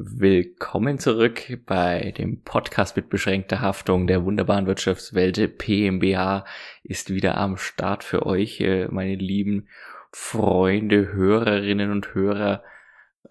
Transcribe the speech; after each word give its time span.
Willkommen 0.00 1.00
zurück 1.00 1.58
bei 1.66 2.14
dem 2.16 2.44
Podcast 2.44 2.94
mit 2.94 3.08
beschränkter 3.08 3.60
Haftung 3.60 4.06
der 4.06 4.24
wunderbaren 4.24 4.68
Wirtschaftswelt. 4.68 5.58
PMBH 5.58 6.44
ist 6.84 7.10
wieder 7.12 7.36
am 7.36 7.56
Start 7.56 8.04
für 8.04 8.24
euch, 8.24 8.60
äh, 8.60 8.86
meine 8.92 9.16
lieben 9.16 9.66
Freunde, 10.12 11.12
Hörerinnen 11.12 11.90
und 11.90 12.14
Hörer. 12.14 12.62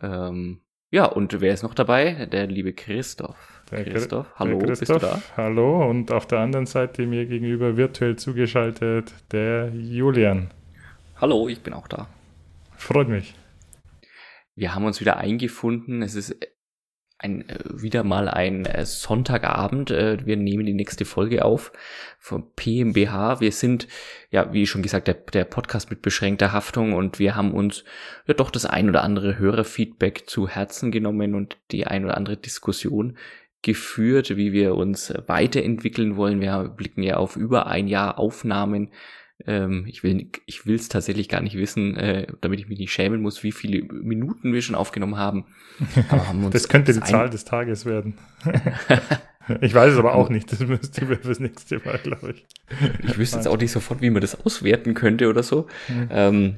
Ähm, 0.01 0.59
ja, 0.89 1.05
und 1.05 1.39
wer 1.39 1.53
ist 1.53 1.63
noch 1.63 1.73
dabei? 1.73 2.25
Der 2.25 2.47
liebe 2.47 2.73
Christoph. 2.73 3.63
Der 3.71 3.85
Christoph, 3.85 4.27
hallo, 4.35 4.59
der 4.59 4.67
Christoph, 4.67 4.99
bist 4.99 5.03
du 5.03 5.07
da? 5.07 5.21
Hallo, 5.37 5.89
und 5.89 6.11
auf 6.11 6.27
der 6.27 6.39
anderen 6.39 6.65
Seite 6.65 7.05
mir 7.05 7.27
gegenüber 7.27 7.77
virtuell 7.77 8.17
zugeschaltet 8.17 9.13
der 9.31 9.69
Julian. 9.73 10.49
Hallo, 11.15 11.47
ich 11.47 11.61
bin 11.61 11.71
auch 11.71 11.87
da. 11.87 12.09
Freut 12.75 13.07
mich. 13.07 13.35
Wir 14.53 14.75
haben 14.75 14.83
uns 14.83 14.99
wieder 14.99 15.15
eingefunden. 15.15 16.01
Es 16.01 16.15
ist 16.15 16.35
ein, 17.19 17.47
äh, 17.49 17.57
wieder 17.65 18.03
mal 18.03 18.29
ein 18.29 18.65
äh, 18.65 18.85
Sonntagabend. 18.85 19.91
Äh, 19.91 20.25
wir 20.25 20.37
nehmen 20.37 20.65
die 20.65 20.73
nächste 20.73 21.05
Folge 21.05 21.45
auf 21.45 21.71
vom 22.19 22.51
PMBH. 22.55 23.39
Wir 23.39 23.51
sind, 23.51 23.87
ja, 24.29 24.53
wie 24.53 24.67
schon 24.67 24.81
gesagt, 24.83 25.07
der, 25.07 25.15
der 25.15 25.45
Podcast 25.45 25.89
mit 25.89 26.01
beschränkter 26.01 26.51
Haftung 26.51 26.93
und 26.93 27.19
wir 27.19 27.35
haben 27.35 27.53
uns 27.53 27.83
ja 28.27 28.33
doch 28.33 28.51
das 28.51 28.65
ein 28.65 28.89
oder 28.89 29.03
andere 29.03 29.39
Hörerfeedback 29.39 30.29
zu 30.29 30.47
Herzen 30.47 30.91
genommen 30.91 31.35
und 31.35 31.57
die 31.71 31.87
ein 31.87 32.05
oder 32.05 32.17
andere 32.17 32.37
Diskussion 32.37 33.17
geführt, 33.63 34.37
wie 34.37 34.53
wir 34.53 34.75
uns 34.75 35.13
weiterentwickeln 35.25 36.15
wollen. 36.15 36.41
Wir 36.41 36.69
blicken 36.69 37.01
ja 37.01 37.17
auf 37.17 37.35
über 37.35 37.67
ein 37.67 37.87
Jahr 37.87 38.19
Aufnahmen 38.19 38.91
ähm, 39.47 39.85
ich 39.87 40.03
will 40.03 40.29
ich 40.45 40.65
will 40.65 40.75
es 40.75 40.89
tatsächlich 40.89 41.29
gar 41.29 41.41
nicht 41.41 41.55
wissen, 41.55 41.95
äh, 41.95 42.27
damit 42.41 42.59
ich 42.59 42.67
mich 42.67 42.79
nicht 42.79 42.91
schämen 42.91 43.21
muss, 43.21 43.43
wie 43.43 43.51
viele 43.51 43.83
Minuten 43.83 44.53
wir 44.53 44.61
schon 44.61 44.75
aufgenommen 44.75 45.17
haben. 45.17 45.45
haben 46.09 46.49
das 46.51 46.67
könnte 46.67 46.93
die 46.93 46.99
Zahl 46.99 47.29
des 47.29 47.45
Tages 47.45 47.85
werden. 47.85 48.17
ich 49.61 49.73
weiß 49.73 49.93
es 49.93 49.99
aber 49.99 50.15
auch 50.15 50.29
nicht. 50.29 50.51
Das 50.51 50.59
müsste 50.59 51.09
wir 51.09 51.17
fürs 51.17 51.39
nächste 51.39 51.79
Mal, 51.79 51.97
glaube 51.97 52.31
ich. 52.31 52.45
Ich 53.03 53.17
wüsste 53.17 53.37
jetzt 53.37 53.47
auch 53.47 53.57
nicht 53.57 53.71
sofort, 53.71 54.01
wie 54.01 54.09
man 54.09 54.21
das 54.21 54.45
auswerten 54.45 54.93
könnte 54.93 55.29
oder 55.29 55.43
so. 55.43 55.67
Mhm. 55.87 56.07
Ähm, 56.11 56.55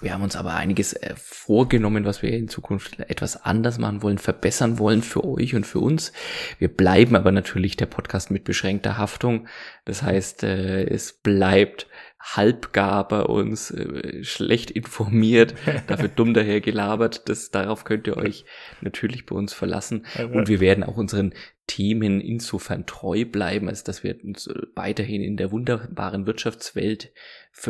wir 0.00 0.14
haben 0.14 0.22
uns 0.22 0.36
aber 0.36 0.54
einiges 0.54 0.94
äh, 0.94 1.14
vorgenommen, 1.16 2.04
was 2.04 2.22
wir 2.22 2.32
in 2.32 2.48
Zukunft 2.48 2.98
etwas 3.00 3.44
anders 3.44 3.78
machen 3.78 4.02
wollen, 4.02 4.18
verbessern 4.18 4.78
wollen 4.78 5.02
für 5.02 5.24
euch 5.24 5.54
und 5.54 5.66
für 5.66 5.80
uns. 5.80 6.12
Wir 6.58 6.68
bleiben 6.68 7.16
aber 7.16 7.32
natürlich 7.32 7.76
der 7.76 7.86
Podcast 7.86 8.30
mit 8.30 8.44
beschränkter 8.44 8.96
Haftung. 8.96 9.46
Das 9.84 10.02
heißt, 10.02 10.44
äh, 10.44 10.84
es 10.84 11.12
bleibt 11.12 11.86
halbgar 12.18 13.08
bei 13.08 13.22
uns, 13.22 13.70
äh, 13.70 14.24
schlecht 14.24 14.70
informiert, 14.70 15.54
dafür 15.86 16.08
dumm 16.08 16.34
daher 16.34 16.60
gelabert. 16.60 17.28
Das, 17.28 17.50
darauf 17.50 17.84
könnt 17.84 18.06
ihr 18.06 18.16
euch 18.16 18.44
natürlich 18.80 19.26
bei 19.26 19.36
uns 19.36 19.52
verlassen. 19.52 20.06
Und 20.32 20.48
wir 20.48 20.60
werden 20.60 20.84
auch 20.84 20.96
unseren 20.96 21.34
Themen 21.66 22.20
insofern 22.20 22.86
treu 22.86 23.24
bleiben, 23.24 23.68
als 23.68 23.84
dass 23.84 24.02
wir 24.02 24.16
uns 24.24 24.50
weiterhin 24.74 25.22
in 25.22 25.36
der 25.36 25.52
wunderbaren 25.52 26.26
Wirtschaftswelt 26.26 27.12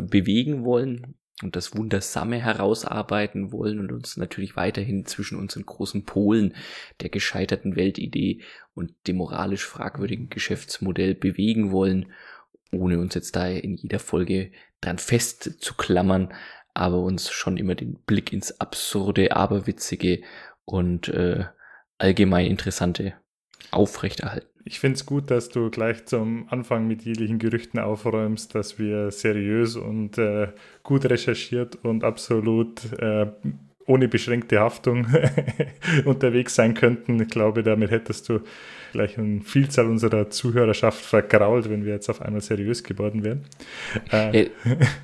bewegen 0.08 0.64
wollen 0.64 1.16
und 1.42 1.56
das 1.56 1.76
Wundersame 1.76 2.38
herausarbeiten 2.38 3.52
wollen 3.52 3.78
und 3.80 3.92
uns 3.92 4.16
natürlich 4.16 4.56
weiterhin 4.56 5.06
zwischen 5.06 5.38
unseren 5.38 5.64
großen 5.64 6.04
Polen 6.04 6.54
der 7.00 7.08
gescheiterten 7.08 7.76
Weltidee 7.76 8.42
und 8.74 8.92
dem 9.06 9.16
moralisch 9.16 9.64
fragwürdigen 9.64 10.28
Geschäftsmodell 10.28 11.14
bewegen 11.14 11.72
wollen, 11.72 12.12
ohne 12.72 12.98
uns 12.98 13.14
jetzt 13.14 13.36
da 13.36 13.48
in 13.48 13.74
jeder 13.74 13.98
Folge 13.98 14.52
dran 14.80 14.98
festzuklammern, 14.98 16.32
aber 16.74 17.00
uns 17.00 17.30
schon 17.30 17.56
immer 17.56 17.74
den 17.74 17.94
Blick 18.04 18.32
ins 18.32 18.60
Absurde, 18.60 19.34
Aberwitzige 19.34 20.22
und 20.64 21.08
äh, 21.08 21.44
allgemein 21.98 22.46
Interessante 22.46 23.14
aufrechterhalten. 23.70 24.49
Ich 24.70 24.78
finde 24.78 24.94
es 24.94 25.04
gut, 25.04 25.32
dass 25.32 25.48
du 25.48 25.68
gleich 25.68 26.06
zum 26.06 26.46
Anfang 26.48 26.86
mit 26.86 27.02
jeglichen 27.02 27.40
Gerüchten 27.40 27.80
aufräumst, 27.80 28.54
dass 28.54 28.78
wir 28.78 29.10
seriös 29.10 29.74
und 29.74 30.16
äh, 30.16 30.46
gut 30.84 31.06
recherchiert 31.06 31.74
und 31.82 32.04
absolut 32.04 32.80
äh, 33.00 33.26
ohne 33.86 34.06
beschränkte 34.06 34.60
Haftung 34.60 35.08
unterwegs 36.04 36.54
sein 36.54 36.74
könnten. 36.74 37.20
Ich 37.20 37.30
glaube, 37.30 37.64
damit 37.64 37.90
hättest 37.90 38.28
du 38.28 38.42
gleich 38.92 39.18
eine 39.18 39.40
Vielzahl 39.42 39.86
unserer 39.86 40.30
Zuhörerschaft 40.30 41.04
vergrault, 41.04 41.70
wenn 41.70 41.84
wir 41.84 41.92
jetzt 41.92 42.08
auf 42.08 42.22
einmal 42.22 42.40
seriös 42.40 42.84
geworden 42.84 43.24
wären. 43.24 43.44
Äh, 44.10 44.50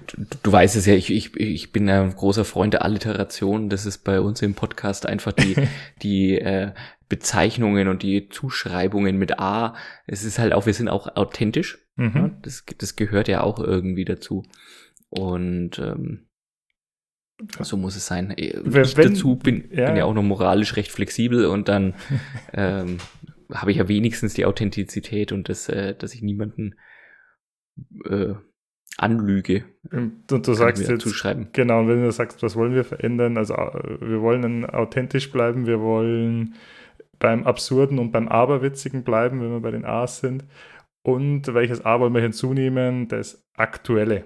du, 0.07 0.27
du, 0.43 0.53
weißt 0.53 0.77
es 0.77 0.87
ja, 0.87 0.95
ich, 0.95 1.13
ich, 1.13 1.37
ich 1.37 1.73
bin 1.73 1.89
ein 1.89 2.15
großer 2.15 2.45
Freund 2.45 2.75
der 2.75 2.85
Alliteration. 2.85 3.69
Das 3.69 3.87
ist 3.87 3.99
bei 3.99 4.21
uns 4.21 4.43
im 4.43 4.55
Podcast 4.55 5.07
einfach 5.07 5.33
die, 5.33 5.57
die 6.03 6.39
äh, 6.39 6.73
Bezeichnungen 7.09 7.89
und 7.89 8.03
die 8.03 8.29
Zuschreibungen 8.29 9.17
mit 9.17 9.39
A. 9.39 9.75
Es 10.07 10.25
ist 10.25 10.39
halt 10.39 10.53
auch, 10.53 10.67
wir 10.67 10.75
sind 10.75 10.89
auch 10.89 11.17
authentisch. 11.17 11.79
Mhm. 11.97 12.13
Ja, 12.15 12.31
das, 12.43 12.65
das 12.79 12.97
gehört 12.97 13.29
ja 13.29 13.43
auch 13.43 13.59
irgendwie 13.59 14.05
dazu. 14.05 14.45
Und 15.09 15.79
ähm, 15.79 16.27
so 17.61 17.77
muss 17.77 17.97
es 17.97 18.07
sein. 18.07 18.33
Ich 18.37 18.55
Wenn, 18.63 18.85
dazu 18.95 19.37
bin 19.37 19.69
ja. 19.71 19.87
bin 19.87 19.97
ja 19.97 20.05
auch 20.05 20.15
noch 20.15 20.23
moralisch 20.23 20.77
recht 20.77 20.91
flexibel 20.91 21.47
und 21.47 21.69
dann 21.69 21.95
ähm, 22.53 22.99
habe 23.53 23.71
ich 23.71 23.79
ja 23.79 23.89
wenigstens 23.89 24.35
die 24.35 24.45
Authentizität 24.45 25.33
und 25.33 25.49
das, 25.49 25.69
äh, 25.69 25.95
dass 25.95 26.15
ich 26.15 26.23
niemanden 26.23 26.75
äh, 28.05 28.35
anlüge. 28.97 29.65
Und 29.91 30.25
du 30.29 30.55
sagst 30.55 30.89
jetzt, 30.89 31.03
zuschreiben. 31.03 31.49
genau, 31.53 31.81
und 31.81 31.89
wenn 31.89 32.03
du 32.03 32.13
sagst, 32.13 32.43
was 32.43 32.57
wollen 32.57 32.75
wir 32.75 32.85
verändern, 32.85 33.37
also 33.37 33.55
äh, 33.55 34.01
wir 34.01 34.21
wollen 34.21 34.65
authentisch 34.65 35.31
bleiben, 35.31 35.67
wir 35.67 35.81
wollen 35.81 36.55
beim 37.19 37.45
Absurden 37.45 37.99
und 37.99 38.13
beim 38.13 38.29
Aberwitzigen 38.29 39.05
bleiben, 39.05 39.41
wenn 39.41 39.51
wir 39.51 39.61
bei 39.61 39.71
den 39.71 39.85
A's 39.85 40.21
sind. 40.21 40.45
Und 41.03 41.55
welches 41.55 41.85
A 41.85 42.01
wollen 42.01 42.15
wir 42.15 42.21
hinzunehmen? 42.21 43.09
Das 43.09 43.47
Aktuelle. 43.55 44.25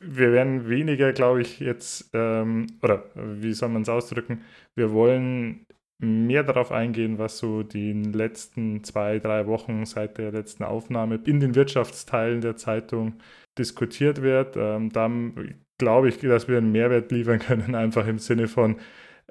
Wir 0.00 0.32
werden 0.32 0.68
weniger, 0.68 1.12
glaube 1.12 1.42
ich, 1.42 1.60
jetzt, 1.60 2.10
ähm, 2.12 2.66
oder 2.82 3.04
wie 3.14 3.52
soll 3.52 3.68
man 3.68 3.82
es 3.82 3.88
ausdrücken? 3.88 4.42
Wir 4.74 4.92
wollen 4.92 5.66
mehr 5.98 6.44
darauf 6.44 6.70
eingehen, 6.72 7.18
was 7.18 7.38
so 7.38 7.62
die 7.62 7.92
letzten 7.92 8.84
zwei, 8.84 9.18
drei 9.18 9.46
Wochen 9.46 9.84
seit 9.84 10.18
der 10.18 10.30
letzten 10.32 10.64
Aufnahme 10.64 11.20
in 11.24 11.40
den 11.40 11.54
Wirtschaftsteilen 11.54 12.40
der 12.40 12.56
Zeitung 12.56 13.14
diskutiert 13.58 14.22
wird. 14.22 14.56
Ähm, 14.56 14.90
dann 14.92 15.56
glaube 15.76 16.08
ich, 16.08 16.18
dass 16.18 16.48
wir 16.48 16.58
einen 16.58 16.72
Mehrwert 16.72 17.10
liefern 17.10 17.38
können, 17.40 17.74
einfach 17.74 18.06
im 18.06 18.18
Sinne 18.18 18.46
von, 18.48 18.76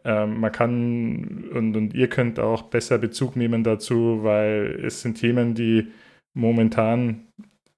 ähm, 0.04 0.40
man 0.40 0.52
kann 0.52 1.46
und, 1.54 1.76
und 1.76 1.94
ihr 1.94 2.10
könnt 2.10 2.40
auch 2.40 2.64
besser 2.64 2.98
Bezug 2.98 3.36
nehmen 3.36 3.64
dazu, 3.64 4.24
weil 4.24 4.80
es 4.86 5.02
sind 5.02 5.20
Themen, 5.20 5.56
die 5.56 5.88
momentan 6.34 7.28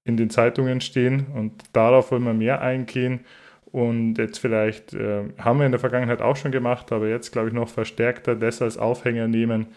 in 0.04 0.16
den 0.16 0.30
Zeitungen 0.30 0.80
stehen 0.80 1.26
und 1.34 1.62
darauf 1.72 2.10
wollen 2.10 2.24
wir 2.24 2.34
mehr 2.34 2.60
eingehen. 2.60 3.20
Und 3.72 4.16
jetzt 4.16 4.38
vielleicht 4.38 4.94
äh, 4.94 5.24
haben 5.38 5.58
wir 5.58 5.66
in 5.66 5.72
der 5.72 5.80
Vergangenheit 5.80 6.20
auch 6.20 6.36
schon 6.36 6.50
gemacht, 6.50 6.92
aber 6.92 7.08
jetzt 7.08 7.30
glaube 7.30 7.48
ich 7.48 7.54
noch 7.54 7.68
verstärkter 7.68 8.34
das 8.34 8.62
als 8.62 8.78
Aufhänger 8.78 9.28
nehmen 9.28 9.68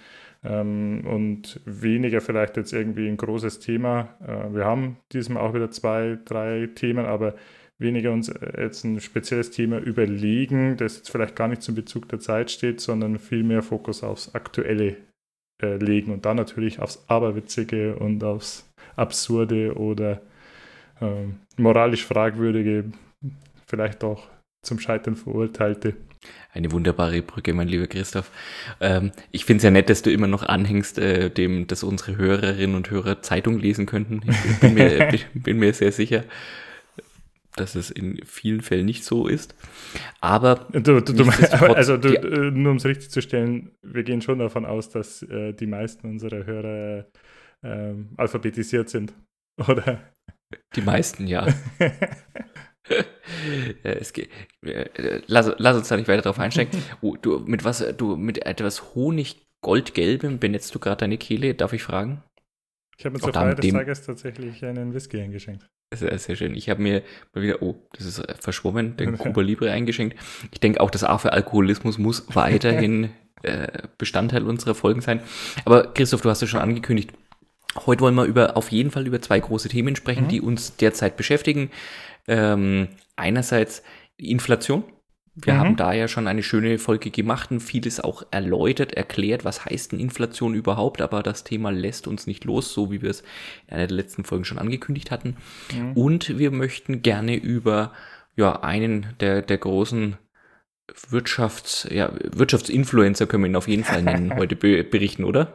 ähm, 0.43 1.03
und 1.05 1.61
weniger 1.65 2.21
vielleicht 2.21 2.57
jetzt 2.57 2.73
irgendwie 2.73 3.07
ein 3.07 3.17
großes 3.17 3.59
Thema. 3.59 4.09
Äh, 4.25 4.55
wir 4.55 4.65
haben 4.65 4.97
diesmal 5.11 5.43
auch 5.43 5.53
wieder 5.53 5.71
zwei, 5.71 6.17
drei 6.25 6.69
Themen, 6.73 7.05
aber 7.05 7.35
weniger 7.77 8.11
uns 8.11 8.29
äh, 8.29 8.63
jetzt 8.63 8.83
ein 8.83 8.99
spezielles 8.99 9.51
Thema 9.51 9.79
überlegen, 9.79 10.77
das 10.77 10.97
jetzt 10.97 11.11
vielleicht 11.11 11.35
gar 11.35 11.47
nicht 11.47 11.61
zum 11.61 11.75
Bezug 11.75 12.09
der 12.09 12.19
Zeit 12.19 12.51
steht, 12.51 12.81
sondern 12.81 13.19
viel 13.19 13.43
mehr 13.43 13.61
Fokus 13.61 14.03
aufs 14.03 14.33
Aktuelle 14.35 14.97
äh, 15.61 15.77
legen 15.77 16.11
und 16.11 16.25
dann 16.25 16.37
natürlich 16.37 16.79
aufs 16.79 17.03
Aberwitzige 17.07 17.95
und 17.95 18.23
aufs 18.23 18.69
Absurde 18.95 19.75
oder 19.75 20.21
äh, 21.01 21.27
moralisch 21.57 22.05
Fragwürdige, 22.05 22.85
vielleicht 23.73 24.03
auch 24.03 24.28
zum 24.61 24.79
Scheitern 24.79 25.16
verurteilte. 25.16 25.95
Eine 26.53 26.72
wunderbare 26.72 27.23
Brücke, 27.23 27.56
mein 27.56 27.67
lieber 27.67 27.88
Christoph. 27.88 28.29
Ähm, 28.79 29.11
ich 29.31 29.45
finde 29.45 29.57
es 29.57 29.63
ja 29.63 29.72
nett, 29.72 29.89
dass 29.89 30.03
du 30.03 30.11
immer 30.11 30.28
noch 30.28 30.43
anhängst, 30.43 30.99
äh, 30.99 31.31
dem, 31.31 31.66
dass 31.66 31.84
unsere 31.84 32.16
Hörerinnen 32.16 32.75
und 32.75 32.91
Hörer 32.91 33.23
Zeitung 33.23 33.58
lesen 33.58 33.87
könnten. 33.87 34.22
Ich 34.29 34.59
bin 34.59 34.75
mir, 34.75 35.09
bin 35.34 35.58
mir 35.58 35.73
sehr 35.73 35.91
sicher 35.91 36.23
dass 37.55 37.75
es 37.75 37.91
in 37.91 38.20
vielen 38.25 38.61
Fällen 38.61 38.87
nicht 38.87 39.03
so 39.03 39.28
ist. 39.28 39.53
Aber 40.22 40.67
du, 40.72 41.02
du, 41.02 41.14
du 41.14 41.29
also 41.75 41.97
du, 41.97 42.08
äh, 42.09 42.49
nur 42.49 42.72
um 42.72 42.78
es 42.78 42.85
richtig 42.85 43.11
zu 43.11 43.22
stellen, 43.22 43.70
wir 43.84 44.02
gehen 44.02 44.23
schon 44.23 44.40
davon 44.40 44.66
aus, 44.66 44.90
dass 44.90 45.22
äh, 45.22 45.53
die 45.53 45.67
meisten 45.67 46.08
unserer 46.08 46.47
Hörer 46.47 47.05
äh, 47.61 47.93
alphabetisiert 48.17 48.90
sind, 48.90 49.14
oder? 49.67 50.02
Die 50.75 50.81
meisten, 50.81 51.28
ja. 51.28 51.47
es 53.84 54.14
geht, 54.14 54.30
äh, 54.62 55.22
lass, 55.28 55.52
lass, 55.58 55.78
uns 55.78 55.88
da 55.88 55.97
nicht 55.97 56.08
weiter 56.08 56.22
drauf 56.22 56.40
einsteigen. 56.40 56.82
Oh, 57.02 57.16
du, 57.16 57.40
mit 57.40 57.64
was, 57.64 57.84
du, 57.97 58.16
mit 58.16 58.46
etwas 58.46 58.96
Honig-Goldgelbem 58.96 60.40
benetzt 60.40 60.74
du 60.76 60.80
gerade 60.80 60.97
deine 60.97 61.18
Kehle, 61.18 61.53
darf 61.53 61.74
ich 61.74 61.84
fragen? 61.84 62.24
Ich 62.97 63.06
habe 63.06 63.14
mir 63.14 63.20
zur 63.20 63.34
Feier 63.34 63.56
des 63.56 63.72
Tages 63.72 64.06
tatsächlich 64.06 64.64
einen 64.64 64.94
Whisky 64.94 65.20
eingeschenkt. 65.20 65.68
Sehr, 65.94 66.18
sehr 66.18 66.35
schön. 66.35 66.56
Ich 66.56 66.70
habe 66.70 66.82
mir 66.82 67.03
mal 67.34 67.44
wieder, 67.44 67.62
oh, 67.62 67.76
das 67.94 68.06
ist 68.06 68.24
verschwommen, 68.41 68.97
den 68.97 69.18
Cuba 69.18 69.41
Libre 69.41 69.72
eingeschenkt. 69.72 70.18
Ich 70.52 70.59
denke 70.59 70.82
auch, 70.82 70.90
das 70.90 71.03
A 71.03 71.18
für 71.18 71.34
Alkoholismus 71.34 71.97
muss 71.97 72.26
weiterhin 72.34 73.12
äh, 73.44 73.68
Bestandteil 73.97 74.44
unserer 74.44 74.76
Folgen 74.76 75.02
sein. 75.02 75.22
Aber 75.66 75.94
Christoph, 75.94 76.22
du 76.22 76.30
hast 76.30 76.41
es 76.41 76.50
schon 76.50 76.62
angekündigt. 76.62 77.12
Heute 77.85 78.02
wollen 78.02 78.16
wir 78.16 78.26
über, 78.26 78.56
auf 78.56 78.72
jeden 78.72 78.91
Fall 78.91 79.08
über 79.08 79.20
zwei 79.22 79.40
große 79.40 79.70
Themen 79.70 79.96
sprechen, 79.96 80.26
mhm. 80.26 80.30
die 80.30 80.41
uns 80.41 80.78
derzeit 80.78 81.18
beschäftigen. 81.18 81.72
Ähm, 82.28 82.90
einerseits 83.16 83.84
Inflation. 84.17 84.84
Wir 85.35 85.53
mhm. 85.53 85.58
haben 85.58 85.75
da 85.75 85.93
ja 85.93 86.08
schon 86.08 86.28
eine 86.28 86.43
schöne 86.43 86.78
Folge 86.78 87.09
gemacht 87.09 87.49
und 87.49 87.59
vieles 87.59 87.99
auch 87.99 88.23
erläutert, 88.29 88.93
erklärt, 88.93 89.46
was 89.46 89.66
heißt 89.66 89.91
denn 89.91 89.99
Inflation 89.99 90.53
überhaupt, 90.53 91.02
aber 91.02 91.23
das 91.23 91.43
Thema 91.43 91.72
lässt 91.72 92.08
uns 92.08 92.28
nicht 92.28 92.46
los, 92.46 92.72
so 92.72 92.91
wie 92.91 93.02
wir 93.02 93.09
es 93.09 93.22
in 93.67 93.73
einer 93.73 93.87
der 93.87 93.97
letzten 93.97 94.23
Folgen 94.23 94.46
schon 94.46 94.59
angekündigt 94.59 95.09
hatten. 95.09 95.37
Mhm. 95.73 95.93
Und 95.93 96.37
wir 96.37 96.52
möchten 96.52 97.02
gerne 97.02 97.35
über 97.35 97.93
ja, 98.35 98.61
einen 98.61 99.08
der, 99.20 99.41
der 99.41 99.58
großen 99.58 100.17
Wirtschafts, 101.09 101.87
ja, 101.91 102.11
Wirtschaftsinfluencer 102.31 103.25
können 103.25 103.43
wir 103.43 103.49
ihn 103.49 103.55
auf 103.55 103.67
jeden 103.67 103.84
Fall 103.84 104.03
nennen, 104.03 104.35
heute 104.37 104.55
be 104.55 104.84
berichten, 104.84 105.23
oder? 105.23 105.53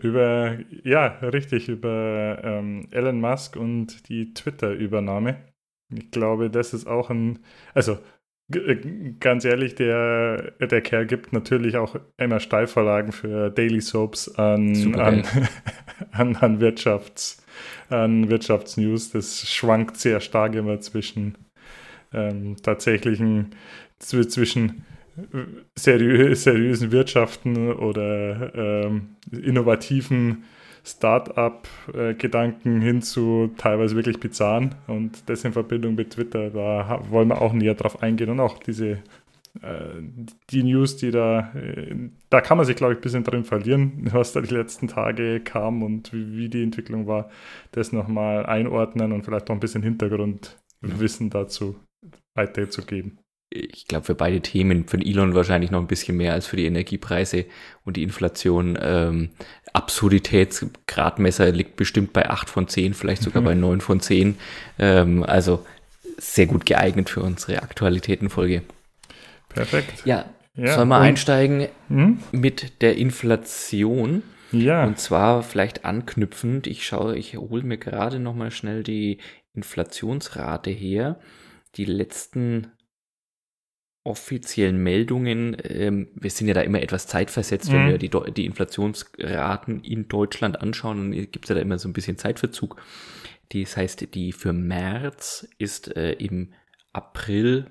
Über, 0.00 0.58
ja, 0.84 1.06
richtig, 1.18 1.68
über 1.68 2.40
ähm, 2.42 2.86
Elon 2.92 3.20
Musk 3.20 3.56
und 3.56 4.08
die 4.08 4.32
Twitter-Übernahme. 4.32 5.36
Ich 5.96 6.10
glaube, 6.10 6.50
das 6.50 6.74
ist 6.74 6.86
auch 6.86 7.10
ein, 7.10 7.40
also 7.74 7.98
äh, 8.54 8.76
ganz 9.20 9.44
ehrlich, 9.44 9.74
der, 9.74 10.52
der 10.60 10.80
Kerl 10.80 11.06
gibt 11.06 11.32
natürlich 11.32 11.76
auch 11.76 11.96
immer 12.16 12.40
Steilvorlagen 12.40 13.12
für 13.12 13.50
Daily 13.50 13.80
Soaps 13.80 14.28
an, 14.36 14.94
an, 14.94 15.24
an, 16.12 16.36
an, 16.36 16.60
Wirtschafts, 16.60 17.44
an 17.88 18.28
Wirtschaftsnews. 18.30 19.10
Das 19.10 19.48
schwankt 19.48 19.96
sehr 19.96 20.20
stark 20.20 20.54
immer 20.54 20.80
zwischen 20.80 21.36
ähm, 22.12 22.56
tatsächlichen 22.62 23.54
zwischen 23.98 24.84
äh, 25.16 25.38
seriö 25.76 26.34
seriösen 26.34 26.92
Wirtschaften 26.92 27.72
oder 27.72 28.54
ähm, 28.54 29.16
innovativen 29.30 30.44
Start-up-Gedanken 30.84 32.80
hin 32.80 33.02
zu 33.02 33.52
teilweise 33.56 33.96
wirklich 33.96 34.18
bizarren. 34.20 34.74
Und 34.86 35.28
das 35.28 35.44
in 35.44 35.52
Verbindung 35.52 35.94
mit 35.94 36.10
Twitter, 36.10 36.50
da 36.50 37.00
wollen 37.08 37.28
wir 37.28 37.40
auch 37.40 37.52
näher 37.52 37.74
drauf 37.74 38.02
eingehen. 38.02 38.30
Und 38.30 38.40
auch 38.40 38.58
diese 38.58 38.98
äh, 39.60 40.02
die 40.50 40.62
News, 40.62 40.96
die 40.96 41.10
da, 41.10 41.52
äh, 41.54 41.94
da 42.30 42.40
kann 42.40 42.56
man 42.56 42.66
sich, 42.66 42.76
glaube 42.76 42.94
ich, 42.94 42.98
ein 42.98 43.02
bisschen 43.02 43.24
drin 43.24 43.44
verlieren, 43.44 44.08
was 44.12 44.32
da 44.32 44.40
die 44.40 44.54
letzten 44.54 44.88
Tage 44.88 45.40
kam 45.40 45.82
und 45.82 46.12
wie, 46.12 46.48
die 46.48 46.62
Entwicklung 46.62 47.06
war, 47.06 47.30
das 47.72 47.92
nochmal 47.92 48.46
einordnen 48.46 49.12
und 49.12 49.24
vielleicht 49.24 49.50
auch 49.50 49.54
ein 49.54 49.60
bisschen 49.60 49.82
Hintergrundwissen 49.82 51.30
dazu 51.30 51.76
weiterzugeben 52.34 53.21
ich 53.52 53.86
glaube, 53.86 54.06
für 54.06 54.14
beide 54.14 54.40
Themen, 54.40 54.86
für 54.86 54.98
Elon 54.98 55.34
wahrscheinlich 55.34 55.70
noch 55.70 55.80
ein 55.80 55.86
bisschen 55.86 56.16
mehr 56.16 56.32
als 56.32 56.46
für 56.46 56.56
die 56.56 56.64
Energiepreise 56.66 57.44
und 57.84 57.96
die 57.96 58.02
Inflation. 58.02 58.78
Ähm, 58.80 59.30
Absurditätsgradmesser 59.72 61.50
liegt 61.52 61.76
bestimmt 61.76 62.12
bei 62.12 62.28
8 62.28 62.48
von 62.48 62.68
10, 62.68 62.94
vielleicht 62.94 63.22
sogar 63.22 63.42
mhm. 63.42 63.46
bei 63.46 63.54
9 63.54 63.80
von 63.80 64.00
10. 64.00 64.36
Ähm, 64.78 65.22
also 65.24 65.64
sehr 66.18 66.46
gut 66.46 66.66
geeignet 66.66 67.10
für 67.10 67.22
unsere 67.22 67.62
Aktualitätenfolge. 67.62 68.62
Perfekt. 69.48 70.04
Ja, 70.04 70.26
ja 70.54 70.74
sollen 70.74 70.88
wir 70.88 70.98
einsteigen 70.98 71.68
hm? 71.88 72.18
mit 72.32 72.82
der 72.82 72.96
Inflation? 72.96 74.22
Ja. 74.50 74.84
Und 74.84 74.98
zwar 74.98 75.42
vielleicht 75.42 75.84
anknüpfend, 75.84 76.66
ich 76.66 76.86
schaue, 76.86 77.16
ich 77.16 77.36
hole 77.36 77.62
mir 77.62 77.78
gerade 77.78 78.18
nochmal 78.18 78.50
schnell 78.50 78.82
die 78.82 79.18
Inflationsrate 79.54 80.70
her. 80.70 81.18
Die 81.76 81.86
letzten 81.86 82.70
offiziellen 84.04 84.82
Meldungen, 84.82 85.56
ähm, 85.62 86.08
wir 86.14 86.30
sind 86.30 86.48
ja 86.48 86.54
da 86.54 86.62
immer 86.62 86.82
etwas 86.82 87.06
zeitversetzt, 87.06 87.70
mhm. 87.70 87.74
wenn 87.74 87.88
wir 87.88 87.98
die, 87.98 88.10
die 88.32 88.46
Inflationsraten 88.46 89.84
in 89.84 90.08
Deutschland 90.08 90.60
anschauen, 90.60 91.12
dann 91.12 91.30
gibt 91.30 91.44
es 91.44 91.48
ja 91.50 91.54
da 91.54 91.60
immer 91.60 91.78
so 91.78 91.88
ein 91.88 91.92
bisschen 91.92 92.18
Zeitverzug. 92.18 92.80
Das 93.52 93.76
heißt, 93.76 94.14
die 94.14 94.32
für 94.32 94.52
März 94.52 95.46
ist 95.58 95.96
äh, 95.96 96.12
im 96.12 96.52
April 96.92 97.70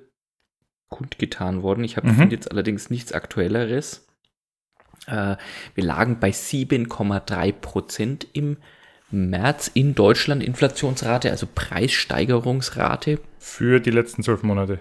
kundgetan 0.90 1.64
worden. 1.64 1.84
Ich 1.84 1.98
habe 1.98 2.08
mhm. 2.08 2.16
finde 2.16 2.36
jetzt 2.36 2.52
allerdings 2.52 2.90
nichts 2.90 3.12
Aktuelleres. 3.12 4.08
Äh, 5.08 5.36
wir 5.76 5.84
lagen 5.84 6.20
bei 6.20 6.30
7,3 6.30 7.52
Prozent 7.52 8.28
im 8.34 8.58
März 9.10 9.70
in 9.74 9.96
Deutschland 9.96 10.44
Inflationsrate, 10.44 11.32
also 11.32 11.48
Preissteigerungsrate. 11.54 13.20
Für 13.40 13.82
die 13.82 13.92
letzten 13.92 14.24
zwölf 14.24 14.44
Monate 14.44 14.80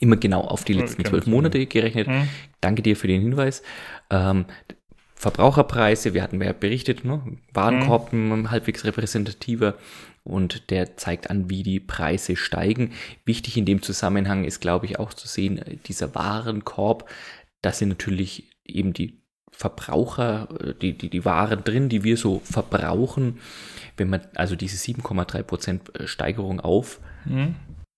immer 0.00 0.16
genau 0.16 0.40
auf 0.40 0.64
die 0.64 0.72
letzten 0.72 1.04
zwölf 1.04 1.26
Monate 1.26 1.64
gerechnet. 1.66 2.08
Mhm. 2.08 2.28
Danke 2.60 2.82
dir 2.82 2.96
für 2.96 3.06
den 3.06 3.20
Hinweis. 3.20 3.62
Ähm, 4.10 4.46
Verbraucherpreise, 5.14 6.14
wir 6.14 6.22
hatten 6.22 6.42
ja 6.42 6.54
berichtet, 6.54 7.04
ne? 7.04 7.20
Warenkorb 7.52 8.14
mhm. 8.14 8.50
halbwegs 8.50 8.86
repräsentativer 8.86 9.74
und 10.24 10.70
der 10.70 10.96
zeigt 10.96 11.28
an, 11.28 11.50
wie 11.50 11.62
die 11.62 11.78
Preise 11.78 12.36
steigen. 12.36 12.92
Wichtig 13.26 13.58
in 13.58 13.66
dem 13.66 13.82
Zusammenhang 13.82 14.44
ist, 14.44 14.60
glaube 14.60 14.86
ich, 14.86 14.98
auch 14.98 15.12
zu 15.12 15.28
sehen, 15.28 15.60
dieser 15.86 16.14
Warenkorb, 16.14 17.08
da 17.60 17.70
sind 17.70 17.90
natürlich 17.90 18.50
eben 18.64 18.94
die 18.94 19.20
Verbraucher, 19.50 20.48
äh, 20.58 20.74
die, 20.80 20.96
die, 20.96 21.10
die 21.10 21.24
Waren 21.26 21.64
drin, 21.64 21.90
die 21.90 22.02
wir 22.02 22.16
so 22.16 22.40
verbrauchen. 22.42 23.40
Wenn 23.98 24.08
man 24.08 24.22
also 24.34 24.56
diese 24.56 24.78
7,3% 24.78 26.06
Steigerung 26.06 26.60
auf 26.60 26.98
mhm 27.26 27.56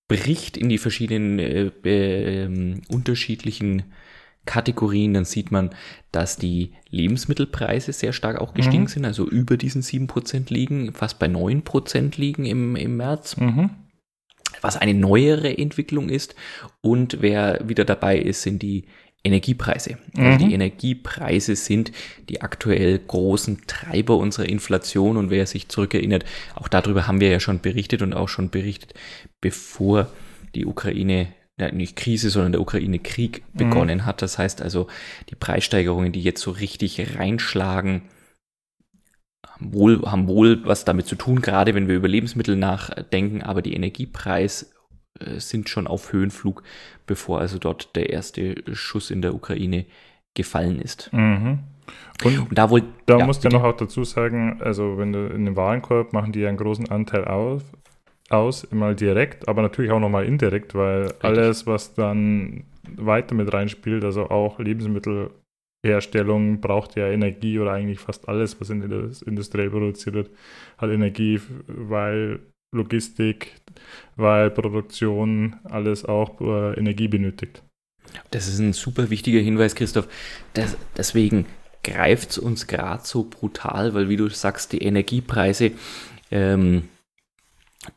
bricht 0.09 0.57
in 0.57 0.69
die 0.69 0.79
verschiedenen 0.79 1.39
äh, 1.39 1.67
äh, 1.85 2.81
unterschiedlichen 2.89 3.85
Kategorien, 4.45 5.15
dann 5.15 5.25
sieht 5.25 5.53
man, 5.53 5.71
dass 6.11 6.37
die 6.37 6.73
Lebensmittelpreise 6.91 7.93
sehr 7.93 8.13
stark 8.13 8.41
auch 8.41 8.55
gestiegen 8.55 8.85
mhm. 8.85 8.89
sind, 8.89 9.05
also 9.05 9.29
über 9.29 9.57
diesen 9.57 9.83
7% 9.83 10.53
liegen, 10.53 10.93
fast 10.93 11.19
bei 11.19 11.27
9% 11.27 12.19
liegen 12.19 12.45
im, 12.45 12.75
im 12.77 12.97
März. 12.97 13.37
Mhm. 13.37 13.71
Was 14.61 14.77
eine 14.77 14.95
neuere 14.95 15.57
Entwicklung 15.57 16.09
ist. 16.09 16.35
Und 16.83 17.19
wer 17.21 17.67
wieder 17.67 17.85
dabei 17.85 18.19
ist, 18.19 18.43
sind 18.43 18.63
die 18.63 18.85
Energiepreise. 19.25 19.99
Also 20.17 20.31
mhm. 20.31 20.39
die 20.49 20.55
Energiepreise 20.55 21.55
sind 21.55 21.93
die 22.29 22.43
aktuell 22.43 22.99
großen 22.99 23.67
Treiber 23.67 24.17
unserer 24.17 24.49
Inflation 24.49 25.17
und 25.17 25.31
wer 25.31 25.47
sich 25.47 25.69
zurückerinnert, 25.69 26.25
auch 26.55 26.69
darüber 26.69 27.07
haben 27.07 27.21
wir 27.21 27.31
ja 27.31 27.39
schon 27.39 27.61
berichtet 27.61 28.03
und 28.03 28.15
auch 28.15 28.29
schon 28.29 28.51
berichtet, 28.51 28.95
bevor 29.41 30.09
die 30.55 30.67
Ukraine 30.67 31.29
nicht 31.71 31.97
Krise, 31.97 32.31
sondern 32.31 32.53
der 32.53 32.61
Ukraine-Krieg 32.61 33.45
mhm. 33.53 33.59
begonnen 33.59 34.05
hat. 34.05 34.23
Das 34.23 34.39
heißt 34.39 34.63
also, 34.63 34.89
die 35.31 35.37
Preissteigerungen, 35.37 36.11
die 36.11 36.23
jetzt 36.23 36.43
so 36.43 36.51
richtig 36.51 37.17
reinschlagen, 37.17 38.03
haben 39.47 39.73
wohl, 39.73 40.03
haben 40.03 40.27
wohl 40.27 40.65
was 40.65 40.85
damit 40.85 41.07
zu 41.07 41.15
tun, 41.15 41.41
gerade 41.41 41.75
wenn 41.75 41.87
wir 41.87 41.95
über 41.95 42.09
Lebensmittel 42.09 42.57
nachdenken, 42.57 43.43
aber 43.43 43.63
die 43.63 43.75
Energiepreis 43.75 44.72
sind 45.39 45.69
schon 45.69 45.87
auf 45.87 46.13
Höhenflug, 46.13 46.63
bevor 47.07 47.41
also 47.41 47.59
dort 47.59 47.95
der 47.97 48.11
erste 48.11 48.57
Schuss 48.73 49.11
in 49.11 49.23
der 49.23 49.35
Ukraine 49.35 49.87
gefallen 50.35 50.81
ist. 50.81 51.13
Mhm. 51.13 51.61
Und, 52.25 52.39
und, 52.39 52.59
da 52.59 52.71
wohl. 52.71 52.83
Da 53.07 53.19
ja, 53.19 53.27
musst 53.27 53.45
du 53.45 53.49
ja 53.49 53.59
noch 53.59 53.65
auch 53.65 53.77
dazu 53.77 54.05
sagen, 54.05 54.61
also 54.63 54.99
wenn 54.99 55.13
du 55.13 55.27
in 55.27 55.45
dem 55.45 55.57
Warenkorb 55.57 56.13
machen 56.13 56.33
die 56.33 56.41
ja 56.41 56.49
einen 56.49 56.57
großen 56.57 56.91
Anteil 56.91 57.25
auf, 57.25 57.63
aus, 58.31 58.65
immer 58.65 58.95
direkt, 58.95 59.49
aber 59.49 59.63
natürlich 59.63 59.91
auch 59.91 60.01
nochmal 60.01 60.25
indirekt, 60.25 60.75
weil 60.75 61.03
Richtig. 61.03 61.25
alles, 61.25 61.67
was 61.67 61.95
dann 61.95 62.65
weiter 62.97 63.35
mit 63.35 63.53
reinspielt, 63.53 64.05
also 64.05 64.31
auch 64.31 64.59
Lebensmittelherstellung 64.59 66.61
braucht 66.61 66.97
ja 66.97 67.09
Energie 67.09 67.59
oder 67.59 67.73
eigentlich 67.73 67.99
fast 67.99 68.29
alles, 68.29 68.61
was 68.61 68.71
in 68.71 68.89
der 68.89 69.11
Industrie 69.27 69.69
produziert 69.69 70.15
wird, 70.15 70.31
hat 70.79 70.91
Energie, 70.91 71.41
weil 71.67 72.41
Logistik, 72.75 73.61
weil 74.17 74.51
Produktion 74.51 75.57
alles 75.65 76.05
auch 76.05 76.41
äh, 76.41 76.79
Energie 76.79 77.09
benötigt. 77.09 77.63
Das 78.31 78.49
ist 78.49 78.59
ein 78.59 78.73
super 78.73 79.11
wichtiger 79.11 79.41
Hinweis, 79.41 79.75
Christoph. 79.75 80.09
Das, 80.55 80.77
deswegen 80.97 81.47
greift 81.83 82.33
es 82.33 82.39
uns 82.39 82.67
gerade 82.67 83.03
so 83.05 83.25
brutal, 83.25 83.95
weil 83.95 84.09
wie 84.09 84.17
du 84.17 84.29
sagst, 84.29 84.73
die 84.73 84.83
Energiepreise 84.83 85.73
ähm, 86.31 86.89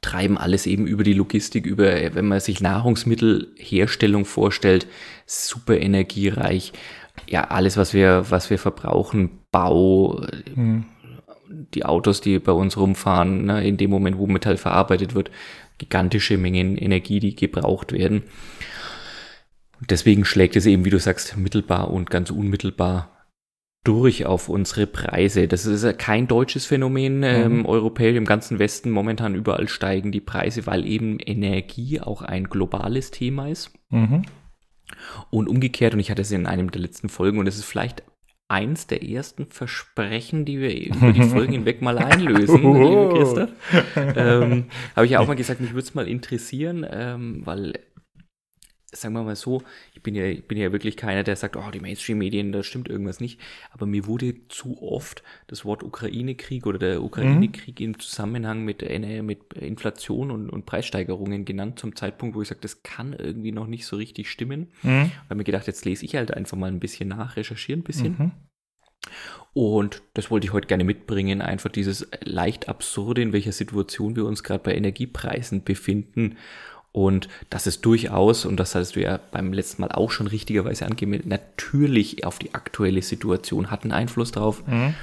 treiben 0.01 0.37
alles 0.37 0.65
eben 0.65 0.87
über 0.87 1.03
die 1.03 1.13
Logistik, 1.13 1.65
über, 1.65 2.15
wenn 2.15 2.27
man 2.27 2.39
sich 2.39 2.61
Nahrungsmittelherstellung 2.61 4.25
vorstellt, 4.25 4.87
super 5.25 5.77
energiereich. 5.77 6.73
Ja, 7.27 7.45
alles, 7.45 7.77
was 7.77 7.93
wir, 7.93 8.25
was 8.29 8.49
wir 8.49 8.59
verbrauchen, 8.59 9.39
Bau, 9.51 10.25
hm 10.53 10.85
die 11.73 11.85
Autos, 11.85 12.21
die 12.21 12.39
bei 12.39 12.51
uns 12.51 12.77
rumfahren, 12.77 13.45
ne, 13.45 13.67
in 13.67 13.77
dem 13.77 13.89
Moment, 13.89 14.17
wo 14.17 14.27
Metall 14.27 14.57
verarbeitet 14.57 15.15
wird, 15.15 15.31
gigantische 15.77 16.37
Mengen 16.37 16.77
Energie, 16.77 17.19
die 17.19 17.35
gebraucht 17.35 17.91
werden. 17.91 18.23
deswegen 19.89 20.25
schlägt 20.25 20.55
es 20.55 20.65
eben, 20.65 20.85
wie 20.85 20.89
du 20.89 20.99
sagst, 20.99 21.37
mittelbar 21.37 21.91
und 21.91 22.09
ganz 22.09 22.31
unmittelbar 22.31 23.15
durch 23.85 24.25
auf 24.25 24.49
unsere 24.49 24.87
Preise. 24.87 25.47
Das 25.47 25.65
ist 25.65 25.99
kein 25.99 26.27
deutsches 26.27 26.65
Phänomen. 26.65 27.19
Mhm. 27.19 27.23
Ähm, 27.23 27.65
europäisch 27.65 28.17
im 28.17 28.25
ganzen 28.25 28.59
Westen 28.59 28.89
momentan 28.89 29.35
überall 29.35 29.67
steigen 29.67 30.11
die 30.11 30.21
Preise, 30.21 30.65
weil 30.65 30.85
eben 30.85 31.19
Energie 31.19 32.01
auch 32.01 32.21
ein 32.21 32.45
globales 32.45 33.11
Thema 33.11 33.47
ist. 33.47 33.71
Mhm. 33.89 34.23
Und 35.29 35.47
umgekehrt, 35.47 35.93
und 35.93 35.99
ich 35.99 36.11
hatte 36.11 36.23
es 36.23 36.31
in 36.31 36.45
einem 36.45 36.71
der 36.71 36.81
letzten 36.81 37.09
Folgen, 37.09 37.37
und 37.37 37.47
es 37.47 37.57
ist 37.57 37.65
vielleicht 37.65 38.03
eins 38.47 38.87
der 38.87 39.03
ersten 39.03 39.47
Versprechen, 39.47 40.45
die 40.45 40.59
wir 40.59 40.75
über 40.75 41.11
die 41.11 41.23
Folgen 41.23 41.53
hinweg 41.53 41.81
mal 41.81 41.97
einlösen, 41.97 42.57
liebe 42.57 43.13
Christoph. 43.15 43.49
Ähm, 43.95 44.65
Habe 44.95 45.05
ich 45.05 45.13
ja 45.13 45.19
auch 45.19 45.27
mal 45.27 45.35
gesagt, 45.35 45.61
mich 45.61 45.71
würde 45.71 45.87
es 45.87 45.95
mal 45.95 46.07
interessieren, 46.07 46.85
ähm, 46.89 47.41
weil 47.45 47.73
sagen 48.91 49.13
wir 49.13 49.23
mal 49.23 49.35
so, 49.35 49.61
bin 50.05 50.15
ja, 50.15 50.25
ich 50.25 50.47
bin 50.47 50.57
ja 50.57 50.71
wirklich 50.71 50.95
keiner, 50.95 51.23
der 51.23 51.35
sagt, 51.35 51.57
oh, 51.57 51.71
die 51.71 51.79
Mainstream-Medien, 51.79 52.51
da 52.51 52.63
stimmt 52.63 52.87
irgendwas 52.87 53.19
nicht. 53.19 53.41
Aber 53.71 53.87
mir 53.87 54.05
wurde 54.05 54.47
zu 54.47 54.81
oft 54.81 55.23
das 55.47 55.65
Wort 55.65 55.83
Ukraine-Krieg 55.83 56.67
oder 56.67 56.77
der 56.77 57.03
Ukraine-Krieg 57.03 57.79
mhm. 57.79 57.85
im 57.85 57.99
Zusammenhang 57.99 58.63
mit, 58.63 58.83
äh, 58.83 59.21
mit 59.23 59.53
Inflation 59.53 60.29
und, 60.29 60.49
und, 60.49 60.65
Preissteigerungen 60.65 61.43
genannt, 61.43 61.79
zum 61.79 61.95
Zeitpunkt, 61.95 62.35
wo 62.35 62.41
ich 62.43 62.47
sage, 62.47 62.61
das 62.61 62.83
kann 62.83 63.13
irgendwie 63.13 63.51
noch 63.51 63.67
nicht 63.67 63.85
so 63.85 63.97
richtig 63.97 64.29
stimmen. 64.29 64.67
Mhm. 64.83 65.11
habe 65.25 65.35
mir 65.35 65.43
gedacht, 65.43 65.67
jetzt 65.67 65.83
lese 65.85 66.05
ich 66.05 66.15
halt 66.15 66.31
einfach 66.31 66.55
mal 66.55 66.67
ein 66.67 66.79
bisschen 66.79 67.09
nach, 67.09 67.35
recherchiere 67.35 67.79
ein 67.79 67.83
bisschen. 67.83 68.15
Mhm. 68.17 68.31
Und 69.53 70.01
das 70.13 70.29
wollte 70.29 70.45
ich 70.45 70.53
heute 70.53 70.67
gerne 70.67 70.83
mitbringen, 70.83 71.41
einfach 71.41 71.71
dieses 71.71 72.07
leicht 72.21 72.69
absurde, 72.69 73.21
in 73.21 73.33
welcher 73.33 73.53
Situation 73.53 74.15
wir 74.15 74.25
uns 74.25 74.43
gerade 74.43 74.63
bei 74.63 74.75
Energiepreisen 74.75 75.63
befinden 75.63 76.37
und 76.95 77.27
das 77.49 77.67
ist 77.67 77.85
durchaus, 77.85 78.45
und 78.45 78.57
das 78.57 78.73
hattest 78.73 78.95
du 78.95 79.01
ja 79.01 79.19
beim 79.33 79.51
letzten 79.51 79.81
Mal 79.81 79.91
auch 79.91 80.11
schon 80.11 80.27
richtigerweise 80.27 80.85
angemeldet, 80.85 81.27
natürlich 81.27 82.23
auf 82.25 82.39
die 82.39 82.53
aktuelle 82.53 83.01
Situation 83.01 83.69
hat 83.69 83.83
einen 83.83 83.91
Einfluss 83.91 84.31
drauf. 84.31 84.63
Mhm. 84.65 84.93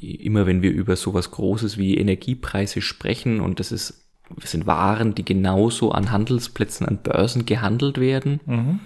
Immer 0.00 0.46
wenn 0.46 0.62
wir 0.62 0.70
über 0.70 0.96
sowas 0.96 1.30
Großes 1.32 1.76
wie 1.76 1.98
Energiepreise 1.98 2.80
sprechen, 2.80 3.40
und 3.40 3.60
das 3.60 3.70
ist, 3.70 4.06
das 4.34 4.52
sind 4.52 4.66
Waren, 4.66 5.14
die 5.14 5.26
genauso 5.26 5.92
an 5.92 6.10
Handelsplätzen, 6.10 6.88
an 6.88 7.02
Börsen 7.02 7.44
gehandelt 7.44 8.00
werden, 8.00 8.40
mhm. 8.46 8.80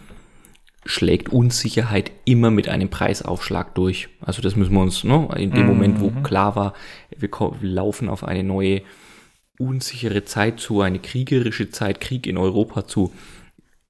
schlägt 0.84 1.28
Unsicherheit 1.28 2.10
immer 2.24 2.50
mit 2.50 2.68
einem 2.68 2.88
Preisaufschlag 2.88 3.76
durch. 3.76 4.08
Also 4.20 4.42
das 4.42 4.56
müssen 4.56 4.74
wir 4.74 4.80
uns, 4.80 5.04
ne, 5.04 5.28
in 5.36 5.52
dem 5.52 5.62
mhm. 5.62 5.68
Moment, 5.68 6.00
wo 6.00 6.10
klar 6.24 6.56
war, 6.56 6.74
wir 7.16 7.30
laufen 7.60 8.08
auf 8.08 8.24
eine 8.24 8.42
neue 8.42 8.82
unsichere 9.60 10.24
Zeit 10.24 10.58
zu, 10.58 10.80
eine 10.80 10.98
kriegerische 10.98 11.70
Zeit, 11.70 12.00
Krieg 12.00 12.26
in 12.26 12.38
Europa 12.38 12.86
zu, 12.86 13.12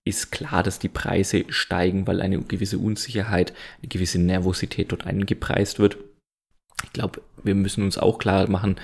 ist 0.04 0.32
klar, 0.32 0.62
dass 0.62 0.78
die 0.78 0.88
Preise 0.88 1.44
steigen, 1.48 2.06
weil 2.06 2.20
eine 2.20 2.40
gewisse 2.40 2.78
Unsicherheit, 2.78 3.52
eine 3.78 3.88
gewisse 3.88 4.18
Nervosität 4.18 4.92
dort 4.92 5.06
eingepreist 5.06 5.78
wird. 5.78 5.98
Ich 6.84 6.92
glaube, 6.92 7.22
wir 7.42 7.54
müssen 7.54 7.84
uns 7.84 7.98
auch 7.98 8.18
klar 8.18 8.48
machen, 8.50 8.76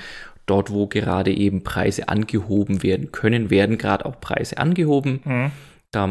dort, 0.47 0.71
wo 0.71 0.87
gerade 0.87 1.33
eben 1.33 1.65
Preise 1.65 2.09
angehoben 2.09 2.83
werden 2.83 3.11
können, 3.11 3.51
werden 3.51 3.79
gerade 3.79 4.07
auch 4.07 4.21
Preise 4.21 4.59
angehoben. 4.59 5.21
Mhm. 5.25 5.51
Da 5.91 6.09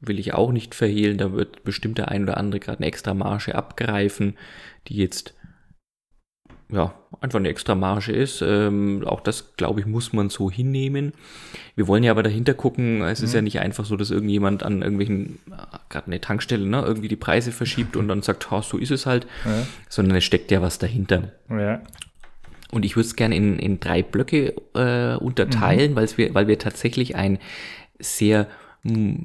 will 0.00 0.18
ich 0.18 0.34
auch 0.34 0.52
nicht 0.52 0.74
verhehlen, 0.74 1.18
da 1.18 1.32
wird 1.32 1.62
bestimmt 1.64 1.98
der 1.98 2.08
ein 2.08 2.24
oder 2.24 2.36
andere 2.36 2.60
gerade 2.60 2.78
eine 2.78 2.86
extra 2.86 3.14
Marge 3.14 3.54
abgreifen, 3.54 4.36
die 4.88 4.96
jetzt 4.96 5.34
ja, 6.70 6.94
einfach 7.20 7.38
eine 7.38 7.48
extra 7.48 7.74
Marge 7.74 8.12
ist. 8.12 8.42
Ähm, 8.42 9.02
auch 9.06 9.20
das, 9.20 9.56
glaube 9.56 9.80
ich, 9.80 9.86
muss 9.86 10.12
man 10.12 10.28
so 10.28 10.50
hinnehmen. 10.50 11.12
Wir 11.76 11.88
wollen 11.88 12.04
ja 12.04 12.10
aber 12.10 12.22
dahinter 12.22 12.54
gucken, 12.54 13.02
es 13.02 13.20
mhm. 13.20 13.24
ist 13.24 13.34
ja 13.34 13.40
mhm. 13.40 13.44
nicht 13.44 13.60
einfach 13.60 13.84
so, 13.84 13.96
dass 13.96 14.10
irgendjemand 14.10 14.62
an 14.62 14.82
irgendwelchen, 14.82 15.38
äh, 15.46 15.78
gerade 15.88 16.08
eine 16.08 16.20
Tankstelle, 16.20 16.66
ne, 16.66 16.82
irgendwie 16.82 17.08
die 17.08 17.16
Preise 17.16 17.52
verschiebt 17.52 17.96
und 17.96 18.08
dann 18.08 18.22
sagt, 18.22 18.50
ha, 18.50 18.62
so 18.62 18.76
ist 18.76 18.90
es 18.90 19.06
halt, 19.06 19.26
ja. 19.46 19.66
sondern 19.88 20.16
es 20.16 20.24
steckt 20.24 20.50
ja 20.50 20.60
was 20.60 20.78
dahinter. 20.78 21.32
Ja. 21.48 21.80
Und 22.70 22.84
ich 22.84 22.96
würde 22.96 23.06
es 23.06 23.16
gerne 23.16 23.34
in, 23.34 23.58
in 23.58 23.80
drei 23.80 24.02
Blöcke 24.02 24.54
äh, 24.74 25.16
unterteilen, 25.16 25.92
mhm. 25.94 26.08
wir, 26.16 26.34
weil 26.34 26.48
wir 26.48 26.58
tatsächlich 26.58 27.16
ein 27.16 27.38
sehr 27.98 28.46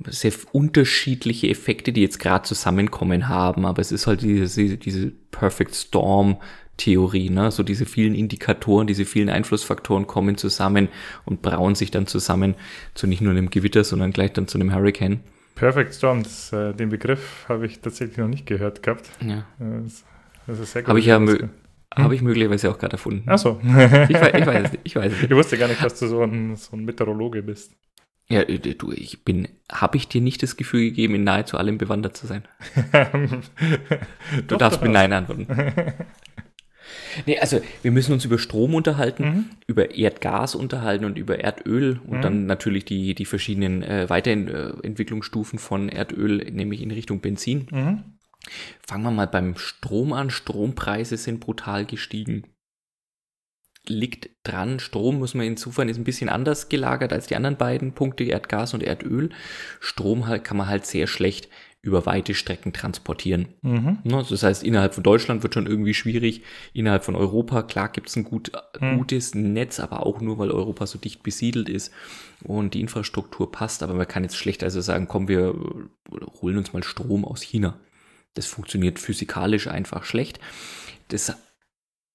sehr 0.07 0.33
unterschiedliche 0.51 1.47
Effekte, 1.47 1.93
die 1.93 2.01
jetzt 2.01 2.19
gerade 2.19 2.43
zusammenkommen 2.43 3.29
haben, 3.29 3.65
aber 3.65 3.81
es 3.81 3.91
ist 3.91 4.07
halt 4.07 4.21
diese, 4.21 4.77
diese 4.77 5.11
Perfect 5.31 5.75
Storm 5.75 6.37
Theorie. 6.77 7.29
Ne? 7.29 7.51
So 7.51 7.63
diese 7.63 7.85
vielen 7.85 8.15
Indikatoren, 8.15 8.87
diese 8.87 9.05
vielen 9.05 9.29
Einflussfaktoren 9.29 10.07
kommen 10.07 10.37
zusammen 10.37 10.89
und 11.25 11.41
brauen 11.41 11.75
sich 11.75 11.91
dann 11.91 12.07
zusammen 12.07 12.55
zu 12.93 13.07
nicht 13.07 13.21
nur 13.21 13.31
einem 13.31 13.49
Gewitter, 13.49 13.83
sondern 13.83 14.11
gleich 14.11 14.33
dann 14.33 14.47
zu 14.47 14.57
einem 14.57 14.73
Hurricane. 14.73 15.19
Perfect 15.55 15.93
Storm, 15.93 16.23
das, 16.23 16.51
äh, 16.51 16.73
den 16.73 16.89
Begriff 16.89 17.45
habe 17.47 17.65
ich 17.67 17.79
tatsächlich 17.79 18.17
noch 18.17 18.27
nicht 18.27 18.45
gehört 18.45 18.81
gehabt. 18.81 19.09
Ja. 19.21 19.45
Das, 19.59 20.03
das 20.47 20.59
ist 20.59 20.71
sehr 20.71 20.81
gut. 20.81 20.89
Habe 20.89 20.99
ich 20.99 21.05
ja 21.05 21.17
hm? 21.17 21.49
habe 21.95 22.15
ich 22.15 22.21
möglicherweise 22.21 22.71
auch 22.71 22.79
gerade 22.79 22.93
erfunden. 22.93 23.23
Ach 23.27 23.37
so. 23.37 23.59
ich, 23.63 23.69
weiß, 23.69 24.33
ich 24.33 24.45
weiß. 24.47 24.71
Ich, 24.83 24.95
weiß 24.95 25.11
nicht. 25.11 25.23
ich 25.25 25.31
wusste 25.31 25.57
gar 25.59 25.67
nicht, 25.67 25.83
dass 25.83 25.99
du 25.99 26.07
so 26.07 26.23
ein, 26.23 26.55
so 26.55 26.75
ein 26.75 26.85
Meteorologe 26.85 27.43
bist. 27.43 27.75
Ja, 28.29 28.41
äh, 28.41 28.57
du, 28.57 28.91
ich 28.91 29.23
bin, 29.23 29.47
habe 29.71 29.97
ich 29.97 30.07
dir 30.07 30.21
nicht 30.21 30.41
das 30.41 30.57
Gefühl 30.57 30.81
gegeben, 30.81 31.15
in 31.15 31.23
nahezu 31.23 31.57
allem 31.57 31.77
bewandert 31.77 32.17
zu 32.17 32.25
sein? 32.25 32.43
du 32.91 34.41
Doch, 34.47 34.57
darfst 34.57 34.81
mit 34.81 34.91
Nein 34.91 35.13
antworten. 35.13 35.47
Nee, 37.25 37.39
also 37.39 37.61
wir 37.81 37.91
müssen 37.91 38.13
uns 38.13 38.25
über 38.25 38.39
Strom 38.39 38.75
unterhalten, 38.75 39.23
mhm. 39.23 39.45
über 39.67 39.95
Erdgas 39.95 40.55
unterhalten 40.55 41.05
und 41.05 41.17
über 41.17 41.39
Erdöl 41.39 41.99
und 42.05 42.17
mhm. 42.17 42.21
dann 42.21 42.45
natürlich 42.45 42.85
die, 42.85 43.15
die 43.15 43.25
verschiedenen 43.25 43.83
äh, 43.83 44.09
Weiterentwicklungsstufen 44.09 45.59
von 45.59 45.89
Erdöl, 45.89 46.51
nämlich 46.51 46.81
in 46.81 46.91
Richtung 46.91 47.19
Benzin. 47.19 47.67
Mhm. 47.71 48.03
Fangen 48.85 49.03
wir 49.03 49.11
mal 49.11 49.27
beim 49.27 49.57
Strom 49.57 50.13
an. 50.13 50.29
Strompreise 50.29 51.17
sind 51.17 51.39
brutal 51.39 51.85
gestiegen. 51.85 52.43
Liegt 53.85 54.29
dran, 54.43 54.79
Strom 54.79 55.19
muss 55.19 55.33
man 55.33 55.45
insofern 55.45 55.89
ist 55.89 55.97
ein 55.97 56.05
bisschen 56.05 56.29
anders 56.29 56.69
gelagert 56.69 57.11
als 57.11 57.27
die 57.27 57.35
anderen 57.35 57.57
beiden 57.57 57.93
Punkte, 57.93 58.23
Erdgas 58.23 58.73
und 58.73 58.81
Erdöl. 58.81 59.29
Strom 59.81 60.27
halt, 60.27 60.43
kann 60.45 60.57
man 60.57 60.67
halt 60.67 60.85
sehr 60.85 61.07
schlecht 61.07 61.49
über 61.83 62.05
weite 62.05 62.33
Strecken 62.33 62.71
transportieren. 62.71 63.49
Mhm. 63.61 63.99
Ne, 64.05 64.25
das 64.27 64.41
heißt, 64.41 64.63
innerhalb 64.63 64.95
von 64.95 65.03
Deutschland 65.03 65.43
wird 65.43 65.53
schon 65.53 65.67
irgendwie 65.67 65.93
schwierig. 65.93 66.41
Innerhalb 66.73 67.03
von 67.03 67.15
Europa, 67.15 67.61
klar 67.61 67.89
gibt 67.89 68.07
es 68.07 68.15
ein 68.15 68.23
gut, 68.23 68.53
mhm. 68.79 68.97
gutes 68.97 69.35
Netz, 69.35 69.81
aber 69.81 70.05
auch 70.05 70.21
nur, 70.21 70.37
weil 70.37 70.49
Europa 70.49 70.87
so 70.87 70.97
dicht 70.97 71.23
besiedelt 71.23 71.67
ist 71.67 71.91
und 72.41 72.73
die 72.73 72.79
Infrastruktur 72.79 73.51
passt. 73.51 73.83
Aber 73.83 73.93
man 73.93 74.07
kann 74.07 74.23
jetzt 74.23 74.37
schlecht 74.37 74.63
also 74.63 74.79
sagen, 74.79 75.09
komm, 75.09 75.27
wir 75.27 75.53
holen 76.41 76.57
uns 76.57 76.71
mal 76.71 76.83
Strom 76.83 77.25
aus 77.25 77.41
China. 77.41 77.77
Das 78.33 78.45
funktioniert 78.45 78.97
physikalisch 78.97 79.67
einfach 79.67 80.05
schlecht. 80.05 80.39
Das 81.09 81.35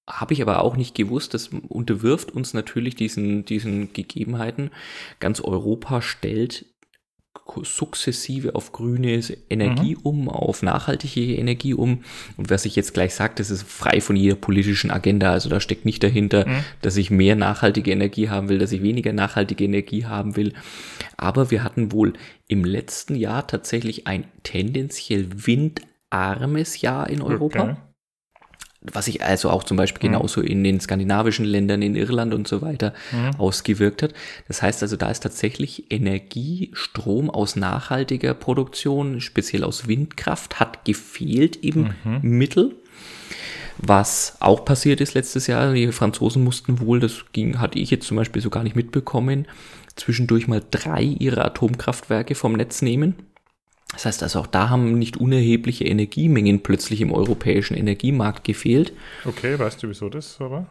habe 0.09 0.33
ich 0.33 0.41
aber 0.41 0.65
auch 0.65 0.77
nicht 0.77 0.95
gewusst. 0.95 1.35
Das 1.35 1.49
unterwirft 1.49 2.31
uns 2.31 2.55
natürlich 2.55 2.97
diesen, 2.97 3.45
diesen 3.45 3.93
Gegebenheiten. 3.93 4.71
Ganz 5.21 5.43
Europa 5.43 6.01
stellt 6.01 6.65
sukzessive 7.63 8.55
auf 8.55 8.73
grüne 8.73 9.21
Energie 9.51 9.95
mhm. 9.97 10.03
um, 10.03 10.29
auf 10.29 10.63
nachhaltige 10.63 11.37
Energie 11.37 11.75
um. 11.75 12.05
Und 12.37 12.51
was 12.51 12.65
ich 12.65 12.77
jetzt 12.77 12.95
gleich 12.95 13.15
sage, 13.15 13.35
das 13.37 13.51
ist 13.51 13.63
frei 13.63 14.01
von 14.01 14.17
jeder 14.17 14.37
politischen 14.37 14.91
Agenda. 14.91 15.33
Also 15.33 15.49
da 15.49 15.61
steckt 15.61 15.85
nicht 15.85 16.03
dahinter, 16.03 16.47
mhm. 16.47 16.65
dass 16.83 16.97
ich 16.97 17.11
mehr 17.11 17.37
nachhaltige 17.37 17.91
Energie 17.91 18.29
haben 18.29 18.49
will, 18.49 18.59
dass 18.59 18.73
ich 18.73 18.83
weniger 18.83 19.13
nachhaltige 19.13 19.65
Energie 19.65 20.07
haben 20.07 20.37
will. 20.37 20.53
Aber 21.17 21.51
wir 21.51 21.65
hatten 21.65 21.93
wohl 21.93 22.13
im 22.47 22.65
letzten 22.65 23.15
Jahr 23.15 23.47
tatsächlich 23.47 24.07
ein 24.07 24.25
tendenziell 24.43 25.29
windarmes 25.35 26.81
Jahr 26.81 27.09
in 27.09 27.23
Europa. 27.23 27.63
Okay 27.63 27.77
was 28.81 29.07
sich 29.07 29.25
also 29.25 29.51
auch 29.51 29.65
zum 29.65 29.77
Beispiel 29.77 30.09
mhm. 30.09 30.15
genauso 30.15 30.41
in 30.41 30.63
den 30.63 30.81
skandinavischen 30.81 31.45
Ländern, 31.45 31.83
in 31.83 31.97
Irland 31.97 32.33
und 32.33 32.47
so 32.47 32.63
weiter 32.63 32.95
mhm. 33.11 33.39
ausgewirkt 33.39 34.03
hat. 34.03 34.15
Das 34.47 34.63
heißt 34.63 34.83
also, 34.83 34.97
da 34.97 35.11
ist 35.11 35.21
tatsächlich 35.21 35.91
Energie, 35.91 36.71
Strom 36.75 37.29
aus 37.29 37.57
nachhaltiger 37.57 38.35
Produktion, 38.35 39.21
speziell 39.21 39.65
aus 39.65 39.89
Windkraft, 39.89 40.61
hat 40.61 40.85
gefehlt 40.85 41.57
im 41.57 41.91
mhm. 42.05 42.21
Mittel. 42.23 42.77
Was 43.79 44.37
auch 44.41 44.65
passiert 44.65 45.01
ist 45.01 45.15
letztes 45.15 45.47
Jahr, 45.47 45.73
die 45.73 45.93
Franzosen 45.93 46.43
mussten 46.43 46.81
wohl, 46.81 46.99
das 46.99 47.25
ging, 47.33 47.61
hatte 47.61 47.79
ich 47.79 47.91
jetzt 47.91 48.07
zum 48.07 48.17
Beispiel 48.17 48.43
so 48.43 48.51
gar 48.51 48.65
nicht 48.65 48.75
mitbekommen, 48.75 49.47
zwischendurch 49.95 50.49
mal 50.49 50.63
drei 50.71 51.03
ihrer 51.03 51.45
Atomkraftwerke 51.45 52.35
vom 52.35 52.55
Netz 52.55 52.83
nehmen 52.83 53.15
das 53.93 54.05
heißt 54.05 54.23
also 54.23 54.41
auch 54.41 54.47
da 54.47 54.69
haben 54.69 54.99
nicht 54.99 55.17
unerhebliche 55.17 55.85
Energiemengen 55.85 56.63
plötzlich 56.63 57.01
im 57.01 57.13
europäischen 57.13 57.77
Energiemarkt 57.77 58.45
gefehlt. 58.45 58.93
Okay, 59.25 59.59
weißt 59.59 59.83
du, 59.83 59.89
wieso 59.89 60.09
das 60.09 60.35
so 60.35 60.51
war? 60.51 60.67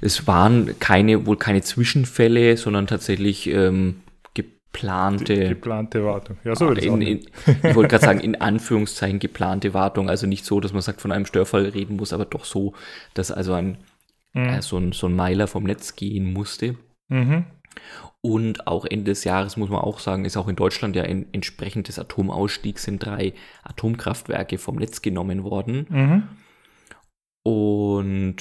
Es 0.00 0.26
waren 0.26 0.78
keine, 0.78 1.26
wohl 1.26 1.38
keine 1.38 1.62
Zwischenfälle, 1.62 2.56
sondern 2.58 2.86
tatsächlich 2.86 3.48
ähm, 3.48 4.02
geplante. 4.34 5.34
Die, 5.34 5.48
geplante 5.48 6.04
Wartung. 6.04 6.36
Ja, 6.44 6.54
so 6.54 6.70
in, 6.70 7.00
in, 7.00 7.20
Ich 7.46 7.74
wollte 7.74 7.88
gerade 7.88 8.04
sagen, 8.04 8.20
in 8.20 8.40
Anführungszeichen 8.40 9.18
geplante 9.18 9.74
Wartung. 9.74 10.10
Also 10.10 10.26
nicht 10.26 10.44
so, 10.44 10.60
dass 10.60 10.72
man 10.72 10.82
sagt, 10.82 11.00
von 11.00 11.12
einem 11.12 11.26
Störfall 11.26 11.66
reden 11.66 11.96
muss, 11.96 12.12
aber 12.12 12.24
doch 12.24 12.44
so, 12.44 12.74
dass 13.14 13.30
also 13.30 13.54
ein, 13.54 13.78
mhm. 14.34 14.44
äh, 14.44 14.62
so, 14.62 14.78
ein 14.78 14.92
so 14.92 15.06
ein 15.06 15.16
Meiler 15.16 15.46
vom 15.46 15.64
Netz 15.64 15.96
gehen 15.96 16.32
musste. 16.32 16.76
Mhm. 17.08 17.44
Und 18.24 18.68
auch 18.68 18.84
Ende 18.84 19.10
des 19.10 19.24
Jahres 19.24 19.56
muss 19.56 19.68
man 19.68 19.80
auch 19.80 19.98
sagen, 19.98 20.24
ist 20.24 20.36
auch 20.36 20.46
in 20.46 20.54
Deutschland 20.54 20.94
ja 20.94 21.02
ein, 21.02 21.26
entsprechend 21.32 21.88
des 21.88 21.98
Atomausstiegs 21.98 22.84
sind 22.84 23.04
drei 23.04 23.34
Atomkraftwerke 23.64 24.58
vom 24.58 24.76
Netz 24.76 25.02
genommen 25.02 25.42
worden. 25.42 25.86
Mhm. 25.90 26.28
Und 27.42 28.36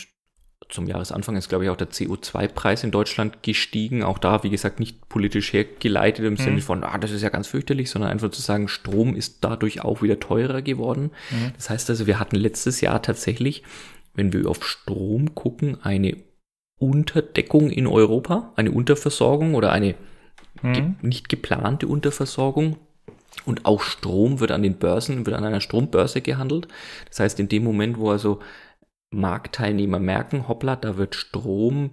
zum 0.69 0.87
Jahresanfang 0.87 1.35
ist, 1.35 1.49
glaube 1.49 1.63
ich, 1.63 1.69
auch 1.71 1.77
der 1.77 1.89
CO2-Preis 1.89 2.83
in 2.83 2.91
Deutschland 2.91 3.41
gestiegen. 3.41 4.03
Auch 4.03 4.19
da, 4.19 4.43
wie 4.43 4.51
gesagt, 4.51 4.79
nicht 4.79 5.09
politisch 5.09 5.51
hergeleitet 5.51 6.25
im 6.25 6.33
mhm. 6.33 6.37
Sinne 6.37 6.61
von, 6.61 6.83
ah, 6.83 6.99
das 6.99 7.09
ist 7.09 7.23
ja 7.23 7.29
ganz 7.29 7.47
fürchterlich, 7.47 7.89
sondern 7.89 8.11
einfach 8.11 8.29
zu 8.29 8.41
sagen, 8.41 8.67
Strom 8.67 9.15
ist 9.15 9.43
dadurch 9.43 9.81
auch 9.81 10.03
wieder 10.03 10.19
teurer 10.19 10.61
geworden. 10.61 11.11
Mhm. 11.31 11.53
Das 11.55 11.71
heißt 11.71 11.89
also, 11.89 12.05
wir 12.05 12.19
hatten 12.19 12.35
letztes 12.35 12.81
Jahr 12.81 13.01
tatsächlich, 13.01 13.63
wenn 14.13 14.31
wir 14.31 14.47
auf 14.47 14.63
Strom 14.63 15.33
gucken, 15.33 15.77
eine 15.81 16.17
Unterdeckung 16.81 17.69
in 17.69 17.87
Europa, 17.87 18.51
eine 18.55 18.71
Unterversorgung 18.71 19.53
oder 19.55 19.71
eine 19.71 19.95
mhm. 20.61 20.73
ge 20.73 20.83
nicht 21.01 21.29
geplante 21.29 21.87
Unterversorgung. 21.87 22.77
Und 23.45 23.65
auch 23.65 23.81
Strom 23.81 24.39
wird 24.39 24.51
an 24.51 24.63
den 24.63 24.77
Börsen, 24.77 25.25
wird 25.25 25.35
an 25.35 25.45
einer 25.45 25.61
Strombörse 25.61 26.21
gehandelt. 26.21 26.67
Das 27.07 27.21
heißt, 27.21 27.39
in 27.39 27.47
dem 27.47 27.63
Moment, 27.63 27.97
wo 27.97 28.11
also 28.11 28.39
Marktteilnehmer 29.11 29.99
merken, 29.99 30.47
hoppla, 30.47 30.75
da 30.75 30.97
wird 30.97 31.15
Strom 31.15 31.91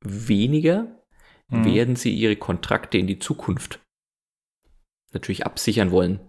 weniger, 0.00 0.86
mhm. 1.48 1.64
werden 1.64 1.96
sie 1.96 2.14
ihre 2.14 2.36
Kontrakte 2.36 2.98
in 2.98 3.06
die 3.06 3.18
Zukunft 3.18 3.80
natürlich 5.12 5.44
absichern 5.44 5.90
wollen. 5.90 6.20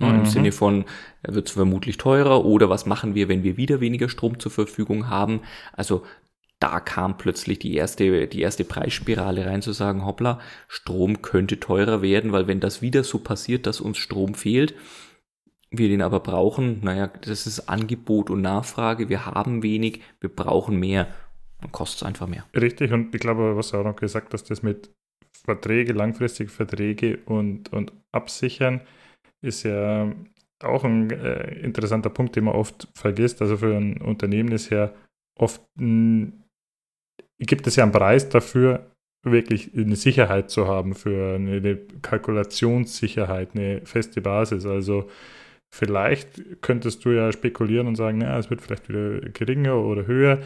Mhm. 0.00 0.08
Im 0.08 0.26
Sinne 0.26 0.52
von, 0.52 0.84
wird 1.22 1.48
es 1.48 1.54
vermutlich 1.54 1.96
teurer 1.96 2.44
oder 2.44 2.68
was 2.68 2.86
machen 2.86 3.14
wir, 3.14 3.28
wenn 3.28 3.42
wir 3.42 3.56
wieder 3.56 3.80
weniger 3.80 4.08
Strom 4.08 4.38
zur 4.40 4.52
Verfügung 4.52 5.08
haben? 5.08 5.40
Also 5.72 6.04
da 6.58 6.80
kam 6.80 7.18
plötzlich 7.18 7.58
die 7.58 7.74
erste, 7.74 8.26
die 8.26 8.40
erste 8.40 8.64
Preisspirale 8.64 9.46
rein 9.46 9.62
zu 9.62 9.72
sagen, 9.72 10.06
hoppla, 10.06 10.40
Strom 10.68 11.20
könnte 11.20 11.60
teurer 11.60 12.00
werden, 12.00 12.32
weil 12.32 12.46
wenn 12.46 12.60
das 12.60 12.80
wieder 12.80 13.04
so 13.04 13.18
passiert, 13.18 13.66
dass 13.66 13.80
uns 13.80 13.98
Strom 13.98 14.34
fehlt, 14.34 14.74
wir 15.70 15.88
den 15.88 16.00
aber 16.00 16.20
brauchen, 16.20 16.80
naja, 16.82 17.08
das 17.08 17.46
ist 17.46 17.68
Angebot 17.68 18.30
und 18.30 18.40
Nachfrage, 18.40 19.08
wir 19.08 19.26
haben 19.26 19.62
wenig, 19.62 20.00
wir 20.20 20.34
brauchen 20.34 20.78
mehr, 20.78 21.08
dann 21.60 21.72
kostet 21.72 22.02
es 22.02 22.06
einfach 22.06 22.26
mehr. 22.26 22.46
Richtig, 22.54 22.92
und 22.92 23.14
ich 23.14 23.20
glaube, 23.20 23.56
was 23.56 23.70
du 23.70 23.78
auch 23.78 23.84
noch 23.84 23.96
gesagt 23.96 24.32
hast, 24.32 24.50
das 24.50 24.62
mit 24.62 24.90
Verträge, 25.44 25.92
langfristige 25.92 26.50
Verträge 26.50 27.18
und, 27.26 27.72
und 27.72 27.92
Absichern 28.12 28.80
ist 29.42 29.64
ja 29.64 30.12
auch 30.62 30.84
ein 30.84 31.10
äh, 31.10 31.58
interessanter 31.60 32.10
Punkt, 32.10 32.36
den 32.36 32.44
man 32.44 32.54
oft 32.54 32.88
vergisst. 32.94 33.42
Also 33.42 33.58
für 33.58 33.76
ein 33.76 34.00
Unternehmen 34.00 34.52
ist 34.52 34.70
ja 34.70 34.92
oft 35.38 35.60
ein 35.78 36.45
gibt 37.38 37.66
es 37.66 37.76
ja 37.76 37.84
einen 37.84 37.92
Preis 37.92 38.28
dafür, 38.28 38.90
wirklich 39.24 39.70
eine 39.76 39.96
Sicherheit 39.96 40.50
zu 40.50 40.68
haben, 40.68 40.94
für 40.94 41.34
eine 41.34 41.76
Kalkulationssicherheit, 42.02 43.50
eine 43.54 43.80
feste 43.84 44.20
Basis. 44.20 44.64
Also 44.66 45.08
vielleicht 45.74 46.62
könntest 46.62 47.04
du 47.04 47.10
ja 47.10 47.32
spekulieren 47.32 47.86
und 47.86 47.96
sagen, 47.96 48.18
naja, 48.18 48.38
es 48.38 48.50
wird 48.50 48.62
vielleicht 48.62 48.88
wieder 48.88 49.20
geringer 49.30 49.76
oder 49.76 50.06
höher. 50.06 50.40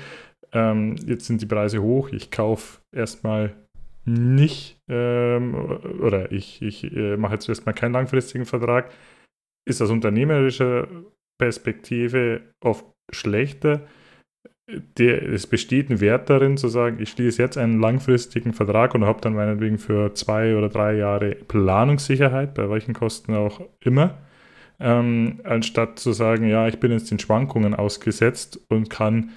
Ähm, 0.53 0.97
jetzt 1.07 1.27
sind 1.27 1.43
die 1.43 1.47
Preise 1.47 1.81
hoch, 1.83 2.09
ich 2.09 2.31
kaufe 2.31 2.81
erstmal 2.93 3.55
nicht 4.05 4.79
ähm, 4.89 5.55
oder 6.01 6.33
ich, 6.33 6.63
ich 6.63 6.91
äh, 6.97 7.17
mache 7.17 7.35
jetzt 7.35 7.49
erstmal 7.49 7.75
keinen 7.75 7.93
langfristigen 7.93 8.47
Vertrag. 8.47 8.91
Ist 9.69 9.83
aus 9.83 9.91
unternehmerischer 9.91 10.89
Perspektive 11.39 12.41
oft 12.65 12.87
schlechter 13.13 13.87
der, 14.99 15.23
es 15.23 15.47
besteht 15.47 15.91
ein 15.91 16.01
Wert 16.01 16.31
darin 16.31 16.57
zu 16.57 16.69
sagen, 16.69 16.99
ich 17.01 17.11
schließe 17.11 17.43
jetzt 17.43 17.59
einen 17.59 17.81
langfristigen 17.81 18.53
Vertrag 18.53 18.95
und 18.95 19.05
habe 19.05 19.21
dann 19.21 19.35
meinetwegen 19.35 19.79
für 19.79 20.15
zwei 20.15 20.57
oder 20.57 20.69
drei 20.69 20.97
Jahre 20.97 21.35
Planungssicherheit, 21.35 22.55
bei 22.55 22.69
welchen 22.71 22.95
Kosten 22.95 23.35
auch 23.35 23.61
immer, 23.81 24.19
ähm, 24.79 25.41
anstatt 25.45 25.99
zu 25.99 26.13
sagen, 26.13 26.49
ja, 26.49 26.69
ich 26.69 26.79
bin 26.79 26.93
jetzt 26.93 27.11
den 27.11 27.19
Schwankungen 27.19 27.75
ausgesetzt 27.75 28.61
und 28.69 28.91
kann 28.91 29.31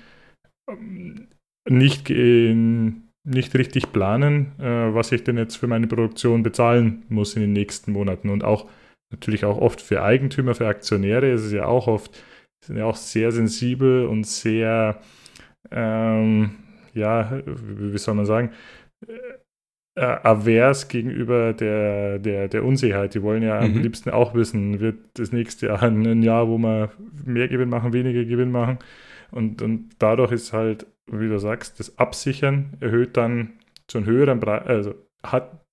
ähm, 0.70 1.28
nicht, 1.70 2.10
in, 2.10 3.10
nicht 3.28 3.56
richtig 3.56 3.92
planen, 3.92 4.52
äh, 4.60 4.94
was 4.94 5.12
ich 5.12 5.24
denn 5.24 5.38
jetzt 5.38 5.56
für 5.56 5.68
meine 5.68 5.88
Produktion 5.88 6.44
bezahlen 6.44 7.04
muss 7.10 7.36
in 7.36 7.42
den 7.42 7.54
nächsten 7.54 7.92
Monaten. 7.92 8.30
Und 8.30 8.44
auch 8.44 8.70
natürlich 9.12 9.46
auch 9.46 9.58
oft 9.58 9.82
für 9.82 10.04
Eigentümer, 10.04 10.56
für 10.56 10.68
Aktionäre 10.68 11.30
ist 11.32 11.42
es 11.42 11.52
ja 11.52 11.66
auch 11.66 11.88
oft, 11.88 12.24
sind 12.66 12.78
ja 12.78 12.86
auch 12.86 12.96
sehr 12.96 13.32
sensibel 13.32 14.06
und 14.06 14.26
sehr 14.26 15.00
ähm, 15.72 16.52
ja, 16.94 17.42
wie 17.46 17.98
soll 17.98 18.16
man 18.16 18.26
sagen, 18.26 18.52
äh, 19.96 20.02
avers 20.24 20.88
gegenüber 20.88 21.54
der, 21.54 22.20
der, 22.20 22.48
der 22.48 22.66
Unsicherheit. 22.66 23.14
Die 23.14 23.22
wollen 23.22 23.44
ja 23.44 23.62
mhm. 23.62 23.76
am 23.76 23.82
liebsten 23.82 24.10
auch 24.10 24.34
wissen, 24.34 24.80
wird 24.80 24.98
das 25.16 25.32
nächste 25.32 25.68
Jahr 25.68 25.84
ein 25.84 26.24
Jahr, 26.24 26.48
wo 26.48 26.58
wir 26.58 26.92
mehr 27.26 27.48
Gewinn 27.48 27.70
machen, 27.70 27.94
weniger 27.94 28.26
Gewinn 28.26 28.52
machen. 28.52 28.80
Und, 29.32 29.62
und 29.62 29.90
dadurch 30.00 30.32
ist 30.32 30.54
halt, 30.54 30.88
wie 31.12 31.28
du 31.28 31.40
sagst, 31.40 31.80
das 31.80 31.98
Absichern 31.98 32.78
erhöht 32.80 33.18
dann 33.18 33.54
zu 33.88 33.98
einem 33.98 34.08
höheren 34.08 34.40
Preis, 34.40 34.66
also 34.66 34.96
hat 35.24 35.66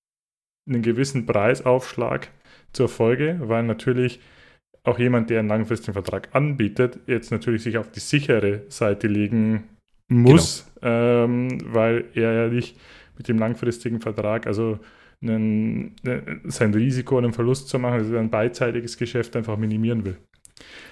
einen 0.67 0.81
gewissen 0.81 1.25
Preisaufschlag 1.25 2.29
zur 2.73 2.89
Folge, 2.89 3.39
weil 3.41 3.63
natürlich 3.63 4.19
auch 4.83 4.97
jemand, 4.99 5.29
der 5.29 5.39
einen 5.39 5.49
langfristigen 5.49 5.93
Vertrag 5.93 6.29
anbietet, 6.33 6.99
jetzt 7.07 7.31
natürlich 7.31 7.63
sich 7.63 7.77
auf 7.77 7.91
die 7.91 7.99
sichere 7.99 8.63
Seite 8.69 9.07
legen 9.07 9.63
muss, 10.11 10.71
genau. 10.81 11.25
ähm, 11.25 11.57
weil 11.65 12.05
er 12.13 12.33
ja 12.33 12.47
nicht 12.47 12.77
mit 13.17 13.27
dem 13.27 13.37
langfristigen 13.37 14.01
Vertrag, 14.01 14.47
also 14.47 14.79
einen, 15.21 15.95
ne, 16.03 16.41
sein 16.45 16.73
Risiko, 16.73 17.17
einen 17.17 17.33
Verlust 17.33 17.69
zu 17.69 17.79
machen, 17.79 17.93
also 17.93 18.17
ein 18.17 18.29
beidseitiges 18.29 18.97
Geschäft 18.97 19.35
einfach 19.35 19.57
minimieren 19.57 20.05
will. 20.05 20.17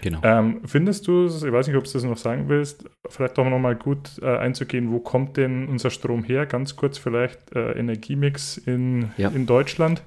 Genau. 0.02 0.20
Ähm, 0.24 0.62
findest 0.66 1.08
du, 1.08 1.28
ich 1.28 1.52
weiß 1.52 1.68
nicht, 1.68 1.76
ob 1.76 1.84
du 1.84 1.92
das 1.92 2.04
noch 2.04 2.18
sagen 2.18 2.46
willst, 2.48 2.90
vielleicht 3.08 3.38
doch 3.38 3.48
nochmal 3.48 3.76
gut 3.76 4.20
äh, 4.22 4.38
einzugehen, 4.38 4.92
wo 4.92 5.00
kommt 5.00 5.38
denn 5.38 5.68
unser 5.68 5.90
Strom 5.90 6.24
her? 6.24 6.46
Ganz 6.46 6.76
kurz 6.76 6.98
vielleicht 6.98 7.56
äh, 7.56 7.74
Energiemix 7.74 8.58
in, 8.58 9.12
ja. 9.18 9.30
in 9.30 9.46
Deutschland. 9.46 10.02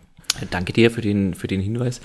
Danke 0.50 0.72
dir 0.72 0.90
für 0.90 1.02
den, 1.02 1.34
für 1.34 1.46
den 1.46 1.60
Hinweis. 1.60 2.00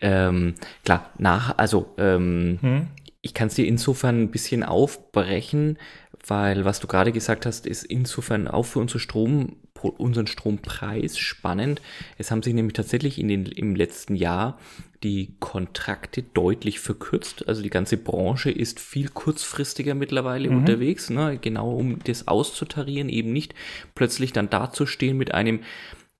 Ähm, 0.00 0.54
klar, 0.84 1.10
nach, 1.18 1.56
also 1.56 1.94
ähm, 1.96 2.58
hm. 2.60 2.86
ich 3.22 3.32
kann 3.32 3.48
es 3.48 3.54
dir 3.54 3.66
insofern 3.66 4.22
ein 4.22 4.30
bisschen 4.30 4.62
aufbrechen, 4.62 5.78
weil 6.26 6.64
was 6.64 6.80
du 6.80 6.86
gerade 6.86 7.12
gesagt 7.12 7.46
hast, 7.46 7.66
ist 7.66 7.84
insofern 7.84 8.48
auch 8.48 8.64
für 8.64 8.80
unsere 8.80 8.98
Strom, 8.98 9.56
unseren 9.80 10.26
Strompreis 10.26 11.18
spannend. 11.18 11.80
Es 12.18 12.30
haben 12.30 12.42
sich 12.42 12.54
nämlich 12.54 12.74
tatsächlich 12.74 13.18
in 13.18 13.28
den, 13.28 13.46
im 13.46 13.76
letzten 13.76 14.16
Jahr 14.16 14.58
die 15.02 15.36
Kontrakte 15.38 16.22
deutlich 16.22 16.80
verkürzt. 16.80 17.46
Also 17.46 17.62
die 17.62 17.70
ganze 17.70 17.96
Branche 17.96 18.50
ist 18.50 18.80
viel 18.80 19.08
kurzfristiger 19.08 19.94
mittlerweile 19.94 20.50
mhm. 20.50 20.58
unterwegs, 20.58 21.10
ne? 21.10 21.38
genau 21.40 21.70
um 21.70 21.98
das 22.04 22.26
auszutarieren, 22.26 23.08
eben 23.08 23.32
nicht 23.32 23.54
plötzlich 23.94 24.32
dann 24.32 24.50
dazustehen 24.50 25.16
mit 25.16 25.32
einem 25.32 25.60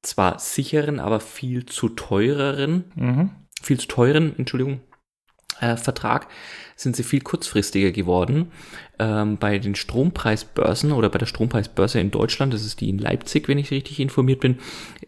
zwar 0.03 0.39
sicheren, 0.39 1.01
aber 1.01 1.21
viel 1.21 1.67
zu 1.67 1.89
teureren, 1.89 2.85
mhm. 2.95 3.31
viel 3.61 3.81
zu 3.81 3.89
teuren, 3.89 4.39
Entschuldigung, 4.39 4.81
äh, 5.61 5.77
Vertrag, 5.77 6.29
sind 6.77 6.95
sie 6.95 7.03
viel 7.03 7.23
kurzfristiger 7.23 7.91
geworden. 7.91 8.53
Ähm, 8.99 9.39
bei 9.39 9.59
den 9.59 9.75
Strompreisbörsen 9.75 10.93
oder 10.93 11.09
bei 11.09 11.19
der 11.19 11.27
Strompreisbörse 11.27 11.99
in 12.01 12.11
Deutschland, 12.11 12.53
das 12.53 12.65
ist 12.65 12.83
die 12.83 12.91
in 12.91 12.99
Leipzig, 12.99 13.49
wenn 13.49 13.59
ich 13.59 13.71
richtig 13.71 13.99
informiert 13.99 14.41
bin, 14.41 14.59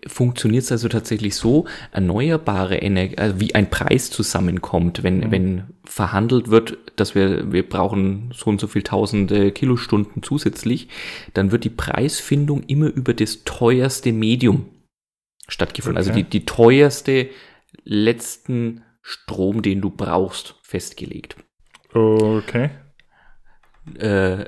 funktioniert 0.06 0.64
es 0.64 0.72
also 0.72 0.88
tatsächlich 0.88 1.36
so, 1.36 1.66
erneuerbare 1.92 2.76
Energie, 2.76 3.18
also 3.18 3.38
wie 3.38 3.54
ein 3.54 3.68
Preis 3.68 4.10
zusammenkommt, 4.10 5.02
wenn, 5.02 5.18
mhm. 5.18 5.30
wenn 5.30 5.62
verhandelt 5.84 6.48
wird, 6.48 6.78
dass 6.96 7.14
wir, 7.14 7.52
wir 7.52 7.68
brauchen 7.68 8.30
so 8.34 8.46
und 8.46 8.60
so 8.60 8.66
viel 8.66 8.82
tausende 8.82 9.52
Kilostunden 9.52 10.22
zusätzlich, 10.22 10.88
dann 11.34 11.52
wird 11.52 11.64
die 11.64 11.70
Preisfindung 11.70 12.62
immer 12.62 12.86
über 12.86 13.12
das 13.12 13.44
teuerste 13.44 14.12
Medium 14.12 14.66
stattgefunden. 15.48 15.98
Also 15.98 16.10
okay. 16.10 16.20
Also 16.20 16.30
die, 16.30 16.38
die 16.38 16.46
teuerste 16.46 17.28
letzten 17.84 18.82
Strom, 19.02 19.62
den 19.62 19.80
du 19.80 19.90
brauchst, 19.90 20.56
festgelegt. 20.62 21.36
Okay. 21.92 22.70
Äh, 23.98 24.44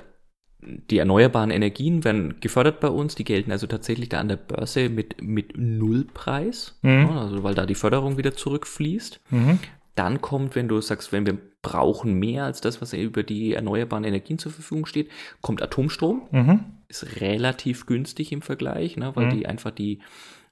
die 0.63 0.99
erneuerbaren 0.99 1.51
Energien 1.51 2.05
werden 2.05 2.41
gefördert 2.41 2.81
bei 2.81 2.89
uns, 2.89 3.15
die 3.15 3.25
gelten 3.25 3.51
also 3.51 3.67
tatsächlich 3.67 4.11
da 4.11 4.21
an 4.21 4.29
der 4.29 4.37
Börse 4.37 4.89
mit, 4.89 5.23
mit 5.23 5.57
Nullpreis, 5.57 6.79
mhm. 6.83 7.09
also 7.11 7.43
weil 7.43 7.55
da 7.55 7.65
die 7.65 7.75
Förderung 7.75 8.19
wieder 8.19 8.35
zurückfließt. 8.35 9.21
Mhm. 9.31 9.59
Dann 9.95 10.21
kommt, 10.21 10.55
wenn 10.55 10.69
du 10.69 10.81
sagst, 10.81 11.13
wenn 11.13 11.27
wir 11.27 11.39
brauchen 11.63 12.15
mehr 12.15 12.45
als 12.45 12.61
das, 12.61 12.81
was 12.81 12.93
über 12.93 13.23
die 13.23 13.55
erneuerbaren 13.55 14.05
Energien 14.05 14.39
zur 14.39 14.53
Verfügung 14.53 14.87
steht, 14.87 15.11
kommt 15.41 15.63
Atomstrom. 15.63 16.29
Mhm. 16.31 16.65
Ist 16.89 17.21
relativ 17.21 17.87
günstig 17.87 18.33
im 18.33 18.43
Vergleich, 18.43 18.97
ne, 18.97 19.15
weil 19.15 19.27
mhm. 19.27 19.31
die 19.31 19.47
einfach 19.47 19.71
die 19.71 20.01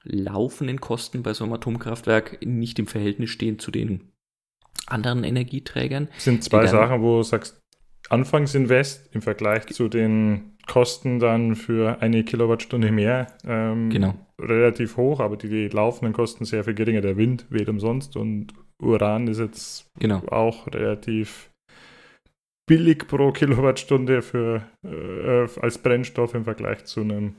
laufenden 0.05 0.81
Kosten 0.81 1.23
bei 1.23 1.35
so 1.35 1.45
einem 1.45 1.53
Atomkraftwerk 1.53 2.39
nicht 2.45 2.79
im 2.79 2.87
Verhältnis 2.87 3.31
stehen 3.31 3.59
zu 3.59 3.71
den 3.71 4.13
anderen 4.91 5.25
Energieträgern. 5.25 6.09
Das 6.15 6.25
sind 6.25 6.45
zwei 6.45 6.67
Sachen, 6.67 7.03
wo 7.03 7.19
du 7.19 7.23
sagst, 7.23 7.61
Anfangsinvest 8.11 9.15
im 9.15 9.23
Vergleich 9.23 9.67
zu 9.67 9.89
den 9.89 10.57
Kosten 10.67 11.19
dann 11.19 11.57
für 11.57 12.01
eine 12.01 12.25
Kilowattstunde 12.25 12.93
mehr 12.93 13.29
ähm, 13.47 13.91
genau. 13.91 14.15
relativ 14.41 14.97
hoch, 14.97 15.21
aber 15.21 15.37
die, 15.37 15.49
die, 15.49 15.69
laufenden 15.69 16.13
Kosten 16.13 16.45
sehr 16.45 16.65
viel 16.65 16.75
geringer. 16.75 17.01
Der 17.01 17.17
Wind 17.17 17.47
weht 17.51 17.69
umsonst 17.69 18.17
und 18.17 18.53
Uran 18.81 19.27
ist 19.27 19.41
jetzt 19.41 19.87
genau. 19.99 20.23
auch 20.29 20.67
relativ 20.69 21.51
billig 22.67 23.09
pro 23.09 23.33
Kilowattstunde 23.33 24.23
für, 24.23 24.63
äh, 24.85 25.61
als 25.61 25.79
Brennstoff 25.79 26.35
im 26.35 26.45
Vergleich 26.45 26.85
zu 26.85 27.01
einem 27.01 27.35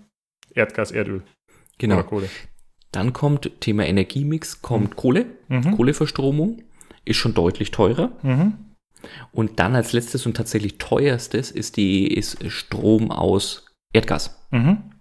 Erdgas, 0.53 0.91
Erdöl. 0.91 1.23
Genau. 1.77 2.03
Kohle. 2.03 2.29
Dann 2.91 3.13
kommt 3.13 3.61
Thema 3.61 3.85
Energiemix, 3.85 4.61
kommt 4.61 4.91
mhm. 4.91 4.95
Kohle, 4.95 5.25
mhm. 5.47 5.71
Kohleverstromung, 5.75 6.63
ist 7.09 7.17
schon 7.17 7.33
deutlich 7.33 7.71
teurer. 7.71 8.11
Mhm. 8.21 8.53
Und 9.31 9.59
dann 9.59 9.75
als 9.75 9.93
letztes 9.93 10.25
und 10.25 10.35
tatsächlich 10.35 10.77
teuerstes 10.77 11.51
ist 11.51 11.77
die 11.77 12.07
ist 12.07 12.51
Strom 12.51 13.11
aus 13.11 13.65
Erdgas. 13.93 14.45
Mhm. 14.51 14.91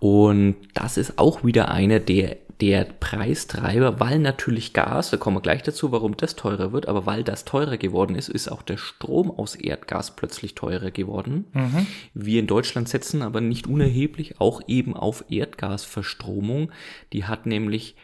Und 0.00 0.56
das 0.74 0.96
ist 0.96 1.18
auch 1.18 1.44
wieder 1.44 1.70
einer 1.70 2.00
der 2.00 2.36
der 2.60 2.84
Preistreiber, 2.84 4.00
weil 4.00 4.18
natürlich 4.18 4.72
Gas, 4.72 5.10
da 5.10 5.18
kommen 5.18 5.36
wir 5.36 5.42
gleich 5.42 5.62
dazu, 5.62 5.92
warum 5.92 6.16
das 6.16 6.36
teurer 6.36 6.72
wird, 6.72 6.88
aber 6.88 7.04
weil 7.04 7.22
das 7.22 7.44
teurer 7.44 7.76
geworden 7.76 8.16
ist, 8.16 8.28
ist 8.28 8.48
auch 8.48 8.62
der 8.62 8.78
Strom 8.78 9.30
aus 9.30 9.54
Erdgas 9.56 10.16
plötzlich 10.16 10.54
teurer 10.54 10.90
geworden. 10.90 11.44
Mhm. 11.52 11.86
Wir 12.14 12.40
in 12.40 12.46
Deutschland 12.46 12.88
setzen 12.88 13.20
aber 13.20 13.42
nicht 13.42 13.66
unerheblich 13.66 14.40
auch 14.40 14.62
eben 14.68 14.94
auf 14.96 15.24
Erdgasverstromung. 15.28 16.72
Die 17.12 17.26
hat 17.26 17.44
nämlich 17.44 17.94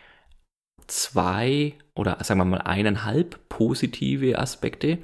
zwei 0.92 1.74
oder 1.94 2.18
sagen 2.22 2.40
wir 2.40 2.44
mal 2.44 2.58
eineinhalb 2.58 3.48
positive 3.48 4.38
Aspekte. 4.38 4.98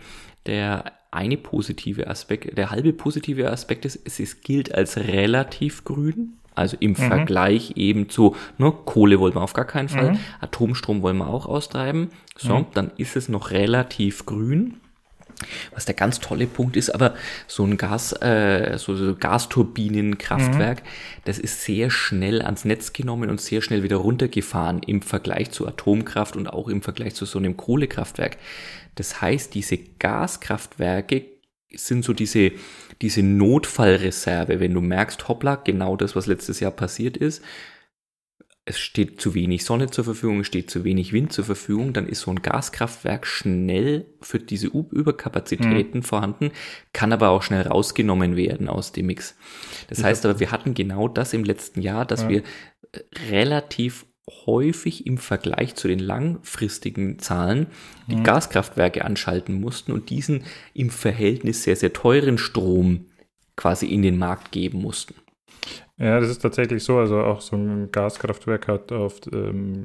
Der 0.46 0.92
eine 1.10 1.36
positive 1.38 2.08
Aspekt, 2.08 2.56
der 2.58 2.70
halbe 2.70 2.92
positive 2.92 3.50
Aspekt 3.50 3.84
ist, 3.86 4.06
es 4.06 4.40
gilt 4.42 4.74
als 4.74 4.98
relativ 4.98 5.84
grün. 5.84 6.34
Also 6.54 6.76
im 6.80 6.90
mhm. 6.90 6.96
Vergleich 6.96 7.72
eben 7.76 8.08
zu 8.08 8.34
ne, 8.58 8.72
Kohle 8.84 9.20
wollen 9.20 9.34
wir 9.34 9.42
auf 9.42 9.52
gar 9.52 9.64
keinen 9.64 9.88
Fall, 9.88 10.12
mhm. 10.12 10.18
Atomstrom 10.40 11.02
wollen 11.02 11.18
wir 11.18 11.28
auch 11.28 11.46
austreiben. 11.46 12.10
So, 12.36 12.58
mhm. 12.58 12.66
dann 12.74 12.90
ist 12.96 13.16
es 13.16 13.28
noch 13.28 13.52
relativ 13.52 14.26
grün. 14.26 14.80
Was 15.72 15.84
der 15.84 15.94
ganz 15.94 16.20
tolle 16.20 16.46
Punkt 16.46 16.76
ist, 16.76 16.90
aber 16.90 17.14
so 17.46 17.64
ein 17.64 17.76
Gas, 17.76 18.12
äh, 18.12 18.76
so, 18.78 18.96
so 18.96 19.14
Gasturbinenkraftwerk, 19.14 20.82
mhm. 20.82 20.88
das 21.24 21.38
ist 21.38 21.62
sehr 21.62 21.90
schnell 21.90 22.42
ans 22.42 22.64
Netz 22.64 22.92
genommen 22.92 23.30
und 23.30 23.40
sehr 23.40 23.62
schnell 23.62 23.82
wieder 23.82 23.96
runtergefahren 23.96 24.82
im 24.82 25.02
Vergleich 25.02 25.50
zu 25.50 25.66
Atomkraft 25.66 26.36
und 26.36 26.48
auch 26.48 26.68
im 26.68 26.82
Vergleich 26.82 27.14
zu 27.14 27.24
so 27.24 27.38
einem 27.38 27.56
Kohlekraftwerk. 27.56 28.36
Das 28.94 29.20
heißt, 29.20 29.54
diese 29.54 29.78
Gaskraftwerke 29.78 31.24
sind 31.74 32.04
so 32.04 32.12
diese 32.12 32.52
diese 33.00 33.22
Notfallreserve, 33.22 34.60
wenn 34.60 34.74
du 34.74 34.80
merkst, 34.80 35.28
hoppla, 35.28 35.56
genau 35.56 35.96
das, 35.96 36.16
was 36.16 36.26
letztes 36.26 36.60
Jahr 36.60 36.72
passiert 36.72 37.16
ist, 37.16 37.42
es 38.68 38.78
steht 38.78 39.18
zu 39.18 39.34
wenig 39.34 39.64
Sonne 39.64 39.88
zur 39.88 40.04
Verfügung, 40.04 40.40
es 40.40 40.46
steht 40.46 40.70
zu 40.70 40.84
wenig 40.84 41.14
Wind 41.14 41.32
zur 41.32 41.46
Verfügung, 41.46 41.94
dann 41.94 42.06
ist 42.06 42.20
so 42.20 42.30
ein 42.30 42.42
Gaskraftwerk 42.42 43.26
schnell 43.26 44.04
für 44.20 44.38
diese 44.38 44.66
Überkapazitäten 44.66 46.00
mhm. 46.00 46.02
vorhanden, 46.02 46.50
kann 46.92 47.14
aber 47.14 47.30
auch 47.30 47.42
schnell 47.42 47.62
rausgenommen 47.62 48.36
werden 48.36 48.68
aus 48.68 48.92
dem 48.92 49.06
Mix. 49.06 49.36
Das 49.88 50.00
ich 50.00 50.04
heißt 50.04 50.26
aber, 50.26 50.38
wir 50.38 50.50
hatten 50.50 50.74
genau 50.74 51.08
das 51.08 51.32
im 51.32 51.44
letzten 51.44 51.80
Jahr, 51.80 52.04
dass 52.04 52.24
ja. 52.24 52.28
wir 52.28 52.42
äh, 52.92 53.00
relativ 53.30 54.04
häufig 54.44 55.06
im 55.06 55.16
Vergleich 55.16 55.74
zu 55.74 55.88
den 55.88 55.98
langfristigen 55.98 57.18
Zahlen 57.18 57.68
die 58.08 58.16
mhm. 58.16 58.24
Gaskraftwerke 58.24 59.02
anschalten 59.02 59.58
mussten 59.58 59.92
und 59.92 60.10
diesen 60.10 60.44
im 60.74 60.90
Verhältnis 60.90 61.62
sehr, 61.62 61.76
sehr 61.76 61.94
teuren 61.94 62.36
Strom 62.36 63.06
quasi 63.56 63.86
in 63.86 64.02
den 64.02 64.18
Markt 64.18 64.52
geben 64.52 64.82
mussten. 64.82 65.14
Ja, 65.98 66.20
das 66.20 66.30
ist 66.30 66.38
tatsächlich 66.38 66.84
so. 66.84 66.98
Also 66.98 67.18
auch 67.20 67.40
so 67.40 67.56
ein 67.56 67.90
Gaskraftwerk 67.90 68.68
hat 68.68 68.92
oft 68.92 69.28
ähm, 69.32 69.84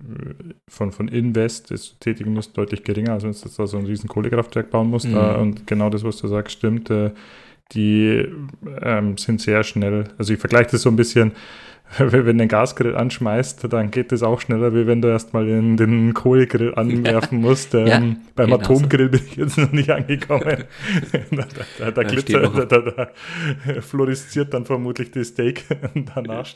von, 0.68 0.92
von 0.92 1.08
Invest 1.08 1.72
das 1.72 1.98
tätigen 2.00 2.34
muss 2.34 2.54
deutlich 2.54 2.84
geringer, 2.84 3.14
als 3.14 3.24
wenn 3.24 3.32
es 3.32 3.42
da 3.42 3.66
so 3.66 3.78
ein 3.78 3.86
riesen 3.86 4.08
Kohlekraftwerk 4.08 4.70
bauen 4.70 4.90
muss. 4.90 5.06
Mhm. 5.06 5.14
Da, 5.14 5.36
und 5.36 5.66
genau 5.68 5.90
das, 5.90 6.04
was 6.04 6.18
du 6.18 6.28
sagst, 6.28 6.58
stimmt. 6.58 6.90
Äh, 6.92 7.12
die 7.72 8.28
ähm, 8.82 9.18
sind 9.18 9.42
sehr 9.42 9.64
schnell. 9.64 10.06
Also 10.18 10.34
ich 10.34 10.40
vergleiche 10.40 10.72
das 10.72 10.84
so 10.84 10.90
ein 10.90 10.96
bisschen 10.96 11.32
wenn 11.98 12.26
du 12.26 12.34
den 12.34 12.48
Gasgrill 12.48 12.96
anschmeißt, 12.96 13.72
dann 13.72 13.92
geht 13.92 14.12
das 14.12 14.24
auch 14.24 14.42
schneller, 14.42 14.74
wie 14.74 14.88
wenn 14.88 15.02
du 15.02 15.10
erstmal 15.10 15.46
den, 15.46 15.78
den 15.78 16.14
Kohlegrill 16.14 16.74
anwerfen 16.76 17.42
musst. 17.42 17.74
Ähm, 17.84 17.88
ja, 17.88 18.00
beim 18.36 18.46
genau 18.46 18.60
Atomgrill 18.60 19.06
so. 19.06 19.12
bin 19.12 19.22
ich 19.26 19.36
jetzt 19.36 19.58
noch 19.58 19.72
nicht 19.72 19.90
angekommen. 19.90 20.44
da, 21.32 21.46
da, 21.80 21.92
da, 21.92 22.04
glitzert, 22.04 22.72
da, 22.72 22.80
da, 22.80 23.10
fluoresziert 23.82 24.54
dann 24.54 24.66
vermutlich 24.66 25.12
das 25.12 25.30
Steak 25.30 25.66
danach. 26.16 26.50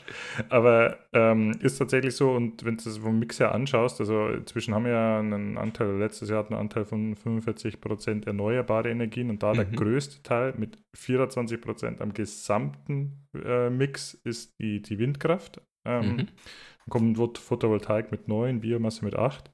Aber 0.48 0.96
ähm, 1.12 1.52
ist 1.60 1.78
tatsächlich 1.78 2.14
so, 2.14 2.30
und 2.30 2.64
wenn 2.64 2.76
du 2.76 2.84
das 2.84 2.98
vom 2.98 3.18
Mix 3.18 3.40
her 3.40 3.52
anschaust, 3.52 4.00
also 4.00 4.28
inzwischen 4.28 4.74
haben 4.74 4.84
wir 4.84 4.92
ja 4.92 5.18
einen 5.18 5.58
Anteil, 5.58 5.98
letztes 5.98 6.30
Jahr 6.30 6.40
hatten 6.40 6.54
einen 6.54 6.62
Anteil 6.62 6.84
von 6.84 7.16
45 7.16 7.80
Prozent 7.80 8.26
erneuerbare 8.26 8.90
Energien 8.90 9.28
und 9.28 9.42
da 9.42 9.52
mhm. 9.52 9.56
der 9.56 9.64
größte 9.66 10.22
Teil 10.22 10.54
mit 10.56 10.78
24 10.94 11.60
Prozent 11.60 12.00
am 12.00 12.14
gesamten 12.14 13.27
Mix 13.32 14.14
ist 14.14 14.58
die, 14.58 14.82
die 14.82 14.98
Windkraft. 14.98 15.60
Ähm, 15.84 16.12
mhm. 16.12 16.16
Dann 16.16 17.16
kommt 17.16 17.38
Photovoltaik 17.38 18.10
mit 18.10 18.28
9, 18.28 18.60
Biomasse 18.60 19.04
mit 19.04 19.16
8. 19.16 19.50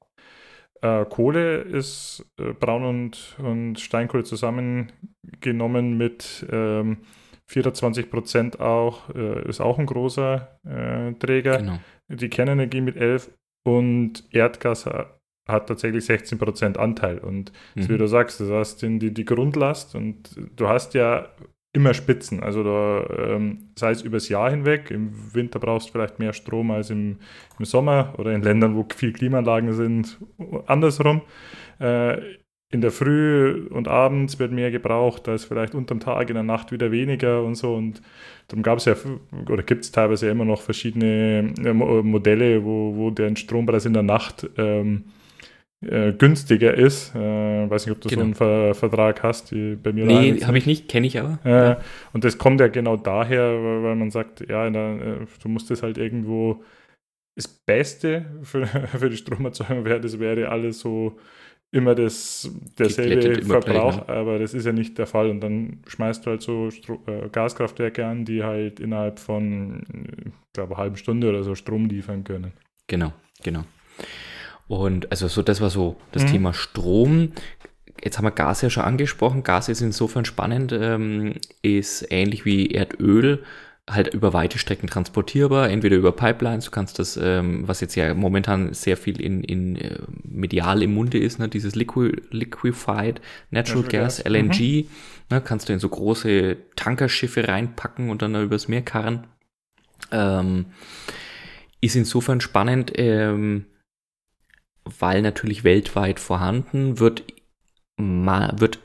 Äh, 0.82 1.04
Kohle 1.06 1.62
ist 1.62 2.26
äh, 2.38 2.52
Braun- 2.52 2.84
und, 2.84 3.36
und 3.38 3.80
Steinkohle 3.80 4.24
zusammengenommen 4.24 5.96
mit 5.96 6.46
ähm, 6.50 6.98
24 7.46 8.10
Prozent 8.10 8.60
auch, 8.60 9.08
äh, 9.14 9.48
ist 9.48 9.60
auch 9.60 9.78
ein 9.78 9.86
großer 9.86 10.58
äh, 10.64 11.12
Träger. 11.14 11.58
Genau. 11.58 11.78
Die 12.08 12.28
Kernenergie 12.28 12.80
mit 12.80 12.96
11 12.96 13.30
und 13.66 14.24
Erdgas 14.30 14.86
hat 14.86 15.68
tatsächlich 15.68 16.04
16 16.04 16.38
Prozent 16.38 16.78
Anteil. 16.78 17.18
Und 17.18 17.52
mhm. 17.74 17.88
wie 17.88 17.98
du 17.98 18.06
sagst, 18.06 18.40
du 18.40 18.54
hast 18.54 18.82
die, 18.82 19.12
die 19.12 19.24
Grundlast 19.24 19.94
und 19.94 20.36
du 20.56 20.68
hast 20.68 20.94
ja 20.94 21.28
immer 21.74 21.92
Spitzen. 21.92 22.42
Also 22.42 22.62
da, 22.62 23.34
ähm, 23.34 23.70
sei 23.76 23.90
es 23.90 24.02
übers 24.02 24.28
Jahr 24.28 24.50
hinweg, 24.50 24.90
im 24.90 25.12
Winter 25.34 25.58
brauchst 25.58 25.88
du 25.88 25.92
vielleicht 25.92 26.18
mehr 26.18 26.32
Strom 26.32 26.70
als 26.70 26.88
im, 26.90 27.18
im 27.58 27.64
Sommer 27.64 28.14
oder 28.16 28.32
in 28.32 28.42
Ländern, 28.42 28.76
wo 28.76 28.86
viel 28.94 29.12
Klimaanlagen 29.12 29.72
sind, 29.72 30.18
andersrum. 30.66 31.22
Äh, 31.80 32.18
in 32.70 32.80
der 32.80 32.90
Früh 32.90 33.68
und 33.70 33.86
abends 33.86 34.38
wird 34.38 34.50
mehr 34.50 34.70
gebraucht, 34.70 35.28
als 35.28 35.44
vielleicht 35.44 35.74
unterm 35.74 36.00
Tag, 36.00 36.28
in 36.28 36.34
der 36.34 36.42
Nacht 36.42 36.72
wieder 36.72 36.90
weniger 36.90 37.42
und 37.44 37.54
so. 37.54 37.74
Und 37.74 38.02
darum 38.48 38.62
gab 38.62 38.78
es 38.78 38.86
ja, 38.86 38.94
oder 39.48 39.62
gibt 39.62 39.84
es 39.84 39.92
teilweise 39.92 40.28
immer 40.28 40.44
noch 40.44 40.60
verschiedene 40.60 41.52
äh, 41.64 41.72
Modelle, 41.72 42.64
wo, 42.64 42.96
wo 42.96 43.10
der 43.10 43.34
Strompreis 43.36 43.86
in 43.86 43.92
der 43.92 44.02
Nacht 44.02 44.48
ähm, 44.56 45.04
äh, 45.82 46.12
günstiger 46.12 46.74
ist. 46.74 47.14
Äh, 47.14 47.18
weiß 47.70 47.86
nicht, 47.86 47.94
ob 47.94 48.00
du 48.00 48.08
genau. 48.08 48.20
so 48.20 48.24
einen 48.24 48.34
Ver 48.34 48.74
Vertrag 48.74 49.22
hast. 49.22 49.50
Die 49.50 49.76
bei 49.76 49.92
mir 49.92 50.06
nee, 50.06 50.40
habe 50.42 50.58
ich 50.58 50.66
nicht, 50.66 50.88
kenne 50.88 51.06
ich 51.06 51.18
aber. 51.18 51.38
Äh, 51.44 51.50
ja. 51.50 51.80
Und 52.12 52.24
das 52.24 52.38
kommt 52.38 52.60
ja 52.60 52.68
genau 52.68 52.96
daher, 52.96 53.42
weil 53.82 53.96
man 53.96 54.10
sagt, 54.10 54.48
ja, 54.48 54.68
der, 54.70 55.22
äh, 55.22 55.26
du 55.42 55.48
musst 55.48 55.70
es 55.70 55.82
halt 55.82 55.98
irgendwo 55.98 56.62
das 57.36 57.48
Beste 57.48 58.26
für, 58.42 58.66
für 58.98 59.10
die 59.10 59.16
Stromerzeugung 59.16 59.84
wäre, 59.84 60.00
das 60.00 60.18
wäre 60.18 60.48
alles 60.48 60.80
so 60.80 61.18
immer 61.74 61.96
das 61.96 62.48
derselbe 62.78 63.42
Verbrauch, 63.42 63.94
gleich, 63.94 64.06
ne? 64.06 64.14
aber 64.14 64.38
das 64.38 64.54
ist 64.54 64.64
ja 64.64 64.72
nicht 64.72 64.96
der 64.96 65.08
Fall. 65.08 65.28
Und 65.28 65.40
dann 65.40 65.82
schmeißt 65.88 66.24
du 66.24 66.30
halt 66.30 66.42
so 66.42 66.70
Stro 66.70 67.02
äh, 67.06 67.28
Gaskraftwerke 67.30 68.06
an, 68.06 68.24
die 68.24 68.44
halt 68.44 68.78
innerhalb 68.78 69.18
von, 69.18 69.82
ich 70.24 70.52
glaube, 70.52 70.74
einer 70.74 70.82
halben 70.82 70.96
Stunde 70.96 71.28
oder 71.28 71.42
so 71.42 71.56
Strom 71.56 71.86
liefern 71.86 72.22
können. 72.22 72.52
Genau, 72.86 73.12
genau. 73.42 73.64
Und 74.66 75.10
also 75.10 75.28
so, 75.28 75.42
das 75.42 75.60
war 75.60 75.70
so 75.70 75.96
das 76.12 76.24
mhm. 76.24 76.28
Thema 76.28 76.54
Strom. 76.54 77.32
Jetzt 78.02 78.18
haben 78.18 78.24
wir 78.24 78.30
Gas 78.30 78.62
ja 78.62 78.70
schon 78.70 78.84
angesprochen. 78.84 79.42
Gas 79.42 79.68
ist 79.68 79.80
insofern 79.80 80.24
spannend, 80.24 80.72
ähm, 80.72 81.34
ist 81.62 82.06
ähnlich 82.10 82.44
wie 82.44 82.70
Erdöl 82.70 83.44
halt 83.88 84.14
über 84.14 84.32
weite 84.32 84.58
Strecken 84.58 84.88
transportierbar, 84.88 85.68
entweder 85.68 85.96
über 85.96 86.12
Pipelines, 86.12 86.64
du 86.66 86.70
kannst 86.70 86.98
das, 86.98 87.18
ähm, 87.18 87.68
was 87.68 87.80
jetzt 87.82 87.94
ja 87.96 88.14
momentan 88.14 88.72
sehr 88.72 88.96
viel 88.96 89.20
in, 89.20 89.44
in 89.44 89.76
äh, 89.76 89.98
medial 90.22 90.82
im 90.82 90.94
Munde 90.94 91.18
ist, 91.18 91.38
ne, 91.38 91.48
dieses 91.48 91.74
Liqui 91.74 92.16
Liquefied 92.30 93.20
Natural, 93.50 93.82
Natural 93.82 93.82
Gas, 93.82 94.16
Gas, 94.18 94.26
LNG, 94.26 94.84
mhm. 94.84 94.88
ne, 95.30 95.40
kannst 95.42 95.68
du 95.68 95.74
in 95.74 95.80
so 95.80 95.88
große 95.90 96.56
Tankerschiffe 96.76 97.46
reinpacken 97.46 98.08
und 98.08 98.22
dann 98.22 98.34
übers 98.42 98.68
Meer 98.68 98.82
karren. 98.82 99.26
Ähm, 100.10 100.66
ist 101.82 101.96
insofern 101.96 102.40
spannend, 102.40 102.92
ähm, 102.96 103.66
weil 104.84 105.22
natürlich 105.22 105.64
weltweit 105.64 106.20
vorhanden, 106.20 106.98
wird, 106.98 107.24
wird 107.96 108.78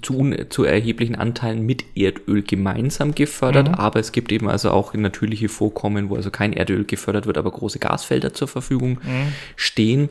zu, 0.00 0.34
zu 0.48 0.64
erheblichen 0.64 1.14
Anteilen 1.14 1.66
mit 1.66 1.84
Erdöl 1.94 2.42
gemeinsam 2.42 3.14
gefördert, 3.14 3.68
mhm. 3.68 3.74
aber 3.74 4.00
es 4.00 4.12
gibt 4.12 4.32
eben 4.32 4.48
also 4.48 4.70
auch 4.70 4.94
natürliche 4.94 5.48
Vorkommen, 5.48 6.08
wo 6.08 6.16
also 6.16 6.30
kein 6.30 6.54
Erdöl 6.54 6.84
gefördert 6.84 7.26
wird, 7.26 7.36
aber 7.36 7.50
große 7.50 7.78
Gasfelder 7.78 8.32
zur 8.32 8.48
Verfügung 8.48 8.98
mhm. 9.02 9.32
stehen. 9.56 10.08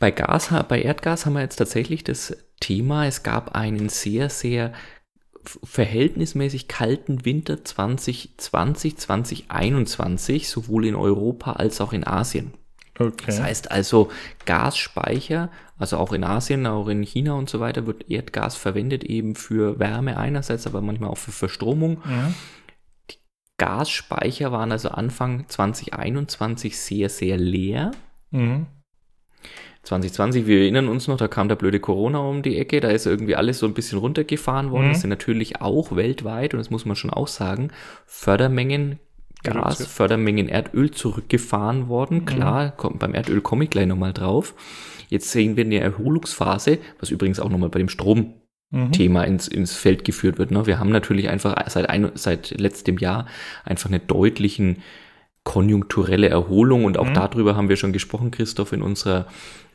Bei 0.00 0.10
Gas, 0.10 0.52
bei 0.68 0.82
Erdgas 0.82 1.24
haben 1.24 1.34
wir 1.34 1.42
jetzt 1.42 1.56
tatsächlich 1.56 2.02
das 2.02 2.36
Thema, 2.60 3.06
es 3.06 3.22
gab 3.22 3.54
einen 3.54 3.88
sehr, 3.88 4.28
sehr 4.28 4.72
verhältnismäßig 5.62 6.66
kalten 6.66 7.24
Winter 7.24 7.64
2020, 7.64 8.96
2021, 8.96 10.48
sowohl 10.48 10.86
in 10.86 10.96
Europa 10.96 11.52
als 11.52 11.80
auch 11.80 11.92
in 11.92 12.04
Asien. 12.04 12.52
Okay. 12.98 13.24
Das 13.26 13.40
heißt 13.40 13.70
also, 13.70 14.10
Gasspeicher, 14.46 15.50
also 15.78 15.98
auch 15.98 16.12
in 16.12 16.24
Asien, 16.24 16.66
auch 16.66 16.88
in 16.88 17.02
China 17.02 17.34
und 17.34 17.50
so 17.50 17.60
weiter, 17.60 17.86
wird 17.86 18.10
Erdgas 18.10 18.56
verwendet 18.56 19.04
eben 19.04 19.34
für 19.34 19.78
Wärme 19.78 20.16
einerseits, 20.16 20.66
aber 20.66 20.80
manchmal 20.80 21.10
auch 21.10 21.18
für 21.18 21.32
Verstromung. 21.32 22.02
Ja. 22.08 22.32
Die 23.10 23.16
Gasspeicher 23.58 24.52
waren 24.52 24.72
also 24.72 24.88
Anfang 24.88 25.48
2021 25.48 26.78
sehr, 26.78 27.08
sehr 27.08 27.36
leer. 27.36 27.90
Mhm. 28.30 28.66
2020, 29.82 30.46
wir 30.46 30.62
erinnern 30.62 30.88
uns 30.88 31.06
noch, 31.06 31.16
da 31.16 31.28
kam 31.28 31.48
der 31.48 31.54
blöde 31.54 31.78
Corona 31.78 32.18
um 32.18 32.42
die 32.42 32.58
Ecke, 32.58 32.80
da 32.80 32.88
ist 32.88 33.06
irgendwie 33.06 33.36
alles 33.36 33.60
so 33.60 33.66
ein 33.66 33.74
bisschen 33.74 33.98
runtergefahren 33.98 34.72
worden. 34.72 34.88
Mhm. 34.88 34.92
Das 34.92 35.00
sind 35.00 35.10
natürlich 35.10 35.60
auch 35.60 35.94
weltweit, 35.94 36.54
und 36.54 36.58
das 36.58 36.70
muss 36.70 36.84
man 36.84 36.96
schon 36.96 37.10
auch 37.10 37.28
sagen, 37.28 37.70
Fördermengen 38.04 38.98
Gas, 39.52 39.86
Fördermengen 39.86 40.48
Erdöl 40.48 40.90
zurückgefahren 40.90 41.88
worden. 41.88 42.18
Mhm. 42.18 42.24
Klar, 42.26 42.70
kommt, 42.70 42.98
beim 42.98 43.14
Erdöl 43.14 43.40
komme 43.40 43.64
ich 43.64 43.70
gleich 43.70 43.86
nochmal 43.86 44.12
drauf. 44.12 44.54
Jetzt 45.08 45.30
sehen 45.30 45.56
wir 45.56 45.64
eine 45.64 45.80
Erholungsphase, 45.80 46.78
was 46.98 47.10
übrigens 47.10 47.40
auch 47.40 47.48
nochmal 47.48 47.68
bei 47.68 47.78
dem 47.78 47.88
Strom 47.88 48.34
Thema 48.90 49.22
ins, 49.22 49.46
ins 49.46 49.76
Feld 49.76 50.04
geführt 50.04 50.38
wird. 50.38 50.50
Ne? 50.50 50.66
Wir 50.66 50.80
haben 50.80 50.90
natürlich 50.90 51.28
einfach 51.28 51.54
seit, 51.68 51.88
ein, 51.88 52.10
seit 52.14 52.50
letztem 52.58 52.98
Jahr 52.98 53.26
einfach 53.64 53.88
eine 53.88 54.00
deutlichen 54.00 54.82
konjunkturelle 55.44 56.28
Erholung 56.28 56.84
und 56.84 56.98
auch 56.98 57.08
mhm. 57.08 57.14
darüber 57.14 57.54
haben 57.54 57.68
wir 57.68 57.76
schon 57.76 57.92
gesprochen, 57.92 58.32
Christoph, 58.32 58.72
in 58.72 58.82
unserer 58.82 59.26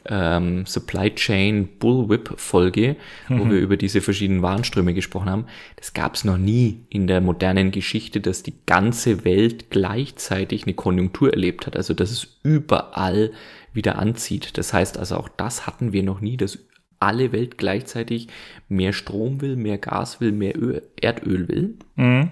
ähm, 0.06 0.66
Supply 0.66 1.14
Chain 1.14 1.68
Bullwhip 1.80 2.34
Folge, 2.38 2.96
mhm. 3.30 3.40
wo 3.40 3.50
wir 3.50 3.60
über 3.60 3.78
diese 3.78 4.02
verschiedenen 4.02 4.42
Warenströme 4.42 4.94
gesprochen 4.94 5.30
haben. 5.30 5.46
Das 5.76 5.94
gab 5.94 6.16
es 6.16 6.24
noch 6.24 6.38
nie 6.38 6.86
in 6.90 7.08
der 7.08 7.22
modernen 7.22 7.72
Geschichte, 7.72 8.20
dass 8.20 8.44
die 8.44 8.56
ganze 8.66 9.24
Welt 9.26 9.70
gleichzeitig 9.70 10.64
eine 10.64 10.74
Konjunktur 10.74 11.32
erlebt 11.32 11.68
hat. 11.68 11.76
Also 11.76 11.94
dass 11.94 12.12
es 12.12 12.40
überall 12.44 13.32
wieder 13.74 13.98
anzieht. 14.00 14.58
Das 14.58 14.74
heißt 14.74 14.98
also 14.98 15.18
auch 15.18 15.30
das 15.30 15.68
hatten 15.68 15.94
wir 15.94 16.04
noch 16.04 16.22
nie, 16.22 16.38
dass 16.38 16.60
alle 17.02 17.32
Welt 17.32 17.58
gleichzeitig 17.58 18.28
mehr 18.70 18.94
Strom 18.94 19.42
will, 19.42 19.56
mehr 19.56 19.80
Gas 19.80 20.22
will, 20.22 20.32
mehr 20.32 20.56
Öl, 20.56 20.84
Erdöl 21.02 21.48
will. 21.48 21.76
Mhm. 21.96 22.30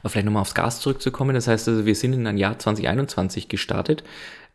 Aber 0.00 0.08
vielleicht 0.08 0.26
nochmal 0.26 0.42
aufs 0.42 0.54
Gas 0.54 0.80
zurückzukommen. 0.80 1.34
Das 1.34 1.48
heißt 1.48 1.68
also, 1.68 1.84
wir 1.84 1.94
sind 1.96 2.12
in 2.12 2.26
ein 2.26 2.38
Jahr 2.38 2.58
2021 2.58 3.48
gestartet. 3.48 4.04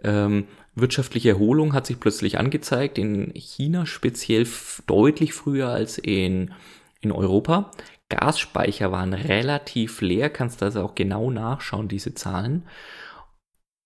Ähm, 0.01 0.45
wirtschaftliche 0.81 1.29
Erholung 1.29 1.73
hat 1.73 1.85
sich 1.85 1.99
plötzlich 1.99 2.37
angezeigt, 2.37 2.97
in 2.97 3.31
China 3.35 3.85
speziell 3.85 4.47
deutlich 4.87 5.33
früher 5.33 5.69
als 5.69 5.97
in, 5.97 6.53
in 7.01 7.11
Europa. 7.11 7.71
Gasspeicher 8.09 8.91
waren 8.91 9.13
relativ 9.13 10.01
leer, 10.01 10.29
kannst 10.29 10.63
also 10.63 10.83
auch 10.83 10.95
genau 10.95 11.29
nachschauen, 11.29 11.87
diese 11.87 12.15
Zahlen. 12.15 12.65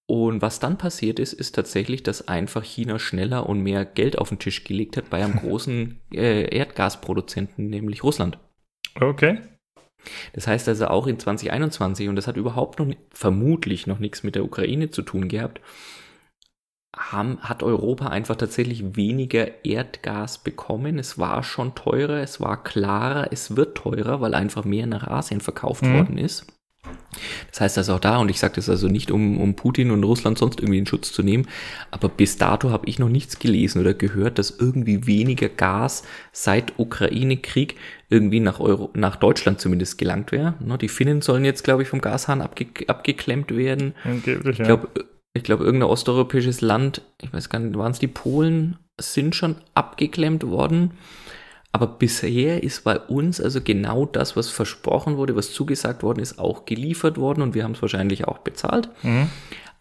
Und 0.06 0.42
was 0.42 0.60
dann 0.60 0.78
passiert 0.78 1.20
ist, 1.20 1.34
ist 1.34 1.56
tatsächlich, 1.56 2.04
dass 2.04 2.28
einfach 2.28 2.64
China 2.64 3.00
schneller 3.00 3.48
und 3.48 3.62
mehr 3.62 3.86
Geld 3.86 4.18
auf 4.18 4.30
den 4.30 4.40
Tisch 4.40 4.64
gelegt 4.64 4.98
hat 4.98 5.10
bei 5.10 5.24
einem 5.24 5.36
großen 5.40 6.00
äh, 6.14 6.56
Erdgasproduzenten, 6.56 7.70
nämlich 7.70 8.04
Russland. 8.04 8.38
Okay. 8.96 9.40
Das 10.34 10.48
heißt 10.48 10.68
also 10.68 10.88
auch 10.88 11.08
in 11.08 11.20
2021, 11.20 12.10
und 12.10 12.16
das 12.16 12.28
hat 12.28 12.38
überhaupt 12.38 12.80
noch 12.80 12.94
vermutlich 13.12 13.88
noch 13.88 14.00
nichts 14.00 14.24
mit 14.24 14.36
der 14.36 14.44
Ukraine 14.44 14.90
zu 14.90 15.02
tun 15.02 15.30
gehabt, 15.30 15.62
haben, 16.96 17.40
hat 17.42 17.64
Europa 17.64 18.08
einfach 18.08 18.36
tatsächlich 18.36 18.96
weniger 18.96 19.66
Erdgas 19.66 20.38
bekommen. 20.38 21.00
Es 21.00 21.18
war 21.18 21.44
schon 21.44 21.76
teurer, 21.76 22.22
es 22.22 22.40
war 22.40 22.64
klarer, 22.64 23.30
es 23.32 23.56
wird 23.56 23.76
teurer, 23.76 24.22
weil 24.22 24.36
einfach 24.36 24.64
mehr 24.64 24.86
nach 24.86 25.08
Asien 25.08 25.42
verkauft 25.42 25.84
mhm. 25.84 25.94
worden 25.96 26.18
ist. 26.18 26.46
Das 27.52 27.62
heißt 27.62 27.78
also 27.78 27.94
auch 27.94 28.00
da, 28.00 28.18
und 28.18 28.30
ich 28.30 28.40
sage 28.40 28.56
das 28.56 28.70
also 28.70 28.88
nicht, 28.88 29.12
um, 29.12 29.40
um 29.40 29.56
Putin 29.56 29.92
und 29.92 30.04
Russland 30.04 30.38
sonst 30.38 30.60
irgendwie 30.60 30.80
in 30.80 30.88
Schutz 30.88 31.12
zu 31.12 31.24
nehmen, 31.24 31.48
aber 31.92 32.10
bis 32.10 32.38
dato 32.38 32.72
habe 32.72 32.88
ich 32.88 33.00
noch 33.00 33.10
nichts 33.10 33.40
gelesen 33.40 33.80
oder 33.80 33.94
gehört, 33.94 34.40
dass 34.40 34.52
irgendwie 34.52 35.06
weniger 35.06 35.50
Gas 35.50 36.04
seit 36.32 36.74
Ukraine-Krieg 36.78 37.76
irgendwie 38.10 38.40
nach, 38.40 38.60
Euro, 38.60 38.90
nach 38.94 39.16
Deutschland 39.16 39.62
zumindest 39.62 39.98
gelangt 39.98 40.32
wäre. 40.32 40.56
Ne, 40.60 40.78
die 40.78 40.90
Finnen 40.90 41.22
sollen 41.22 41.46
jetzt, 41.46 41.64
glaube 41.64 41.84
ich, 41.84 41.90
vom 41.90 42.02
Gashahn 42.02 42.42
abge, 42.42 42.68
abgeklemmt 42.88 43.56
werden. 43.56 43.94
Angeblich, 44.04 44.58
ja. 44.58 44.64
Ich 44.64 44.68
glaube, 44.68 44.90
ich 45.34 45.44
glaube, 45.44 45.64
irgendein 45.64 45.90
osteuropäisches 45.90 46.62
Land, 46.62 47.02
ich 47.22 47.34
weiß 47.34 47.50
gar 47.50 47.60
nicht, 47.60 47.78
waren 47.78 47.92
es 47.92 48.00
die 48.00 48.08
Polen, 48.08 48.78
sind 49.00 49.36
schon 49.36 49.56
abgeklemmt 49.74 50.46
worden. 50.46 50.92
Aber 51.72 51.88
bisher 51.88 52.62
ist 52.62 52.84
bei 52.84 53.00
uns 53.00 53.42
also 53.42 53.60
genau 53.60 54.06
das, 54.06 54.36
was 54.38 54.50
versprochen 54.50 55.18
wurde, 55.18 55.36
was 55.36 55.52
zugesagt 55.52 56.04
worden 56.04 56.20
ist, 56.20 56.38
auch 56.38 56.66
geliefert 56.66 57.18
worden 57.18 57.42
und 57.42 57.56
wir 57.56 57.64
haben 57.64 57.72
es 57.72 57.82
wahrscheinlich 57.82 58.28
auch 58.28 58.40
bezahlt. 58.40 58.90
Mhm. 59.02 59.30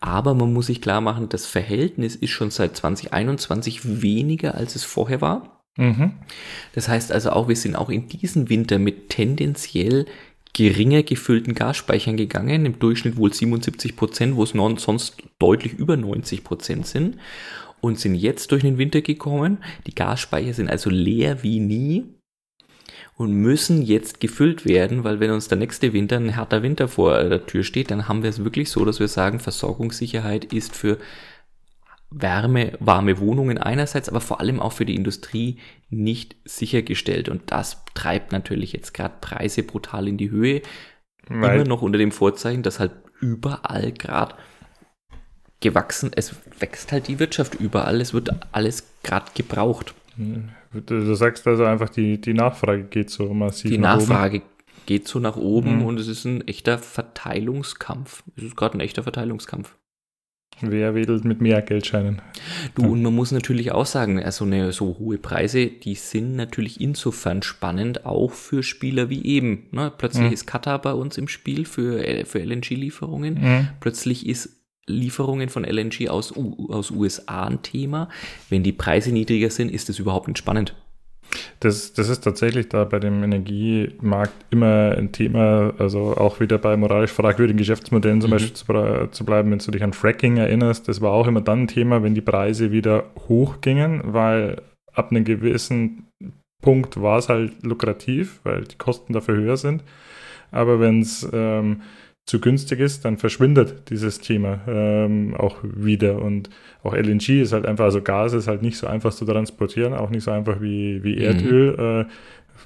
Aber 0.01 0.35
man 0.35 0.55
muss 0.55 0.67
sich 0.67 0.81
klar 0.81 1.03
machen, 1.03 1.29
das 1.29 1.45
Verhältnis 1.47 2.17
ist 2.17 2.31
schon 2.31 2.51
seit 2.51 2.77
2021 2.77 4.03
weniger, 4.03 4.55
als 4.55 4.75
es 4.75 4.85
vorher 4.85 5.21
war. 5.21 5.62
Mhm. 5.77 6.12
Das 6.75 6.88
heißt 6.88 7.12
also 7.12 7.31
auch, 7.31 7.49
wir 7.49 7.57
sind 7.57 7.77
auch 7.77 7.91
in 7.91 8.09
diesem 8.09 8.49
Winter 8.49 8.79
mit 8.79 9.11
tendenziell 9.11 10.07
geringer 10.55 11.03
gefüllten 11.03 11.55
Gasspeichern 11.55 12.17
gegangen, 12.17 12.67
im 12.67 12.79
Durchschnitt 12.79 13.17
wohl 13.17 13.33
77 13.33 13.97
Prozent, 13.97 14.37
wo 14.37 14.43
es 14.43 14.51
sonst 14.51 15.17
deutlich 15.38 15.75
über 15.75 15.97
90 15.97 16.45
Prozent 16.45 16.87
sind 16.87 17.17
und 17.81 17.99
sind 17.99 18.15
jetzt 18.15 18.53
durch 18.53 18.62
den 18.62 18.79
Winter 18.79 19.01
gekommen. 19.01 19.59
Die 19.87 19.95
Gasspeicher 19.95 20.53
sind 20.53 20.71
also 20.71 20.91
leer 20.91 21.43
wie 21.43 21.61
nie 21.61 22.05
und 23.17 23.33
müssen 23.33 23.83
jetzt 23.83 24.21
gefüllt 24.21 24.65
werden, 24.65 25.05
weil 25.05 25.21
wenn 25.21 25.31
uns 25.31 25.49
der 25.49 25.59
nächste 25.59 25.93
Winter 25.93 26.17
ein 26.17 26.31
härter 26.31 26.62
Winter 26.62 26.88
vor 26.88 27.23
der 27.25 27.47
Tür 27.47 27.62
steht, 27.62 27.91
dann 27.91 28.09
haben 28.09 28.23
wir 28.23 28.31
es 28.31 28.45
wirklich 28.45 28.71
so, 28.71 28.85
dass 28.85 29.01
wir 29.01 29.09
sagen, 29.09 29.38
Versorgungssicherheit 29.38 30.53
ist 30.53 30.75
für 30.75 30.99
Wärme, 32.14 32.72
warme 32.81 33.18
Wohnungen 33.18 33.59
einerseits, 33.59 34.09
aber 34.09 34.20
vor 34.20 34.40
allem 34.40 34.61
auch 34.61 34.72
für 34.72 34.85
die 34.85 34.94
Industrie 34.94 35.59
nicht 35.90 36.37
sichergestellt. 36.44 37.29
Und 37.29 37.42
das 37.46 37.85
treibt 37.94 38.33
natürlich 38.33 38.72
jetzt 38.72 38.94
gerade 38.94 39.14
Preise 39.20 39.62
brutal 39.62 40.09
in 40.09 40.16
die 40.16 40.31
Höhe. 40.31 40.62
Weil 41.29 41.61
Immer 41.61 41.68
noch 41.68 41.83
unter 41.83 41.98
dem 41.98 42.12
Vorzeichen, 42.12 42.62
dass 42.62 42.81
halt 42.81 42.92
überall 43.20 43.92
gerade 43.92 44.35
gewachsen, 45.61 46.11
es 46.14 46.35
wächst 46.59 46.92
halt 46.92 47.09
die 47.09 47.18
Wirtschaft 47.18 47.55
überall, 47.55 48.01
es 48.01 48.12
wird 48.12 48.31
alles 48.51 48.88
gerade 49.03 49.27
gebraucht. 49.35 49.94
Du 50.16 51.14
sagst 51.14 51.46
also 51.46 51.64
einfach, 51.64 51.88
die, 51.88 52.20
die 52.20 52.35
Nachfrage 52.35 52.85
geht 52.85 53.11
so 53.11 53.33
massiv. 53.33 53.70
Die 53.70 53.79
nach 53.79 53.98
Nachfrage 53.98 54.38
oben. 54.38 54.46
geht 54.87 55.09
so 55.09 55.18
nach 55.18 55.37
oben 55.37 55.79
mhm. 55.79 55.87
und 55.87 56.01
es 56.01 56.09
ist 56.09 56.25
ein 56.25 56.46
echter 56.48 56.79
Verteilungskampf. 56.79 58.25
Es 58.37 58.42
ist 58.42 58.57
gerade 58.57 58.77
ein 58.77 58.81
echter 58.81 59.03
Verteilungskampf. 59.03 59.77
Wer 60.61 60.95
wedelt 60.95 61.25
mit 61.25 61.41
mehr 61.41 61.61
Geldscheinen? 61.62 62.23
Du, 62.75 62.83
und 62.83 63.03
man 63.03 63.15
muss 63.15 63.33
natürlich 63.33 63.73
auch 63.73 63.87
sagen, 63.87 64.23
also 64.23 64.45
eine, 64.45 64.73
so 64.73 64.97
hohe 64.99 65.19
Preise, 65.19 65.67
die 65.67 65.95
sind 65.95 66.37
natürlich 66.37 66.81
insofern 66.81 67.43
spannend, 67.43 68.07
auch 68.07 68.33
für 68.33 68.62
Spieler 68.62 69.11
wie 69.11 69.25
eben. 69.25 69.67
Ne? 69.73 69.93
Plötzlich 69.97 70.27
mhm. 70.27 70.33
ist 70.33 70.47
Katar 70.47 70.81
bei 70.81 70.93
uns 70.93 71.19
im 71.19 71.29
Spiel 71.29 71.65
für, 71.65 72.25
für 72.27 72.38
LNG-Lieferungen. 72.38 73.35
Mhm. 73.35 73.69
Plötzlich 73.81 74.27
ist 74.27 74.51
Lieferungen 74.87 75.49
von 75.49 75.65
LNG 75.65 76.09
aus, 76.09 76.33
aus 76.33 76.91
USA 76.91 77.47
ein 77.47 77.62
Thema. 77.62 78.09
Wenn 78.49 78.62
die 78.62 78.73
Preise 78.73 79.12
niedriger 79.12 79.51
sind, 79.51 79.71
ist 79.71 79.88
das 79.88 79.99
überhaupt 79.99 80.29
nicht 80.29 80.38
spannend. 80.38 80.75
Das, 81.61 81.92
das 81.92 82.09
ist 82.09 82.21
tatsächlich 82.21 82.68
da 82.68 82.85
bei 82.85 82.99
dem 82.99 83.23
Energiemarkt 83.23 84.35
immer 84.51 84.97
ein 84.97 85.12
Thema, 85.12 85.73
also 85.79 86.16
auch 86.16 86.40
wieder 86.40 86.59
bei 86.59 86.77
moralisch 86.77 87.12
fragwürdigen 87.12 87.59
Geschäftsmodellen 87.59 88.21
zum 88.21 88.31
mhm. 88.31 88.35
Beispiel 88.35 88.53
zu, 88.53 89.09
zu, 89.11 89.25
bleiben, 89.25 89.51
wenn 89.51 89.59
du 89.59 89.71
dich 89.71 89.83
an 89.83 89.92
Fracking 89.92 90.37
erinnerst, 90.37 90.88
das 90.88 91.01
war 91.01 91.12
auch 91.12 91.27
immer 91.27 91.40
dann 91.40 91.62
ein 91.62 91.68
Thema, 91.68 92.03
wenn 92.03 92.14
die 92.14 92.21
Preise 92.21 92.73
wieder 92.73 93.05
hochgingen, 93.29 94.03
weil 94.05 94.61
ab 94.92 95.11
einem 95.11 95.25
gewissen 95.25 96.07
Punkt 96.62 97.01
war 97.01 97.18
es 97.18 97.29
halt 97.29 97.62
lukrativ, 97.62 98.40
weil 98.45 98.64
die 98.64 98.77
Kosten 98.77 99.12
dafür 99.12 99.37
höher 99.37 99.57
sind. 99.57 99.83
Aber 100.51 100.81
wenn 100.81 101.01
es 101.01 101.29
ähm, 101.33 101.83
zu 102.26 102.40
günstig 102.40 102.78
ist, 102.80 103.04
dann 103.04 103.18
verschwindet 103.18 103.90
dieses 103.90 104.20
Thema 104.20 104.61
ähm, 104.68 105.35
auch 105.37 105.56
wieder. 105.62 106.22
Und 106.22 106.50
auch 106.82 106.94
LNG 106.94 107.42
ist 107.42 107.52
halt 107.52 107.66
einfach, 107.66 107.85
also 107.85 108.00
Gas 108.00 108.32
ist 108.32 108.46
halt 108.46 108.62
nicht 108.62 108.76
so 108.76 108.87
einfach 108.87 109.12
zu 109.12 109.24
transportieren, 109.24 109.92
auch 109.92 110.11
nicht 110.11 110.24
so 110.24 110.30
einfach 110.30 110.61
wie, 110.61 111.02
wie 111.02 111.16
mhm. 111.16 111.22
Erdöl. 111.22 111.72
Mhm. 111.72 112.00
Äh, 112.00 112.12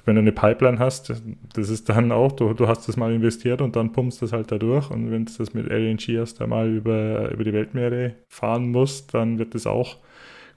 wenn 0.05 0.15
du 0.15 0.21
eine 0.21 0.31
Pipeline 0.31 0.79
hast, 0.79 1.09
das 1.53 1.69
ist 1.69 1.89
dann 1.89 2.11
auch, 2.11 2.31
du, 2.31 2.53
du 2.53 2.67
hast 2.67 2.87
das 2.87 2.97
mal 2.97 3.13
investiert 3.13 3.61
und 3.61 3.75
dann 3.75 3.91
pumpst 3.91 4.21
das 4.21 4.31
halt 4.31 4.51
da 4.51 4.57
durch. 4.57 4.89
Und 4.91 5.11
wenn 5.11 5.25
du 5.25 5.33
das 5.37 5.53
mit 5.53 5.67
LNG 5.67 6.09
erst 6.09 6.41
einmal 6.41 6.69
über, 6.69 7.31
über 7.31 7.43
die 7.43 7.53
Weltmeere 7.53 8.15
fahren 8.29 8.71
musst, 8.71 9.13
dann 9.13 9.39
wird 9.39 9.55
das 9.55 9.65
auch 9.65 9.97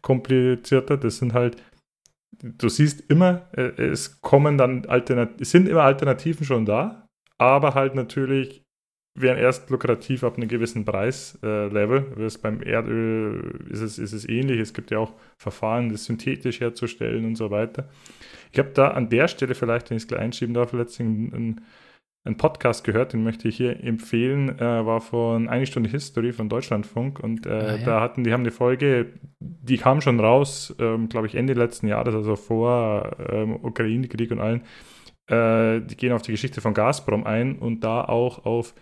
komplizierter. 0.02 0.96
Das 0.96 1.18
sind 1.18 1.32
halt, 1.32 1.56
du 2.42 2.68
siehst 2.68 3.10
immer, 3.10 3.48
äh, 3.56 3.72
es 3.82 4.20
kommen 4.20 4.58
dann 4.58 4.84
Alternativen, 4.86 5.40
es 5.40 5.50
sind 5.50 5.68
immer 5.68 5.82
Alternativen 5.82 6.44
schon 6.44 6.66
da, 6.66 7.06
aber 7.38 7.74
halt 7.74 7.94
natürlich 7.94 8.62
werden 9.14 9.38
erst 9.38 9.70
lukrativ 9.70 10.24
ab 10.24 10.36
einem 10.36 10.48
gewissen 10.48 10.84
Preislevel. 10.84 12.04
Äh, 12.18 12.38
beim 12.42 12.62
Erdöl 12.62 13.66
ist 13.68 13.80
es, 13.80 13.98
ist 13.98 14.12
es 14.12 14.28
ähnlich. 14.28 14.60
Es 14.60 14.72
gibt 14.72 14.90
ja 14.90 14.98
auch 14.98 15.14
Verfahren, 15.36 15.90
das 15.90 16.04
synthetisch 16.04 16.60
herzustellen 16.60 17.24
und 17.24 17.36
so 17.36 17.50
weiter. 17.50 17.88
Ich 18.52 18.58
habe 18.58 18.70
da 18.70 18.88
an 18.88 19.08
der 19.08 19.28
Stelle 19.28 19.54
vielleicht, 19.54 19.90
wenn 19.90 19.96
ich 19.96 20.04
es 20.04 20.08
gleich 20.08 20.20
einschieben 20.20 20.54
darf, 20.54 20.72
letztlich 20.72 21.06
ein, 21.08 21.60
einen 22.24 22.36
Podcast 22.36 22.84
gehört, 22.84 23.12
den 23.12 23.24
möchte 23.24 23.48
ich 23.48 23.56
hier 23.56 23.82
empfehlen, 23.82 24.58
äh, 24.58 24.86
war 24.86 25.00
von 25.00 25.48
Eine 25.48 25.66
Stunde 25.66 25.88
History 25.88 26.32
von 26.32 26.48
Deutschlandfunk 26.48 27.18
und 27.18 27.46
äh, 27.46 27.50
ah, 27.50 27.76
ja. 27.76 27.84
da 27.84 28.00
hatten, 28.00 28.24
die 28.24 28.32
haben 28.32 28.42
eine 28.42 28.50
Folge, 28.50 29.14
die 29.40 29.78
kam 29.78 30.00
schon 30.00 30.20
raus, 30.20 30.74
ähm, 30.78 31.08
glaube 31.08 31.26
ich, 31.26 31.34
Ende 31.34 31.54
letzten 31.54 31.88
Jahres, 31.88 32.14
also 32.14 32.36
vor 32.36 33.16
ähm, 33.30 33.56
Ukraine-Krieg 33.62 34.30
und 34.32 34.40
allen. 34.40 34.62
Äh, 35.28 35.80
die 35.80 35.96
gehen 35.96 36.12
auf 36.12 36.22
die 36.22 36.32
Geschichte 36.32 36.60
von 36.60 36.74
Gazprom 36.74 37.24
ein 37.24 37.58
und 37.58 37.84
da 37.84 38.04
auch 38.04 38.44
auf 38.44 38.74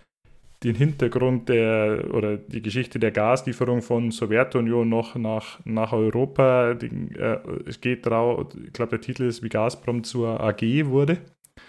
den 0.63 0.75
Hintergrund 0.75 1.47
der 1.47 2.13
oder 2.13 2.37
die 2.37 2.61
Geschichte 2.61 2.99
der 2.99 3.11
Gaslieferung 3.11 3.81
von 3.81 4.11
Sowjetunion 4.11 4.89
noch 4.89 5.15
nach, 5.15 5.59
nach 5.63 5.93
Europa. 5.93 6.73
Die, 6.73 7.15
äh, 7.15 7.39
es 7.65 7.79
geht 7.79 8.05
drauf, 8.05 8.47
ich 8.65 8.73
glaube, 8.73 8.91
der 8.91 9.01
Titel 9.01 9.23
ist, 9.23 9.41
wie 9.41 9.49
Gazprom 9.49 10.03
zur 10.03 10.41
AG 10.41 10.61
wurde. 10.85 11.19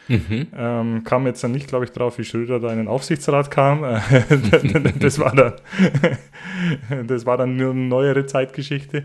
Mhm. 0.09 0.49
Ähm, 0.57 1.05
kam 1.05 1.27
jetzt 1.27 1.45
dann 1.45 1.53
nicht, 1.53 1.69
glaube 1.69 1.85
ich, 1.85 1.93
drauf, 1.93 2.19
wie 2.19 2.25
Schröder 2.25 2.59
da 2.59 2.71
in 2.73 2.79
den 2.79 2.89
Aufsichtsrat 2.89 3.51
kam. 3.51 3.83
das, 4.99 5.21
war 5.21 5.35
dann, 5.35 5.53
das 7.07 7.27
war 7.27 7.37
dann 7.37 7.57
nur 7.57 7.71
eine 7.71 7.81
neuere 7.81 8.27
Zeitgeschichte. 8.27 9.05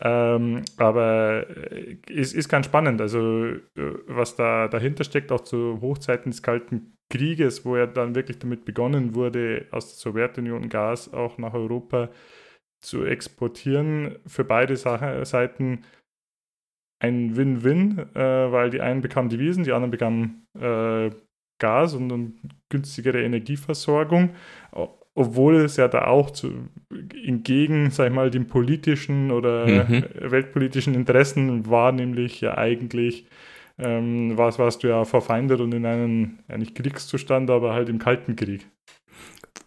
Ähm, 0.00 0.62
aber 0.76 1.46
es 2.08 2.32
ist 2.32 2.48
ganz 2.48 2.66
spannend, 2.66 3.00
also 3.00 3.46
äh, 3.46 3.60
was 4.06 4.36
da 4.36 4.68
dahinter 4.68 5.04
steckt, 5.04 5.32
auch 5.32 5.40
zu 5.40 5.80
Hochzeiten 5.80 6.30
des 6.30 6.42
Kalten 6.42 6.93
Krieges, 7.10 7.64
wo 7.64 7.76
ja 7.76 7.86
dann 7.86 8.14
wirklich 8.14 8.38
damit 8.38 8.64
begonnen 8.64 9.14
wurde, 9.14 9.66
aus 9.70 9.90
der 9.90 10.12
Sowjetunion 10.12 10.68
Gas 10.68 11.12
auch 11.12 11.38
nach 11.38 11.54
Europa 11.54 12.10
zu 12.80 13.04
exportieren. 13.04 14.16
Für 14.26 14.44
beide 14.44 14.76
Seiten 14.76 15.84
ein 17.00 17.36
Win-Win, 17.36 17.98
äh, 18.14 18.52
weil 18.52 18.70
die 18.70 18.80
einen 18.80 19.00
bekamen 19.00 19.28
Devisen, 19.28 19.64
die 19.64 19.72
anderen 19.72 19.90
bekamen 19.90 20.46
äh, 20.58 21.10
Gas 21.60 21.94
und, 21.94 22.10
und, 22.10 22.40
günstigere 22.68 23.22
Energieversorgung, 23.22 24.30
obwohl 25.14 25.56
es 25.56 25.76
ja 25.76 25.86
da 25.86 26.06
auch 26.06 26.30
zu, 26.30 26.68
entgegen, 27.24 27.90
sag 27.90 28.08
ich 28.08 28.12
mal, 28.12 28.30
den 28.30 28.48
politischen 28.48 29.30
oder 29.30 29.66
mhm. 29.66 30.04
weltpolitischen 30.18 30.94
Interessen 30.94 31.70
war, 31.70 31.92
nämlich 31.92 32.40
ja 32.40 32.58
eigentlich 32.58 33.28
ähm, 33.78 34.36
was 34.36 34.58
warst 34.58 34.82
du 34.82 34.88
ja 34.88 35.04
verfeindet 35.04 35.60
und 35.60 35.72
in 35.74 35.86
einem, 35.86 36.38
ja 36.48 36.58
nicht 36.58 36.74
Kriegszustand, 36.74 37.50
aber 37.50 37.74
halt 37.74 37.88
im 37.88 37.98
Kalten 37.98 38.36
Krieg 38.36 38.66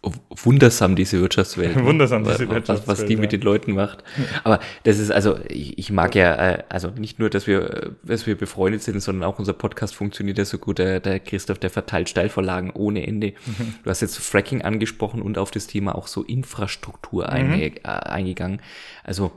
wundersam, 0.02 0.96
diese 0.96 1.20
Wirtschaftswelt. 1.20 1.76
Ne? 1.78 1.84
Wundersam, 1.84 2.24
diese 2.24 2.48
Wirtschaftswelt. 2.48 2.88
Was, 2.88 3.00
was 3.00 3.06
die 3.06 3.14
ja. 3.14 3.20
mit 3.20 3.32
den 3.32 3.40
Leuten 3.40 3.72
macht. 3.72 4.04
Aber 4.44 4.60
das 4.84 4.98
ist, 4.98 5.10
also, 5.10 5.38
ich, 5.48 5.78
ich 5.78 5.90
mag 5.90 6.14
ja, 6.14 6.34
äh, 6.34 6.64
also 6.68 6.90
nicht 6.90 7.18
nur, 7.18 7.30
dass 7.30 7.46
wir, 7.46 7.96
dass 8.02 8.26
wir 8.26 8.36
befreundet 8.36 8.82
sind, 8.82 9.00
sondern 9.00 9.28
auch 9.28 9.38
unser 9.38 9.52
Podcast 9.52 9.94
funktioniert 9.94 10.38
ja 10.38 10.44
so 10.44 10.58
gut. 10.58 10.78
Der, 10.78 11.00
der 11.00 11.20
Christoph, 11.20 11.58
der 11.58 11.70
verteilt 11.70 12.08
Steilvorlagen 12.08 12.70
ohne 12.70 13.06
Ende. 13.06 13.34
Mhm. 13.46 13.74
Du 13.82 13.90
hast 13.90 14.00
jetzt 14.00 14.18
Fracking 14.18 14.62
angesprochen 14.62 15.20
und 15.20 15.38
auf 15.38 15.50
das 15.50 15.66
Thema 15.66 15.94
auch 15.94 16.06
so 16.06 16.22
Infrastruktur 16.22 17.24
mhm. 17.24 17.30
einge, 17.30 17.66
äh, 17.66 17.82
eingegangen. 17.82 18.60
Also, 19.04 19.32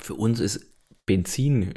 für 0.00 0.14
uns 0.14 0.40
ist 0.40 0.74
Benzin 1.06 1.74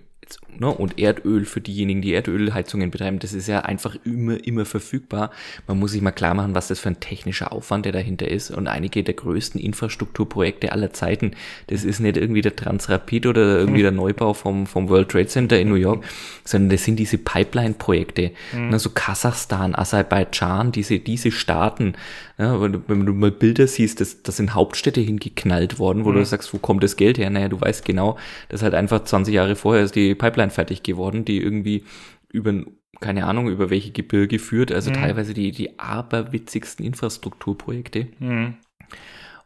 ne, 0.57 0.67
und 0.67 0.99
Erdöl 0.99 1.45
für 1.45 1.61
diejenigen, 1.61 2.01
die 2.01 2.13
Erdölheizungen 2.13 2.91
betreiben, 2.91 3.19
das 3.19 3.33
ist 3.33 3.47
ja 3.47 3.61
einfach 3.61 3.95
immer, 4.03 4.43
immer 4.45 4.65
verfügbar. 4.65 5.31
Man 5.67 5.79
muss 5.79 5.91
sich 5.91 6.01
mal 6.01 6.11
klar 6.11 6.33
machen, 6.33 6.55
was 6.55 6.67
das 6.67 6.79
für 6.79 6.89
ein 6.89 6.99
technischer 6.99 7.51
Aufwand 7.51 7.85
der 7.85 7.91
dahinter 7.91 8.27
ist. 8.27 8.51
Und 8.51 8.67
einige 8.67 9.03
der 9.03 9.13
größten 9.13 9.59
Infrastrukturprojekte 9.59 10.71
aller 10.71 10.93
Zeiten, 10.93 11.31
das 11.67 11.83
ist 11.83 11.99
nicht 11.99 12.17
irgendwie 12.17 12.41
der 12.41 12.55
Transrapid 12.55 13.25
oder 13.25 13.59
irgendwie 13.59 13.81
der 13.81 13.91
Neubau 13.91 14.33
vom, 14.33 14.67
vom 14.67 14.89
World 14.89 15.09
Trade 15.09 15.27
Center 15.27 15.59
in 15.59 15.69
New 15.69 15.75
York, 15.75 16.03
sondern 16.43 16.69
das 16.69 16.83
sind 16.83 16.97
diese 16.97 17.17
Pipeline-Projekte. 17.17 18.31
Mhm. 18.53 18.73
Also 18.73 18.89
Kasachstan, 18.89 19.75
Aserbaidschan, 19.75 20.71
diese, 20.71 20.99
diese 20.99 21.31
Staaten, 21.31 21.93
ja, 22.41 22.59
wenn, 22.59 23.05
du, 23.05 23.13
mal 23.13 23.29
Bilder 23.29 23.67
siehst, 23.67 24.01
das, 24.01 24.23
das 24.23 24.37
sind 24.37 24.55
Hauptstädte 24.55 24.99
hingeknallt 24.99 25.77
worden, 25.77 26.05
wo 26.05 26.09
mhm. 26.09 26.15
du 26.15 26.25
sagst, 26.25 26.51
wo 26.55 26.57
kommt 26.57 26.83
das 26.83 26.95
Geld 26.95 27.19
her? 27.19 27.29
Naja, 27.29 27.49
du 27.49 27.61
weißt 27.61 27.85
genau, 27.85 28.17
dass 28.49 28.63
halt 28.63 28.73
einfach 28.73 29.03
20 29.03 29.31
Jahre 29.31 29.55
vorher 29.55 29.83
ist 29.83 29.95
die 29.95 30.15
Pipeline 30.15 30.49
fertig 30.49 30.81
geworden, 30.81 31.23
die 31.23 31.39
irgendwie 31.39 31.83
über 32.31 32.63
keine 32.99 33.25
Ahnung, 33.25 33.47
über 33.47 33.69
welche 33.69 33.91
Gebirge 33.91 34.39
führt, 34.39 34.71
also 34.71 34.89
mhm. 34.89 34.95
teilweise 34.95 35.33
die, 35.33 35.51
die 35.51 35.79
aberwitzigsten 35.79 36.85
Infrastrukturprojekte. 36.85 38.07
Mhm. 38.19 38.55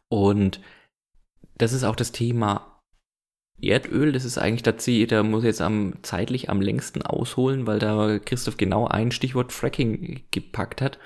Und 0.07 0.61
das 1.57 1.73
ist 1.73 1.83
auch 1.83 1.95
das 1.95 2.11
Thema 2.13 2.81
Erdöl, 3.61 4.11
das 4.11 4.25
ist 4.25 4.37
eigentlich 4.37 4.63
tatsächlich, 4.63 5.07
da 5.07 5.23
muss 5.23 5.43
ich 5.43 5.47
jetzt 5.47 5.61
am, 5.61 5.95
zeitlich 6.01 6.49
am 6.49 6.61
längsten 6.61 7.01
ausholen, 7.01 7.67
weil 7.67 7.79
da 7.79 8.19
Christoph 8.19 8.57
genau 8.57 8.87
ein 8.87 9.11
Stichwort 9.11 9.51
Fracking 9.51 10.21
gepackt 10.31 10.81
hat 10.81 10.97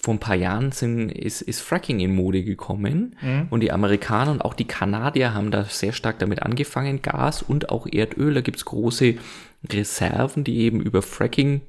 vor 0.00 0.14
ein 0.14 0.20
paar 0.20 0.36
Jahren 0.36 0.72
sind, 0.72 1.10
ist, 1.10 1.42
ist 1.42 1.60
Fracking 1.60 2.00
in 2.00 2.14
Mode 2.14 2.44
gekommen 2.44 3.16
mhm. 3.20 3.46
und 3.50 3.60
die 3.60 3.72
Amerikaner 3.72 4.30
und 4.30 4.42
auch 4.42 4.54
die 4.54 4.66
Kanadier 4.66 5.34
haben 5.34 5.50
da 5.50 5.64
sehr 5.64 5.92
stark 5.92 6.18
damit 6.18 6.42
angefangen, 6.42 7.02
Gas 7.02 7.42
und 7.42 7.70
auch 7.70 7.86
Erdöl. 7.86 8.34
Da 8.34 8.40
gibt 8.40 8.58
es 8.58 8.64
große 8.64 9.16
Reserven, 9.70 10.44
die 10.44 10.58
eben 10.58 10.80
über 10.80 11.02
Fracking, 11.02 11.62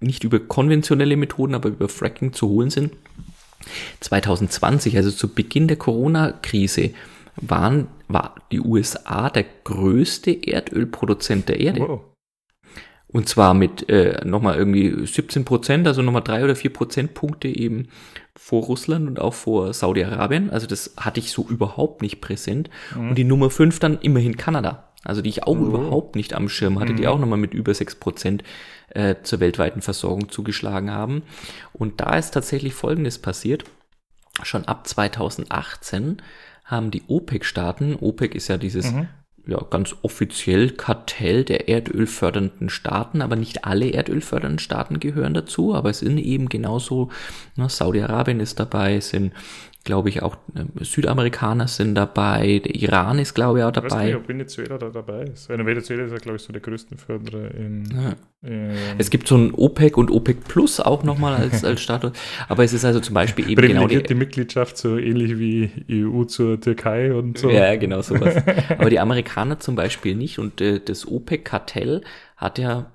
nicht 0.00 0.24
über 0.24 0.38
konventionelle 0.40 1.16
Methoden, 1.16 1.54
aber 1.54 1.68
über 1.68 1.88
Fracking 1.88 2.32
zu 2.32 2.48
holen 2.48 2.70
sind. 2.70 2.92
2020, 4.00 4.96
also 4.96 5.10
zu 5.10 5.28
Beginn 5.28 5.68
der 5.68 5.76
Corona-Krise, 5.76 6.90
waren, 7.36 7.88
war 8.08 8.34
die 8.50 8.60
USA 8.60 9.30
der 9.30 9.44
größte 9.64 10.30
Erdölproduzent 10.30 11.48
der 11.48 11.60
Erde. 11.60 11.80
Wow. 11.80 12.00
Und 13.10 13.26
zwar 13.26 13.54
mit 13.54 13.88
äh, 13.88 14.20
nochmal 14.24 14.56
irgendwie 14.56 15.06
17 15.06 15.46
Prozent, 15.46 15.86
also 15.86 16.02
nochmal 16.02 16.22
drei 16.22 16.44
oder 16.44 16.54
vier 16.54 16.72
Prozentpunkte 16.72 17.48
eben 17.48 17.88
vor 18.36 18.64
Russland 18.64 19.08
und 19.08 19.18
auch 19.18 19.32
vor 19.32 19.72
Saudi-Arabien. 19.72 20.50
Also 20.50 20.66
das 20.66 20.94
hatte 20.98 21.18
ich 21.18 21.32
so 21.32 21.46
überhaupt 21.48 22.02
nicht 22.02 22.20
präsent. 22.20 22.68
Mhm. 22.94 23.08
Und 23.10 23.14
die 23.16 23.24
Nummer 23.24 23.48
fünf 23.48 23.78
dann 23.78 23.98
immerhin 24.00 24.36
Kanada. 24.36 24.92
Also 25.04 25.22
die 25.22 25.30
ich 25.30 25.44
auch 25.44 25.56
oh. 25.56 25.66
überhaupt 25.66 26.16
nicht 26.16 26.34
am 26.34 26.50
Schirm 26.50 26.78
hatte, 26.80 26.92
mhm. 26.92 26.96
die 26.96 27.08
auch 27.08 27.18
nochmal 27.18 27.38
mit 27.38 27.54
über 27.54 27.72
sechs 27.72 27.94
Prozent 27.94 28.44
äh, 28.90 29.14
zur 29.22 29.40
weltweiten 29.40 29.80
Versorgung 29.80 30.28
zugeschlagen 30.28 30.90
haben. 30.90 31.22
Und 31.72 32.00
da 32.00 32.14
ist 32.16 32.32
tatsächlich 32.32 32.74
Folgendes 32.74 33.18
passiert. 33.18 33.64
Schon 34.42 34.66
ab 34.66 34.86
2018 34.86 36.20
haben 36.64 36.90
die 36.90 37.02
OPEC-Staaten, 37.08 37.96
OPEC 37.96 38.34
ist 38.34 38.48
ja 38.48 38.58
dieses 38.58 38.92
mhm 38.92 39.08
ja, 39.48 39.58
ganz 39.70 39.96
offiziell 40.02 40.70
Kartell 40.70 41.42
der 41.42 41.70
erdölfördernden 41.70 42.68
Staaten, 42.68 43.22
aber 43.22 43.34
nicht 43.34 43.64
alle 43.64 43.90
erdölfördernden 43.90 44.58
Staaten 44.58 45.00
gehören 45.00 45.32
dazu, 45.32 45.74
aber 45.74 45.88
es 45.88 46.00
sind 46.00 46.18
eben 46.18 46.50
genauso, 46.50 47.08
ne, 47.56 47.66
Saudi-Arabien 47.70 48.40
ist 48.40 48.60
dabei, 48.60 49.00
sind 49.00 49.32
glaube 49.88 50.10
ich, 50.10 50.22
auch 50.22 50.36
äh, 50.54 50.84
Südamerikaner 50.84 51.66
sind 51.66 51.94
dabei, 51.94 52.60
der 52.62 52.74
Iran 52.74 53.18
ist, 53.18 53.32
glaube 53.32 53.58
ich, 53.58 53.64
auch 53.64 53.72
dabei. 53.72 53.86
Ich 53.86 53.92
weiß 53.94 54.04
nicht, 54.04 54.16
ob 54.16 54.28
Venezuela 54.28 54.76
da 54.76 54.90
dabei 54.90 55.22
ist. 55.22 55.48
Venezuela 55.48 56.04
ist 56.04 56.12
ja, 56.12 56.18
glaube 56.18 56.36
ich, 56.36 56.42
so 56.42 56.52
der 56.52 56.60
größte 56.60 56.98
Förderer 56.98 57.54
in, 57.54 57.88
ja. 57.90 58.14
in 58.46 58.76
Es 58.98 59.08
gibt 59.08 59.26
so 59.26 59.38
ein 59.38 59.54
OPEC 59.54 59.96
und 59.96 60.10
OPEC 60.10 60.44
Plus 60.44 60.78
auch 60.78 61.04
nochmal 61.04 61.36
als, 61.36 61.64
als 61.64 61.80
Status, 61.80 62.12
aber 62.48 62.64
es 62.64 62.74
ist 62.74 62.84
also 62.84 63.00
zum 63.00 63.14
Beispiel 63.14 63.48
eben 63.50 63.66
genau 63.66 63.86
die, 63.86 64.02
die 64.02 64.14
Mitgliedschaft, 64.14 64.76
so 64.76 64.98
ähnlich 64.98 65.38
wie 65.38 65.70
EU 65.90 66.24
zur 66.24 66.60
Türkei 66.60 67.14
und 67.14 67.38
so. 67.38 67.48
Ja, 67.48 67.74
genau 67.76 68.02
sowas. 68.02 68.36
aber 68.78 68.90
die 68.90 69.00
Amerikaner 69.00 69.58
zum 69.58 69.74
Beispiel 69.74 70.14
nicht 70.14 70.38
und 70.38 70.60
äh, 70.60 70.80
das 70.84 71.08
OPEC-Kartell 71.08 72.02
hat 72.36 72.58
ja 72.58 72.92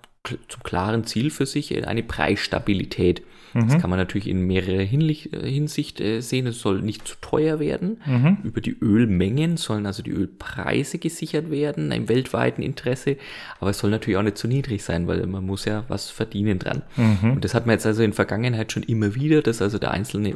zum 0.47 0.61
klaren 0.61 1.05
Ziel 1.05 1.31
für 1.31 1.47
sich 1.47 1.87
eine 1.87 2.03
Preisstabilität. 2.03 3.23
Mhm. 3.53 3.67
Das 3.67 3.81
kann 3.81 3.89
man 3.89 3.99
natürlich 3.99 4.27
in 4.27 4.45
mehrere 4.45 4.83
äh, 4.83 4.85
Hinsicht 4.85 5.99
äh, 6.01 6.21
sehen. 6.21 6.47
Es 6.47 6.59
soll 6.59 6.81
nicht 6.81 7.07
zu 7.07 7.15
teuer 7.21 7.59
werden. 7.59 8.01
Mhm. 8.05 8.37
Über 8.43 8.61
die 8.61 8.75
Ölmengen 8.79 9.57
sollen 9.57 9.85
also 9.85 10.03
die 10.03 10.11
Ölpreise 10.11 10.97
gesichert 10.97 11.51
werden, 11.51 11.91
im 11.91 12.09
weltweiten 12.09 12.63
Interesse. 12.63 13.17
Aber 13.59 13.69
es 13.71 13.79
soll 13.79 13.91
natürlich 13.91 14.17
auch 14.17 14.23
nicht 14.23 14.37
zu 14.37 14.47
niedrig 14.47 14.83
sein, 14.83 15.07
weil 15.07 15.25
man 15.27 15.45
muss 15.45 15.65
ja 15.65 15.85
was 15.87 16.09
verdienen 16.09 16.59
dran. 16.59 16.83
Mhm. 16.97 17.33
Und 17.33 17.45
das 17.45 17.53
hat 17.53 17.65
man 17.65 17.73
jetzt 17.73 17.85
also 17.85 18.03
in 18.03 18.13
Vergangenheit 18.13 18.71
schon 18.71 18.83
immer 18.83 19.15
wieder, 19.15 19.41
dass 19.41 19.61
also 19.61 19.77
der 19.77 19.91
einzelne 19.91 20.35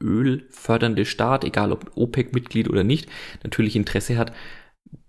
ölfördernde 0.00 1.04
Staat, 1.04 1.44
egal 1.44 1.72
ob 1.72 1.92
OPEC-Mitglied 1.96 2.68
oder 2.68 2.84
nicht, 2.84 3.08
natürlich 3.42 3.76
Interesse 3.76 4.16
hat, 4.16 4.32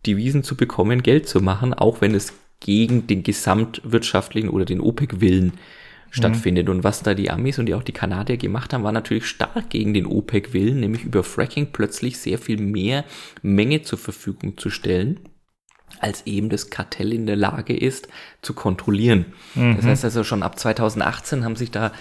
Devisen 0.05 0.43
zu 0.43 0.55
bekommen, 0.55 1.03
Geld 1.03 1.27
zu 1.27 1.39
machen, 1.39 1.73
auch 1.73 2.01
wenn 2.01 2.15
es 2.15 2.33
gegen 2.59 3.07
den 3.07 3.23
gesamtwirtschaftlichen 3.23 4.49
oder 4.49 4.65
den 4.65 4.79
OPEC-Willen 4.79 5.53
stattfindet. 6.13 6.67
Mhm. 6.67 6.75
Und 6.75 6.83
was 6.83 7.03
da 7.03 7.13
die 7.13 7.29
Amis 7.29 7.59
und 7.59 7.65
die 7.65 7.73
auch 7.73 7.83
die 7.83 7.91
Kanadier 7.91 8.37
gemacht 8.37 8.71
haben, 8.71 8.83
war 8.83 8.91
natürlich 8.91 9.25
stark 9.25 9.69
gegen 9.69 9.93
den 9.93 10.05
OPEC-Willen, 10.05 10.79
nämlich 10.79 11.03
über 11.03 11.23
Fracking 11.23 11.69
plötzlich 11.73 12.19
sehr 12.19 12.37
viel 12.37 12.57
mehr 12.57 13.03
Menge 13.41 13.81
zur 13.81 13.97
Verfügung 13.97 14.57
zu 14.57 14.69
stellen 14.69 15.19
als 15.99 16.25
eben 16.25 16.49
das 16.49 16.69
Kartell 16.69 17.13
in 17.13 17.27
der 17.27 17.35
Lage 17.35 17.77
ist 17.77 18.07
zu 18.41 18.53
kontrollieren. 18.53 19.25
Mhm. 19.55 19.77
Das 19.77 19.85
heißt 19.85 20.03
also 20.03 20.23
schon 20.23 20.43
ab 20.43 20.57
2018 20.59 21.45
haben 21.45 21.55
sich 21.55 21.71
da 21.71 21.91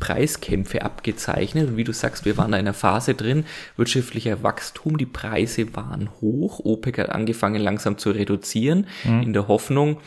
Preiskämpfe 0.00 0.82
abgezeichnet 0.82 1.68
und 1.68 1.76
wie 1.76 1.84
du 1.84 1.92
sagst, 1.92 2.24
wir 2.24 2.36
waren 2.38 2.52
da 2.52 2.58
in 2.58 2.66
einer 2.66 2.74
Phase 2.74 3.14
drin, 3.14 3.44
wirtschaftlicher 3.76 4.42
Wachstum, 4.42 4.96
die 4.96 5.06
Preise 5.06 5.76
waren 5.76 6.08
hoch, 6.20 6.60
OPEC 6.60 6.98
hat 6.98 7.10
angefangen 7.10 7.60
langsam 7.60 7.98
zu 7.98 8.10
reduzieren, 8.10 8.86
mhm. 9.04 9.22
in 9.22 9.32
der 9.32 9.48
Hoffnung, 9.48 9.98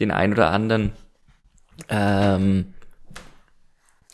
den 0.00 0.10
ein 0.10 0.32
oder 0.32 0.50
anderen 0.50 0.92
ähm, 1.88 2.73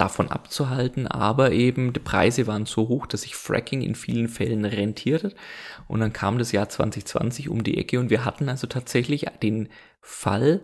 davon 0.01 0.29
abzuhalten, 0.29 1.07
aber 1.07 1.53
eben 1.53 1.93
die 1.93 2.01
Preise 2.01 2.47
waren 2.47 2.65
so 2.65 2.89
hoch, 2.89 3.07
dass 3.07 3.23
sich 3.23 3.37
Fracking 3.37 3.83
in 3.83 3.95
vielen 3.95 4.29
Fällen 4.29 4.65
rentiert 4.65 5.25
hat. 5.25 5.35
Und 5.89 6.01
dann 6.01 6.13
kam 6.13 6.39
das 6.39 6.53
Jahr 6.53 6.69
2020 6.69 7.51
um 7.51 7.63
die 7.63 7.77
Ecke 7.77 8.01
und 8.01 8.09
wir 8.09 8.25
hatten 8.25 8.49
also 8.49 8.67
tatsächlich 8.67 9.27
den 9.43 9.69
Fall, 10.01 10.63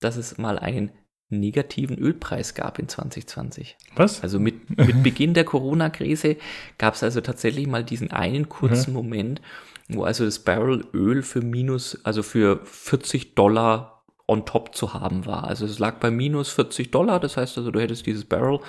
dass 0.00 0.16
es 0.16 0.36
mal 0.36 0.58
einen 0.58 0.92
negativen 1.28 1.98
Ölpreis 1.98 2.54
gab 2.54 2.78
in 2.78 2.88
2020. 2.88 3.76
Was? 3.96 4.22
Also 4.22 4.38
mit, 4.38 4.68
mit 4.78 5.02
Beginn 5.02 5.32
der 5.32 5.44
Corona-Krise 5.44 6.36
gab 6.76 6.94
es 6.94 7.02
also 7.02 7.20
tatsächlich 7.22 7.66
mal 7.66 7.82
diesen 7.82 8.10
einen 8.10 8.48
kurzen 8.48 8.90
mhm. 8.90 8.96
Moment, 8.96 9.42
wo 9.88 10.04
also 10.04 10.24
das 10.24 10.40
Barrel 10.40 10.84
Öl 10.92 11.22
für 11.22 11.40
minus, 11.40 12.04
also 12.04 12.22
für 12.22 12.60
40 12.64 13.34
Dollar 13.34 13.95
on 14.26 14.44
top 14.44 14.74
zu 14.74 14.92
haben 14.94 15.26
war. 15.26 15.44
Also 15.44 15.66
es 15.66 15.78
lag 15.78 15.96
bei 15.96 16.10
minus 16.10 16.50
40 16.50 16.90
Dollar, 16.90 17.20
das 17.20 17.36
heißt 17.36 17.58
also, 17.58 17.70
du 17.70 17.80
hättest 17.80 18.06
dieses 18.06 18.24
Barrel, 18.24 18.60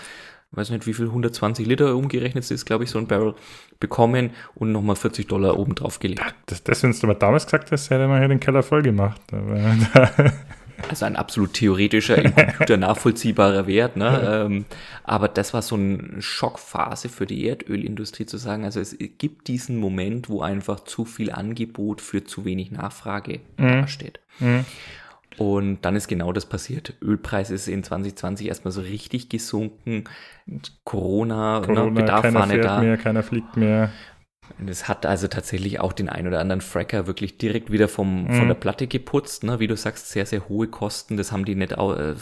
weiß 0.51 0.69
nicht 0.69 0.87
wie 0.87 0.93
viel, 0.93 1.07
120 1.07 1.65
Liter 1.65 1.95
umgerechnet 1.95 2.49
ist, 2.49 2.65
glaube 2.65 2.83
ich, 2.83 2.89
so 2.89 2.99
ein 2.99 3.07
Barrel 3.07 3.35
bekommen 3.79 4.31
und 4.55 4.71
nochmal 4.71 4.95
40 4.95 5.27
Dollar 5.27 5.57
oben 5.57 5.75
drauf 5.75 5.99
gelegt. 5.99 6.23
Das, 6.45 6.63
das, 6.63 6.83
wenn 6.83 6.91
du 6.91 7.07
mal 7.07 7.15
damals 7.15 7.45
gesagt 7.45 7.71
hast, 7.71 7.89
hätte 7.89 8.07
man 8.07 8.19
hier 8.19 8.27
den 8.27 8.39
Keller 8.39 8.63
voll 8.63 8.83
gemacht. 8.83 9.21
Also 10.89 11.05
ein 11.05 11.15
absolut 11.15 11.53
theoretischer, 11.53 12.23
im 12.23 12.35
Computer 12.35 12.77
nachvollziehbarer 12.77 13.67
Wert. 13.67 13.97
Ne? 13.97 14.45
Ähm, 14.45 14.65
aber 15.03 15.27
das 15.27 15.53
war 15.53 15.61
so 15.61 15.75
eine 15.75 16.21
Schockphase 16.21 17.09
für 17.09 17.25
die 17.25 17.47
Erdölindustrie 17.47 18.25
zu 18.25 18.37
sagen, 18.37 18.63
also 18.63 18.79
es 18.79 18.95
gibt 19.17 19.47
diesen 19.47 19.77
Moment, 19.77 20.29
wo 20.29 20.41
einfach 20.41 20.81
zu 20.81 21.05
viel 21.05 21.31
Angebot 21.31 22.01
für 22.01 22.23
zu 22.23 22.45
wenig 22.45 22.71
Nachfrage 22.71 23.39
mhm. 23.57 23.81
dasteht. 23.81 24.19
Mhm. 24.39 24.65
Und 25.37 25.81
dann 25.83 25.95
ist 25.95 26.07
genau 26.07 26.33
das 26.33 26.47
passiert. 26.47 26.93
Ölpreis 27.01 27.51
ist 27.51 27.67
in 27.67 27.83
2020 27.83 28.47
erstmal 28.47 28.71
so 28.71 28.81
richtig 28.81 29.29
gesunken. 29.29 30.05
Corona, 30.83 31.59
ne, 31.59 31.65
Corona 31.65 31.85
ne, 31.85 31.91
Bedarf 31.91 32.21
keiner 32.23 32.39
war 32.39 32.47
nicht 32.47 32.63
da. 32.63 32.81
Mehr, 32.81 32.97
keiner 32.97 33.23
fliegt 33.23 33.55
mehr. 33.55 33.91
Und 34.59 34.69
es 34.69 34.87
hat 34.87 35.05
also 35.05 35.27
tatsächlich 35.27 35.79
auch 35.79 35.93
den 35.93 36.09
ein 36.09 36.27
oder 36.27 36.39
anderen 36.39 36.61
Fracker 36.61 37.05
wirklich 37.05 37.37
direkt 37.37 37.71
wieder 37.71 37.87
vom, 37.87 38.23
mhm. 38.23 38.33
von 38.33 38.47
der 38.47 38.55
Platte 38.55 38.87
geputzt. 38.87 39.43
Ne? 39.43 39.59
Wie 39.59 39.67
du 39.67 39.75
sagst, 39.75 40.09
sehr, 40.09 40.25
sehr 40.25 40.47
hohe 40.49 40.67
Kosten. 40.67 41.17
Das 41.17 41.31
haben 41.31 41.45
die 41.45 41.55
nicht 41.55 41.77
auch, 41.77 41.95
äh, 41.95 42.15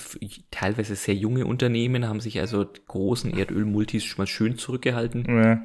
teilweise 0.52 0.96
sehr 0.96 1.16
junge 1.16 1.46
Unternehmen, 1.46 2.08
haben 2.08 2.20
sich 2.20 2.40
also 2.40 2.66
großen 2.88 3.38
Erdölmultis 3.38 4.04
schon 4.04 4.24
mal 4.24 4.28
schön 4.28 4.58
zurückgehalten. 4.58 5.26
Ja. 5.28 5.62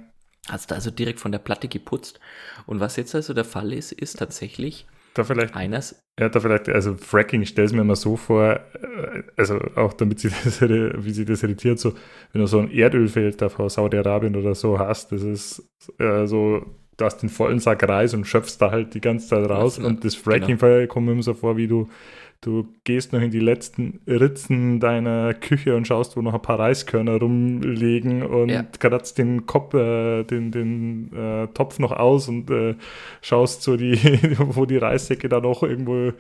Hast 0.49 0.73
also 0.73 0.91
direkt 0.91 1.21
von 1.21 1.33
der 1.33 1.39
Platte 1.39 1.69
geputzt. 1.69 2.21
Und 2.67 2.81
was 2.81 2.97
jetzt 2.97 3.15
also 3.15 3.35
der 3.35 3.45
Fall 3.45 3.73
ist, 3.73 3.93
ist 3.93 4.19
tatsächlich, 4.19 4.87
da 5.15 5.25
vielleicht, 5.25 5.57
eines. 5.57 6.03
Ja, 6.19 6.29
da 6.29 6.41
vielleicht, 6.41 6.69
also 6.69 6.95
Fracking, 6.95 7.43
ich 7.43 7.51
stelle 7.51 7.67
es 7.67 7.73
mir 7.73 7.81
immer 7.81 7.97
so 7.97 8.17
vor, 8.17 8.61
äh, 8.75 9.23
also 9.37 9.59
auch 9.75 9.93
damit 9.93 10.21
sie 10.21 10.29
das, 10.45 10.61
wie 10.61 11.13
sie 11.13 11.25
das 11.25 11.43
irritiert, 11.43 11.79
so, 11.79 11.95
wenn 12.33 12.41
du 12.41 12.47
so 12.47 12.59
ein 12.59 12.71
Erdölfeld 12.71 13.41
da 13.43 13.49
vor 13.49 13.71
Saudi-Arabien 13.71 14.37
oder 14.37 14.55
so 14.55 14.79
hast, 14.79 15.13
das 15.13 15.23
ist 15.23 15.69
äh, 15.99 16.27
so, 16.27 16.65
du 16.97 17.05
hast 17.05 17.19
den 17.19 17.29
vollen 17.29 17.59
Sack 17.59 17.89
Reis 17.89 18.15
und 18.15 18.27
schöpfst 18.27 18.59
da 18.61 18.71
halt 18.71 18.95
die 18.95 19.01
ganze 19.01 19.29
Zeit 19.29 19.49
raus 19.49 19.77
das, 19.77 19.85
und 19.85 20.05
das 20.05 20.15
Fracking 20.15 20.59
genau. 20.59 20.87
kommt 20.87 21.07
mir 21.07 21.13
immer 21.13 21.23
so 21.23 21.35
vor, 21.35 21.57
wie 21.57 21.67
du 21.67 21.89
Du 22.43 22.73
gehst 22.85 23.13
noch 23.13 23.21
in 23.21 23.31
die 23.31 23.39
letzten 23.39 24.01
Ritzen 24.07 24.81
deiner 24.81 25.35
Küche 25.35 25.77
und 25.77 25.87
schaust, 25.87 26.17
wo 26.17 26.23
noch 26.23 26.33
ein 26.33 26.41
paar 26.41 26.59
Reiskörner 26.59 27.17
rumliegen 27.17 28.23
und 28.23 28.49
ja. 28.49 28.63
kratzt 28.63 29.19
den 29.19 29.45
Kopf, 29.45 29.75
äh, 29.75 30.25
den, 30.25 30.51
den 30.51 31.13
äh, 31.13 31.49
Topf 31.49 31.79
noch 31.79 31.93
aus 31.93 32.29
und 32.29 32.51
äh, 32.51 32.77
schaust 33.21 33.63
so 33.63 33.77
die, 33.77 33.95
wo 34.39 34.65
die 34.65 34.79
Reissäcke 34.79 35.29
da 35.29 35.41
noch 35.41 35.63
irgendwo 35.63 36.15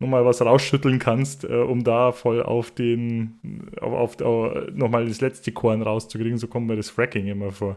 nochmal 0.00 0.24
was 0.24 0.42
rausschütteln 0.42 0.98
kannst, 0.98 1.44
äh, 1.44 1.54
um 1.54 1.84
da 1.84 2.10
voll 2.10 2.42
auf 2.42 2.72
den, 2.72 3.70
auf, 3.80 3.92
auf, 3.92 4.20
auf 4.22 4.72
nochmal 4.72 5.06
das 5.06 5.20
letzte 5.20 5.52
Korn 5.52 5.82
rauszukriegen. 5.82 6.38
So 6.38 6.48
kommt 6.48 6.66
mir 6.66 6.76
das 6.76 6.90
Fracking 6.90 7.28
immer 7.28 7.52
vor. 7.52 7.76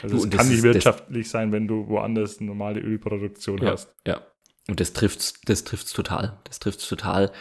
Also 0.00 0.16
es 0.16 0.30
kann 0.30 0.48
nicht 0.48 0.62
wirtschaftlich 0.62 1.28
sein, 1.28 1.50
wenn 1.50 1.66
du 1.66 1.88
woanders 1.88 2.38
eine 2.38 2.48
normale 2.48 2.80
Ölproduktion 2.80 3.58
ja, 3.58 3.72
hast. 3.72 3.92
Ja, 4.06 4.22
und 4.68 4.80
das 4.80 4.92
trifft's, 4.92 5.34
das 5.44 5.64
trifft's 5.64 5.92
total. 5.92 6.38
Das 6.44 6.60
trifft's 6.60 6.88
total. 6.88 7.32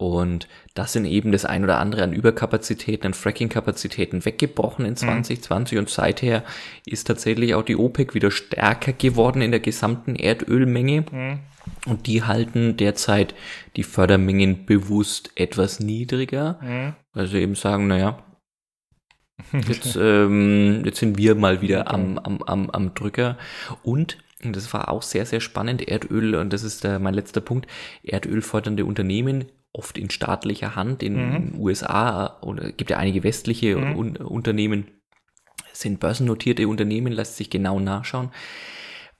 Und 0.00 0.48
das 0.72 0.94
sind 0.94 1.04
eben 1.04 1.30
das 1.30 1.44
ein 1.44 1.62
oder 1.62 1.78
andere 1.78 2.02
an 2.02 2.14
Überkapazitäten, 2.14 3.08
an 3.08 3.14
Fracking-Kapazitäten 3.14 4.24
weggebrochen 4.24 4.86
in 4.86 4.96
2020 4.96 5.76
mhm. 5.76 5.78
und 5.78 5.90
seither 5.90 6.42
ist 6.86 7.06
tatsächlich 7.06 7.54
auch 7.54 7.64
die 7.64 7.76
OPEC 7.76 8.14
wieder 8.14 8.30
stärker 8.30 8.94
geworden 8.94 9.42
in 9.42 9.50
der 9.50 9.60
gesamten 9.60 10.16
Erdölmenge. 10.16 11.04
Mhm. 11.12 11.40
Und 11.84 12.06
die 12.06 12.22
halten 12.22 12.78
derzeit 12.78 13.34
die 13.76 13.82
Fördermengen 13.82 14.64
bewusst 14.64 15.32
etwas 15.34 15.80
niedriger, 15.80 16.58
mhm. 16.62 17.26
sie 17.26 17.40
eben 17.40 17.54
sagen, 17.54 17.86
naja, 17.86 18.22
jetzt, 19.68 19.96
ähm, 19.96 20.82
jetzt 20.84 21.00
sind 21.00 21.18
wir 21.18 21.34
mal 21.34 21.60
wieder 21.60 21.92
am, 21.92 22.18
am, 22.18 22.42
am, 22.42 22.70
am 22.70 22.94
Drücker. 22.94 23.36
Und 23.82 24.16
und 24.44 24.56
das 24.56 24.72
war 24.72 24.88
auch 24.88 25.02
sehr, 25.02 25.26
sehr 25.26 25.40
spannend. 25.40 25.86
Erdöl, 25.86 26.34
und 26.34 26.52
das 26.52 26.62
ist 26.62 26.84
der, 26.84 26.98
mein 26.98 27.14
letzter 27.14 27.40
Punkt, 27.40 27.66
erdölfördernde 28.02 28.84
Unternehmen, 28.84 29.46
oft 29.72 29.98
in 29.98 30.10
staatlicher 30.10 30.74
Hand, 30.74 31.02
in 31.02 31.52
mhm. 31.54 31.60
USA 31.60 32.38
oder 32.42 32.72
gibt 32.72 32.90
ja 32.90 32.96
einige 32.96 33.22
westliche 33.22 33.76
mhm. 33.76 33.96
Un 33.96 34.16
Unternehmen, 34.16 34.88
sind 35.72 36.00
börsennotierte 36.00 36.66
Unternehmen, 36.68 37.12
lässt 37.12 37.36
sich 37.36 37.50
genau 37.50 37.78
nachschauen. 37.80 38.30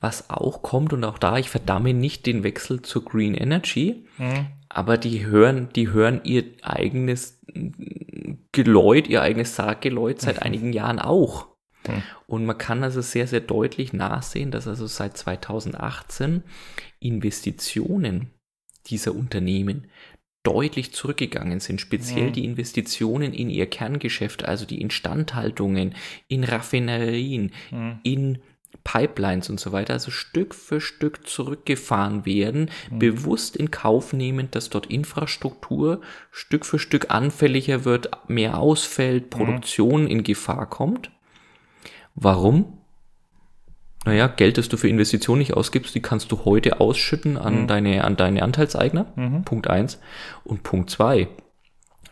Was 0.01 0.31
auch 0.31 0.63
kommt, 0.63 0.95
und 0.95 1.05
auch 1.05 1.19
da, 1.19 1.37
ich 1.37 1.51
verdamme 1.51 1.93
nicht 1.93 2.25
den 2.25 2.43
Wechsel 2.43 2.81
zur 2.81 3.05
Green 3.05 3.35
Energy, 3.35 4.07
mhm. 4.17 4.47
aber 4.69 4.97
die 4.97 5.27
hören, 5.27 5.69
die 5.77 5.91
hören 5.91 6.23
ihr 6.25 6.45
eigenes 6.63 7.39
Geläut, 8.53 9.09
ihr 9.09 9.23
eigenes 9.23 9.57
Sarggeläut 9.57 10.21
seit 10.21 10.43
einigen 10.43 10.73
Jahren 10.73 10.99
auch. 10.99 11.50
Hm. 11.87 12.03
Und 12.27 12.47
man 12.47 12.59
kann 12.59 12.83
also 12.83 13.01
sehr, 13.01 13.27
sehr 13.27 13.41
deutlich 13.41 13.93
nachsehen, 13.93 14.51
dass 14.51 14.67
also 14.67 14.87
seit 14.87 15.17
2018 15.17 16.43
Investitionen 17.01 18.31
dieser 18.87 19.15
Unternehmen 19.15 19.87
deutlich 20.43 20.93
zurückgegangen 20.93 21.61
sind, 21.61 21.81
speziell 21.81 22.27
ja. 22.27 22.31
die 22.31 22.45
Investitionen 22.45 23.35
in 23.35 23.51
ihr 23.51 23.67
Kerngeschäft, 23.67 24.45
also 24.45 24.65
die 24.65 24.81
Instandhaltungen 24.81 25.95
in 26.29 26.45
Raffinerien, 26.45 27.53
ja. 27.71 28.01
in 28.03 28.39
Pipelines 28.85 29.51
und 29.51 29.61
so 29.61 29.73
weiter, 29.73 29.95
also 29.95 30.11
Stück 30.11 30.55
für 30.55 30.81
Stück 30.81 31.27
zurückgefahren 31.27 32.25
werden, 32.25 32.71
ja. 32.91 32.97
bewusst 32.99 33.57
in 33.57 33.71
Kauf 33.71 34.13
nehmend, 34.13 34.55
dass 34.55 34.71
dort 34.71 34.87
Infrastruktur 34.87 36.01
Stück 36.31 36.65
für 36.65 36.79
Stück 36.79 37.11
anfälliger 37.11 37.85
wird, 37.85 38.11
mehr 38.29 38.59
ausfällt, 38.59 39.29
Produktion 39.29 40.07
in 40.07 40.23
Gefahr 40.23 40.69
kommt. 40.71 41.11
Warum? 42.15 42.79
Naja, 44.05 44.29
Geld, 44.29 44.57
das 44.57 44.69
du 44.69 44.77
für 44.77 44.89
Investitionen 44.89 45.41
nicht 45.41 45.55
ausgibst, 45.55 45.95
die 45.95 46.01
kannst 46.01 46.33
du 46.33 46.45
heute 46.45 46.81
ausschütten 46.81 47.37
an, 47.37 47.63
mhm. 47.63 47.67
deine, 47.67 48.05
an 48.05 48.17
deine 48.17 48.43
Anteilseigner. 48.43 49.13
Mhm. 49.15 49.45
Punkt 49.45 49.69
eins 49.69 50.01
Und 50.45 50.63
Punkt 50.63 50.91
zwei 50.91 51.29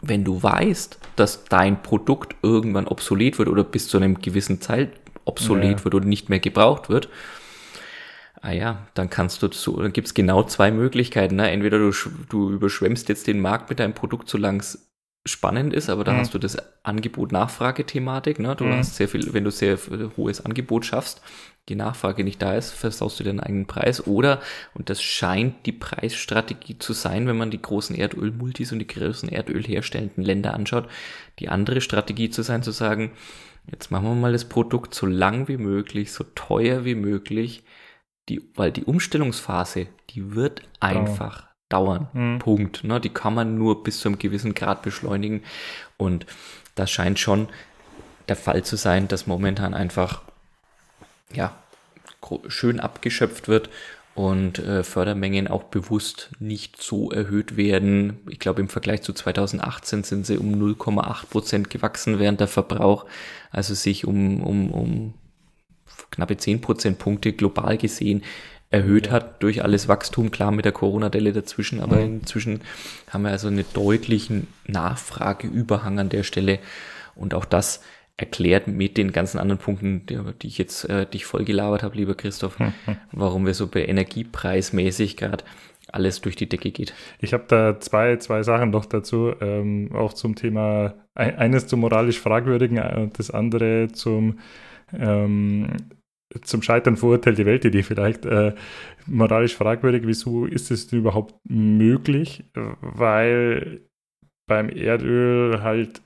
wenn 0.00 0.24
du 0.24 0.42
weißt, 0.42 0.98
dass 1.16 1.44
dein 1.44 1.82
Produkt 1.82 2.36
irgendwann 2.42 2.86
obsolet 2.86 3.38
wird 3.38 3.48
oder 3.48 3.64
bis 3.64 3.88
zu 3.88 3.96
einem 3.96 4.20
gewissen 4.20 4.60
Zeit 4.60 4.90
obsolet 5.24 5.78
ja. 5.78 5.84
wird 5.84 5.94
oder 5.94 6.06
nicht 6.06 6.28
mehr 6.28 6.38
gebraucht 6.38 6.88
wird, 6.88 7.08
ah 8.40 8.52
ja, 8.52 8.86
dann 8.94 9.10
kannst 9.10 9.42
du 9.42 9.50
so, 9.50 9.80
dann 9.80 9.92
gibt's 9.92 10.14
genau 10.14 10.44
zwei 10.44 10.70
Möglichkeiten. 10.70 11.36
Ne? 11.36 11.50
Entweder 11.50 11.78
du, 11.78 11.92
du 12.28 12.50
überschwemmst 12.52 13.08
jetzt 13.08 13.26
den 13.26 13.40
Markt 13.40 13.68
mit 13.70 13.80
deinem 13.80 13.94
Produkt, 13.94 14.28
solange 14.28 14.60
es 14.60 14.87
spannend 15.26 15.72
ist, 15.74 15.90
aber 15.90 16.04
da 16.04 16.12
mhm. 16.12 16.18
hast 16.18 16.34
du 16.34 16.38
das 16.38 16.56
Angebot-Nachfrage-Thematik. 16.84 18.38
Ne? 18.38 18.56
Du 18.56 18.64
mhm. 18.64 18.74
hast 18.74 18.96
sehr 18.96 19.08
viel, 19.08 19.32
wenn 19.34 19.44
du 19.44 19.50
sehr 19.50 19.78
hohes 20.16 20.44
Angebot 20.44 20.86
schaffst, 20.86 21.22
die 21.68 21.74
Nachfrage 21.74 22.24
nicht 22.24 22.40
da 22.40 22.54
ist, 22.54 22.70
versaust 22.70 23.20
du 23.20 23.24
deinen 23.24 23.40
eigenen 23.40 23.66
Preis. 23.66 24.06
Oder, 24.06 24.40
und 24.74 24.90
das 24.90 25.02
scheint 25.02 25.66
die 25.66 25.72
Preisstrategie 25.72 26.78
zu 26.78 26.92
sein, 26.92 27.26
wenn 27.26 27.36
man 27.36 27.50
die 27.50 27.60
großen 27.60 27.94
Erdölmultis 27.94 28.72
und 28.72 28.78
die 28.78 28.86
großen 28.86 29.28
Erdöl 29.28 29.62
herstellenden 29.64 30.24
Länder 30.24 30.54
anschaut, 30.54 30.88
die 31.38 31.48
andere 31.48 31.80
Strategie 31.80 32.30
zu 32.30 32.42
sein, 32.42 32.62
zu 32.62 32.70
sagen, 32.70 33.12
jetzt 33.70 33.90
machen 33.90 34.06
wir 34.06 34.14
mal 34.14 34.32
das 34.32 34.46
Produkt 34.46 34.94
so 34.94 35.06
lang 35.06 35.48
wie 35.48 35.58
möglich, 35.58 36.12
so 36.12 36.24
teuer 36.34 36.84
wie 36.84 36.94
möglich, 36.94 37.64
die, 38.30 38.42
weil 38.54 38.72
die 38.72 38.84
Umstellungsphase, 38.84 39.88
die 40.10 40.34
wird 40.34 40.62
einfach 40.80 41.47
dauern. 41.68 42.08
Mhm. 42.12 42.38
Punkt. 42.38 42.84
Ne? 42.84 43.00
Die 43.00 43.10
kann 43.10 43.34
man 43.34 43.56
nur 43.56 43.82
bis 43.82 44.00
zu 44.00 44.08
einem 44.08 44.18
gewissen 44.18 44.54
Grad 44.54 44.82
beschleunigen. 44.82 45.42
Und 45.96 46.26
das 46.74 46.90
scheint 46.90 47.18
schon 47.18 47.48
der 48.28 48.36
Fall 48.36 48.62
zu 48.62 48.76
sein, 48.76 49.08
dass 49.08 49.26
momentan 49.26 49.74
einfach 49.74 50.22
ja, 51.32 51.54
schön 52.48 52.80
abgeschöpft 52.80 53.48
wird 53.48 53.70
und 54.14 54.58
äh, 54.58 54.82
Fördermengen 54.82 55.46
auch 55.46 55.64
bewusst 55.64 56.30
nicht 56.40 56.82
so 56.82 57.10
erhöht 57.10 57.56
werden. 57.56 58.18
Ich 58.28 58.38
glaube, 58.38 58.60
im 58.60 58.68
Vergleich 58.68 59.02
zu 59.02 59.12
2018 59.12 60.02
sind 60.02 60.26
sie 60.26 60.38
um 60.38 60.54
0,8 60.54 61.26
Prozent 61.26 61.70
gewachsen, 61.70 62.18
während 62.18 62.40
der 62.40 62.48
Verbrauch 62.48 63.06
also 63.50 63.74
sich 63.74 64.06
um, 64.06 64.42
um, 64.42 64.70
um 64.72 65.14
knappe 66.10 66.36
10 66.36 66.60
Prozentpunkte 66.60 67.32
global 67.32 67.78
gesehen 67.78 68.24
erhöht 68.70 69.06
ja. 69.06 69.12
hat 69.12 69.42
durch 69.42 69.62
alles 69.62 69.88
Wachstum, 69.88 70.30
klar 70.30 70.50
mit 70.50 70.64
der 70.64 70.72
Corona-Delle 70.72 71.32
dazwischen, 71.32 71.80
aber 71.80 71.96
mhm. 71.96 72.20
inzwischen 72.20 72.60
haben 73.10 73.22
wir 73.22 73.30
also 73.30 73.48
einen 73.48 73.64
deutlichen 73.72 74.46
Nachfrageüberhang 74.66 75.98
an 75.98 76.08
der 76.08 76.22
Stelle. 76.22 76.58
Und 77.14 77.34
auch 77.34 77.44
das 77.44 77.82
erklärt 78.16 78.66
mit 78.66 78.96
den 78.96 79.12
ganzen 79.12 79.38
anderen 79.38 79.60
Punkten, 79.60 80.04
die, 80.06 80.18
die 80.42 80.48
ich 80.48 80.58
jetzt 80.58 80.84
äh, 80.88 81.06
dich 81.06 81.24
voll 81.24 81.44
gelabert 81.44 81.82
habe, 81.82 81.96
lieber 81.96 82.14
Christoph, 82.14 82.58
warum 83.12 83.46
wir 83.46 83.54
so 83.54 83.68
bei 83.68 83.86
energiepreismäßig 83.86 85.16
gerade 85.16 85.44
alles 85.90 86.20
durch 86.20 86.36
die 86.36 86.48
Decke 86.48 86.70
geht. 86.70 86.92
Ich 87.20 87.32
habe 87.32 87.44
da 87.48 87.80
zwei, 87.80 88.16
zwei 88.16 88.42
Sachen 88.42 88.70
noch 88.70 88.84
dazu, 88.84 89.32
ähm, 89.40 89.90
auch 89.94 90.12
zum 90.12 90.34
Thema, 90.34 90.94
eines 91.14 91.66
zum 91.66 91.80
moralisch 91.80 92.20
Fragwürdigen 92.20 92.78
und 92.78 93.18
das 93.18 93.30
andere 93.30 93.88
zum, 93.92 94.38
ähm, 94.92 95.68
zum 96.42 96.62
Scheitern 96.62 96.96
verurteilte 96.96 97.46
Weltidee 97.46 97.82
vielleicht. 97.82 98.26
Äh, 98.26 98.54
moralisch 99.06 99.56
fragwürdig, 99.56 100.02
wieso 100.04 100.46
ist 100.46 100.70
es 100.70 100.92
überhaupt 100.92 101.34
möglich? 101.44 102.44
Weil 102.54 103.80
beim 104.46 104.68
Erdöl 104.68 105.62
halt 105.62 106.02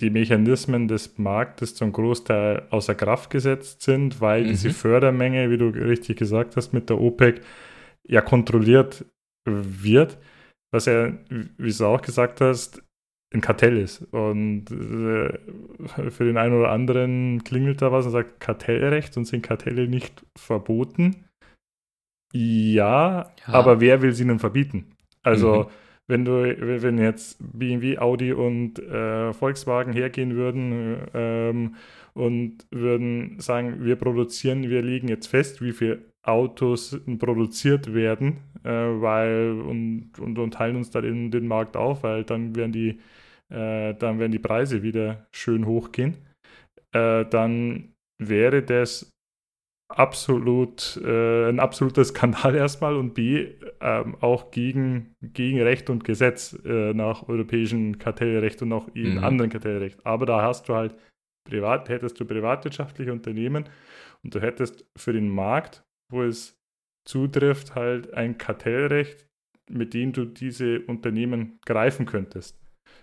die 0.00 0.10
Mechanismen 0.10 0.88
des 0.88 1.16
Marktes 1.18 1.74
zum 1.74 1.92
Großteil 1.92 2.66
außer 2.70 2.94
Kraft 2.94 3.30
gesetzt 3.30 3.82
sind, 3.82 4.20
weil 4.20 4.44
mhm. 4.44 4.48
diese 4.48 4.70
Fördermenge, 4.70 5.50
wie 5.50 5.58
du 5.58 5.68
richtig 5.68 6.18
gesagt 6.18 6.56
hast, 6.56 6.72
mit 6.72 6.90
der 6.90 7.00
OPEC 7.00 7.40
ja 8.06 8.20
kontrolliert 8.20 9.04
wird, 9.44 10.18
was 10.72 10.86
ja, 10.86 11.12
wie 11.56 11.72
du 11.72 11.86
auch 11.86 12.02
gesagt 12.02 12.40
hast, 12.40 12.82
ein 13.34 13.40
Kartell 13.40 13.78
ist. 13.78 14.02
Und 14.12 14.70
äh, 14.70 16.10
für 16.10 16.24
den 16.24 16.36
einen 16.36 16.58
oder 16.58 16.70
anderen 16.70 17.42
klingelt 17.44 17.82
da 17.82 17.92
was 17.92 18.06
und 18.06 18.12
sagt 18.12 18.40
Kartellrecht 18.40 19.16
und 19.16 19.24
sind 19.24 19.42
Kartelle 19.42 19.88
nicht 19.88 20.24
verboten. 20.36 21.24
Ja, 22.32 23.30
ja. 23.46 23.54
aber 23.54 23.80
wer 23.80 24.02
will 24.02 24.12
sie 24.12 24.26
denn 24.26 24.38
verbieten? 24.38 24.92
Also, 25.22 25.64
mhm. 25.64 25.66
wenn 26.08 26.24
du, 26.24 26.82
wenn 26.82 26.98
jetzt 26.98 27.38
BMW, 27.40 27.98
Audi 27.98 28.32
und 28.32 28.78
äh, 28.78 29.32
Volkswagen 29.32 29.92
hergehen 29.92 30.34
würden 30.34 30.96
ähm, 31.14 31.74
und 32.14 32.66
würden 32.70 33.38
sagen, 33.38 33.84
wir 33.84 33.96
produzieren, 33.96 34.68
wir 34.68 34.82
legen 34.82 35.08
jetzt 35.08 35.26
fest, 35.26 35.62
wie 35.62 35.72
viel 35.72 36.06
Autos 36.22 37.00
produziert 37.18 37.94
werden, 37.94 38.38
äh, 38.64 38.70
weil 38.70 39.60
und, 39.60 40.12
und, 40.18 40.38
und 40.38 40.54
teilen 40.54 40.76
uns 40.76 40.90
da 40.90 41.00
den, 41.00 41.30
den 41.30 41.46
Markt 41.46 41.76
auf, 41.76 42.02
weil 42.02 42.24
dann 42.24 42.54
werden 42.56 42.72
die, 42.72 43.00
äh, 43.50 43.94
dann 43.94 44.18
werden 44.18 44.32
die 44.32 44.38
Preise 44.38 44.82
wieder 44.82 45.26
schön 45.32 45.66
hochgehen. 45.66 46.16
Äh, 46.92 47.24
dann 47.26 47.92
wäre 48.18 48.62
das 48.62 49.10
absolut 49.88 50.98
äh, 51.04 51.48
ein 51.48 51.60
absoluter 51.60 52.04
Skandal 52.04 52.54
erstmal 52.56 52.96
und 52.96 53.14
B 53.14 53.48
ähm, 53.80 54.16
auch 54.20 54.50
gegen, 54.50 55.14
gegen 55.20 55.60
Recht 55.60 55.90
und 55.90 56.04
Gesetz 56.04 56.58
äh, 56.64 56.94
nach 56.94 57.28
europäischem 57.28 57.98
Kartellrecht 57.98 58.62
und 58.62 58.72
auch 58.72 58.88
in 58.94 59.16
mhm. 59.16 59.24
anderen 59.24 59.50
Kartellrecht. 59.50 60.04
Aber 60.06 60.24
da 60.24 60.42
hast 60.42 60.68
du 60.68 60.74
halt 60.74 60.94
privat, 61.48 61.88
hättest 61.88 62.18
du 62.18 62.24
privatwirtschaftliche 62.24 63.12
Unternehmen 63.12 63.64
und 64.24 64.34
du 64.34 64.40
hättest 64.40 64.86
für 64.96 65.12
den 65.12 65.28
Markt 65.28 65.84
wo 66.12 66.22
es 66.22 66.61
zutrifft, 67.04 67.74
halt 67.74 68.14
ein 68.14 68.38
Kartellrecht, 68.38 69.26
mit 69.70 69.94
dem 69.94 70.12
du 70.12 70.24
diese 70.24 70.80
Unternehmen 70.80 71.58
greifen 71.64 72.06
könntest. 72.06 72.58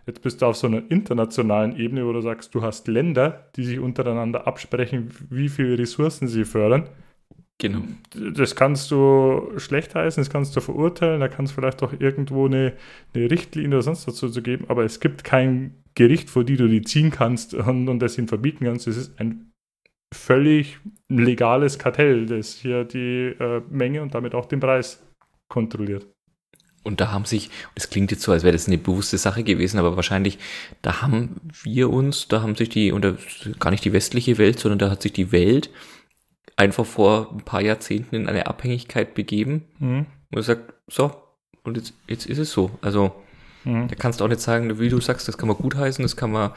Jetzt 0.06 0.22
bist 0.22 0.42
du 0.42 0.48
auf 0.48 0.56
so 0.56 0.68
einer 0.68 0.90
internationalen 0.90 1.76
Ebene, 1.76 2.06
wo 2.06 2.14
du 2.14 2.22
sagst, 2.22 2.56
du 2.56 2.62
hast 2.62 2.88
Länder, 2.88 3.52
die 3.56 3.64
sich 3.64 3.80
untereinander 3.80 4.48
absprechen, 4.48 5.10
wie 5.30 5.50
viele 5.50 5.78
Ressourcen 5.78 6.28
sie 6.28 6.46
fördern. 6.46 6.90
Genau. 7.60 7.82
Das 8.16 8.56
kannst 8.56 8.90
du 8.90 9.52
schlecht 9.58 9.94
heißen, 9.94 10.22
das 10.22 10.30
kannst 10.30 10.56
du 10.56 10.62
verurteilen, 10.62 11.20
da 11.20 11.28
kann 11.28 11.46
es 11.46 11.52
vielleicht 11.52 11.84
auch 11.84 11.94
irgendwo 12.00 12.46
eine, 12.46 12.74
eine, 13.14 13.30
Richtlinie 13.30 13.70
oder 13.70 13.82
sonst 13.82 14.08
dazu 14.08 14.30
zu 14.30 14.42
geben, 14.42 14.66
aber 14.70 14.86
es 14.86 15.02
gibt 15.02 15.26
kein 15.26 15.84
Gericht, 15.94 16.30
vor 16.30 16.46
die 16.46 16.56
du 16.56 16.70
die 16.70 16.82
ziehen 16.82 17.12
kannst 17.12 17.54
und, 17.54 17.90
und 17.90 18.00
das 18.00 18.18
ihnen 18.18 18.30
verbieten 18.30 18.64
kannst. 18.64 18.88
Es 18.88 18.96
ist 18.96 19.20
ein 19.20 19.49
völlig 20.14 20.80
legales 21.08 21.78
Kartell, 21.80 22.26
das 22.26 22.56
hier 22.56 22.84
die 22.84 23.36
äh, 23.40 23.62
Menge 23.70 24.02
und 24.02 24.16
damit 24.16 24.34
auch 24.34 24.46
den 24.46 24.60
Preis 24.60 25.02
kontrolliert. 25.48 26.08
Und 26.84 27.02
da 27.02 27.12
haben 27.12 27.26
sich, 27.26 27.50
es 27.76 27.90
klingt 27.90 28.12
jetzt 28.12 28.24
so, 28.24 28.32
als 28.32 28.44
wäre 28.44 28.54
das 28.54 28.68
eine 28.68 28.78
bewusste 28.78 29.18
Sache 29.18 29.44
gewesen, 29.44 29.80
aber 29.80 29.96
wahrscheinlich, 29.96 30.40
da 30.82 31.02
haben 31.02 31.36
wir 31.64 31.90
uns, 31.90 32.28
da 32.28 32.42
haben 32.42 32.56
sich 32.56 32.70
die, 32.70 32.92
und 32.92 33.06
gar 33.60 33.72
nicht 33.72 33.84
die 33.86 33.94
westliche 33.94 34.38
Welt, 34.38 34.60
sondern 34.60 34.80
da 34.80 34.90
hat 34.90 35.02
sich 35.02 35.14
die 35.14 35.32
Welt 35.32 35.70
einfach 36.56 36.86
vor 36.86 37.32
ein 37.32 37.44
paar 37.44 37.62
Jahrzehnten 37.62 38.16
in 38.16 38.28
eine 38.28 38.48
Abhängigkeit 38.48 39.14
begeben 39.14 39.66
mhm. 39.80 40.06
und 40.34 40.42
sagt, 40.42 40.74
so, 40.88 41.12
und 41.64 41.78
jetzt, 41.78 41.94
jetzt 42.08 42.26
ist 42.26 42.38
es 42.38 42.52
so. 42.52 42.72
Also, 42.82 43.14
mhm. 43.66 43.88
da 43.88 43.96
kannst 43.96 44.20
du 44.20 44.26
auch 44.26 44.30
nicht 44.30 44.42
sagen, 44.42 44.80
wie 44.80 44.90
du 44.90 45.02
sagst, 45.02 45.28
das 45.28 45.38
kann 45.38 45.48
man 45.48 45.58
gutheißen, 45.58 46.02
das 46.02 46.16
kann 46.16 46.32
man 46.32 46.52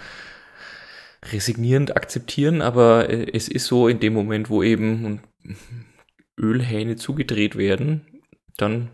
resignierend 1.25 1.97
akzeptieren, 1.97 2.63
aber 2.63 3.09
äh, 3.11 3.27
es 3.33 3.49
ist 3.49 3.67
so 3.67 3.89
in 3.89 4.01
dem 4.01 4.13
Moment, 4.13 4.51
wo 4.51 4.63
eben 4.63 5.21
Ölhähne 6.39 6.97
zugedreht 6.97 7.57
werden, 7.57 8.07
dann 8.57 8.91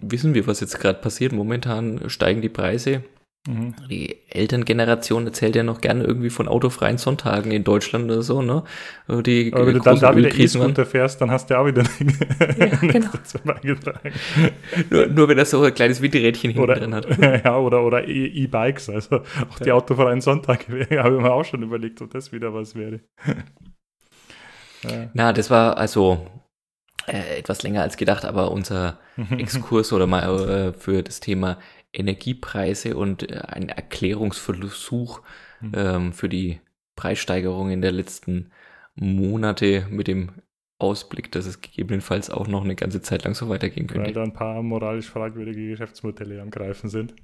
wissen 0.00 0.34
wir, 0.34 0.46
was 0.46 0.60
jetzt 0.60 0.80
gerade 0.80 1.00
passiert. 1.00 1.32
Momentan 1.32 2.08
steigen 2.10 2.42
die 2.42 2.48
Preise 2.48 3.04
Mhm. 3.46 3.74
Die 3.90 4.16
Elterngeneration 4.30 5.26
erzählt 5.26 5.54
ja 5.54 5.62
noch 5.62 5.82
gerne 5.82 6.04
irgendwie 6.04 6.30
von 6.30 6.48
autofreien 6.48 6.96
Sonntagen 6.96 7.52
in 7.52 7.62
Deutschland 7.62 8.06
oder 8.06 8.22
so, 8.22 8.40
ne? 8.40 8.64
Die 9.06 9.52
Aber 9.52 9.66
wenn 9.66 9.74
du 9.74 9.80
dann 9.80 10.00
da 10.00 10.16
wieder 10.16 10.34
E-Scooter 10.34 10.86
fährst, 10.86 11.20
dann 11.20 11.30
hast 11.30 11.50
du 11.50 11.58
auch 11.58 11.66
wieder 11.66 11.82
ja, 12.58 12.76
genau. 12.76 13.10
dazu 13.12 13.38
beigetragen. 13.44 14.12
nur, 14.88 15.06
nur 15.08 15.28
wenn 15.28 15.36
er 15.36 15.44
so 15.44 15.62
ein 15.62 15.74
kleines 15.74 16.00
Winterrädchen 16.00 16.52
hinten 16.52 16.62
oder, 16.62 16.76
drin 16.76 16.94
hat. 16.94 17.06
Ja, 17.44 17.58
oder, 17.58 17.82
oder 17.84 18.08
E-Bikes, 18.08 18.88
also 18.88 19.16
auch 19.50 19.58
die 19.58 19.72
autofreien 19.72 20.22
Sonntage 20.22 20.64
habe 20.98 21.16
ich 21.16 21.22
mir 21.22 21.32
auch 21.32 21.44
schon 21.44 21.62
überlegt, 21.62 22.00
ob 22.00 22.10
das 22.12 22.32
wieder 22.32 22.54
was 22.54 22.74
wäre. 22.74 23.00
ja. 24.84 25.10
Na, 25.12 25.32
das 25.34 25.50
war 25.50 25.76
also 25.76 26.26
äh, 27.06 27.40
etwas 27.40 27.62
länger 27.62 27.82
als 27.82 27.98
gedacht, 27.98 28.24
aber 28.24 28.50
unser 28.50 28.98
Exkurs 29.36 29.92
oder 29.92 30.06
mal 30.06 30.48
äh, 30.48 30.72
für 30.72 31.02
das 31.02 31.20
Thema 31.20 31.58
Energiepreise 31.94 32.96
und 32.96 33.30
äh, 33.30 33.40
ein 33.46 33.68
Erklärungsversuch 33.68 35.22
mhm. 35.60 35.72
ähm, 35.74 36.12
für 36.12 36.28
die 36.28 36.60
Preissteigerungen 36.96 37.82
der 37.82 37.92
letzten 37.92 38.50
Monate 38.94 39.86
mit 39.90 40.06
dem 40.06 40.30
Ausblick, 40.78 41.30
dass 41.32 41.46
es 41.46 41.60
gegebenenfalls 41.60 42.30
auch 42.30 42.48
noch 42.48 42.64
eine 42.64 42.74
ganze 42.74 43.00
Zeit 43.00 43.24
lang 43.24 43.34
so 43.34 43.48
weitergehen 43.48 43.86
könnte. 43.86 44.06
Weil 44.06 44.12
da 44.12 44.22
ein 44.22 44.32
paar 44.32 44.62
moralisch 44.62 45.08
fragwürdige 45.08 45.68
Geschäftsmodelle 45.68 46.42
am 46.42 46.50
Greifen 46.50 46.88
sind. 46.90 47.14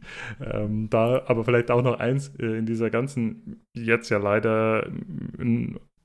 Ähm, 0.41 0.89
da 0.89 1.23
aber 1.27 1.45
vielleicht 1.45 1.71
auch 1.71 1.83
noch 1.83 1.99
eins 1.99 2.33
äh, 2.39 2.59
in 2.59 2.67
dieser 2.67 2.91
ganzen, 2.91 3.67
jetzt 3.75 4.09
ja 4.09 4.19
leider 4.19 4.89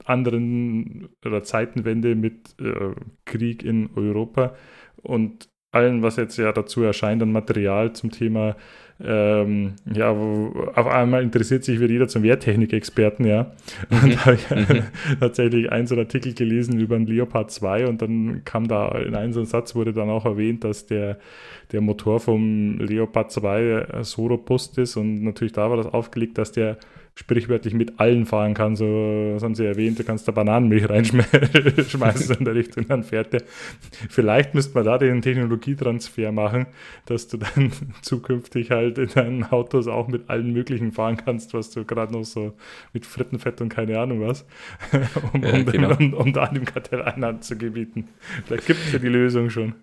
anderen 0.04 1.10
oder 1.26 1.44
Zeitenwende 1.44 2.16
mit 2.16 2.60
äh, 2.60 2.94
Krieg 3.26 3.64
in 3.64 3.90
Europa 3.96 4.56
und 4.98 5.50
allen, 5.76 6.02
was 6.02 6.16
jetzt 6.16 6.38
ja 6.38 6.52
dazu 6.52 6.84
erscheint 6.84 7.22
an 7.22 7.32
Material 7.32 7.94
zum 7.94 8.12
Thema, 8.12 8.56
ähm, 9.04 9.74
ja, 9.94 10.18
wo 10.18 10.70
auf 10.74 10.88
einmal 10.88 11.22
interessiert 11.22 11.66
sich 11.66 11.80
wieder 11.82 11.92
jeder 11.92 12.08
zum 12.08 12.24
Wehrtechnik-Experten, 12.24 13.26
ja. 13.26 13.52
Und 13.90 14.04
mhm. 14.04 14.12
da 14.12 14.26
habe 14.26 14.36
ich 14.36 14.50
mhm. 14.50 14.84
tatsächlich 15.20 15.72
einen 15.72 15.86
so 15.86 15.96
einen 15.96 16.06
Artikel 16.06 16.34
gelesen 16.34 16.80
über 16.80 16.98
den 16.98 17.06
Leopard 17.06 17.52
2 17.52 17.88
und 17.88 18.02
dann 18.02 18.44
kam 18.46 18.68
da 18.68 18.90
in 19.00 19.16
einem 19.16 19.34
so 19.34 19.44
Satz 19.44 19.76
wurde 19.76 19.92
dann 19.92 20.10
auch 20.10 20.26
erwähnt, 20.26 20.64
dass 20.64 20.86
der, 20.86 21.18
der 21.74 21.82
Motor 21.82 22.22
vom 22.22 22.80
Leopard 22.80 23.32
2 23.32 24.02
so 24.02 24.28
robust 24.28 24.78
ist 24.78 24.96
und 24.96 25.24
natürlich 25.24 25.54
da 25.54 25.70
war 25.70 25.78
das 25.78 25.88
aufgelegt, 25.88 26.38
dass 26.38 26.54
der 26.54 26.78
sprichwörtlich 27.18 27.74
mit 27.74 28.00
allen 28.00 28.26
fahren 28.26 28.54
kann. 28.54 28.76
So, 28.76 28.86
was 28.86 29.44
haben 29.44 29.56
sie 29.56 29.66
erwähnt, 29.66 29.98
du 29.98 30.04
kannst 30.04 30.28
da 30.28 30.34
Bananenmilch 30.34 30.90
reinschmeißen 30.90 32.38
in 32.38 32.46
der 32.46 32.56
Richtung, 32.56 32.88
dann 32.88 33.04
fährt 33.04 33.34
der. 33.34 33.44
Vielleicht 34.10 34.54
müsste 34.54 34.76
man 34.76 34.86
da 34.86 34.98
den 34.98 35.22
Technologietransfer 35.22 36.32
machen, 36.34 36.68
dass 37.06 37.28
du 37.30 37.38
dann 37.38 37.72
zukünftig 38.02 38.72
halt 38.72 38.98
in 38.98 39.10
deinen 39.10 39.44
Autos 39.46 39.88
auch 39.88 40.10
mit 40.10 40.30
allen 40.30 40.52
möglichen 40.52 40.92
fahren 40.92 41.18
kannst, 41.18 41.54
was 41.54 41.72
du 41.72 41.86
gerade 41.86 42.14
noch 42.14 42.26
so 42.26 42.54
mit 42.92 43.06
Frittenfett 43.06 43.62
und 43.62 43.70
keine 43.70 43.98
Ahnung 43.98 44.22
was, 44.22 44.46
um, 45.34 45.42
ja, 45.42 45.64
genau. 45.64 45.96
um, 45.98 46.14
um, 46.14 46.34
da 46.34 46.48
dem 46.48 46.66
Kartell 46.66 47.02
Einhand 47.02 47.44
zu 47.46 47.58
gebieten. 47.58 48.10
Vielleicht 48.46 48.68
gibt 48.68 48.80
es 48.86 48.92
ja 48.92 49.00
die 49.00 49.08
Lösung 49.08 49.50
schon. 49.50 49.74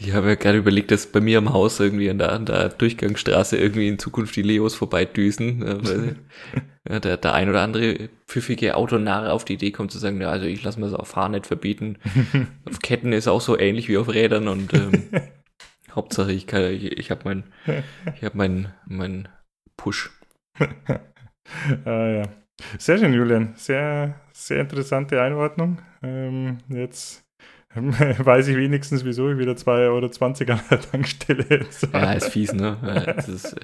Ich 0.00 0.14
habe 0.14 0.28
ja 0.28 0.34
gerade 0.36 0.58
überlegt, 0.58 0.92
dass 0.92 1.06
bei 1.06 1.20
mir 1.20 1.38
am 1.38 1.52
Haus 1.52 1.80
irgendwie 1.80 2.08
an 2.08 2.18
der, 2.18 2.32
an 2.32 2.46
der 2.46 2.68
Durchgangsstraße 2.68 3.56
irgendwie 3.56 3.88
in 3.88 3.98
Zukunft 3.98 4.36
die 4.36 4.42
Leos 4.42 4.76
vorbeidüsen. 4.76 5.60
Weil 5.84 6.16
ja, 6.88 7.00
der, 7.00 7.16
der 7.16 7.34
ein 7.34 7.48
oder 7.48 7.62
andere 7.62 8.08
pfiffige 8.26 8.76
Autonarre 8.76 9.32
auf 9.32 9.44
die 9.44 9.54
Idee 9.54 9.72
kommt 9.72 9.90
zu 9.90 9.98
sagen, 9.98 10.20
ja, 10.20 10.30
also 10.30 10.46
ich 10.46 10.62
lasse 10.62 10.78
mir 10.78 10.86
das 10.86 10.94
auf 10.94 11.08
Fahren 11.08 11.32
nicht 11.32 11.46
verbieten. 11.46 11.98
auf 12.64 12.78
Ketten 12.78 13.12
ist 13.12 13.26
auch 13.26 13.40
so 13.40 13.58
ähnlich 13.58 13.88
wie 13.88 13.98
auf 13.98 14.08
Rädern 14.08 14.46
und 14.46 14.72
ähm, 14.72 15.08
Hauptsache 15.92 16.30
ich 16.32 16.46
kann, 16.46 16.62
ich, 16.72 16.96
ich 16.96 17.10
habe 17.10 17.22
mein, 17.24 17.44
ich 18.14 18.22
habe 18.22 18.36
mein, 18.36 18.72
mein 18.86 19.28
Push. 19.76 20.10
ah, 21.84 22.06
ja. 22.06 22.22
Sehr 22.78 22.98
schön, 22.98 23.14
Julian. 23.14 23.54
Sehr, 23.56 24.20
sehr 24.32 24.60
interessante 24.60 25.20
Einordnung. 25.20 25.80
Ähm, 26.02 26.58
jetzt 26.68 27.27
weiß 27.74 28.48
ich 28.48 28.56
wenigstens, 28.56 29.04
wieso 29.04 29.30
ich 29.30 29.38
wieder 29.38 29.52
2,20 29.52 30.48
Euro 30.48 30.52
an 30.52 30.60
der 30.70 30.80
Tankstelle 30.80 31.70
zahle. 31.70 31.92
Ja, 31.92 32.12
ist 32.12 32.30
fies, 32.30 32.52
ne? 32.52 33.14
Ist, 33.26 33.56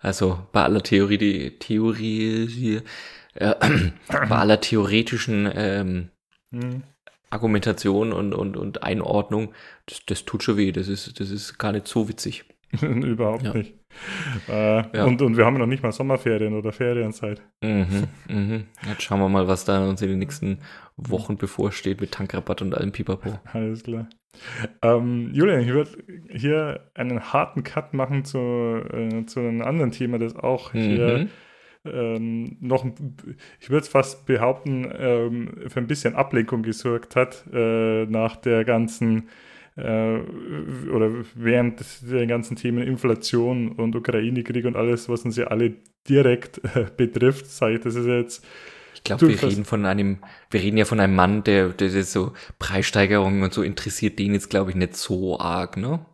Also 0.00 0.46
bei 0.52 0.62
aller 0.62 0.82
Theorie, 0.82 1.18
die 1.18 1.58
Theorie, 1.58 2.82
äh, 3.34 3.54
bei 4.08 4.36
aller 4.36 4.60
theoretischen 4.60 5.50
ähm, 5.54 6.10
hm. 6.50 6.82
Argumentation 7.30 8.12
und, 8.12 8.34
und, 8.34 8.56
und 8.56 8.82
Einordnung, 8.82 9.54
das, 9.86 10.04
das 10.06 10.24
tut 10.24 10.42
schon 10.42 10.56
weh. 10.56 10.72
Das 10.72 10.88
ist, 10.88 11.20
das 11.20 11.30
ist 11.30 11.58
gar 11.58 11.72
nicht 11.72 11.88
so 11.88 12.08
witzig. 12.08 12.44
Überhaupt 12.82 13.42
ja. 13.42 13.54
nicht. 13.54 13.79
Äh, 14.48 14.96
ja. 14.96 15.04
und, 15.04 15.20
und 15.22 15.36
wir 15.36 15.44
haben 15.44 15.58
noch 15.58 15.66
nicht 15.66 15.82
mal 15.82 15.92
Sommerferien 15.92 16.54
oder 16.54 16.72
Ferienzeit. 16.72 17.42
Mhm, 17.62 18.08
mhm. 18.28 18.64
Jetzt 18.88 19.02
schauen 19.02 19.20
wir 19.20 19.28
mal, 19.28 19.48
was 19.48 19.64
da 19.64 19.86
uns 19.88 20.00
in 20.02 20.08
den 20.08 20.18
nächsten 20.18 20.60
Wochen 20.96 21.36
bevorsteht 21.36 22.00
mit 22.00 22.12
Tankrabatt 22.12 22.62
und 22.62 22.74
allem 22.74 22.92
Pipapo. 22.92 23.38
Alles 23.52 23.82
klar. 23.82 24.08
Ähm, 24.82 25.30
Julian, 25.32 25.60
ich 25.60 25.68
würde 25.68 25.90
hier 26.30 26.90
einen 26.94 27.32
harten 27.32 27.62
Cut 27.62 27.94
machen 27.94 28.24
zu, 28.24 28.38
äh, 28.38 29.26
zu 29.26 29.40
einem 29.40 29.62
anderen 29.62 29.90
Thema, 29.90 30.18
das 30.18 30.36
auch 30.36 30.72
mhm. 30.72 30.78
hier 30.78 31.28
ähm, 31.84 32.56
noch, 32.60 32.84
ich 33.58 33.70
würde 33.70 33.82
es 33.82 33.88
fast 33.88 34.26
behaupten, 34.26 34.90
ähm, 34.96 35.54
für 35.68 35.80
ein 35.80 35.86
bisschen 35.86 36.14
Ablenkung 36.14 36.62
gesorgt 36.62 37.16
hat 37.16 37.44
äh, 37.52 38.06
nach 38.06 38.36
der 38.36 38.64
ganzen 38.64 39.28
äh, 39.76 40.18
oder 40.90 41.10
während 41.34 41.82
der 42.10 42.26
ganzen 42.26 42.56
Themen 42.56 42.82
Inflation 42.82 43.72
und 43.72 43.94
Ukraine-Krieg 43.94 44.64
und 44.64 44.76
alles, 44.76 45.08
was 45.08 45.24
uns 45.24 45.36
ja 45.36 45.46
alle 45.46 45.74
direkt 46.08 46.60
äh, 46.74 46.86
betrifft, 46.96 47.46
sage 47.46 47.74
ich, 47.74 47.80
das 47.80 47.94
ist 47.94 48.06
jetzt 48.06 48.46
ich 48.94 49.04
glaube, 49.04 49.28
wir 49.28 49.42
reden 49.42 49.64
von 49.64 49.86
einem, 49.86 50.18
wir 50.50 50.60
reden 50.60 50.76
ja 50.76 50.84
von 50.84 51.00
einem 51.00 51.14
Mann, 51.14 51.42
der, 51.44 51.70
der, 51.70 51.88
der 51.88 52.04
so 52.04 52.32
Preissteigerungen 52.58 53.42
und 53.42 53.54
so 53.54 53.62
interessiert 53.62 54.18
den 54.18 54.34
jetzt, 54.34 54.50
glaube 54.50 54.70
ich, 54.70 54.76
nicht 54.76 54.94
so 54.96 55.38
arg, 55.38 55.78
ne? 55.78 56.04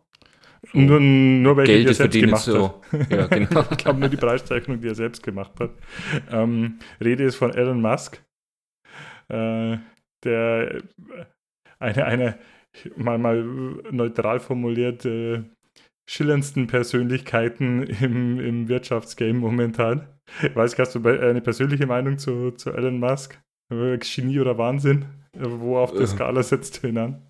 So 0.71 0.79
nur, 0.79 0.99
nur 0.99 1.57
weil 1.57 1.65
Geld 1.65 1.87
er 1.87 1.93
selbst 1.93 2.19
gemacht 2.19 2.43
so. 2.43 2.81
hat. 2.91 3.11
Ja, 3.11 3.27
genau. 3.27 3.65
ich 3.71 3.77
glaube 3.77 3.99
nur 3.99 4.09
die 4.09 4.17
Preiszeichnung, 4.17 4.79
die 4.79 4.87
er 4.87 4.95
selbst 4.95 5.21
gemacht 5.21 5.51
hat. 5.59 5.71
Ähm, 6.31 6.79
Rede 7.03 7.23
ist 7.23 7.35
von 7.35 7.53
Elon 7.53 7.81
Musk, 7.81 8.23
äh, 9.29 9.77
der 10.23 10.81
eine, 11.79 12.05
eine 12.05 12.39
mal, 12.95 13.17
mal 13.17 13.43
neutral 13.91 14.39
formuliert, 14.39 15.05
äh, 15.05 15.43
schillerndsten 16.09 16.67
Persönlichkeiten 16.67 17.83
im, 17.83 18.39
im 18.39 18.67
Wirtschaftsgame 18.69 19.39
momentan. 19.39 20.07
Weiß, 20.53 20.77
hast 20.77 20.95
du 20.95 21.07
eine 21.07 21.41
persönliche 21.41 21.85
Meinung 21.85 22.17
zu, 22.17 22.51
zu 22.51 22.71
Elon 22.71 22.99
Musk? 22.99 23.39
Genie 23.69 24.39
oder 24.39 24.57
Wahnsinn? 24.57 25.05
Wo 25.33 25.77
auf 25.77 25.91
der 25.91 26.01
äh. 26.01 26.07
Skala 26.07 26.43
setzt 26.43 26.83
du 26.83 26.87
ihn 26.87 26.97
an? 26.97 27.21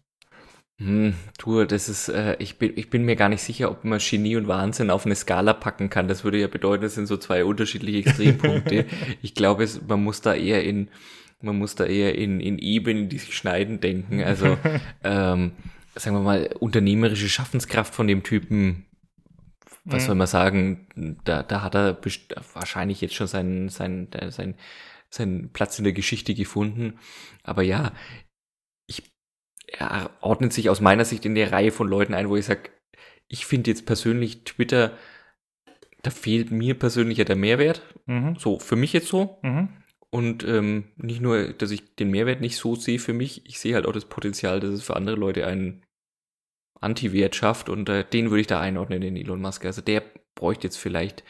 Hm, 0.80 1.16
du, 1.40 1.66
das 1.66 1.90
ist, 1.90 2.10
äh, 2.10 2.36
ich, 2.38 2.60
bin, 2.60 2.74
ich 2.76 2.92
bin 2.92 3.04
mir 3.04 3.16
gar 3.16 3.30
nicht 3.30 3.42
sicher, 3.42 3.72
ob 3.72 3.84
man 3.84 4.00
Genie 4.00 4.36
und 4.36 4.48
Wahnsinn 4.48 4.92
auf 4.92 5.08
eine 5.08 5.16
Skala 5.16 5.54
packen 5.54 5.90
kann. 5.90 6.08
Das 6.08 6.24
würde 6.24 6.38
ja 6.38 6.48
bedeuten, 6.48 6.84
das 6.84 6.94
sind 6.94 7.08
so 7.08 7.18
zwei 7.18 7.44
unterschiedliche 7.44 8.08
Extrempunkte. 8.08 8.86
ich 9.24 9.34
glaube, 9.34 9.64
es, 9.64 9.82
man 9.88 10.04
muss 10.04 10.22
da 10.22 10.36
eher 10.36 10.64
in, 10.64 10.90
man 11.42 11.58
muss 11.58 11.76
da 11.76 11.86
eher 11.86 12.16
in, 12.16 12.40
in 12.40 12.58
Ebenen, 12.58 13.10
die 13.10 13.18
sich 13.18 13.36
schneiden, 13.36 13.80
denken. 13.80 14.22
Also, 14.24 14.58
ähm, 15.04 15.52
sagen 15.96 16.16
wir 16.16 16.22
mal, 16.22 16.50
unternehmerische 16.60 17.30
Schaffenskraft 17.30 17.94
von 17.94 18.08
dem 18.08 18.24
Typen, 18.24 18.86
was 19.84 20.04
mhm. 20.04 20.08
soll 20.08 20.16
man 20.16 20.28
sagen, 20.28 21.18
da, 21.24 21.44
da 21.44 21.62
hat 21.62 21.76
er 21.76 22.00
wahrscheinlich 22.54 23.02
jetzt 23.02 23.16
schon 23.16 23.28
seinen, 23.28 23.70
seinen, 23.70 24.10
seinen, 24.30 24.56
seinen 25.10 25.52
Platz 25.54 25.78
in 25.78 25.84
der 25.84 25.94
Geschichte 25.94 26.34
gefunden. 26.34 27.00
Aber 27.44 27.62
ja, 27.62 27.94
ich, 28.88 29.04
er 29.68 30.12
ordnet 30.22 30.54
sich 30.54 30.70
aus 30.70 30.82
meiner 30.82 31.06
Sicht 31.06 31.26
in 31.26 31.36
der 31.36 31.52
Reihe 31.52 31.72
von 31.72 31.88
Leuten 31.88 32.14
ein, 32.14 32.30
wo 32.30 32.36
ich 32.36 32.46
sage, 32.46 32.70
ich 33.28 33.46
finde 33.46 33.72
jetzt 33.72 33.86
persönlich 33.86 34.44
Twitter, 34.44 34.98
da 36.02 36.12
fehlt 36.12 36.52
mir 36.52 36.78
persönlich 36.78 37.18
ja 37.18 37.26
der 37.26 37.36
Mehrwert. 37.36 37.82
Mhm. 38.06 38.36
So, 38.38 38.60
für 38.60 38.76
mich 38.76 38.94
jetzt 38.94 39.08
so. 39.08 39.40
Mhm. 39.42 39.70
Und 40.10 40.44
ähm, 40.46 40.86
nicht 40.96 41.22
nur, 41.22 41.54
dass 41.54 41.72
ich 41.72 41.96
den 41.96 42.12
Mehrwert 42.12 42.40
nicht 42.40 42.58
so 42.58 42.76
sehe 42.76 43.00
für 43.00 43.14
mich, 43.14 43.46
ich 43.46 43.60
sehe 43.60 43.76
halt 43.76 43.86
auch 43.86 43.92
das 43.92 44.06
Potenzial, 44.06 44.60
dass 44.60 44.72
es 44.72 44.84
für 44.84 44.96
andere 44.96 45.18
Leute 45.18 45.46
einen 45.46 45.84
Anti-Wert 46.80 47.36
schafft 47.36 47.70
und 47.70 47.90
äh, 47.90 48.06
den 48.06 48.30
würde 48.30 48.42
ich 48.42 48.48
da 48.48 48.62
einordnen, 48.62 49.02
den 49.02 49.18
Elon 49.18 49.42
Musk. 49.42 49.66
Also 49.66 49.82
der 49.82 50.04
bräuchte 50.36 50.68
jetzt 50.68 50.78
vielleicht 50.78 51.24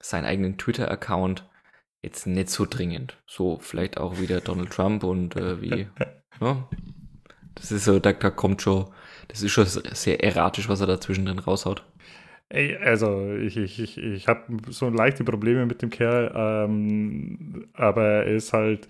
seinen 0.00 0.24
eigenen 0.24 0.58
Twitter-Account 0.58 1.48
jetzt 2.02 2.26
nicht 2.26 2.50
so 2.50 2.66
dringend. 2.68 3.18
So 3.26 3.58
vielleicht 3.60 3.98
auch 3.98 4.18
wieder 4.18 4.40
Donald 4.40 4.70
Trump 4.70 5.04
und 5.04 5.36
äh, 5.36 5.60
wie, 5.60 5.88
ja. 6.40 6.68
Das 7.54 7.70
ist 7.70 7.84
so, 7.84 8.00
da, 8.00 8.12
da 8.12 8.30
kommt 8.30 8.62
schon, 8.62 8.90
das 9.28 9.42
ist 9.42 9.52
schon 9.52 9.66
sehr 9.66 10.24
erratisch, 10.24 10.68
was 10.68 10.80
er 10.80 10.88
da 10.88 11.00
zwischendrin 11.00 11.38
raushaut. 11.38 11.84
Ey, 12.50 12.76
also 12.76 13.32
ich, 13.34 13.56
ich, 13.56 13.80
ich, 13.80 13.98
ich 13.98 14.28
habe 14.28 14.42
so 14.68 14.88
leichte 14.88 15.24
Probleme 15.24 15.66
mit 15.66 15.82
dem 15.82 15.90
Kerl, 15.90 16.32
ähm, 16.34 17.66
aber 17.72 18.04
er 18.04 18.26
ist 18.26 18.52
halt, 18.52 18.88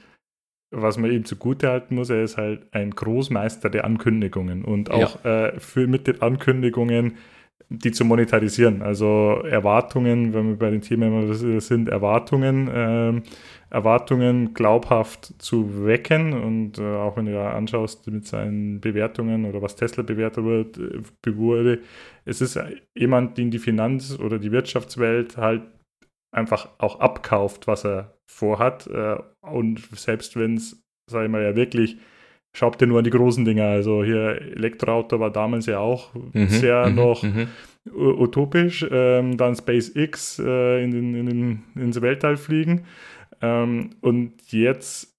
was 0.71 0.99
man 0.99 1.11
ihm 1.11 1.25
zugute 1.25 1.69
halten 1.69 1.95
muss, 1.95 2.11
er 2.11 2.23
ist 2.23 2.37
halt 2.37 2.67
ein 2.73 2.91
Großmeister 2.91 3.71
der 3.71 3.85
Ankündigungen 3.85 4.65
und 4.65 4.91
auch 4.91 5.25
ja. 5.25 5.47
äh, 5.47 5.61
für 5.61 5.87
mit 5.87 6.07
den 6.07 6.21
Ankündigungen 6.21 7.15
die 7.69 7.93
zu 7.93 8.05
monetarisieren. 8.05 8.83
Also 8.83 9.43
Erwartungen, 9.49 10.35
wenn 10.35 10.49
wir 10.49 10.57
bei 10.57 10.71
den 10.71 10.81
Themen 10.81 11.61
sind, 11.61 11.89
Erwartungen, 11.89 12.69
äh, 12.69 13.23
Erwartungen 13.71 14.55
glaubhaft 14.55 15.35
zu 15.39 15.85
wecken. 15.85 16.33
Und 16.33 16.79
äh, 16.79 16.83
auch 16.83 17.17
wenn 17.17 17.27
du 17.27 17.33
ja 17.33 17.53
anschaust 17.53 18.07
mit 18.09 18.27
seinen 18.27 18.81
Bewertungen 18.81 19.45
oder 19.47 19.63
was 19.63 19.77
Tesla 19.77 20.03
bewertet 20.03 20.45
wird, 20.45 20.79
äh, 20.79 21.37
wurde, 21.37 21.81
es 22.25 22.41
ist 22.41 22.59
jemand, 22.97 23.39
den 23.39 23.51
die 23.51 23.59
Finanz- 23.59 24.19
oder 24.19 24.39
die 24.39 24.53
Wirtschaftswelt 24.53 25.37
halt 25.37 25.63
einfach 26.35 26.71
auch 26.79 27.01
abkauft, 27.01 27.67
was 27.67 27.85
er 27.85 28.19
vorhat. 28.31 28.87
Äh, 28.87 29.19
und 29.43 29.81
selbst 29.93 30.37
wenn 30.37 30.57
es, 30.57 30.83
sage 31.11 31.27
ich 31.27 31.31
mal, 31.31 31.43
ja 31.43 31.55
wirklich 31.55 31.99
Schaut 32.57 32.81
dir 32.81 32.87
nur 32.87 32.99
an 32.99 33.05
die 33.05 33.11
großen 33.11 33.45
Dinger. 33.45 33.67
Also 33.67 34.05
hier 34.05 34.41
Elektroauto 34.41 35.19
war 35.19 35.33
damals 35.33 35.67
ja 35.67 35.81
auch 35.81 36.15
mhm, 36.15 36.47
sehr 36.47 36.89
mhm, 36.89 36.95
noch 36.95 37.23
mhm. 37.25 37.49
utopisch. 37.93 38.87
Ähm, 38.89 39.37
dann 39.37 39.57
SpaceX 39.57 40.39
äh, 40.39 40.85
in 40.85 40.93
den, 40.93 41.15
in 41.17 41.27
den, 41.27 41.63
ins 41.75 42.01
Weltall 42.01 42.37
fliegen. 42.37 42.85
Ähm, 43.43 43.91
und 44.01 44.53
jetzt 44.53 45.13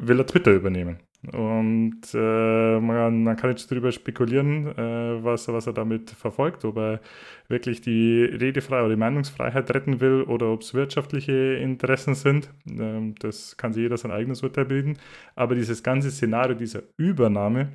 will 0.00 0.18
er 0.18 0.26
Twitter 0.26 0.52
übernehmen. 0.52 1.00
Und 1.32 2.00
äh, 2.14 2.80
man, 2.80 3.24
man, 3.24 3.36
kann 3.36 3.50
jetzt 3.50 3.70
darüber 3.70 3.92
spekulieren, 3.92 4.68
äh, 4.68 5.22
was, 5.22 5.48
was 5.48 5.66
er 5.66 5.74
damit 5.74 6.10
verfolgt, 6.10 6.64
ob 6.64 6.78
er 6.78 7.00
wirklich 7.48 7.82
die 7.82 8.24
Redefreiheit 8.24 8.84
oder 8.86 8.94
die 8.94 9.00
Meinungsfreiheit 9.00 9.74
retten 9.74 10.00
will 10.00 10.22
oder 10.22 10.50
ob 10.50 10.62
es 10.62 10.72
wirtschaftliche 10.72 11.56
Interessen 11.56 12.14
sind. 12.14 12.48
Ähm, 12.66 13.14
das 13.18 13.58
kann 13.58 13.74
sich 13.74 13.82
jeder 13.82 13.98
sein 13.98 14.12
eigenes 14.12 14.42
Urteil 14.42 14.64
bilden. 14.64 14.96
Aber 15.34 15.54
dieses 15.54 15.82
ganze 15.82 16.10
Szenario 16.10 16.54
dieser 16.54 16.84
Übernahme, 16.96 17.68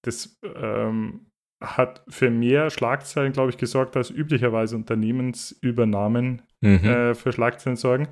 das 0.00 0.38
ähm, 0.56 1.26
hat 1.60 2.02
für 2.08 2.30
mehr 2.30 2.70
Schlagzeilen, 2.70 3.32
glaube 3.32 3.50
ich, 3.50 3.58
gesorgt, 3.58 3.98
als 3.98 4.10
üblicherweise 4.10 4.76
Unternehmensübernahmen 4.76 6.40
mhm. 6.62 6.84
äh, 6.84 7.14
für 7.14 7.32
Schlagzeilen 7.32 7.76
sorgen. 7.76 8.08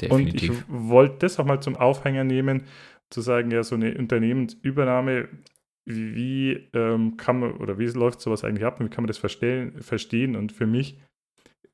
Definitiv. 0.00 0.50
Und 0.50 0.56
ich 0.58 0.64
wollte 0.68 1.16
das 1.20 1.38
auch 1.38 1.44
mal 1.44 1.60
zum 1.60 1.76
Aufhänger 1.76 2.24
nehmen, 2.24 2.64
zu 3.12 3.20
sagen, 3.20 3.50
ja, 3.50 3.62
so 3.62 3.74
eine 3.74 3.96
Unternehmensübernahme, 3.96 5.28
wie 5.84 6.68
ähm, 6.74 7.16
kann 7.16 7.40
man 7.40 7.52
oder 7.56 7.78
wie 7.78 7.86
läuft 7.86 8.20
sowas 8.20 8.44
eigentlich 8.44 8.64
ab 8.64 8.78
und 8.78 8.86
wie 8.86 8.90
kann 8.90 9.02
man 9.04 9.08
das 9.08 9.18
verstehen? 9.18 10.36
Und 10.36 10.52
für 10.52 10.66
mich 10.66 10.98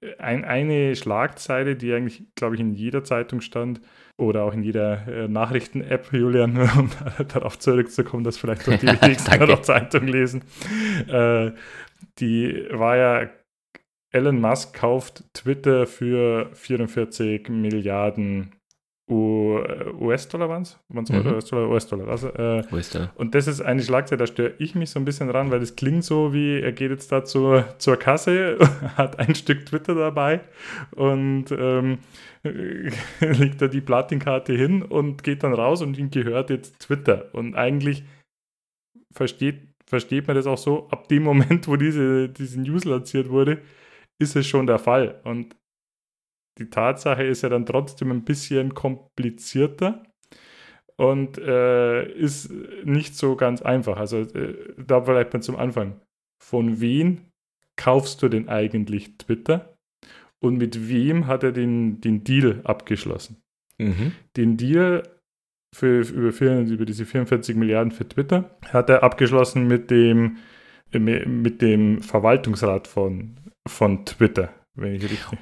äh, 0.01 0.16
ein, 0.18 0.45
eine 0.45 0.97
Schlagzeile, 0.97 1.76
die 1.76 1.93
eigentlich, 1.93 2.24
glaube 2.34 2.55
ich, 2.55 2.61
in 2.61 2.72
jeder 2.72 3.05
Zeitung 3.05 3.41
stand 3.41 3.80
oder 4.16 4.45
auch 4.45 4.55
in 4.55 4.62
jeder 4.62 5.07
äh, 5.07 5.28
Nachrichten-App, 5.28 6.09
Julian, 6.12 6.57
um 6.57 6.91
darauf 7.28 7.59
zurückzukommen, 7.59 8.24
dass 8.24 8.39
vielleicht 8.39 8.68
auch 8.68 8.78
die 8.78 8.86
wenigsten 9.03 9.47
noch 9.47 9.62
Zeitung 9.62 10.07
lesen, 10.07 10.43
äh, 11.09 11.53
die 12.18 12.66
war 12.70 12.97
ja, 12.97 13.30
Elon 14.11 14.41
Musk 14.41 14.74
kauft 14.74 15.24
Twitter 15.34 15.86
für 15.86 16.49
44 16.55 17.51
Milliarden 17.51 18.53
US-Dollar 19.11 20.49
waren 20.49 20.63
es? 20.63 20.79
Waren 20.89 21.05
es 21.05 21.11
mhm. 21.11 21.27
US-Dollar? 21.27 21.71
US-Dollar. 21.71 22.09
Also, 22.09 22.29
äh, 22.29 22.63
US-Dollar. 22.71 23.13
Und 23.15 23.35
das 23.35 23.47
ist 23.47 23.61
eine 23.61 23.83
Schlagzeile, 23.83 24.19
da 24.19 24.27
störe 24.27 24.55
ich 24.59 24.75
mich 24.75 24.91
so 24.91 24.99
ein 24.99 25.05
bisschen 25.05 25.31
ran, 25.31 25.51
weil 25.51 25.61
das 25.61 25.77
klingt 25.77 26.05
so 26.05 26.35
wie, 26.35 26.61
er 26.61 26.73
geht 26.73 26.91
jetzt 26.91 27.11
da 27.11 27.25
zur, 27.25 27.65
zur 27.79 27.97
Kasse, 27.97 28.59
hat 28.97 29.19
ein 29.19 29.35
Stück 29.35 29.67
Twitter 29.67 29.95
dabei 29.95 30.41
und 30.91 31.47
ähm, 31.53 31.99
legt 33.21 33.63
da 33.63 33.69
die 33.69 33.81
Platinkarte 33.81 34.53
hin 34.53 34.83
und 34.83 35.23
geht 35.23 35.43
dann 35.43 35.55
raus 35.55 35.81
und 35.81 35.97
ihm 35.97 36.11
gehört 36.11 36.51
jetzt 36.51 36.79
Twitter. 36.79 37.33
Und 37.33 37.55
eigentlich 37.55 38.05
versteht, 39.13 39.61
versteht 39.87 40.27
man 40.27 40.37
das 40.37 40.47
auch 40.47 40.59
so, 40.59 40.89
ab 40.91 41.09
dem 41.09 41.23
Moment, 41.23 41.67
wo 41.67 41.77
diese, 41.77 42.29
diese 42.29 42.61
News 42.61 42.85
lanciert 42.85 43.31
wurde, 43.31 43.59
ist 44.19 44.37
es 44.37 44.47
schon 44.47 44.67
der 44.67 44.79
Fall. 44.79 45.21
Und 45.25 45.55
die 46.59 46.71
Tatsache 46.71 47.25
ist 47.25 47.43
ja 47.43 47.49
dann 47.49 47.67
trotzdem 47.67 48.11
ein 48.11 48.25
bisschen 48.25 48.75
komplizierter 48.75 50.03
und 50.97 51.39
äh, 51.39 52.11
ist 52.13 52.53
nicht 52.85 53.17
so 53.17 53.37
ganz 53.37 53.63
einfach. 53.63 53.99
Also 53.99 54.19
äh, 54.19 54.75
da 54.77 55.03
vielleicht 55.03 55.33
mal 55.33 55.41
zum 55.41 55.57
Anfang. 55.57 56.01
Von 56.43 56.81
wen 56.81 57.31
kaufst 57.77 58.23
du 58.23 58.29
denn 58.29 58.49
eigentlich 58.49 59.17
Twitter? 59.19 59.79
und 60.41 60.57
mit 60.57 60.89
wem 60.89 61.27
hat 61.27 61.43
er 61.43 61.53
den, 61.53 62.01
den 62.01 62.25
Deal 62.25 62.61
abgeschlossen. 62.65 63.43
Mhm. 63.79 64.13
Den 64.37 64.57
Deal 64.57 65.03
für, 65.75 66.01
über, 66.01 66.61
über 66.61 66.87
diese 66.87 67.05
44 67.05 67.57
Milliarden 67.57 67.93
für 67.93 68.09
Twitter 68.09 68.57
hat 68.73 68.89
er 68.91 69.03
abgeschlossen 69.03 69.67
mit 69.67 69.91
dem, 69.91 70.39
mit 70.93 71.61
dem 71.61 72.01
Verwaltungsrat 72.01 72.87
von, 72.87 73.37
von 73.67 74.05
Twitter, 74.07 74.53
wenn 74.75 74.95
ich 74.95 75.03
richtig. 75.03 75.39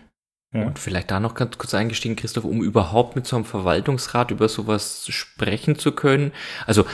Und 0.65 0.79
vielleicht 0.79 1.11
da 1.11 1.21
noch 1.21 1.35
ganz 1.35 1.59
kurz 1.59 1.75
eingestiegen, 1.75 2.17
Christoph, 2.17 2.45
um 2.45 2.63
überhaupt 2.63 3.17
mit 3.17 3.27
so 3.27 3.37
einem 3.37 3.45
Verwaltungsrat 3.45 4.31
über 4.31 4.49
sowas 4.49 5.07
sprechen 5.09 5.79
zu 5.79 5.93
können. 5.93 6.33
Also 6.67 6.85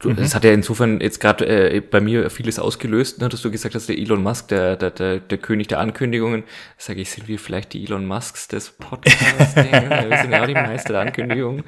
Du, 0.00 0.10
mhm. 0.10 0.16
Das 0.16 0.36
hat 0.36 0.44
ja 0.44 0.52
insofern 0.52 1.00
jetzt 1.00 1.18
gerade 1.18 1.44
äh, 1.46 1.80
bei 1.80 2.00
mir 2.00 2.30
vieles 2.30 2.60
ausgelöst, 2.60 3.20
ne, 3.20 3.28
dass 3.28 3.42
du 3.42 3.50
gesagt 3.50 3.74
hast, 3.74 3.88
der 3.88 3.98
Elon 3.98 4.22
Musk, 4.22 4.46
der, 4.46 4.76
der, 4.76 4.92
der, 4.92 5.18
der 5.18 5.38
König 5.38 5.66
der 5.66 5.80
Ankündigungen. 5.80 6.44
Sage 6.76 7.00
ich, 7.00 7.10
sind 7.10 7.26
wir 7.26 7.40
vielleicht 7.40 7.72
die 7.72 7.84
Elon 7.84 8.06
Musks 8.06 8.46
des 8.46 8.70
Podcasts? 8.70 9.56
wir 9.56 10.18
sind 10.22 10.30
ja 10.30 10.42
auch 10.42 10.46
die 10.46 10.54
Meister 10.54 10.92
der 10.92 11.02
Ankündigungen. 11.02 11.64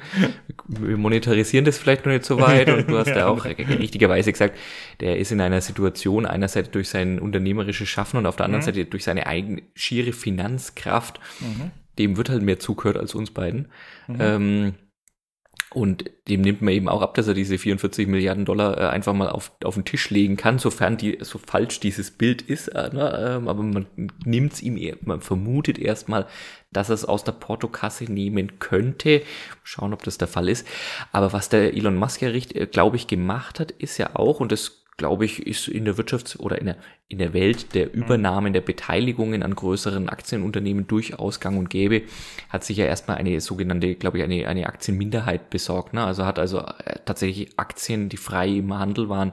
Wir 0.65 0.95
monetarisieren 0.95 1.65
das 1.65 1.77
vielleicht 1.77 2.05
noch 2.05 2.13
nicht 2.13 2.23
so 2.23 2.39
weit. 2.39 2.69
Und 2.69 2.89
du 2.89 2.97
hast 2.97 3.07
ja, 3.07 3.27
auch 3.27 3.43
richtigerweise 3.43 4.31
gesagt, 4.31 4.57
der 5.01 5.17
ist 5.17 5.33
in 5.33 5.41
einer 5.41 5.59
Situation, 5.59 6.25
einerseits 6.25 6.71
durch 6.71 6.87
sein 6.87 7.19
unternehmerisches 7.19 7.89
Schaffen 7.89 8.15
und 8.15 8.25
auf 8.27 8.37
der 8.37 8.45
anderen 8.45 8.61
mhm. 8.61 8.65
Seite 8.65 8.85
durch 8.85 9.03
seine 9.03 9.27
eigene 9.27 9.63
schiere 9.75 10.13
Finanzkraft. 10.13 11.19
Mhm. 11.41 11.71
Dem 11.99 12.15
wird 12.15 12.29
halt 12.29 12.43
mehr 12.43 12.59
zugehört 12.59 12.95
als 12.95 13.13
uns 13.13 13.31
beiden. 13.31 13.67
Mhm. 14.07 14.17
Ähm, 14.21 14.73
und 15.73 16.11
dem 16.27 16.41
nimmt 16.41 16.61
man 16.61 16.73
eben 16.73 16.89
auch 16.89 17.01
ab, 17.01 17.13
dass 17.13 17.29
er 17.29 17.33
diese 17.33 17.57
44 17.57 18.05
Milliarden 18.07 18.43
Dollar 18.43 18.77
äh, 18.77 18.87
einfach 18.87 19.13
mal 19.13 19.29
auf, 19.29 19.53
auf 19.63 19.75
den 19.75 19.85
Tisch 19.85 20.09
legen 20.09 20.35
kann, 20.35 20.59
sofern 20.59 20.97
die 20.97 21.19
so 21.21 21.37
falsch 21.37 21.79
dieses 21.79 22.11
Bild 22.11 22.41
ist. 22.41 22.67
Äh, 22.67 22.93
ne? 22.93 23.37
ähm, 23.37 23.47
aber 23.47 23.63
man 23.63 23.85
nimmt 24.25 24.51
es 24.53 24.61
ihm, 24.61 24.77
man 25.05 25.21
vermutet 25.21 25.79
erstmal, 25.79 26.27
dass 26.73 26.89
er 26.89 26.95
es 26.95 27.05
aus 27.05 27.23
der 27.23 27.31
Portokasse 27.31 28.03
nehmen 28.03 28.59
könnte. 28.59 29.21
Schauen, 29.63 29.93
ob 29.93 30.03
das 30.03 30.17
der 30.17 30.27
Fall 30.27 30.49
ist. 30.49 30.67
Aber 31.13 31.31
was 31.31 31.47
der 31.47 31.73
Elon 31.73 31.95
Musk 31.95 32.21
ja, 32.21 32.29
äh, 32.29 32.67
glaube 32.67 32.97
ich, 32.97 33.07
gemacht 33.07 33.61
hat, 33.61 33.71
ist 33.71 33.97
ja 33.97 34.15
auch, 34.15 34.41
und 34.41 34.51
das 34.51 34.80
glaube 35.01 35.25
ich, 35.25 35.47
ist 35.47 35.67
in 35.67 35.83
der 35.83 35.95
Wirtschafts- 35.95 36.37
oder 36.37 36.59
in 36.59 36.67
der, 36.67 36.75
in 37.07 37.17
der 37.17 37.33
Welt 37.33 37.73
der 37.73 37.87
mhm. 37.87 38.03
Übernahmen 38.03 38.53
der 38.53 38.61
Beteiligungen 38.61 39.41
an 39.41 39.55
größeren 39.55 40.09
Aktienunternehmen 40.09 40.85
durchaus 40.85 41.39
gang 41.39 41.57
und 41.57 41.71
gäbe, 41.71 42.03
hat 42.49 42.63
sich 42.63 42.77
ja 42.77 42.85
erstmal 42.85 43.17
eine 43.17 43.41
sogenannte, 43.41 43.95
glaube 43.95 44.19
ich, 44.19 44.23
eine, 44.23 44.47
eine 44.47 44.67
Aktienminderheit 44.67 45.49
besorgt. 45.49 45.95
Ne? 45.95 46.03
Also 46.03 46.23
hat 46.23 46.37
also 46.37 46.59
äh, 46.59 46.99
tatsächlich 47.03 47.57
Aktien, 47.57 48.09
die 48.09 48.17
frei 48.17 48.49
im 48.49 48.77
Handel 48.77 49.09
waren, 49.09 49.31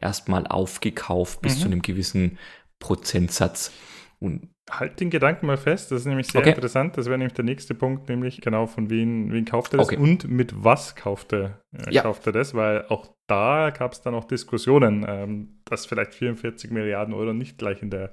erstmal 0.00 0.46
aufgekauft 0.46 1.42
bis 1.42 1.56
mhm. 1.56 1.60
zu 1.60 1.66
einem 1.66 1.82
gewissen 1.82 2.38
Prozentsatz. 2.78 3.72
Und 4.20 4.48
halt 4.70 5.00
den 5.00 5.10
Gedanken 5.10 5.46
mal 5.46 5.58
fest, 5.58 5.90
das 5.90 6.00
ist 6.00 6.06
nämlich 6.06 6.28
sehr 6.28 6.40
okay. 6.40 6.50
interessant. 6.50 6.96
Das 6.96 7.06
wäre 7.06 7.18
nämlich 7.18 7.34
der 7.34 7.44
nächste 7.44 7.74
Punkt, 7.74 8.08
nämlich 8.08 8.40
genau 8.40 8.66
von 8.66 8.88
wem, 8.88 9.30
wen 9.32 9.44
kauft 9.44 9.74
er 9.74 9.78
das 9.78 9.88
okay. 9.88 9.98
und 9.98 10.28
mit 10.30 10.64
was 10.64 10.96
kauft 10.96 11.34
er, 11.34 11.60
äh, 11.76 11.92
ja. 11.92 12.02
kauft 12.02 12.26
er 12.26 12.32
das, 12.32 12.54
weil 12.54 12.86
auch 12.88 13.10
da 13.30 13.70
gab 13.70 13.92
es 13.92 14.02
dann 14.02 14.14
auch 14.14 14.24
Diskussionen, 14.24 15.04
ähm, 15.08 15.48
dass 15.64 15.86
vielleicht 15.86 16.14
44 16.14 16.70
Milliarden 16.70 17.14
Euro 17.14 17.32
nicht 17.32 17.58
gleich 17.58 17.82
in 17.82 17.90
der 17.90 18.12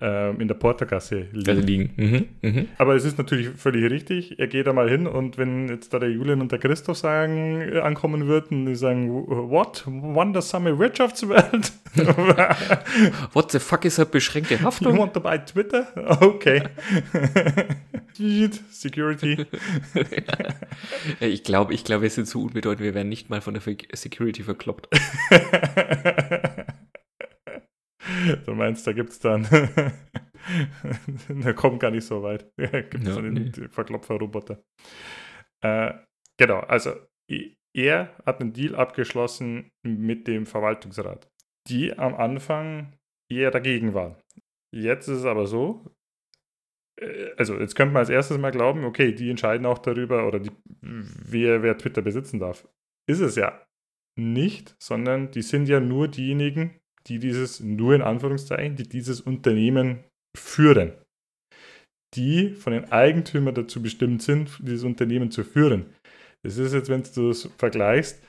ähm, 0.00 0.40
in 0.40 0.48
der 0.48 0.54
Portergasse 0.54 1.26
liegen. 1.32 1.60
liegen. 1.62 1.90
Mhm, 1.96 2.28
mh. 2.42 2.64
Aber 2.78 2.96
es 2.96 3.04
ist 3.04 3.18
natürlich 3.18 3.48
völlig 3.50 3.88
richtig. 3.90 4.38
Er 4.38 4.48
geht 4.48 4.66
da 4.66 4.72
mal 4.72 4.90
hin 4.90 5.06
und 5.06 5.38
wenn 5.38 5.68
jetzt 5.68 5.94
da 5.94 6.00
der 6.00 6.10
Julian 6.10 6.40
und 6.40 6.50
der 6.50 6.58
Christoph 6.58 6.98
sagen, 6.98 7.60
äh, 7.60 7.78
ankommen 7.78 8.26
würden, 8.26 8.66
die 8.66 8.74
sagen, 8.74 9.08
what? 9.10 9.84
Wondersame 9.86 10.78
Wirtschaftswelt? 10.78 11.72
what 13.32 13.52
the 13.52 13.58
fuck 13.60 13.84
ist 13.84 14.00
eine 14.00 14.06
beschränkte 14.06 14.60
Haftung? 14.60 14.94
You 14.94 15.00
want 15.00 15.14
to 15.14 15.20
buy 15.20 15.38
Twitter? 15.38 15.86
Okay. 16.22 16.62
Security. 18.70 19.46
ich 21.20 21.42
glaube, 21.42 21.74
ich 21.74 21.84
glaube, 21.84 22.02
wir 22.02 22.10
sind 22.10 22.26
zu 22.26 22.42
unbedeutend. 22.42 22.84
Wir 22.84 22.94
werden 22.94 23.08
nicht 23.08 23.30
mal 23.30 23.40
von 23.40 23.54
der 23.54 23.62
Security 23.94 24.42
verkloppt. 24.42 24.88
Du 28.44 28.54
meinst, 28.54 28.86
da 28.86 28.92
gibt 28.92 29.10
es 29.10 29.18
dann. 29.18 29.46
da 31.42 31.52
kommt 31.52 31.80
gar 31.80 31.90
nicht 31.90 32.06
so 32.06 32.22
weit. 32.22 32.50
gibt 32.56 33.06
es 33.06 33.08
ja, 33.08 33.14
dann 33.14 33.32
nee. 33.32 33.50
den 33.50 33.68
Verklopfer-Roboter. 33.68 34.62
Äh, 35.62 35.94
genau, 36.36 36.60
also 36.60 36.94
er 37.74 38.16
hat 38.26 38.40
einen 38.40 38.52
Deal 38.52 38.74
abgeschlossen 38.74 39.70
mit 39.82 40.26
dem 40.28 40.46
Verwaltungsrat, 40.46 41.30
die 41.68 41.96
am 41.96 42.14
Anfang 42.14 42.98
eher 43.30 43.50
dagegen 43.50 43.94
waren. 43.94 44.16
Jetzt 44.74 45.08
ist 45.08 45.18
es 45.18 45.24
aber 45.24 45.46
so, 45.46 45.94
äh, 47.00 47.30
also 47.36 47.58
jetzt 47.58 47.74
könnte 47.74 47.94
man 47.94 48.00
als 48.00 48.10
erstes 48.10 48.38
mal 48.38 48.50
glauben, 48.50 48.84
okay, 48.84 49.12
die 49.12 49.30
entscheiden 49.30 49.66
auch 49.66 49.78
darüber 49.78 50.26
oder 50.26 50.40
die, 50.40 50.50
wer, 50.80 51.62
wer 51.62 51.78
Twitter 51.78 52.02
besitzen 52.02 52.40
darf. 52.40 52.68
Ist 53.08 53.20
es 53.20 53.36
ja 53.36 53.66
nicht, 54.18 54.76
sondern 54.78 55.30
die 55.30 55.42
sind 55.42 55.68
ja 55.68 55.80
nur 55.80 56.08
diejenigen, 56.08 56.78
die 57.06 57.18
dieses, 57.18 57.60
nur 57.60 57.94
in 57.94 58.02
Anführungszeichen, 58.02 58.76
die 58.76 58.88
dieses 58.88 59.20
Unternehmen 59.20 60.04
führen. 60.36 60.92
Die 62.14 62.50
von 62.50 62.72
den 62.72 62.92
Eigentümern 62.92 63.54
dazu 63.54 63.82
bestimmt 63.82 64.22
sind, 64.22 64.58
dieses 64.60 64.84
Unternehmen 64.84 65.30
zu 65.30 65.44
führen. 65.44 65.86
Das 66.44 66.58
ist 66.58 66.74
jetzt, 66.74 66.88
wenn 66.88 67.02
du 67.14 67.30
es 67.30 67.48
vergleichst, 67.56 68.22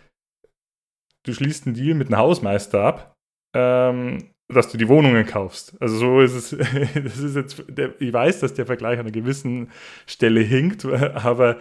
du 1.26 1.34
schließt 1.34 1.66
einen 1.66 1.76
Deal 1.76 1.96
mit 1.96 2.08
einem 2.08 2.18
Hausmeister 2.18 2.82
ab, 2.82 3.16
ähm, 3.56 4.30
dass 4.54 4.72
du 4.72 4.78
die 4.78 4.88
Wohnungen 4.88 5.26
kaufst. 5.26 5.76
Also 5.82 5.98
so 5.98 6.22
ist 6.22 6.34
es, 6.34 6.50
das 7.04 7.18
ist 7.18 7.36
jetzt, 7.36 7.64
der, 7.68 8.00
ich 8.00 8.14
weiß, 8.14 8.40
dass 8.40 8.54
der 8.54 8.66
Vergleich 8.66 9.00
an 9.00 9.06
einer 9.06 9.12
gewissen 9.12 9.72
Stelle 10.06 10.42
hinkt, 10.42 10.86
aber 10.86 11.60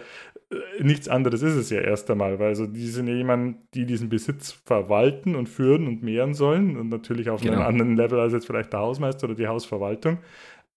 nichts 0.79 1.07
anderes 1.07 1.41
ist 1.41 1.55
es 1.55 1.69
ja 1.69 1.81
erst 1.81 2.09
einmal, 2.09 2.39
weil 2.39 2.49
also 2.49 2.67
die 2.67 2.87
sind 2.87 3.07
ja 3.07 3.13
jemand, 3.13 3.57
die 3.73 3.85
diesen 3.85 4.09
Besitz 4.09 4.51
verwalten 4.51 5.35
und 5.35 5.47
führen 5.47 5.87
und 5.87 6.03
mehren 6.03 6.33
sollen 6.33 6.77
und 6.77 6.89
natürlich 6.89 7.29
auf 7.29 7.41
genau. 7.41 7.53
einem 7.53 7.65
anderen 7.65 7.95
Level 7.97 8.19
als 8.19 8.33
jetzt 8.33 8.47
vielleicht 8.47 8.73
der 8.73 8.79
Hausmeister 8.79 9.25
oder 9.25 9.35
die 9.35 9.47
Hausverwaltung, 9.47 10.19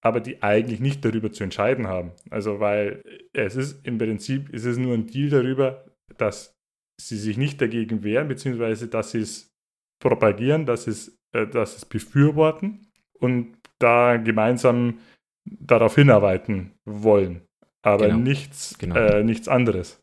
aber 0.01 0.21
die 0.21 0.43
eigentlich 0.43 0.81
nicht 0.81 1.05
darüber 1.05 1.33
zu 1.33 1.45
entscheiden 1.45 1.87
haben. 1.87 2.13
Also 2.31 2.61
weil 2.61 3.03
es 3.33 3.57
ist 3.57 3.87
im 3.87 3.99
Prinzip 3.99 4.51
ist 4.51 4.65
es 4.65 4.79
nur 4.79 4.95
ein 4.95 5.07
Deal 5.07 5.31
darüber, 5.31 5.85
dass 6.17 6.55
sie 7.01 7.17
sich 7.17 7.37
nicht 7.37 7.61
dagegen 7.61 8.03
wehren, 8.03 8.29
beziehungsweise 8.29 8.89
dass 8.89 9.11
sie 9.11 9.21
es 9.21 9.55
propagieren, 10.03 10.67
dass 10.67 10.85
sie 10.85 10.91
es, 10.91 11.19
äh, 11.33 11.47
dass 11.47 11.73
sie 11.73 11.77
es 11.79 11.85
befürworten 11.87 12.87
und 13.19 13.57
da 13.79 14.17
gemeinsam 14.17 14.99
darauf 15.45 15.95
hinarbeiten 15.95 16.73
wollen 16.85 17.46
aber 17.87 18.09
genau. 18.09 18.19
nichts, 18.19 18.77
genau. 18.79 18.97
Äh, 18.97 19.23
nichts 19.23 19.49
anderes. 19.49 20.01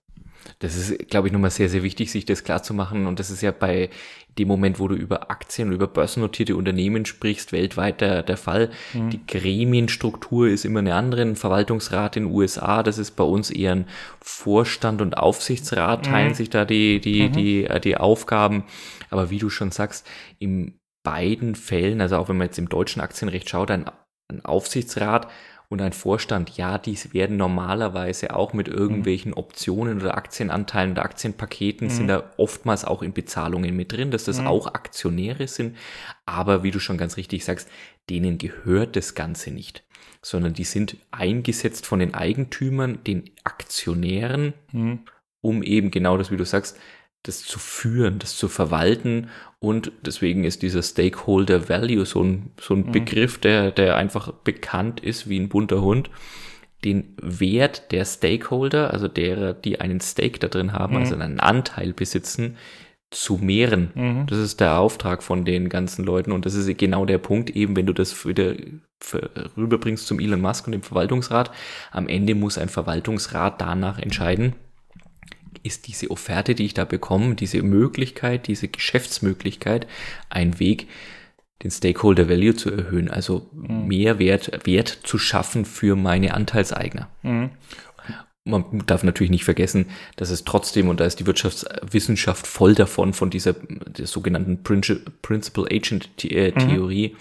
Das 0.59 0.75
ist, 0.75 1.09
glaube 1.09 1.27
ich, 1.27 1.33
nochmal 1.33 1.51
sehr, 1.51 1.69
sehr 1.69 1.83
wichtig, 1.83 2.11
sich 2.11 2.25
das 2.25 2.43
klar 2.43 2.63
zu 2.63 2.73
machen. 2.73 3.07
Und 3.07 3.19
das 3.19 3.29
ist 3.29 3.41
ja 3.41 3.51
bei 3.51 3.89
dem 4.37 4.47
Moment, 4.47 4.79
wo 4.79 4.87
du 4.87 4.95
über 4.95 5.29
Aktien 5.29 5.69
und 5.69 5.75
über 5.75 5.87
börsennotierte 5.87 6.55
Unternehmen 6.55 7.05
sprichst, 7.05 7.51
weltweit 7.51 8.01
der, 8.01 8.23
der 8.23 8.37
Fall. 8.37 8.71
Mhm. 8.93 9.09
Die 9.11 9.25
Gremienstruktur 9.27 10.47
ist 10.47 10.65
immer 10.65 10.79
eine 10.79 10.95
andere. 10.95 11.21
Ein 11.21 11.35
Verwaltungsrat 11.35 12.17
in 12.17 12.25
den 12.25 12.33
USA, 12.33 12.83
das 12.83 12.97
ist 12.97 13.11
bei 13.11 13.23
uns 13.23 13.51
eher 13.51 13.73
ein 13.73 13.87
Vorstand 14.21 15.01
und 15.01 15.17
Aufsichtsrat, 15.17 16.05
teilen 16.05 16.29
mhm. 16.29 16.35
sich 16.35 16.49
da 16.49 16.65
die, 16.65 16.99
die, 16.99 17.29
mhm. 17.29 17.31
die, 17.33 17.63
äh, 17.65 17.79
die 17.79 17.97
Aufgaben. 17.97 18.63
Aber 19.09 19.29
wie 19.29 19.39
du 19.39 19.49
schon 19.49 19.71
sagst, 19.71 20.07
in 20.39 20.79
beiden 21.03 21.55
Fällen, 21.55 22.01
also 22.01 22.17
auch 22.17 22.29
wenn 22.29 22.37
man 22.37 22.47
jetzt 22.47 22.59
im 22.59 22.69
deutschen 22.69 23.01
Aktienrecht 23.01 23.49
schaut, 23.49 23.69
ein, 23.69 23.85
ein 24.29 24.43
Aufsichtsrat 24.43 25.27
und 25.73 25.81
ein 25.81 25.91
Vorstand, 25.91 26.55
ja, 26.55 26.77
dies 26.77 27.15
werden 27.15 27.35
normalerweise 27.35 28.35
auch 28.35 28.53
mit 28.53 28.67
irgendwelchen 28.67 29.31
mhm. 29.31 29.37
Optionen 29.37 29.99
oder 29.99 30.15
Aktienanteilen 30.15 30.91
oder 30.91 31.03
Aktienpaketen 31.03 31.87
mhm. 31.87 31.91
sind 31.91 32.07
da 32.09 32.31
oftmals 32.37 32.85
auch 32.85 33.01
in 33.01 33.11
Bezahlungen 33.11 33.75
mit 33.75 33.91
drin, 33.91 34.11
dass 34.11 34.23
das 34.23 34.39
mhm. 34.39 34.45
auch 34.45 34.67
Aktionäre 34.67 35.47
sind. 35.47 35.75
Aber 36.27 36.61
wie 36.61 36.69
du 36.69 36.79
schon 36.79 36.99
ganz 36.99 37.17
richtig 37.17 37.43
sagst, 37.43 37.69
denen 38.07 38.37
gehört 38.37 38.95
das 38.95 39.15
Ganze 39.15 39.49
nicht, 39.49 39.83
sondern 40.21 40.53
die 40.53 40.63
sind 40.63 40.97
eingesetzt 41.09 41.87
von 41.87 41.97
den 41.97 42.13
Eigentümern, 42.13 43.03
den 43.03 43.31
Aktionären, 43.43 44.53
mhm. 44.71 44.99
um 45.41 45.63
eben 45.63 45.89
genau 45.89 46.19
das, 46.19 46.29
wie 46.29 46.37
du 46.37 46.45
sagst, 46.45 46.77
das 47.23 47.43
zu 47.43 47.57
führen, 47.57 48.19
das 48.19 48.35
zu 48.35 48.49
verwalten 48.49 49.29
und 49.63 49.93
deswegen 50.05 50.43
ist 50.43 50.61
dieser 50.61 50.83
Stakeholder 50.83 51.69
Value 51.69 52.05
so 52.05 52.21
ein, 52.21 52.51
so 52.59 52.73
ein 52.73 52.87
mhm. 52.87 52.91
Begriff, 52.91 53.37
der, 53.37 53.71
der 53.71 53.95
einfach 53.95 54.33
bekannt 54.33 54.99
ist 54.99 55.29
wie 55.29 55.39
ein 55.39 55.47
bunter 55.47 55.81
Hund. 55.81 56.09
Den 56.83 57.15
Wert 57.21 57.93
der 57.93 58.03
Stakeholder, 58.03 58.91
also 58.91 59.07
derer, 59.07 59.53
die 59.53 59.79
einen 59.79 60.01
Stake 60.01 60.37
da 60.39 60.49
drin 60.49 60.73
haben, 60.73 60.95
mhm. 60.95 60.99
also 60.99 61.15
einen 61.15 61.39
Anteil 61.39 61.93
besitzen, 61.93 62.57
zu 63.09 63.37
mehren. 63.37 63.91
Mhm. 63.95 64.25
Das 64.27 64.37
ist 64.37 64.59
der 64.59 64.79
Auftrag 64.79 65.23
von 65.23 65.45
den 65.45 65.69
ganzen 65.69 66.03
Leuten 66.03 66.33
und 66.33 66.45
das 66.45 66.55
ist 66.55 66.77
genau 66.77 67.05
der 67.05 67.19
Punkt 67.19 67.51
eben, 67.51 67.77
wenn 67.77 67.85
du 67.85 67.93
das 67.93 68.25
wieder 68.27 68.55
rüberbringst 69.55 70.05
zum 70.05 70.19
Elon 70.19 70.41
Musk 70.41 70.65
und 70.65 70.73
dem 70.73 70.83
Verwaltungsrat. 70.83 71.51
Am 71.91 72.09
Ende 72.09 72.35
muss 72.35 72.57
ein 72.57 72.69
Verwaltungsrat 72.69 73.61
danach 73.61 73.97
entscheiden, 73.97 74.55
ist 75.63 75.87
diese 75.87 76.11
Offerte, 76.11 76.55
die 76.55 76.65
ich 76.65 76.73
da 76.73 76.85
bekomme, 76.85 77.35
diese 77.35 77.61
Möglichkeit, 77.63 78.47
diese 78.47 78.67
Geschäftsmöglichkeit 78.67 79.87
ein 80.29 80.59
Weg, 80.59 80.87
den 81.63 81.71
Stakeholder 81.71 82.29
Value 82.29 82.55
zu 82.55 82.71
erhöhen, 82.71 83.09
also 83.09 83.49
mhm. 83.53 83.87
mehr 83.87 84.19
Wert, 84.19 84.65
Wert 84.65 84.99
zu 85.03 85.17
schaffen 85.17 85.65
für 85.65 85.95
meine 85.95 86.33
Anteilseigner. 86.33 87.09
Mhm. 87.23 87.51
Man 88.45 88.83
darf 88.85 89.03
natürlich 89.03 89.31
nicht 89.31 89.45
vergessen, 89.45 89.85
dass 90.17 90.29
es 90.29 90.43
trotzdem, 90.43 90.89
und 90.89 90.99
da 90.99 91.05
ist 91.05 91.21
die 91.21 91.25
Wirtschaftswissenschaft 91.25 92.45
voll 92.45 92.75
davon, 92.75 93.13
von 93.13 93.29
dieser 93.29 93.53
der 93.53 94.05
sogenannten 94.05 94.63
Principal 94.63 95.65
Agent 95.71 96.09
äh, 96.25 96.51
mhm. 96.51 96.59
Theorie, 96.59 97.09
mhm 97.09 97.17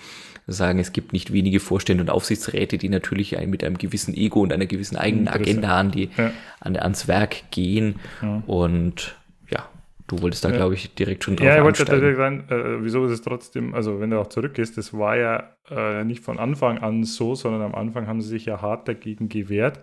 sagen, 0.46 0.78
es 0.78 0.92
gibt 0.92 1.12
nicht 1.12 1.32
wenige 1.32 1.60
Vorstände 1.60 2.02
und 2.02 2.10
Aufsichtsräte, 2.10 2.78
die 2.78 2.88
natürlich 2.88 3.36
mit 3.46 3.64
einem 3.64 3.78
gewissen 3.78 4.14
Ego 4.14 4.40
und 4.40 4.52
einer 4.52 4.66
gewissen 4.66 4.96
eigenen 4.96 5.28
Agenda 5.28 5.78
an 5.78 5.90
die, 5.90 6.10
ja. 6.16 6.32
an, 6.60 6.76
ans 6.76 7.08
Werk 7.08 7.50
gehen. 7.50 7.96
Ja. 8.20 8.42
Und 8.46 9.16
ja, 9.50 9.68
du 10.08 10.20
wolltest 10.20 10.44
da, 10.44 10.50
ja. 10.50 10.56
glaube 10.56 10.74
ich, 10.74 10.94
direkt 10.94 11.24
schon 11.24 11.36
drauf 11.36 11.46
Ja, 11.46 11.58
ich 11.58 11.62
wollte 11.62 11.84
direkt 11.84 12.16
sagen, 12.16 12.44
äh, 12.48 12.82
wieso 12.82 13.04
ist 13.06 13.12
es 13.12 13.22
trotzdem, 13.22 13.74
also 13.74 14.00
wenn 14.00 14.10
du 14.10 14.20
auch 14.20 14.28
zurückgehst, 14.28 14.76
das 14.76 14.92
war 14.92 15.16
ja 15.16 15.50
äh, 15.70 16.04
nicht 16.04 16.24
von 16.24 16.38
Anfang 16.38 16.78
an 16.78 17.04
so, 17.04 17.34
sondern 17.34 17.62
am 17.62 17.74
Anfang 17.74 18.06
haben 18.06 18.20
sie 18.20 18.28
sich 18.28 18.46
ja 18.46 18.60
hart 18.60 18.88
dagegen 18.88 19.28
gewehrt. 19.28 19.80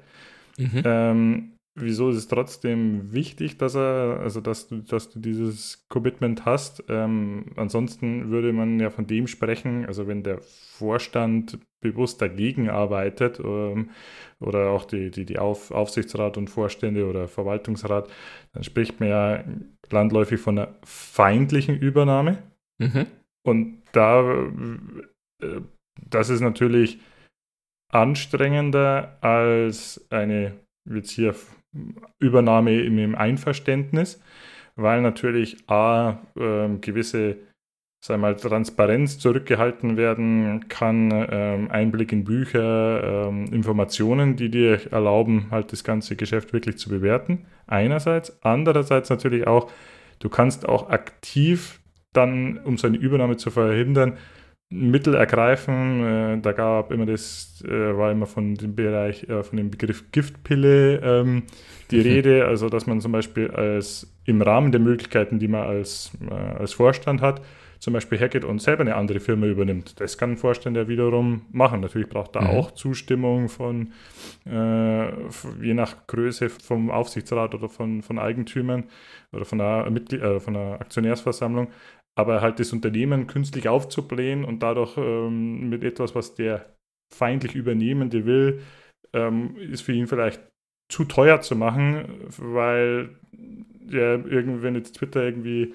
Mhm. 0.57 0.81
Ähm, 0.83 1.51
wieso 1.81 2.09
ist 2.09 2.17
es 2.17 2.27
trotzdem 2.27 3.13
wichtig, 3.13 3.57
dass 3.57 3.75
er, 3.75 4.19
also 4.21 4.41
dass 4.41 4.67
du, 4.67 4.79
dass 4.81 5.09
du 5.09 5.19
dieses 5.19 5.87
Commitment 5.89 6.45
hast? 6.45 6.83
Ähm, 6.89 7.45
ansonsten 7.55 8.29
würde 8.29 8.53
man 8.53 8.79
ja 8.79 8.89
von 8.89 9.07
dem 9.07 9.27
sprechen, 9.27 9.85
also 9.85 10.07
wenn 10.07 10.23
der 10.23 10.39
Vorstand 10.41 11.59
bewusst 11.81 12.21
dagegen 12.21 12.69
arbeitet 12.69 13.39
ähm, 13.39 13.89
oder 14.39 14.69
auch 14.69 14.85
die, 14.85 15.11
die, 15.11 15.25
die 15.25 15.39
Auf, 15.39 15.71
Aufsichtsrat 15.71 16.37
und 16.37 16.49
Vorstände 16.49 17.07
oder 17.07 17.27
Verwaltungsrat, 17.27 18.09
dann 18.53 18.63
spricht 18.63 18.99
man 18.99 19.09
ja 19.09 19.43
landläufig 19.89 20.39
von 20.39 20.57
einer 20.57 20.75
feindlichen 20.83 21.77
Übernahme. 21.77 22.43
Mhm. 22.77 23.05
Und 23.43 23.81
da, 23.91 24.47
äh, 25.41 25.61
das 26.09 26.29
ist 26.29 26.41
natürlich 26.41 26.99
anstrengender 27.91 29.17
als 29.21 30.05
eine 30.09 30.53
jetzt 30.85 31.11
hier 31.11 31.35
Übernahme 32.19 32.81
im 32.81 33.15
Einverständnis, 33.15 34.21
weil 34.75 35.01
natürlich 35.01 35.57
A, 35.69 36.19
äh, 36.35 36.69
gewisse 36.81 37.37
sagen 38.01 38.21
mal, 38.21 38.35
Transparenz 38.35 39.19
zurückgehalten 39.19 39.97
werden 39.97 40.67
kann, 40.69 41.11
ähm, 41.29 41.69
Einblick 41.69 42.11
in 42.13 42.23
Bücher, 42.23 43.27
ähm, 43.27 43.45
Informationen, 43.51 44.35
die 44.35 44.49
dir 44.49 44.91
erlauben, 44.91 45.47
halt 45.51 45.71
das 45.73 45.83
ganze 45.83 46.15
Geschäft 46.15 46.53
wirklich 46.53 46.77
zu 46.77 46.89
bewerten. 46.89 47.45
Einerseits. 47.67 48.41
Andererseits 48.41 49.09
natürlich 49.09 49.47
auch, 49.47 49.69
du 50.19 50.29
kannst 50.29 50.67
auch 50.67 50.89
aktiv 50.89 51.81
dann, 52.13 52.57
um 52.59 52.77
so 52.77 52.87
eine 52.87 52.97
Übernahme 52.97 53.37
zu 53.37 53.51
verhindern, 53.51 54.17
Mittel 54.69 55.15
ergreifen. 55.15 56.03
Äh, 56.03 56.41
da 56.41 56.51
gab 56.51 56.91
immer 56.91 57.05
das, 57.05 57.63
äh, 57.67 57.97
war 57.97 58.11
immer 58.11 58.27
von 58.27 58.55
dem 58.55 58.75
Bereich, 58.75 59.27
äh, 59.27 59.43
von 59.43 59.57
dem 59.57 59.71
Begriff 59.71 60.11
Giftpille 60.11 60.99
ähm, 61.03 61.43
die 61.89 61.97
mhm. 61.97 62.03
Rede, 62.03 62.45
also 62.45 62.69
dass 62.69 62.85
man 62.85 63.01
zum 63.01 63.11
Beispiel 63.11 63.49
als 63.49 64.07
im 64.25 64.41
Rahmen 64.41 64.71
der 64.71 64.79
Möglichkeiten, 64.79 65.39
die 65.39 65.47
man 65.47 65.61
als, 65.61 66.11
als 66.29 66.73
Vorstand 66.73 67.19
hat, 67.19 67.41
zum 67.79 67.93
Beispiel 67.93 68.19
hergeht 68.19 68.43
und 68.43 68.61
selber 68.61 68.81
eine 68.81 68.95
andere 68.95 69.19
Firma 69.19 69.47
übernimmt. 69.47 69.99
Das 69.99 70.17
kann 70.17 70.31
ein 70.31 70.37
Vorstand 70.37 70.75
ja 70.75 70.87
wiederum 70.87 71.43
machen. 71.51 71.79
Natürlich 71.79 72.09
braucht 72.09 72.35
da 72.35 72.41
mhm. 72.41 72.47
auch 72.47 72.71
Zustimmung 72.71 73.47
von, 73.47 73.93
äh, 74.45 75.07
je 75.61 75.73
nach 75.73 76.05
Größe 76.05 76.49
vom 76.49 76.91
Aufsichtsrat 76.91 77.55
oder 77.55 77.69
von, 77.69 78.01
von 78.03 78.19
Eigentümern 78.19 78.83
oder 79.31 79.45
von 79.45 79.57
der, 79.57 79.89
Mitglied, 79.89 80.21
äh, 80.21 80.39
von 80.39 80.53
der 80.53 80.81
Aktionärsversammlung. 80.81 81.69
Aber 82.19 82.41
halt 82.41 82.59
das 82.59 82.73
Unternehmen 82.73 83.27
künstlich 83.27 83.69
aufzublähen 83.69 84.43
und 84.43 84.61
dadurch 84.61 84.97
ähm, 84.97 85.69
mit 85.69 85.85
etwas, 85.85 86.15
was 86.15 86.35
der 86.35 86.75
feindlich 87.13 87.55
Übernehmende 87.55 88.25
will, 88.25 88.61
ähm, 89.13 89.55
ist 89.55 89.83
für 89.83 89.93
ihn 89.93 90.05
vielleicht 90.05 90.41
zu 90.91 91.05
teuer 91.05 91.39
zu 91.39 91.55
machen, 91.55 92.27
weil 92.37 93.11
ja, 93.87 94.15
irgendwie, 94.15 94.61
wenn 94.63 94.75
jetzt 94.75 94.97
Twitter 94.97 95.23
irgendwie 95.23 95.73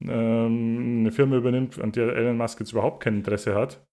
ähm, 0.00 1.00
eine 1.00 1.10
Firma 1.10 1.36
übernimmt, 1.36 1.80
an 1.80 1.90
der 1.90 2.14
Elon 2.14 2.36
Musk 2.36 2.60
jetzt 2.60 2.70
überhaupt 2.70 3.02
kein 3.02 3.16
Interesse 3.16 3.56
hat, 3.56 3.84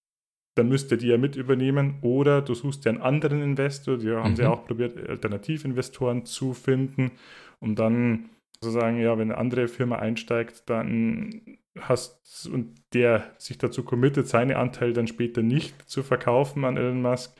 dann 0.55 0.69
müsste 0.69 0.97
die 0.97 1.07
ja 1.07 1.17
mit 1.17 1.35
übernehmen 1.35 1.97
oder 2.01 2.43
du 2.43 2.53
suchst 2.53 2.85
dir 2.85 2.91
einen 2.91 3.01
anderen 3.01 3.41
Investor, 3.41 3.97
die 3.97 4.11
haben 4.11 4.31
mhm. 4.31 4.35
sie 4.35 4.45
auch 4.45 4.67
probiert, 4.67 5.09
Alternativinvestoren 5.09 6.25
zu 6.25 6.53
finden, 6.53 7.11
um 7.59 7.73
dann 7.73 8.29
zu 8.61 8.69
sagen, 8.69 8.99
ja, 8.99 9.17
wenn 9.17 9.31
eine 9.31 9.39
andere 9.39 9.67
Firma 9.67 9.97
einsteigt, 9.97 10.69
dann 10.69 11.57
hast 11.81 12.49
und 12.51 12.75
der 12.93 13.31
sich 13.37 13.57
dazu 13.57 13.83
committet, 13.83 14.27
seine 14.27 14.57
Anteile 14.57 14.93
dann 14.93 15.07
später 15.07 15.41
nicht 15.41 15.89
zu 15.89 16.03
verkaufen 16.03 16.65
an 16.65 16.77
Elon 16.77 17.01
Musk, 17.01 17.35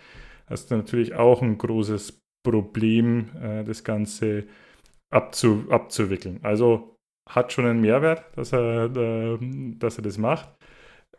hast 0.48 0.72
du 0.72 0.78
natürlich 0.78 1.16
auch 1.16 1.42
ein 1.42 1.58
großes 1.58 2.22
Problem, 2.44 3.30
äh, 3.42 3.64
das 3.64 3.84
Ganze 3.84 4.46
abzu, 5.10 5.66
abzuwickeln. 5.70 6.40
Also 6.44 6.98
hat 7.28 7.52
schon 7.52 7.66
einen 7.66 7.82
Mehrwert, 7.82 8.26
dass 8.36 8.54
er, 8.54 8.86
äh, 8.96 9.38
dass 9.78 9.98
er 9.98 10.04
das 10.04 10.18
macht 10.18 10.50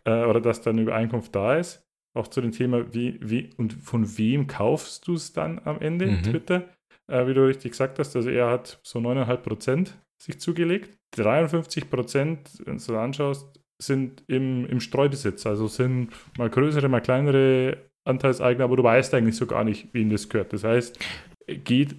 äh, 0.04 0.24
oder 0.24 0.40
dass 0.40 0.62
da 0.62 0.70
eine 0.70 0.82
Übereinkunft 0.82 1.34
da 1.34 1.56
ist. 1.56 1.84
Auch 2.14 2.28
zu 2.28 2.40
dem 2.40 2.52
Thema, 2.52 2.92
wie, 2.94 3.18
wie 3.22 3.50
und 3.58 3.74
von 3.74 4.18
wem 4.18 4.46
kaufst 4.46 5.06
du 5.06 5.14
es 5.14 5.32
dann 5.32 5.60
am 5.64 5.80
Ende, 5.80 6.06
mhm. 6.06 6.22
Twitter? 6.22 6.68
Äh, 7.06 7.26
wie 7.26 7.34
du 7.34 7.46
richtig 7.46 7.72
gesagt 7.72 7.98
hast, 7.98 8.16
also 8.16 8.30
er 8.30 8.50
hat 8.50 8.80
so 8.82 8.98
9,5 8.98 9.36
Prozent 9.36 9.98
sich 10.20 10.40
zugelegt. 10.40 10.96
53 11.16 11.88
Prozent, 11.90 12.50
wenn 12.64 12.78
du 12.78 12.96
anschaust, 12.96 13.60
sind 13.80 14.24
im, 14.26 14.66
im 14.66 14.80
Streubesitz. 14.80 15.46
Also 15.46 15.68
sind 15.68 16.10
mal 16.36 16.50
größere, 16.50 16.88
mal 16.88 17.00
kleinere 17.00 17.90
Anteilseigner, 18.04 18.64
aber 18.64 18.76
du 18.76 18.82
weißt 18.82 19.14
eigentlich 19.14 19.36
so 19.36 19.46
gar 19.46 19.64
nicht, 19.64 19.92
wem 19.92 20.10
das 20.10 20.28
gehört. 20.28 20.52
Das 20.52 20.64
heißt, 20.64 20.98
geht, 21.46 21.96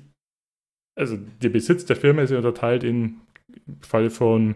also 0.97 1.17
der 1.17 1.49
Besitz 1.49 1.86
der 1.86 1.95
Firma 1.95 2.22
ist 2.22 2.32
ja 2.32 2.38
unterteilt 2.38 2.84
in 2.84 3.22
im 3.67 3.82
Fall 3.82 4.09
von 4.09 4.55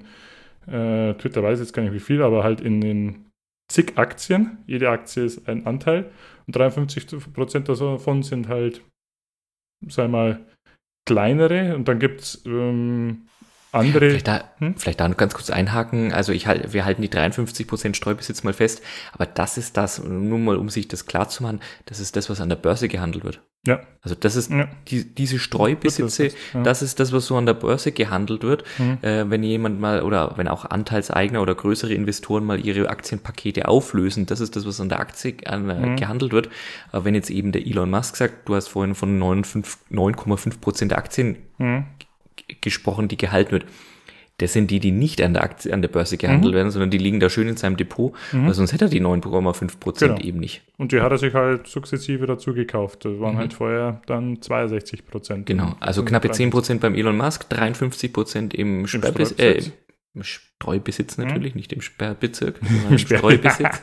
äh, 0.68 1.14
Twitter 1.16 1.44
weiß 1.44 1.60
jetzt 1.60 1.74
gar 1.74 1.84
nicht 1.84 1.94
wie 1.94 2.00
viel, 2.00 2.22
aber 2.22 2.44
halt 2.44 2.62
in, 2.62 2.82
in 2.82 3.26
zig 3.72 3.98
Aktien. 3.98 4.64
Jede 4.68 4.90
Aktie 4.90 5.24
ist 5.24 5.48
ein 5.48 5.66
Anteil 5.66 6.12
und 6.48 6.56
53 6.56 7.34
Prozent 7.34 7.70
davon 7.70 8.24
sind 8.24 8.48
halt, 8.48 8.82
sei 9.88 10.08
mal, 10.08 10.46
kleinere 11.06 11.76
und 11.76 11.88
dann 11.88 12.00
gibt 12.00 12.22
es 12.22 12.46
ähm, 12.46 13.28
andere. 13.74 14.10
Vielleicht 14.10 14.28
da, 14.28 14.44
hm? 14.60 14.76
vielleicht 14.78 15.00
da 15.00 15.08
noch 15.08 15.18
ganz 15.18 15.34
kurz 15.34 15.50
einhaken. 15.50 16.14
Also 16.14 16.32
ich 16.32 16.48
halt, 16.48 16.74
wir 16.74 16.86
halten 16.86 17.02
die 17.02 17.10
53% 17.10 17.96
Streubesitz 17.96 18.44
mal 18.44 18.54
fest, 18.54 18.82
aber 19.14 19.26
das 19.26 19.58
ist 19.58 19.78
das, 19.78 20.04
nur 20.04 20.40
mal 20.40 20.58
um 20.58 20.70
sich 20.70 20.88
das 20.88 21.06
klar 21.06 21.30
zu 21.30 21.44
machen, 21.44 21.60
das 21.86 22.00
ist 22.00 22.16
das, 22.16 22.30
was 22.30 22.40
an 22.42 22.50
der 22.50 22.56
Börse 22.56 22.88
gehandelt 22.88 23.24
wird. 23.24 23.42
Ja. 23.66 23.80
Also 24.02 24.16
das 24.16 24.36
ist 24.36 24.52
ja. 24.52 24.68
die, 24.90 25.16
diese 25.16 25.40
Streubesitze, 25.40 26.26
das, 26.26 26.36
ja. 26.54 26.64
das 26.64 26.82
ist 26.82 27.00
das, 27.00 27.14
was 27.14 27.26
so 27.26 27.38
an 27.38 27.46
der 27.46 27.54
Börse 27.54 27.94
gehandelt 27.94 28.44
wird. 28.44 28.66
Mhm. 28.78 28.98
Äh, 29.02 29.30
wenn 29.30 29.42
jemand 29.42 29.80
mal 29.80 30.02
oder 30.02 30.34
wenn 30.36 30.50
auch 30.50 30.66
Anteilseigner 30.66 31.42
oder 31.42 31.56
größere 31.56 31.94
Investoren 31.94 32.44
mal 32.44 32.64
ihre 32.64 32.90
Aktienpakete 32.90 33.70
auflösen, 33.70 34.26
das 34.26 34.42
ist 34.42 34.58
das, 34.58 34.68
was 34.68 34.82
an 34.82 34.90
der 34.90 35.00
Aktie 35.00 35.36
an, 35.46 35.66
mhm. 35.66 35.96
gehandelt 35.96 36.34
wird. 36.34 36.50
Aber 36.92 37.06
wenn 37.06 37.16
jetzt 37.16 37.30
eben 37.30 37.54
der 37.54 37.66
Elon 37.66 37.90
Musk 37.90 38.18
sagt, 38.18 38.50
du 38.50 38.56
hast 38.56 38.68
vorhin 38.68 38.96
von 38.96 39.18
9,5 39.18 40.60
Prozent 40.60 40.92
der 40.92 40.98
Aktien 40.98 41.38
mhm 41.58 41.86
gesprochen, 42.62 43.08
die 43.08 43.18
gehalten 43.18 43.52
wird. 43.52 43.66
Das 44.38 44.52
sind 44.52 44.72
die, 44.72 44.80
die 44.80 44.92
nicht 44.92 45.22
an 45.22 45.34
der, 45.34 45.44
Aktie, 45.44 45.72
an 45.72 45.84
der 45.84 45.90
Börse 45.90 46.18
gehandelt 46.18 46.54
mhm. 46.54 46.58
werden, 46.58 46.72
sondern 46.72 46.90
die 46.90 46.98
liegen 46.98 47.20
da 47.20 47.30
schön 47.30 47.48
in 47.48 47.56
seinem 47.56 47.78
Depot, 47.78 48.14
mhm. 48.32 48.48
weil 48.48 48.54
sonst 48.56 48.74
hätte 48.74 48.86
er 48.86 48.90
die 48.90 49.00
9,5 49.00 49.80
Prozent 49.80 50.16
genau. 50.16 50.28
eben 50.28 50.40
nicht. 50.40 50.64
Und 50.78 50.92
die 50.92 51.02
hat 51.02 51.12
er 51.12 51.20
sich 51.20 51.36
halt 51.36 51.68
sukzessive 51.68 52.26
dazu 52.26 52.54
gekauft. 52.54 53.06
Das 53.06 53.20
waren 53.20 53.36
mhm. 53.36 53.40
halt 53.40 53.54
vorher 53.54 54.02
dann 54.08 54.42
62 54.42 55.06
Prozent. 55.06 55.46
Genau, 55.46 55.76
also 55.80 56.04
knappe 56.04 56.32
10 56.32 56.50
Prozent 56.50 56.82
beim 56.82 56.96
Elon 56.96 57.16
Musk, 57.16 57.48
53 57.50 58.12
Prozent 58.12 58.54
im, 58.56 58.88
Sperrbis 58.88 59.34
äh, 59.34 59.62
im 60.14 60.24
Streubesitz 60.24 61.18
natürlich, 61.18 61.54
mhm. 61.54 61.60
nicht 61.60 61.74
im 61.74 61.82
Sperrbezirk, 61.82 62.60
sondern 62.62 62.92
im 62.92 62.98
Streubesitz. 62.98 63.82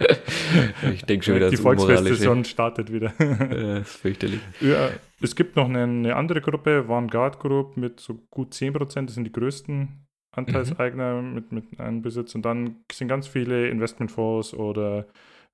ich 0.92 1.04
denke 1.04 1.24
schon 1.24 1.36
wieder, 1.36 1.50
die 1.50 1.56
Volksfestsaison 1.56 2.44
startet 2.44 2.92
wieder. 2.92 3.12
das 3.18 3.88
ist 3.88 3.96
fürchterlich. 3.96 4.40
Ja, 4.60 4.90
es 5.20 5.34
gibt 5.34 5.56
noch 5.56 5.68
eine, 5.68 5.82
eine 5.82 6.16
andere 6.16 6.40
Gruppe, 6.40 6.88
Vanguard 6.88 7.38
Group, 7.38 7.76
mit 7.76 8.00
so 8.00 8.14
gut 8.30 8.52
10%, 8.52 9.06
das 9.06 9.14
sind 9.14 9.24
die 9.24 9.32
größten 9.32 10.06
Anteilseigner 10.32 11.22
mhm. 11.22 11.34
mit, 11.34 11.52
mit 11.52 11.80
einem 11.80 12.02
Besitz. 12.02 12.34
Und 12.34 12.42
dann 12.42 12.84
sind 12.92 13.08
ganz 13.08 13.26
viele 13.26 13.68
Investmentfonds 13.68 14.54
oder 14.54 15.06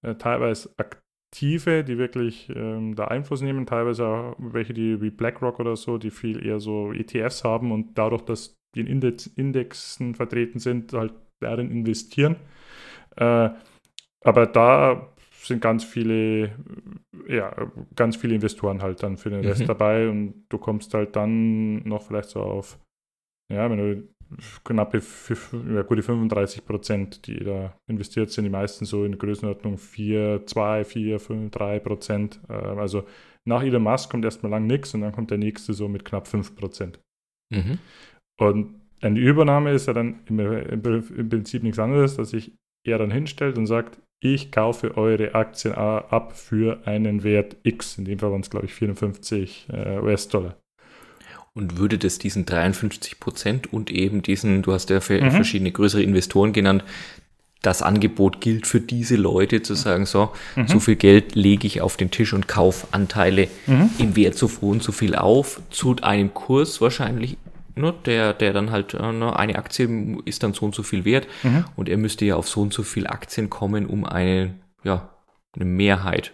äh, 0.03 0.17
teilweise 0.17 0.75
aktive, 0.77 1.85
die 1.85 1.97
wirklich 1.99 2.51
ähm, 2.55 2.95
da 2.95 3.07
Einfluss 3.07 3.41
nehmen, 3.41 3.65
teilweise 3.65 4.07
auch 4.07 4.37
welche, 4.39 4.75
die 4.75 5.01
wie 5.01 5.11
BlackRock 5.11 5.61
oder 5.61 5.77
so, 5.77 5.99
die 5.99 6.11
viel 6.11 6.45
eher 6.45 6.61
so 6.61 6.93
ETFs 6.93 7.45
haben 7.45 7.73
und 7.73 7.97
dadurch, 7.97 8.23
dass 8.23 8.62
die 8.75 8.81
in 8.81 8.87
Index, 8.87 9.27
Indexen 9.27 10.15
vertreten 10.15 10.59
sind, 10.59 10.93
halt 10.93 11.13
darin 11.41 11.71
investieren. 11.71 12.37
Äh, 13.17 13.51
aber 14.25 14.47
da 14.47 15.13
sind 15.43 15.61
ganz 15.61 15.85
viele, 15.85 16.57
ja, 17.29 17.55
ganz 17.97 18.17
viele 18.17 18.35
Investoren 18.35 18.81
halt 18.81 19.03
dann 19.03 19.17
für 19.17 19.31
den 19.31 19.45
Rest 19.45 19.63
mhm. 19.63 19.67
dabei 19.67 20.09
und 20.09 20.45
du 20.49 20.59
kommst 20.59 20.95
halt 20.95 21.17
dann 21.17 21.83
noch 21.87 22.03
vielleicht 22.03 22.31
so 22.31 22.41
auf 22.41 22.79
ja, 23.53 23.71
wenn 23.71 23.79
du 23.79 24.09
knappe, 24.65 25.03
ja, 25.75 25.83
gute 25.83 26.03
35 26.03 26.65
Prozent, 26.65 27.27
die 27.27 27.45
da 27.45 27.77
investiert 27.87 28.31
sind, 28.31 28.45
die 28.45 28.51
meisten 28.51 28.85
so 28.85 29.05
in 29.05 29.19
Größenordnung 29.19 29.77
4, 29.77 30.47
2, 30.47 30.85
4, 30.85 31.21
5, 31.21 31.51
3 31.51 31.79
Prozent. 31.81 32.41
Ähm, 32.49 32.79
also 32.79 33.05
nach 33.45 33.63
Elon 33.63 33.83
Musk 33.83 34.11
kommt 34.11 34.25
erstmal 34.25 34.51
lang 34.51 34.67
nichts 34.67 34.95
und 34.95 35.03
dann 35.03 35.13
kommt 35.13 35.31
der 35.31 35.39
nächste 35.39 35.75
so 35.75 35.89
mit 35.89 36.05
knapp 36.05 36.29
5 36.29 36.57
Prozent. 36.57 36.99
Mhm. 37.51 37.79
Und 38.39 38.81
eine 39.01 39.19
Übernahme 39.19 39.73
ist 39.73 39.87
ja 39.87 39.93
dann 39.93 40.21
im, 40.27 40.39
im, 40.41 41.29
Prinzip 41.29 41.63
nichts 41.63 41.79
anderes, 41.79 42.17
dass 42.17 42.31
sich 42.31 42.53
er 42.85 42.99
dann 42.99 43.11
hinstellt 43.11 43.59
und 43.59 43.67
sagt, 43.67 44.01
ich 44.21 44.53
kaufe 44.53 44.97
eure 44.97 45.35
Aktien 45.35 45.75
ab 45.75 46.37
für 46.37 46.87
einen 46.87 47.25
Wert 47.25 47.57
X. 47.65 47.99
In 47.99 48.05
dem 48.05 48.19
Fall 48.21 48.31
waren 48.31 48.41
es, 48.41 48.51
glaube 48.51 48.67
ich, 48.67 48.75
54 48.75 49.69
äh, 49.73 49.99
US-Dollar 49.99 50.57
und 51.55 51.77
würde 51.77 51.99
das 51.99 52.19
diesen 52.19 52.47
53 52.47 53.21
Prozent 53.21 53.73
und 53.73 53.91
eben 53.91 54.23
diesen, 54.23 54.63
du 54.63 54.73
hast 54.73 54.91
ja 54.91 54.97
mhm. 54.97 55.31
verschiedene 55.31 55.71
größere 55.71 56.03
Investoren 56.03 56.53
genannt, 56.53 56.85
das 57.61 57.81
Angebot 57.81 58.41
gilt 58.41 58.67
für 58.67 58.81
diese 58.81 59.15
Leute 59.17 59.63
zu 59.63 59.75
sagen, 59.75 60.05
so, 60.05 60.33
mhm. 60.57 60.67
so 60.67 60.81
viel 60.81 60.97
Geld 60.97 61.37
lege 61.37 61.67
ich 61.67 61.81
auf 61.81 61.97
den 61.97 62.11
Tisch 62.11 62.33
und 62.33 62.49
kaufe 62.49 62.89
Anteile 62.91 63.49
mhm. 63.67 63.91
im 63.99 64.17
Wert 64.17 64.35
so 64.35 64.51
und 64.61 64.83
so 64.83 64.91
viel 64.91 65.15
auf, 65.15 65.61
zu 65.71 65.95
einem 66.03 66.35
Kurs 66.35 66.81
wahrscheinlich, 66.81 67.37
ne, 67.75 67.95
der, 68.05 68.35
der 68.35 68.53
dann 68.53 68.71
halt, 68.71 68.95
äh, 68.95 69.13
ne, 69.13 69.37
eine 69.37 69.57
Aktie 69.57 70.19
ist 70.25 70.43
dann 70.43 70.53
so 70.53 70.67
und 70.67 70.75
so 70.75 70.83
viel 70.83 71.05
wert 71.05 71.27
mhm. 71.43 71.65
und 71.77 71.89
er 71.89 71.97
müsste 71.97 72.25
ja 72.25 72.37
auf 72.37 72.49
so 72.49 72.61
und 72.63 72.73
so 72.73 72.83
viel 72.83 73.07
Aktien 73.07 73.51
kommen, 73.51 73.87
um 73.87 74.05
eine, 74.05 74.55
ja, 74.85 75.11
eine 75.55 75.65
Mehrheit 75.65 76.33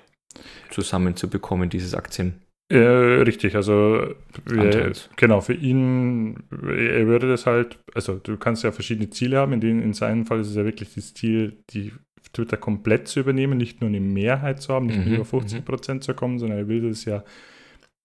zusammenzubekommen, 0.70 1.68
dieses 1.70 1.94
Aktien. 1.94 2.42
Äh, 2.70 2.76
richtig, 2.76 3.56
also 3.56 4.14
wir, 4.44 4.92
genau, 5.16 5.40
für 5.40 5.54
ihn, 5.54 6.36
er 6.50 7.06
würde 7.06 7.26
das 7.26 7.46
halt, 7.46 7.78
also 7.94 8.16
du 8.16 8.36
kannst 8.36 8.62
ja 8.62 8.72
verschiedene 8.72 9.08
Ziele 9.08 9.38
haben, 9.38 9.54
in 9.54 9.60
denen 9.60 9.82
in 9.82 9.94
seinem 9.94 10.26
Fall 10.26 10.40
ist 10.40 10.48
es 10.48 10.56
ja 10.56 10.64
wirklich 10.64 10.94
das 10.94 11.14
Ziel, 11.14 11.56
die 11.70 11.92
Twitter 12.34 12.58
komplett 12.58 13.08
zu 13.08 13.20
übernehmen, 13.20 13.56
nicht 13.56 13.80
nur 13.80 13.88
eine 13.88 14.00
Mehrheit 14.00 14.60
zu 14.60 14.74
haben, 14.74 14.86
nicht 14.86 14.98
mhm, 14.98 15.04
nur 15.06 15.14
über 15.14 15.24
50 15.24 15.60
mhm. 15.60 15.64
Prozent 15.64 16.04
zu 16.04 16.12
kommen, 16.12 16.38
sondern 16.38 16.58
er 16.58 16.68
will 16.68 16.86
das 16.86 17.06
ja 17.06 17.24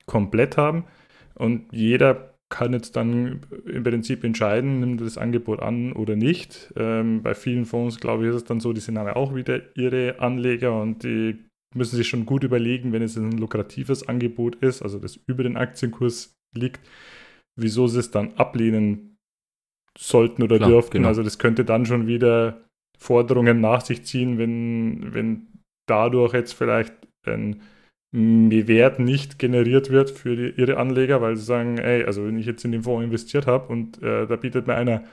komplett 0.06 0.56
haben. 0.56 0.86
Und 1.36 1.66
jeder 1.72 2.33
kann 2.54 2.72
jetzt 2.72 2.96
dann 2.96 3.42
im 3.66 3.84
Prinzip 3.84 4.24
entscheiden, 4.24 4.80
nimmt 4.80 5.02
er 5.02 5.06
das 5.06 5.18
Angebot 5.18 5.60
an 5.60 5.92
oder 5.92 6.16
nicht. 6.16 6.72
Ähm, 6.76 7.24
bei 7.24 7.34
vielen 7.34 7.66
Fonds, 7.66 8.00
glaube 8.00 8.24
ich, 8.24 8.30
ist 8.30 8.36
es 8.36 8.44
dann 8.44 8.60
so, 8.60 8.74
die 8.74 8.80
sind 8.80 8.96
aber 8.96 9.18
auch 9.18 9.34
wieder 9.34 9.76
ihre 9.76 10.20
Anleger 10.20 10.80
und 10.80 11.04
die 11.04 11.44
müssen 11.74 11.96
sich 11.96 12.08
schon 12.08 12.28
gut 12.28 12.44
überlegen, 12.44 12.94
wenn 12.94 13.02
es 13.02 13.18
ein 13.18 13.32
lukratives 13.32 14.08
Angebot 14.08 14.58
ist, 14.58 14.84
also 14.84 15.00
das 15.00 15.16
über 15.26 15.42
den 15.42 15.58
Aktienkurs 15.58 16.36
liegt, 16.56 16.88
wieso 17.60 17.88
sie 17.88 17.98
es 17.98 18.12
dann 18.12 18.34
ablehnen 18.36 19.18
sollten 19.98 20.44
oder 20.44 20.58
Klar, 20.58 20.70
dürften. 20.70 20.98
Genau. 20.98 21.08
Also 21.08 21.24
das 21.24 21.40
könnte 21.40 21.66
dann 21.66 21.88
schon 21.88 22.06
wieder 22.06 22.62
Forderungen 23.00 23.62
nach 23.62 23.82
sich 23.82 24.04
ziehen, 24.06 24.38
wenn, 24.38 25.12
wenn 25.16 25.48
dadurch 25.88 26.36
jetzt 26.36 26.54
vielleicht 26.54 26.94
ein 27.26 27.64
Wert 28.14 29.00
nicht 29.00 29.40
generiert 29.40 29.90
wird 29.90 30.12
für 30.12 30.36
die, 30.36 30.62
ihre 30.62 30.78
Anleger, 30.78 31.22
weil 31.22 31.36
sie 31.36 31.44
sagen, 31.44 31.80
ey, 31.80 32.04
also 32.04 32.26
wenn 32.26 32.38
ich 32.38 32.46
jetzt 32.46 32.64
in 32.64 32.72
den 32.72 32.84
Fonds 32.84 33.04
investiert 33.04 33.48
habe 33.48 33.72
und 33.72 34.02
äh, 34.04 34.28
da 34.28 34.36
bietet 34.36 34.68
mir 34.68 34.76
einer 34.76 35.04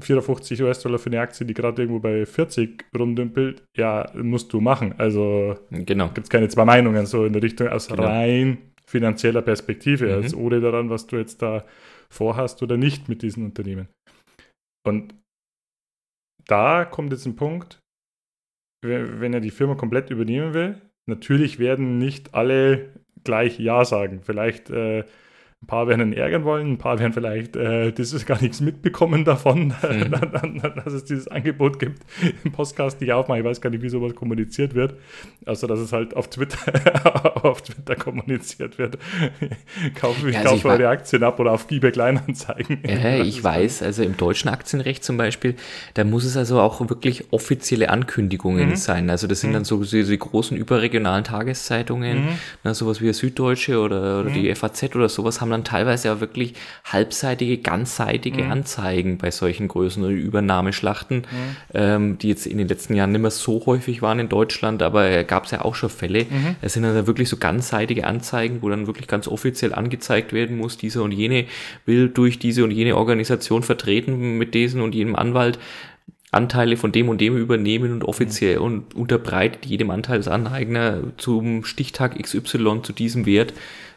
54 0.00 0.62
US-Dollar 0.62 0.98
für 0.98 1.10
eine 1.10 1.20
Aktie, 1.20 1.46
die 1.46 1.54
gerade 1.54 1.82
irgendwo 1.82 2.00
bei 2.00 2.26
40 2.26 2.86
rumdümpelt, 2.98 3.62
ja, 3.76 4.10
musst 4.14 4.52
du 4.52 4.60
machen. 4.60 4.94
Also 4.98 5.56
genau. 5.70 6.08
gibt 6.08 6.26
es 6.26 6.30
keine 6.30 6.48
zwei 6.48 6.64
Meinungen 6.64 7.06
so 7.06 7.24
in 7.24 7.32
der 7.32 7.42
Richtung 7.42 7.68
aus 7.68 7.88
genau. 7.88 8.02
rein 8.02 8.58
finanzieller 8.90 9.42
Perspektive, 9.42 10.06
mhm. 10.06 10.12
also 10.14 10.36
ohne 10.36 10.60
daran, 10.60 10.90
was 10.90 11.06
du 11.06 11.16
jetzt 11.16 11.40
da 11.42 11.64
vorhast 12.10 12.62
oder 12.62 12.76
nicht 12.76 13.08
mit 13.08 13.22
diesen 13.22 13.44
Unternehmen. 13.44 13.88
Und 14.84 15.14
da 16.46 16.84
kommt 16.84 17.12
jetzt 17.12 17.26
ein 17.26 17.36
Punkt, 17.36 17.78
wenn 18.82 19.32
er 19.32 19.40
die 19.40 19.52
Firma 19.52 19.76
komplett 19.76 20.10
übernehmen 20.10 20.54
will, 20.54 20.80
natürlich 21.06 21.58
werden 21.58 21.98
nicht 21.98 22.34
alle 22.34 22.94
gleich 23.24 23.58
Ja 23.58 23.84
sagen. 23.84 24.20
Vielleicht 24.22 24.70
äh, 24.70 25.04
ein 25.62 25.66
paar 25.66 25.88
werden 25.88 26.12
ihn 26.12 26.12
ärgern 26.14 26.44
wollen, 26.44 26.72
ein 26.72 26.78
paar 26.78 26.98
werden 26.98 27.12
vielleicht 27.12 27.54
äh, 27.54 27.92
das 27.92 28.14
ist 28.14 28.24
gar 28.24 28.40
nichts 28.40 28.62
mitbekommen 28.62 29.26
davon, 29.26 29.74
mhm. 29.82 30.62
dass 30.74 30.94
es 30.94 31.04
dieses 31.04 31.28
Angebot 31.28 31.78
gibt 31.78 32.02
im 32.44 32.52
Podcast 32.52 32.98
nicht 33.00 33.12
aufmachen. 33.12 33.42
Ich 33.42 33.46
weiß 33.46 33.60
gar 33.60 33.68
nicht, 33.68 33.82
wie 33.82 33.90
sowas 33.90 34.14
kommuniziert 34.14 34.74
wird. 34.74 34.94
Also, 35.44 35.66
dass 35.66 35.78
es 35.78 35.92
halt 35.92 36.16
auf 36.16 36.30
Twitter, 36.30 37.44
auf 37.44 37.60
Twitter 37.60 37.94
kommuniziert 37.94 38.78
wird. 38.78 38.96
Kaufe, 39.94 40.30
ich 40.30 40.34
ja, 40.34 40.42
also 40.42 40.68
eure 40.68 40.88
Aktien 40.88 41.22
ab 41.22 41.38
oder 41.38 41.52
auf 41.52 41.70
eBay 41.70 41.92
Kleinanzeigen. 41.92 42.78
Ja, 42.86 43.22
ich 43.22 43.44
weiß, 43.44 43.82
also 43.82 44.02
im 44.02 44.16
deutschen 44.16 44.48
Aktienrecht 44.48 45.04
zum 45.04 45.18
Beispiel, 45.18 45.56
da 45.92 46.04
muss 46.04 46.24
es 46.24 46.38
also 46.38 46.58
auch 46.60 46.80
wirklich 46.88 47.32
offizielle 47.32 47.90
Ankündigungen 47.90 48.70
mhm. 48.70 48.76
sein. 48.76 49.10
Also, 49.10 49.26
das 49.26 49.40
sind 49.40 49.50
mhm. 49.50 49.54
dann 49.54 49.64
so 49.64 49.82
die 49.84 50.18
großen 50.18 50.56
überregionalen 50.56 51.24
Tageszeitungen, 51.24 52.24
mhm. 52.24 52.28
na, 52.64 52.72
sowas 52.72 53.02
wie 53.02 53.12
Süddeutsche 53.12 53.78
oder, 53.78 54.20
oder 54.20 54.30
die 54.30 54.48
mhm. 54.48 54.56
FAZ 54.56 54.96
oder 54.96 55.10
sowas 55.10 55.42
haben 55.42 55.49
haben 55.50 55.62
dann 55.62 55.64
teilweise 55.64 56.08
ja 56.08 56.20
wirklich 56.20 56.54
halbseitige, 56.84 57.58
ganzseitige 57.58 58.44
mhm. 58.44 58.52
Anzeigen 58.52 59.18
bei 59.18 59.30
solchen 59.30 59.68
größeren 59.68 60.10
Übernahmeschlachten, 60.10 61.18
mhm. 61.18 61.56
ähm, 61.74 62.18
die 62.18 62.28
jetzt 62.28 62.46
in 62.46 62.58
den 62.58 62.68
letzten 62.68 62.94
Jahren 62.94 63.12
nicht 63.12 63.20
mehr 63.20 63.30
so 63.30 63.64
häufig 63.66 64.02
waren 64.02 64.18
in 64.18 64.28
Deutschland, 64.28 64.82
aber 64.82 65.24
gab 65.24 65.44
es 65.44 65.50
ja 65.50 65.62
auch 65.62 65.74
schon 65.74 65.90
Fälle. 65.90 66.24
Mhm. 66.24 66.56
Es 66.62 66.74
sind 66.74 66.84
dann 66.84 67.06
wirklich 67.06 67.28
so 67.28 67.36
ganzseitige 67.36 68.06
Anzeigen, 68.06 68.62
wo 68.62 68.68
dann 68.68 68.86
wirklich 68.86 69.08
ganz 69.08 69.26
offiziell 69.28 69.74
angezeigt 69.74 70.32
werden 70.32 70.56
muss, 70.56 70.76
dieser 70.78 71.02
und 71.02 71.12
jene 71.12 71.46
will 71.86 72.08
durch 72.08 72.38
diese 72.38 72.64
und 72.64 72.70
jene 72.70 72.96
Organisation 72.96 73.62
vertreten 73.62 74.38
mit 74.38 74.54
diesem 74.54 74.82
und 74.82 74.94
jenem 74.94 75.16
Anwalt. 75.16 75.58
Anteile 76.32 76.76
von 76.76 76.92
dem 76.92 77.08
und 77.08 77.20
dem 77.20 77.36
übernehmen 77.36 77.92
und 77.92 78.04
offiziell 78.04 78.58
mhm. 78.58 78.64
und 78.64 78.94
unterbreitet 78.94 79.66
jedem 79.66 79.90
Anteilseigner 79.90 81.02
zum 81.16 81.64
Stichtag 81.64 82.20
XY 82.20 82.82
zu 82.82 82.92
diesem 82.92 83.26
Wert 83.26 83.52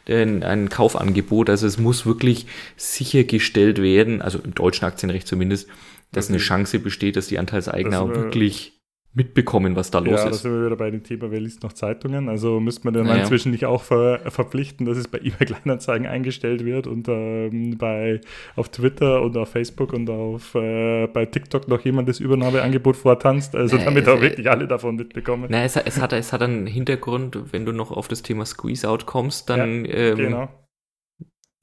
ein, 0.08 0.42
ein 0.42 0.68
Kaufangebot. 0.68 1.48
Also 1.48 1.66
es 1.66 1.78
muss 1.78 2.06
wirklich 2.06 2.46
sichergestellt 2.76 3.80
werden, 3.80 4.20
also 4.20 4.38
im 4.38 4.54
deutschen 4.54 4.84
Aktienrecht 4.84 5.28
zumindest, 5.28 5.68
dass 6.12 6.28
eine 6.28 6.38
Chance 6.38 6.78
besteht, 6.78 7.16
dass 7.16 7.28
die 7.28 7.38
Anteilseigner 7.38 8.06
das 8.06 8.16
wirklich 8.16 8.72
mitbekommen, 9.14 9.76
was 9.76 9.92
da 9.92 10.00
los 10.00 10.08
ja, 10.08 10.16
ist. 10.16 10.24
Ja, 10.24 10.30
da 10.30 10.36
sind 10.36 10.52
wir 10.52 10.66
wieder 10.66 10.76
bei 10.76 10.90
dem 10.90 11.04
Thema, 11.04 11.30
wer 11.30 11.40
liest 11.40 11.62
noch 11.62 11.72
Zeitungen? 11.72 12.28
Also 12.28 12.58
müsste 12.58 12.84
man 12.84 12.94
dann 12.94 13.06
ja, 13.06 13.14
inzwischen 13.14 13.52
nicht 13.52 13.64
auch 13.64 13.82
ver 13.82 14.18
verpflichten, 14.30 14.86
dass 14.86 14.98
es 14.98 15.06
bei 15.06 15.18
eBay 15.22 15.46
Kleinanzeigen 15.46 16.06
eingestellt 16.06 16.64
wird 16.64 16.88
und 16.88 17.08
ähm, 17.08 17.78
bei, 17.78 18.20
auf 18.56 18.68
Twitter 18.70 19.22
und 19.22 19.36
auf 19.36 19.50
Facebook 19.50 19.92
und 19.92 20.10
auf 20.10 20.54
äh, 20.56 21.06
bei 21.06 21.26
TikTok 21.26 21.68
noch 21.68 21.80
jemand 21.84 22.08
das 22.08 22.18
Übernahmeangebot 22.18 22.96
vortanzt, 22.96 23.54
also 23.54 23.76
naja, 23.76 23.88
damit 23.88 24.08
auch 24.08 24.20
wirklich 24.20 24.50
alle 24.50 24.66
davon 24.66 24.96
mitbekommen. 24.96 25.46
Nein, 25.48 25.64
es, 25.64 25.76
es, 25.76 26.00
hat, 26.00 26.12
es 26.12 26.32
hat 26.32 26.42
einen 26.42 26.66
Hintergrund, 26.66 27.52
wenn 27.52 27.64
du 27.64 27.72
noch 27.72 27.92
auf 27.92 28.08
das 28.08 28.22
Thema 28.22 28.44
Squeeze-Out 28.44 29.06
kommst, 29.06 29.48
dann, 29.48 29.84
ja, 29.84 29.94
ähm, 29.94 30.16
genau. 30.16 30.48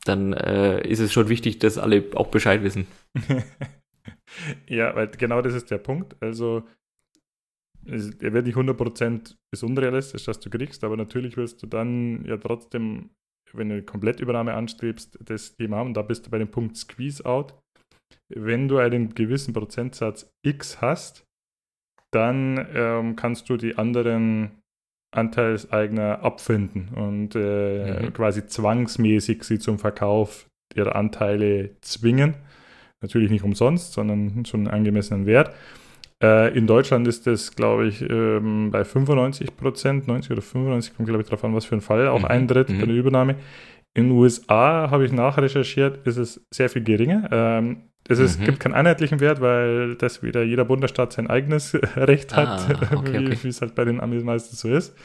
dann 0.06 0.32
äh, 0.32 0.88
ist 0.88 1.00
es 1.00 1.12
schon 1.12 1.28
wichtig, 1.28 1.60
dass 1.60 1.78
alle 1.78 2.06
auch 2.16 2.28
Bescheid 2.28 2.64
wissen. 2.64 2.88
ja, 4.68 4.96
weil 4.96 5.08
genau 5.10 5.42
das 5.42 5.54
ist 5.54 5.70
der 5.70 5.80
Punkt. 5.80 6.16
Also 6.22 6.64
er 7.86 8.34
wird 8.34 8.46
nicht 8.46 8.58
100% 8.58 9.36
ist 9.52 9.64
unrealistisch, 9.64 10.26
dass 10.26 10.40
du 10.40 10.50
kriegst, 10.50 10.84
aber 10.84 10.98
natürlich 10.98 11.38
wirst 11.38 11.62
du 11.64 11.68
dann 11.68 12.24
ja 12.26 12.38
trotzdem, 12.38 13.10
wenn 13.54 13.70
du 13.70 13.76
eine 13.76 13.84
Komplettübernahme 13.84 14.54
anstrebst, 14.54 15.18
das 15.24 15.56
Thema 15.56 15.78
haben. 15.78 15.94
Da 15.94 16.02
bist 16.02 16.26
du 16.26 16.30
bei 16.30 16.38
dem 16.38 16.50
Punkt 16.50 16.78
Squeeze 16.78 17.26
Out. 17.26 17.56
Wenn 18.30 18.68
du 18.68 18.78
einen 18.78 19.14
gewissen 19.16 19.54
Prozentsatz 19.54 20.30
X 20.46 20.82
hast, 20.82 21.26
dann 22.12 22.68
ähm, 22.74 23.16
kannst 23.16 23.50
du 23.50 23.58
die 23.58 23.78
anderen 23.78 24.62
Anteilseigner 25.14 26.24
abfinden 26.24 26.90
und 26.90 27.36
äh, 27.36 28.02
mhm. 28.02 28.14
quasi 28.14 28.46
zwangsmäßig 28.46 29.44
sie 29.44 29.60
zum 29.60 29.80
Verkauf 29.80 30.48
ihrer 30.74 30.96
Anteile 30.96 31.76
zwingen. 31.82 32.36
Natürlich 33.02 33.32
nicht 33.32 33.44
umsonst, 33.44 33.94
sondern 33.94 34.46
schon 34.46 34.62
einen 34.62 34.76
angemessenen 34.76 35.26
Wert. 35.26 35.54
Äh, 36.22 36.56
in 36.58 36.68
Deutschland 36.68 37.08
ist 37.08 37.26
das, 37.26 37.56
glaube 37.56 37.88
ich, 37.88 38.02
ähm, 38.08 38.70
bei 38.72 38.84
95 38.84 39.56
Prozent, 39.58 40.08
90 40.08 40.32
oder 40.32 40.42
95, 40.42 40.96
kommt, 40.96 41.08
glaube 41.08 41.24
ich, 41.24 41.28
darauf 41.28 41.44
an, 41.44 41.56
was 41.56 41.66
für 41.66 41.76
ein 41.76 41.82
Fall 41.82 42.08
auch 42.08 42.20
mhm. 42.20 42.26
eintritt 42.26 42.70
mhm. 42.70 42.80
bei 42.80 42.86
der 42.86 42.96
Übernahme. 42.96 43.36
In 43.94 44.06
den 44.06 44.12
USA 44.12 44.90
habe 44.90 45.06
ich 45.06 45.12
nachrecherchiert, 45.12 46.06
ist 46.08 46.18
es 46.18 46.46
sehr 46.52 46.70
viel 46.70 46.84
geringer. 46.84 47.28
Ähm, 47.32 47.84
es 48.08 48.20
ist, 48.20 48.40
mhm. 48.40 48.46
gibt 48.46 48.60
keinen 48.60 48.74
einheitlichen 48.74 49.20
Wert, 49.20 49.42
weil 49.42 49.96
das 49.96 50.24
wieder 50.24 50.44
jeder 50.44 50.66
Bundesstaat 50.66 51.14
sein 51.14 51.30
eigenes 51.30 51.74
Recht 51.96 52.36
hat, 52.36 52.70
ah, 52.70 52.96
okay, 52.96 53.38
wie 53.42 53.48
es 53.48 53.62
halt 53.62 53.76
bei 53.76 53.86
den 53.86 54.00
Amis 54.00 54.24
meistens 54.24 54.62
so 54.62 54.70
ist. 54.70 54.96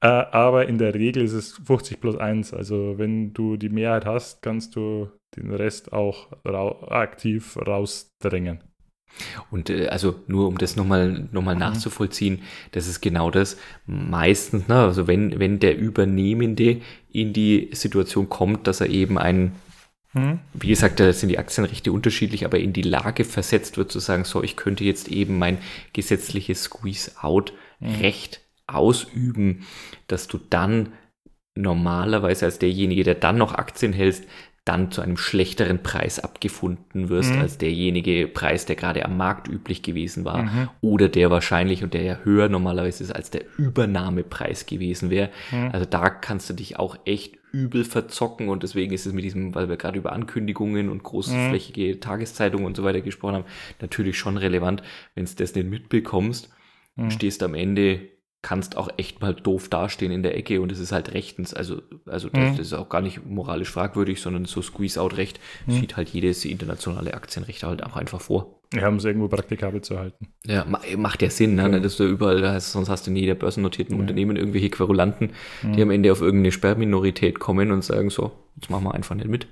Äh, 0.00 0.06
aber 0.06 0.66
in 0.66 0.78
der 0.78 0.94
Regel 0.94 1.22
ist 1.22 1.32
es 1.32 1.60
50 1.64 2.00
plus 2.00 2.16
1. 2.16 2.54
Also 2.54 2.94
wenn 2.98 3.32
du 3.32 3.56
die 3.56 3.68
Mehrheit 3.68 4.06
hast, 4.06 4.42
kannst 4.42 4.76
du 4.76 5.08
den 5.36 5.52
Rest 5.52 5.92
auch 5.92 6.32
ra 6.44 6.88
aktiv 6.88 7.56
rausdrängen. 7.56 8.62
Und 9.50 9.70
äh, 9.70 9.88
also 9.88 10.20
nur 10.26 10.48
um 10.48 10.58
das 10.58 10.76
nochmal 10.76 11.28
noch 11.32 11.42
mal 11.42 11.54
mhm. 11.54 11.60
nachzuvollziehen, 11.60 12.42
das 12.72 12.86
ist 12.86 13.00
genau 13.00 13.30
das. 13.30 13.56
Meistens, 13.86 14.68
ne, 14.68 14.76
also 14.76 15.06
wenn, 15.06 15.38
wenn 15.38 15.58
der 15.58 15.76
Übernehmende 15.76 16.80
in 17.10 17.32
die 17.32 17.70
Situation 17.72 18.28
kommt, 18.28 18.66
dass 18.66 18.80
er 18.80 18.88
eben 18.88 19.18
ein 19.18 19.52
mhm. 20.12 20.40
wie 20.54 20.68
gesagt, 20.68 21.00
da 21.00 21.12
sind 21.12 21.28
die 21.28 21.38
Aktienrechte 21.38 21.92
unterschiedlich, 21.92 22.44
aber 22.44 22.58
in 22.58 22.72
die 22.72 22.82
Lage 22.82 23.24
versetzt 23.24 23.76
wird 23.76 23.92
zu 23.92 23.98
sagen, 23.98 24.24
so, 24.24 24.42
ich 24.42 24.56
könnte 24.56 24.84
jetzt 24.84 25.08
eben 25.08 25.38
mein 25.38 25.58
gesetzliches 25.92 26.64
Squeeze-Out-Recht 26.64 28.40
mhm. 28.68 28.74
ausüben, 28.74 29.66
dass 30.08 30.26
du 30.26 30.38
dann 30.50 30.92
normalerweise 31.54 32.46
als 32.46 32.58
derjenige, 32.58 33.04
der 33.04 33.14
dann 33.14 33.36
noch 33.36 33.54
Aktien 33.54 33.92
hältst, 33.92 34.24
dann 34.64 34.92
zu 34.92 35.00
einem 35.00 35.16
schlechteren 35.16 35.82
Preis 35.82 36.20
abgefunden 36.20 37.08
wirst 37.08 37.34
mhm. 37.34 37.40
als 37.40 37.58
derjenige 37.58 38.28
Preis, 38.28 38.64
der 38.64 38.76
gerade 38.76 39.04
am 39.04 39.16
Markt 39.16 39.48
üblich 39.48 39.82
gewesen 39.82 40.24
war 40.24 40.44
mhm. 40.44 40.68
oder 40.80 41.08
der 41.08 41.32
wahrscheinlich 41.32 41.82
und 41.82 41.94
der 41.94 42.02
ja 42.02 42.18
höher 42.22 42.48
normalerweise 42.48 43.02
ist 43.02 43.10
als 43.10 43.30
der 43.30 43.42
Übernahmepreis 43.58 44.66
gewesen 44.66 45.10
wäre. 45.10 45.30
Mhm. 45.50 45.70
Also 45.72 45.84
da 45.86 46.10
kannst 46.10 46.48
du 46.48 46.54
dich 46.54 46.78
auch 46.78 46.96
echt 47.04 47.38
übel 47.50 47.84
verzocken 47.84 48.48
und 48.48 48.62
deswegen 48.62 48.94
ist 48.94 49.04
es 49.04 49.12
mit 49.12 49.24
diesem, 49.24 49.54
weil 49.54 49.68
wir 49.68 49.76
gerade 49.76 49.98
über 49.98 50.12
Ankündigungen 50.12 50.88
und 50.88 51.02
großflächige 51.02 51.96
mhm. 51.96 52.00
Tageszeitungen 52.00 52.64
und 52.64 52.76
so 52.76 52.84
weiter 52.84 53.00
gesprochen 53.00 53.34
haben, 53.34 53.44
natürlich 53.80 54.16
schon 54.16 54.36
relevant, 54.36 54.82
wenn 55.16 55.24
du 55.24 55.32
das 55.36 55.56
nicht 55.56 55.68
mitbekommst, 55.68 56.50
mhm. 56.94 57.10
stehst 57.10 57.42
am 57.42 57.54
Ende 57.54 58.11
kannst 58.42 58.76
auch 58.76 58.88
echt 58.96 59.20
mal 59.20 59.34
doof 59.34 59.68
dastehen 59.68 60.10
in 60.10 60.24
der 60.24 60.36
Ecke 60.36 60.60
und 60.60 60.72
es 60.72 60.80
ist 60.80 60.90
halt 60.90 61.14
rechtens, 61.14 61.54
also, 61.54 61.80
also 62.06 62.28
das, 62.28 62.42
mhm. 62.42 62.56
das 62.56 62.66
ist 62.66 62.72
auch 62.72 62.88
gar 62.88 63.00
nicht 63.00 63.24
moralisch 63.24 63.70
fragwürdig, 63.70 64.20
sondern 64.20 64.44
so 64.44 64.60
Squeeze-Out-Recht 64.60 65.38
mhm. 65.66 65.72
sieht 65.72 65.96
halt 65.96 66.08
jedes 66.08 66.44
internationale 66.44 67.14
Aktienrecht 67.14 67.62
halt 67.62 67.84
auch 67.84 67.96
einfach 67.96 68.20
vor. 68.20 68.58
Ja, 68.74 68.88
um 68.88 68.96
es 68.96 69.04
irgendwo 69.04 69.28
praktikabel 69.28 69.82
zu 69.82 69.98
halten. 69.98 70.28
Ja, 70.46 70.66
macht 70.96 71.22
ja 71.22 71.30
Sinn, 71.30 71.54
ne? 71.54 71.70
Ja. 71.70 71.78
dass 71.78 71.96
du 71.96 72.04
überall 72.04 72.46
hast, 72.48 72.72
sonst 72.72 72.88
hast 72.88 73.06
du 73.06 73.10
in 73.10 73.16
jeder 73.16 73.34
börsennotierten 73.34 73.94
ja. 73.94 74.00
Unternehmen 74.00 74.36
irgendwelche 74.36 74.70
Querulanten, 74.70 75.30
mhm. 75.62 75.72
die 75.74 75.82
am 75.82 75.90
Ende 75.90 76.10
auf 76.10 76.20
irgendeine 76.20 76.52
Sperrminorität 76.52 77.38
kommen 77.38 77.70
und 77.70 77.84
sagen 77.84 78.10
so, 78.10 78.32
jetzt 78.56 78.70
machen 78.70 78.84
wir 78.84 78.94
einfach 78.94 79.14
nicht 79.14 79.28
mit. 79.28 79.46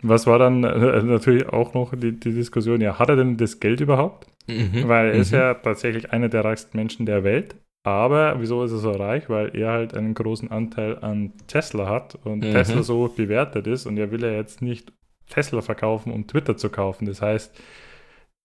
Was 0.00 0.26
war 0.26 0.38
dann 0.38 0.64
äh, 0.64 1.02
natürlich 1.02 1.48
auch 1.48 1.74
noch 1.74 1.94
die, 1.94 2.18
die, 2.18 2.32
Diskussion, 2.32 2.80
ja, 2.80 2.98
hat 2.98 3.08
er 3.08 3.16
denn 3.16 3.36
das 3.36 3.60
Geld 3.60 3.80
überhaupt? 3.80 4.26
Mhm. 4.46 4.88
Weil 4.88 5.08
er 5.08 5.14
ist 5.14 5.32
mhm. 5.32 5.38
ja 5.38 5.54
tatsächlich 5.54 6.12
einer 6.12 6.28
der 6.28 6.44
reichsten 6.44 6.76
Menschen 6.76 7.04
der 7.04 7.24
Welt. 7.24 7.56
Aber 7.84 8.36
wieso 8.38 8.62
ist 8.62 8.72
er 8.72 8.78
so 8.78 8.92
reich? 8.92 9.28
Weil 9.28 9.56
er 9.56 9.72
halt 9.72 9.94
einen 9.94 10.14
großen 10.14 10.50
Anteil 10.50 10.98
an 11.00 11.32
Tesla 11.48 11.88
hat 11.88 12.14
und 12.24 12.44
mhm. 12.44 12.52
Tesla 12.52 12.82
so 12.82 13.08
bewertet 13.08 13.66
ist 13.66 13.86
und 13.86 13.98
er 13.98 14.10
will 14.10 14.22
ja 14.22 14.30
jetzt 14.30 14.62
nicht 14.62 14.92
Tesla 15.28 15.62
verkaufen, 15.62 16.12
um 16.12 16.26
Twitter 16.26 16.56
zu 16.56 16.70
kaufen. 16.70 17.06
Das 17.06 17.20
heißt, 17.22 17.52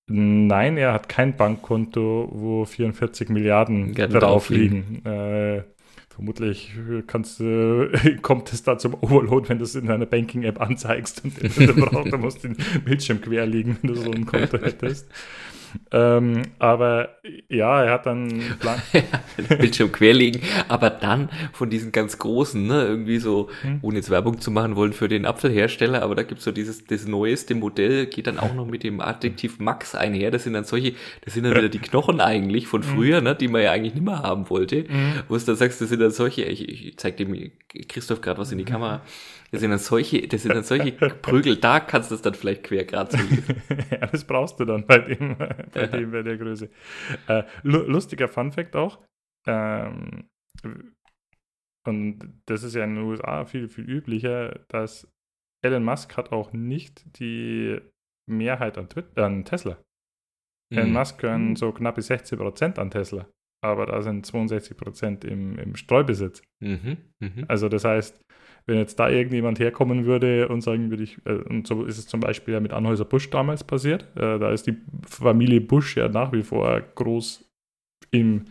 nein, 0.07 0.77
er 0.77 0.93
hat 0.93 1.09
kein 1.09 1.35
Bankkonto, 1.35 2.29
wo 2.31 2.65
44 2.65 3.29
Milliarden 3.29 3.93
ja, 3.93 4.07
drauf 4.07 4.49
liegen. 4.49 5.05
Äh, 5.05 5.63
vermutlich 6.09 6.73
kannst, 7.05 7.39
äh, 7.39 8.15
kommt 8.23 8.51
es 8.51 8.63
da 8.63 8.79
zum 8.79 8.95
Overload, 8.95 9.49
wenn 9.49 9.59
du 9.59 9.65
es 9.65 9.75
in 9.75 9.89
einer 9.91 10.07
Banking-App 10.07 10.59
anzeigst 10.59 11.23
und 11.23 11.59
du 11.59 11.75
brauchst, 11.75 12.11
du 12.11 12.17
musst 12.17 12.43
den 12.43 12.57
Bildschirm 12.85 13.21
quer 13.21 13.45
liegen, 13.45 13.77
wenn 13.81 13.93
du 13.93 13.95
so 13.95 14.11
ein 14.11 14.25
Konto 14.25 14.57
hättest. 14.57 15.07
Ähm, 15.91 16.43
aber 16.59 17.09
ja, 17.49 17.84
er 17.84 17.93
hat 17.93 18.05
dann 18.05 18.41
Bildschirm 19.59 19.91
querlegen, 19.91 20.41
aber 20.67 20.89
dann 20.89 21.30
von 21.53 21.69
diesen 21.69 21.91
ganz 21.91 22.17
großen, 22.17 22.65
ne, 22.65 22.84
irgendwie 22.86 23.19
so, 23.19 23.49
hm. 23.61 23.80
ohne 23.82 23.97
jetzt 23.97 24.09
Werbung 24.09 24.39
zu 24.41 24.51
machen 24.51 24.75
wollen 24.75 24.93
für 24.93 25.07
den 25.07 25.25
Apfelhersteller, 25.25 26.01
aber 26.01 26.15
da 26.15 26.23
gibt's 26.23 26.43
so 26.43 26.51
dieses, 26.51 26.86
das 26.86 27.07
neueste 27.07 27.55
Modell, 27.55 28.07
geht 28.07 28.28
dann 28.28 28.39
auch 28.39 28.53
noch 28.53 28.65
mit 28.65 28.84
dem 28.84 29.01
Adjektiv 29.01 29.59
Max 29.59 29.95
einher. 29.95 30.32
Das 30.32 30.43
sind 30.43 30.53
dann 30.53 30.65
solche, 30.65 30.93
das 31.23 31.34
sind 31.34 31.43
dann 31.43 31.55
wieder 31.55 31.69
die 31.69 31.80
Knochen 31.80 32.21
eigentlich 32.21 32.67
von 32.67 32.84
hm. 32.84 32.89
früher, 32.89 33.21
ne, 33.21 33.36
die 33.36 33.47
man 33.47 33.61
ja 33.61 33.71
eigentlich 33.71 33.93
nicht 33.93 34.05
mehr 34.05 34.23
haben 34.23 34.49
wollte. 34.49 34.86
Mhm. 34.88 35.13
Wo 35.28 35.38
du 35.38 35.45
dann 35.45 35.55
sagst, 35.55 35.82
das 35.82 35.89
sind 35.89 36.01
dann 36.01 36.11
solche, 36.11 36.43
ich, 36.43 36.67
ich 36.67 36.97
zeig 36.97 37.17
dem 37.17 37.51
Christoph 37.88 38.21
gerade 38.21 38.39
was 38.39 38.51
in 38.51 38.57
die 38.57 38.65
Kamera. 38.65 39.01
Das 39.51 39.61
sind 39.61 39.69
dann 39.69 39.79
solche, 39.79 40.27
das 40.27 40.43
sind 40.43 40.53
dann 40.53 40.63
solche 40.63 40.91
Prügel, 41.21 41.57
da 41.57 41.79
kannst 41.79 42.11
du 42.11 42.15
es 42.15 42.21
dann 42.21 42.33
vielleicht 42.33 42.63
quer 42.63 42.85
gerade 42.85 43.17
so 43.17 43.17
Ja, 43.91 44.05
das 44.07 44.25
brauchst 44.25 44.59
du 44.59 44.65
dann 44.65 44.85
bei 44.85 44.99
dem, 44.99 45.37
bei 45.73 45.87
dem, 45.87 46.11
bei 46.11 46.21
der 46.21 46.37
Größe. 46.37 46.69
Äh, 47.27 47.43
lustiger 47.63 48.27
Fun 48.27 48.51
Fact 48.51 48.75
auch. 48.75 49.03
Ähm, 49.47 50.29
und 51.85 52.41
das 52.45 52.63
ist 52.63 52.75
ja 52.75 52.83
in 52.83 52.95
den 52.95 53.05
USA 53.05 53.45
viel, 53.45 53.69
viel 53.69 53.89
üblicher, 53.89 54.65
dass 54.67 55.09
Elon 55.63 55.85
Musk 55.85 56.17
hat 56.17 56.31
auch 56.31 56.51
nicht 56.51 57.19
die 57.19 57.79
Mehrheit 58.29 58.77
an, 58.77 58.89
Twitter, 58.89 59.25
an 59.25 59.45
Tesla. 59.45 59.77
Mhm. 60.69 60.77
Elon 60.77 60.93
Musk 60.93 61.19
gehören 61.19 61.55
so 61.55 61.71
knapp 61.71 61.97
16% 61.97 62.77
an 62.77 62.91
Tesla, 62.91 63.29
aber 63.63 63.85
da 63.85 64.01
sind 64.01 64.25
62% 64.27 65.25
im, 65.25 65.57
im 65.57 65.75
Streubesitz. 65.77 66.41
Mhm. 66.59 66.97
Mhm. 67.19 67.45
Also 67.47 67.69
das 67.69 67.85
heißt, 67.85 68.21
wenn 68.68 68.78
jetzt 68.78 68.99
da 68.99 69.09
irgendjemand 69.09 69.59
herkommen 69.59 70.05
würde 70.05 70.49
und 70.49 70.61
sagen 70.61 70.89
würde 70.89 71.03
ich, 71.03 71.18
äh, 71.26 71.34
und 71.34 71.65
so 71.65 71.86
ist 71.86 71.97
es 71.97 72.07
zum 72.07 72.20
Beispiel 72.20 72.53
ja 72.53 72.59
mit 72.59 72.74
Anhäuser 72.74 73.05
Busch 73.05 73.30
damals 73.30 73.63
passiert, 73.63 74.03
äh, 74.15 74.38
da 74.38 74.51
ist 74.51 74.68
die 74.68 74.78
Familie 75.07 75.61
Busch 75.61 75.97
ja 75.97 76.09
nach 76.09 76.32
wie 76.34 76.43
vor 76.43 76.82
groß 76.95 77.49
im 78.11 78.45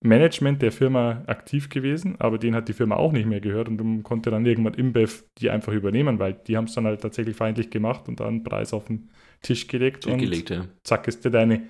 Management 0.00 0.62
der 0.62 0.70
Firma 0.70 1.24
aktiv 1.26 1.68
gewesen, 1.68 2.14
aber 2.20 2.38
denen 2.38 2.54
hat 2.54 2.68
die 2.68 2.72
Firma 2.72 2.94
auch 2.94 3.10
nicht 3.10 3.26
mehr 3.26 3.40
gehört 3.40 3.68
und 3.68 3.78
dann 3.78 4.04
konnte 4.04 4.30
dann 4.30 4.46
irgendwann 4.46 4.74
InBev 4.74 5.24
die 5.38 5.50
einfach 5.50 5.72
übernehmen, 5.72 6.20
weil 6.20 6.34
die 6.34 6.56
haben 6.56 6.66
es 6.66 6.74
dann 6.74 6.86
halt 6.86 7.00
tatsächlich 7.00 7.36
feindlich 7.36 7.70
gemacht 7.70 8.08
und 8.08 8.20
dann 8.20 8.28
einen 8.28 8.44
Preis 8.44 8.72
auf 8.72 8.84
den 8.84 9.10
Tisch 9.42 9.66
gelegt 9.66 10.06
und 10.06 10.18
gelegt, 10.18 10.50
ja. 10.50 10.66
zack 10.84 11.08
ist 11.08 11.24
dir 11.24 11.30
deine 11.30 11.62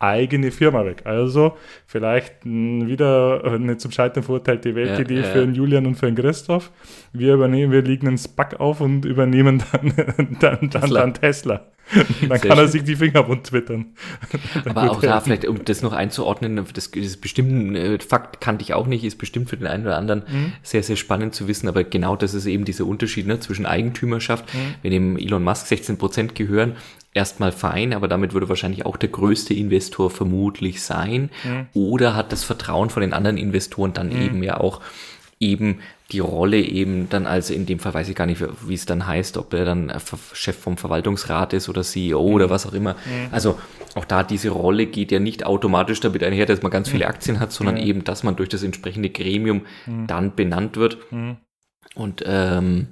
eigene 0.00 0.50
Firma 0.50 0.84
weg. 0.84 1.02
Also 1.04 1.56
vielleicht 1.86 2.44
wieder 2.44 3.44
eine 3.44 3.76
zum 3.76 3.92
Scheitern 3.92 4.24
verurteilte 4.24 4.74
Weltidee 4.74 5.16
ja, 5.16 5.20
ja. 5.20 5.26
für 5.26 5.40
den 5.40 5.54
Julian 5.54 5.86
und 5.86 5.94
für 5.94 6.06
den 6.06 6.16
Christoph. 6.16 6.72
Wir 7.12 7.34
übernehmen, 7.34 7.70
wir 7.70 7.82
liegen 7.82 8.08
einen 8.08 8.18
Spack 8.18 8.58
auf 8.58 8.80
und 8.80 9.04
übernehmen 9.04 9.62
dann, 9.70 9.92
dann, 10.16 10.38
dann, 10.40 10.70
Tesla. 10.70 11.00
dann 11.00 11.14
Tesla. 11.14 11.66
Dann 12.20 12.38
Sehr 12.38 12.50
kann 12.50 12.58
er 12.58 12.68
sich 12.68 12.84
die 12.84 12.94
Finger 12.94 13.24
bunt 13.24 13.44
twittern. 13.44 13.86
Aber 14.64 14.92
auch 14.92 15.00
da 15.00 15.20
vielleicht, 15.20 15.46
um 15.46 15.64
das 15.64 15.82
noch 15.82 15.92
einzuordnen, 15.92 16.64
das, 16.72 16.90
das 16.90 17.16
bestimmten 17.16 17.74
äh, 17.74 17.98
Fakt 17.98 18.40
kannte 18.40 18.62
ich 18.62 18.74
auch 18.74 18.86
nicht, 18.86 19.04
ist 19.04 19.18
bestimmt 19.18 19.50
für 19.50 19.56
den 19.56 19.66
einen 19.66 19.86
oder 19.86 19.96
anderen 19.96 20.22
mhm. 20.28 20.52
sehr, 20.62 20.84
sehr 20.84 20.94
spannend 20.94 21.34
zu 21.34 21.48
wissen, 21.48 21.68
aber 21.68 21.82
genau 21.82 22.14
das 22.14 22.34
ist 22.34 22.46
eben 22.46 22.64
dieser 22.64 22.86
Unterschied 22.86 23.26
ne, 23.26 23.40
zwischen 23.40 23.66
Eigentümerschaft, 23.66 24.54
mhm. 24.54 24.74
wenn 24.82 24.92
dem 24.92 25.16
Elon 25.16 25.42
Musk 25.42 25.66
16 25.66 25.98
Prozent 25.98 26.34
gehören, 26.36 26.76
erstmal 27.12 27.52
fein, 27.52 27.92
aber 27.92 28.08
damit 28.08 28.34
würde 28.34 28.48
wahrscheinlich 28.48 28.86
auch 28.86 28.96
der 28.96 29.08
größte 29.08 29.54
Investor 29.54 30.10
vermutlich 30.10 30.82
sein. 30.82 31.30
Mhm. 31.44 31.66
Oder 31.74 32.14
hat 32.14 32.32
das 32.32 32.44
Vertrauen 32.44 32.90
von 32.90 33.00
den 33.00 33.12
anderen 33.12 33.36
Investoren 33.36 33.92
dann 33.92 34.10
mhm. 34.10 34.22
eben 34.22 34.42
ja 34.42 34.58
auch 34.58 34.80
eben 35.40 35.80
die 36.12 36.18
Rolle 36.18 36.60
eben 36.60 37.08
dann, 37.08 37.26
also 37.26 37.54
in 37.54 37.66
dem 37.66 37.78
Fall 37.78 37.94
weiß 37.94 38.08
ich 38.08 38.16
gar 38.16 38.26
nicht, 38.26 38.42
wie 38.66 38.74
es 38.74 38.84
dann 38.84 39.06
heißt, 39.06 39.36
ob 39.38 39.54
er 39.54 39.64
dann 39.64 39.92
Chef 40.32 40.56
vom 40.56 40.76
Verwaltungsrat 40.76 41.52
ist 41.52 41.68
oder 41.68 41.82
CEO 41.82 42.28
mhm. 42.28 42.34
oder 42.34 42.50
was 42.50 42.66
auch 42.66 42.74
immer. 42.74 42.94
Mhm. 42.94 43.28
Also 43.30 43.58
auch 43.94 44.04
da 44.04 44.22
diese 44.22 44.50
Rolle 44.50 44.86
geht 44.86 45.12
ja 45.12 45.18
nicht 45.18 45.46
automatisch 45.46 46.00
damit 46.00 46.22
einher, 46.22 46.46
dass 46.46 46.62
man 46.62 46.70
ganz 46.70 46.88
mhm. 46.88 46.92
viele 46.92 47.06
Aktien 47.06 47.40
hat, 47.40 47.52
sondern 47.52 47.76
eben, 47.76 48.04
dass 48.04 48.22
man 48.22 48.36
durch 48.36 48.48
das 48.48 48.62
entsprechende 48.62 49.10
Gremium 49.10 49.62
mhm. 49.86 50.06
dann 50.06 50.34
benannt 50.34 50.76
wird. 50.76 50.98
Und 51.94 52.22
ähm, 52.26 52.88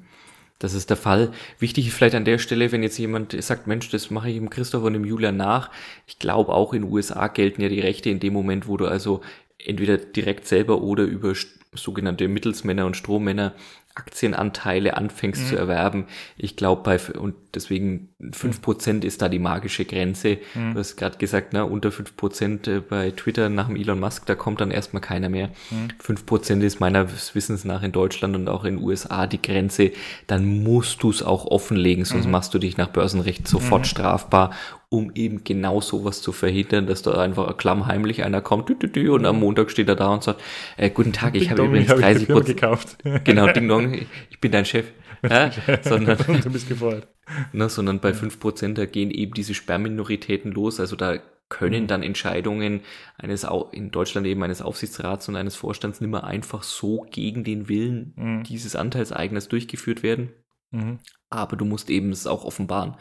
das 0.59 0.75
ist 0.75 0.91
der 0.91 0.97
Fall. 0.97 1.31
Wichtig 1.59 1.93
vielleicht 1.93 2.15
an 2.15 2.25
der 2.25 2.39
Stelle, 2.39 2.73
wenn 2.73 2.83
jetzt 2.83 2.99
jemand 2.99 3.41
sagt, 3.43 3.67
Mensch, 3.67 3.91
das 3.91 4.11
mache 4.11 4.29
ich 4.29 4.37
dem 4.37 4.51
Christoph 4.51 4.83
und 4.83 4.95
dem 4.95 5.05
Julian 5.05 5.37
nach. 5.37 5.71
Ich 6.07 6.19
glaube, 6.19 6.53
auch 6.53 6.73
in 6.73 6.83
den 6.83 6.93
USA 6.93 7.29
gelten 7.29 7.63
ja 7.63 7.69
die 7.69 7.81
Rechte 7.81 8.11
in 8.11 8.21
dem 8.21 8.33
Moment, 8.33 8.67
wo 8.67 8.77
du 8.77 8.87
also 8.87 9.21
entweder 9.65 9.97
direkt 9.97 10.47
selber 10.47 10.83
oder 10.83 11.05
über 11.05 11.33
sogenannte 11.75 12.27
Mittelsmänner 12.29 12.87
und 12.87 12.97
Strohmänner 12.97 13.55
Aktienanteile 13.99 14.97
anfängst 14.97 15.43
mhm. 15.43 15.47
zu 15.47 15.57
erwerben. 15.57 16.07
Ich 16.37 16.57
glaube, 16.57 16.83
bei, 16.83 17.01
und 17.19 17.35
deswegen 17.55 18.09
fünf 18.33 18.63
Prozent 18.63 19.05
ist 19.05 19.21
da 19.21 19.29
die 19.29 19.41
magische 19.41 19.85
Grenze. 19.85 20.39
Mhm. 20.55 20.75
Du 20.75 20.79
hast 20.79 20.97
gerade 20.97 21.19
gesagt, 21.19 21.49
na, 21.53 21.65
unter 21.65 21.91
fünf 21.91 22.17
Prozent 22.17 22.69
äh, 22.69 22.81
bei 22.81 23.11
Twitter 23.11 23.49
nach 23.49 23.67
dem 23.67 23.77
Elon 23.77 23.99
Musk, 23.99 24.27
da 24.27 24.37
kommt 24.37 24.61
dann 24.61 24.71
erstmal 24.71 25.03
keiner 25.03 25.29
mehr. 25.29 25.49
Mhm. 25.71 25.89
Fünf 25.99 26.27
Prozent 26.27 26.63
ist 26.63 26.79
meines 26.79 27.35
Wissens 27.35 27.65
nach 27.65 27.83
in 27.83 27.93
Deutschland 27.93 28.37
und 28.37 28.49
auch 28.49 28.65
in 28.65 28.77
den 28.77 28.85
USA 28.85 29.27
die 29.27 29.43
Grenze. 29.43 29.91
Dann 30.29 30.63
musst 30.63 31.03
du 31.03 31.11
es 31.11 31.23
auch 31.23 31.47
offenlegen, 31.47 32.05
sonst 32.05 32.27
mhm. 32.27 32.33
machst 32.33 32.55
du 32.55 32.59
dich 32.59 32.77
nach 32.77 32.89
Börsenrecht 32.89 33.49
sofort 33.49 33.83
mhm. 33.83 33.87
strafbar 33.87 34.51
um 34.91 35.13
eben 35.15 35.45
genau 35.45 35.81
sowas 35.81 36.23
zu 36.23 36.33
verhindern, 36.33 36.87
dass 36.87 37.03
da 37.03 37.13
einfach 37.21 37.57
klammheimlich 37.57 38.25
einer 38.25 38.41
kommt 38.41 38.71
und 38.71 39.27
am 39.27 39.41
Montag 39.41 39.71
steht 39.71 39.89
er 39.89 39.97
da 39.97 40.09
und 40.09 40.23
sagt, 40.23 40.43
äh, 40.77 40.89
guten 40.89 41.13
Tag, 41.13 41.37
ich 41.37 41.51
habe 41.51 41.65
übrigens 41.65 41.89
30 41.89 42.29
Prozent 42.29 42.59
gekauft. 42.59 42.99
Genau, 43.25 43.49
Ding 43.49 43.69
Dong, 43.69 43.95
ich 44.31 44.41
bin 44.41 44.53
dein 44.53 44.65
Chef. 44.65 44.87
Ja, 45.29 45.51
sondern, 45.83 46.17
du 46.43 46.51
bist 46.51 46.69
gefeuert. 46.69 47.09
Ne, 47.53 47.69
sondern 47.69 47.99
bei 47.99 48.13
5% 48.13 48.75
da 48.75 48.87
gehen 48.87 49.11
eben 49.11 49.35
diese 49.35 49.53
Sperrminoritäten 49.53 50.53
los, 50.53 50.79
also 50.79 50.95
da 50.95 51.19
können 51.49 51.83
mhm. 51.83 51.87
dann 51.89 52.03
Entscheidungen 52.05 52.83
eines 53.17 53.45
in 53.73 53.91
Deutschland 53.91 54.29
eben 54.29 54.43
eines 54.45 54.63
Aufsichtsrats 54.63 55.29
und 55.29 55.35
eines 55.35 55.57
Vorstands 55.57 56.01
nicht 56.01 56.11
mehr 56.11 56.23
einfach 56.23 56.63
so 56.63 57.05
gegen 57.11 57.43
den 57.43 57.69
Willen 57.69 58.13
mhm. 58.17 58.43
dieses 58.45 58.77
Anteilseigners 58.77 59.49
durchgeführt 59.49 60.05
werden. 60.05 60.31
Mhm. 60.71 61.01
Aber 61.31 61.57
du 61.57 61.65
musst 61.65 61.91
eben 61.91 62.11
es 62.11 62.29
auch 62.29 62.45
offenbaren, 62.45 62.97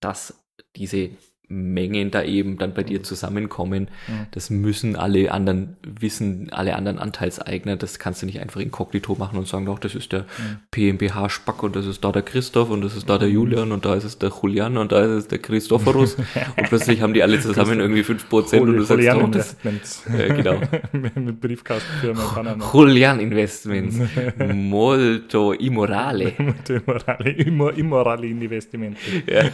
dass 0.00 0.47
diese 0.78 1.10
Mengen 1.50 2.10
da 2.10 2.22
eben 2.22 2.58
dann 2.58 2.74
bei 2.74 2.82
dir 2.82 3.02
zusammenkommen. 3.02 3.88
Mhm. 4.06 4.26
Das 4.32 4.50
müssen 4.50 4.96
alle 4.96 5.32
anderen 5.32 5.76
wissen, 5.82 6.52
alle 6.52 6.76
anderen 6.76 6.98
Anteilseigner. 6.98 7.76
Das 7.76 7.98
kannst 7.98 8.20
du 8.20 8.26
nicht 8.26 8.40
einfach 8.40 8.60
inkognito 8.60 9.14
machen 9.14 9.38
und 9.38 9.48
sagen, 9.48 9.64
doch, 9.64 9.78
das 9.78 9.94
ist 9.94 10.12
der 10.12 10.20
mhm. 10.20 10.58
PMBH 10.72 11.30
Spack 11.30 11.62
und 11.62 11.74
das 11.74 11.86
ist 11.86 12.04
da 12.04 12.12
der 12.12 12.20
Christoph 12.20 12.68
und 12.68 12.82
das 12.82 12.94
ist 12.94 13.08
da 13.08 13.16
der 13.16 13.30
Julian 13.30 13.72
und 13.72 13.86
da 13.86 13.94
ist 13.94 14.04
es 14.04 14.18
der 14.18 14.30
Julian 14.30 14.76
und 14.76 14.92
da 14.92 15.00
ist 15.00 15.10
es 15.10 15.28
der 15.28 15.38
Christophorus. 15.38 16.16
und 16.56 16.68
plötzlich 16.68 17.00
haben 17.00 17.14
die 17.14 17.22
alle 17.22 17.40
zusammen 17.40 17.80
irgendwie 17.80 18.02
5% 18.02 18.60
und 18.60 18.76
du 18.76 18.82
sagst, 18.82 18.90
Julian 19.02 19.20
Investments. 19.20 20.04
Äh, 20.18 20.34
genau. 20.34 20.60
Mit 20.92 21.40
Briefkastenfirma 21.40 22.22
Panama. 22.34 22.70
Julian 22.72 23.20
Investments. 23.20 23.98
Molto 24.52 25.52
immorale. 25.52 26.34
Molto 26.38 26.74
immorale. 26.74 27.30
Immorale 27.30 28.26
Investimenti. 28.26 29.22
Ja. 29.26 29.44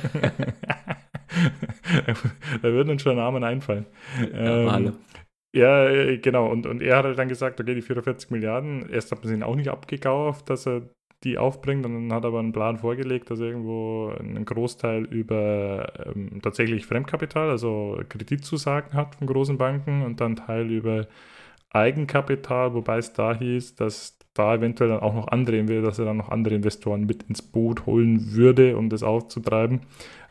da 2.62 2.72
würden 2.72 2.90
uns 2.90 3.02
schon 3.02 3.16
Namen 3.16 3.44
einfallen. 3.44 3.86
Ja, 4.32 4.76
ähm, 4.76 4.92
ja, 5.54 5.88
äh, 5.88 6.18
genau. 6.18 6.50
Und, 6.50 6.66
und 6.66 6.82
er 6.82 6.96
hat 6.96 7.04
halt 7.04 7.18
dann 7.18 7.28
gesagt, 7.28 7.60
okay, 7.60 7.74
die 7.74 7.82
44 7.82 8.30
Milliarden, 8.30 8.88
erst 8.90 9.12
hat 9.12 9.24
man 9.24 9.34
sie 9.34 9.42
auch 9.44 9.54
nicht 9.54 9.68
abgekauft, 9.68 10.50
dass 10.50 10.66
er 10.66 10.82
die 11.22 11.38
aufbringt. 11.38 11.86
Und 11.86 11.94
dann 11.94 12.12
hat 12.12 12.24
er 12.24 12.28
aber 12.28 12.40
einen 12.40 12.52
Plan 12.52 12.78
vorgelegt, 12.78 13.30
dass 13.30 13.40
er 13.40 13.46
irgendwo 13.46 14.12
einen 14.18 14.44
Großteil 14.44 15.04
über 15.04 15.92
ähm, 16.06 16.40
tatsächlich 16.42 16.86
Fremdkapital, 16.86 17.50
also 17.50 18.00
Kreditzusagen 18.08 18.94
hat 18.94 19.14
von 19.14 19.26
großen 19.26 19.56
Banken 19.56 20.02
und 20.02 20.20
dann 20.20 20.36
Teil 20.36 20.70
über 20.70 21.06
Eigenkapital, 21.70 22.74
wobei 22.74 22.98
es 22.98 23.12
da 23.12 23.34
hieß, 23.34 23.74
dass 23.76 24.18
da 24.32 24.54
eventuell 24.56 24.90
dann 24.90 25.00
auch 25.00 25.14
noch 25.14 25.28
andere, 25.28 25.62
dass 25.82 25.98
er 25.98 26.04
dann 26.04 26.16
noch 26.16 26.28
andere 26.28 26.54
Investoren 26.54 27.04
mit 27.06 27.24
ins 27.24 27.42
Boot 27.42 27.86
holen 27.86 28.32
würde, 28.32 28.76
um 28.76 28.88
das 28.88 29.02
aufzutreiben. 29.02 29.80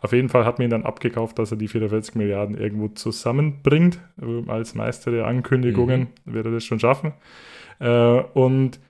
Auf 0.03 0.11
jeden 0.11 0.27
Fall 0.27 0.43
hat 0.43 0.59
man 0.59 0.67
ihn 0.67 0.69
dann 0.69 0.83
abgekauft, 0.83 1.39
dass 1.39 1.51
er 1.51 1.57
die 1.57 1.69
44 1.69 2.15
Milliarden 2.15 2.57
irgendwo 2.57 2.89
zusammenbringt. 2.89 3.99
Ähm, 4.21 4.49
als 4.49 4.75
Meister 4.75 5.11
der 5.11 5.25
Ankündigungen 5.27 6.09
mhm. 6.25 6.33
wird 6.33 6.45
er 6.45 6.51
das 6.51 6.65
schon 6.65 6.79
schaffen. 6.79 7.13
Äh, 7.79 8.21
und 8.33 8.81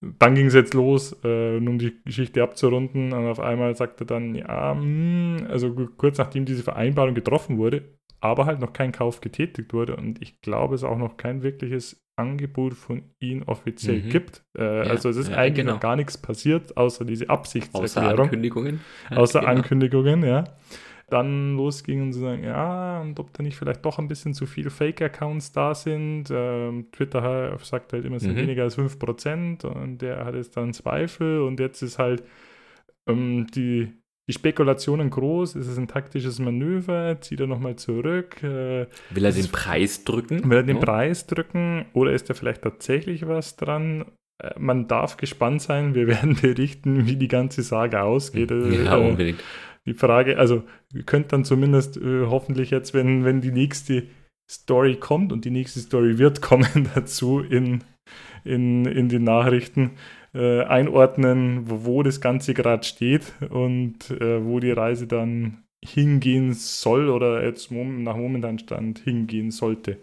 dann 0.00 0.34
ging 0.34 0.46
es 0.46 0.54
jetzt 0.54 0.72
los, 0.72 1.14
äh, 1.22 1.58
um 1.58 1.78
die 1.78 2.00
Geschichte 2.02 2.42
abzurunden. 2.42 3.12
Und 3.12 3.26
auf 3.26 3.40
einmal 3.40 3.76
sagte 3.76 4.04
er 4.04 4.06
dann, 4.06 4.34
ja, 4.34 4.72
mh, 4.72 4.80
hm, 4.80 5.46
also 5.50 5.74
kurz 5.98 6.16
nachdem 6.16 6.46
diese 6.46 6.62
Vereinbarung 6.62 7.14
getroffen 7.14 7.58
wurde, 7.58 7.98
aber 8.20 8.46
halt 8.46 8.60
noch 8.60 8.72
kein 8.72 8.92
Kauf 8.92 9.20
getätigt 9.20 9.74
wurde 9.74 9.96
und 9.96 10.20
ich 10.22 10.40
glaube, 10.40 10.74
es 10.74 10.82
auch 10.82 10.98
noch 10.98 11.18
kein 11.18 11.42
wirkliches 11.42 12.02
Angebot 12.18 12.74
von 12.74 13.02
ihm 13.20 13.42
offiziell 13.44 14.02
mhm. 14.02 14.08
gibt. 14.08 14.42
Äh, 14.56 14.62
ja, 14.62 14.90
also 14.90 15.08
es 15.08 15.16
ist 15.16 15.30
ja, 15.30 15.36
eigentlich 15.36 15.64
genau. 15.64 15.74
noch 15.74 15.80
gar 15.80 15.96
nichts 15.96 16.18
passiert, 16.18 16.76
außer 16.76 17.04
diese 17.04 17.30
Absichtserklärung. 17.30 17.84
Außer 17.84 18.22
Ankündigungen. 18.22 18.80
Ja, 19.10 19.16
außer 19.16 19.40
genau. 19.40 19.52
Ankündigungen, 19.52 20.22
ja. 20.24 20.44
Dann 21.10 21.56
losging 21.56 22.02
und 22.02 22.12
sie 22.12 22.20
sagen, 22.20 22.44
ja, 22.44 23.00
und 23.00 23.18
ob 23.18 23.32
da 23.32 23.42
nicht 23.42 23.56
vielleicht 23.56 23.84
doch 23.84 23.98
ein 23.98 24.08
bisschen 24.08 24.34
zu 24.34 24.44
viele 24.44 24.68
Fake-Accounts 24.68 25.52
da 25.52 25.74
sind. 25.74 26.26
Ähm, 26.30 26.88
Twitter 26.92 27.56
sagt 27.62 27.94
halt 27.94 28.04
immer, 28.04 28.16
es 28.16 28.22
sind 28.22 28.34
mhm. 28.34 28.42
weniger 28.42 28.64
als 28.64 28.76
5% 28.76 29.64
und 29.64 29.98
der 30.02 30.24
hat 30.26 30.34
jetzt 30.34 30.56
dann 30.56 30.74
Zweifel 30.74 31.40
und 31.40 31.60
jetzt 31.60 31.80
ist 31.80 31.98
halt 31.98 32.22
ähm, 33.06 33.46
die 33.54 33.88
die 34.28 34.34
Spekulationen 34.34 35.08
groß, 35.08 35.56
ist 35.56 35.66
es 35.66 35.78
ein 35.78 35.88
taktisches 35.88 36.38
Manöver, 36.38 37.18
zieht 37.20 37.40
er 37.40 37.46
nochmal 37.46 37.76
zurück. 37.76 38.42
Äh, 38.42 38.86
will 39.10 39.24
er 39.24 39.32
den 39.32 39.50
Preis 39.50 40.04
drücken? 40.04 40.48
Will 40.50 40.58
er 40.58 40.62
den 40.62 40.76
ja. 40.76 40.82
Preis 40.82 41.26
drücken 41.26 41.86
oder 41.94 42.12
ist 42.12 42.28
da 42.28 42.34
vielleicht 42.34 42.62
tatsächlich 42.62 43.26
was 43.26 43.56
dran? 43.56 44.04
Äh, 44.42 44.50
man 44.58 44.86
darf 44.86 45.16
gespannt 45.16 45.62
sein, 45.62 45.94
wir 45.94 46.06
werden 46.06 46.36
berichten, 46.36 47.06
wie 47.06 47.16
die 47.16 47.28
ganze 47.28 47.62
Sage 47.62 48.02
ausgeht. 48.02 48.50
Ja, 48.50 48.98
äh, 48.98 49.08
unbedingt. 49.08 49.42
Die 49.86 49.94
Frage, 49.94 50.38
also 50.38 50.64
ihr 50.92 51.04
könnt 51.04 51.32
dann 51.32 51.46
zumindest 51.46 51.96
äh, 51.96 52.26
hoffentlich 52.26 52.70
jetzt, 52.70 52.92
wenn, 52.92 53.24
wenn 53.24 53.40
die 53.40 53.52
nächste 53.52 54.08
Story 54.50 54.96
kommt 54.96 55.32
und 55.32 55.46
die 55.46 55.50
nächste 55.50 55.80
Story 55.80 56.18
wird 56.18 56.42
kommen 56.42 56.90
dazu 56.94 57.40
in, 57.40 57.82
in, 58.44 58.84
in 58.84 59.08
den 59.08 59.24
Nachrichten, 59.24 59.92
äh, 60.34 60.62
einordnen, 60.62 61.68
wo, 61.70 61.84
wo, 61.84 62.02
das 62.02 62.20
Ganze 62.20 62.54
gerade 62.54 62.84
steht 62.84 63.32
und 63.50 64.10
äh, 64.10 64.44
wo 64.44 64.60
die 64.60 64.72
Reise 64.72 65.06
dann 65.06 65.64
hingehen 65.84 66.54
soll 66.54 67.08
oder 67.08 67.44
jetzt 67.44 67.70
nach 67.70 68.16
momentan 68.16 68.58
Stand 68.58 68.98
hingehen 68.98 69.50
sollte. 69.50 69.98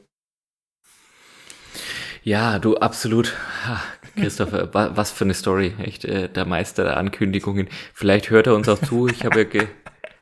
Ja, 2.23 2.57
du 2.57 2.77
absolut. 2.77 3.35
Christopher, 4.15 4.69
was 4.73 5.11
für 5.11 5.25
eine 5.25 5.33
Story. 5.33 5.73
Echt 5.77 6.05
äh, 6.05 6.27
der 6.29 6.45
Meister 6.45 6.83
der 6.83 6.97
Ankündigungen. 6.97 7.67
Vielleicht 7.93 8.29
hört 8.29 8.47
er 8.47 8.55
uns 8.55 8.67
auch 8.67 8.79
zu. 8.79 9.07
Ich 9.07 9.25
habe 9.25 9.47
ja, 9.53 9.63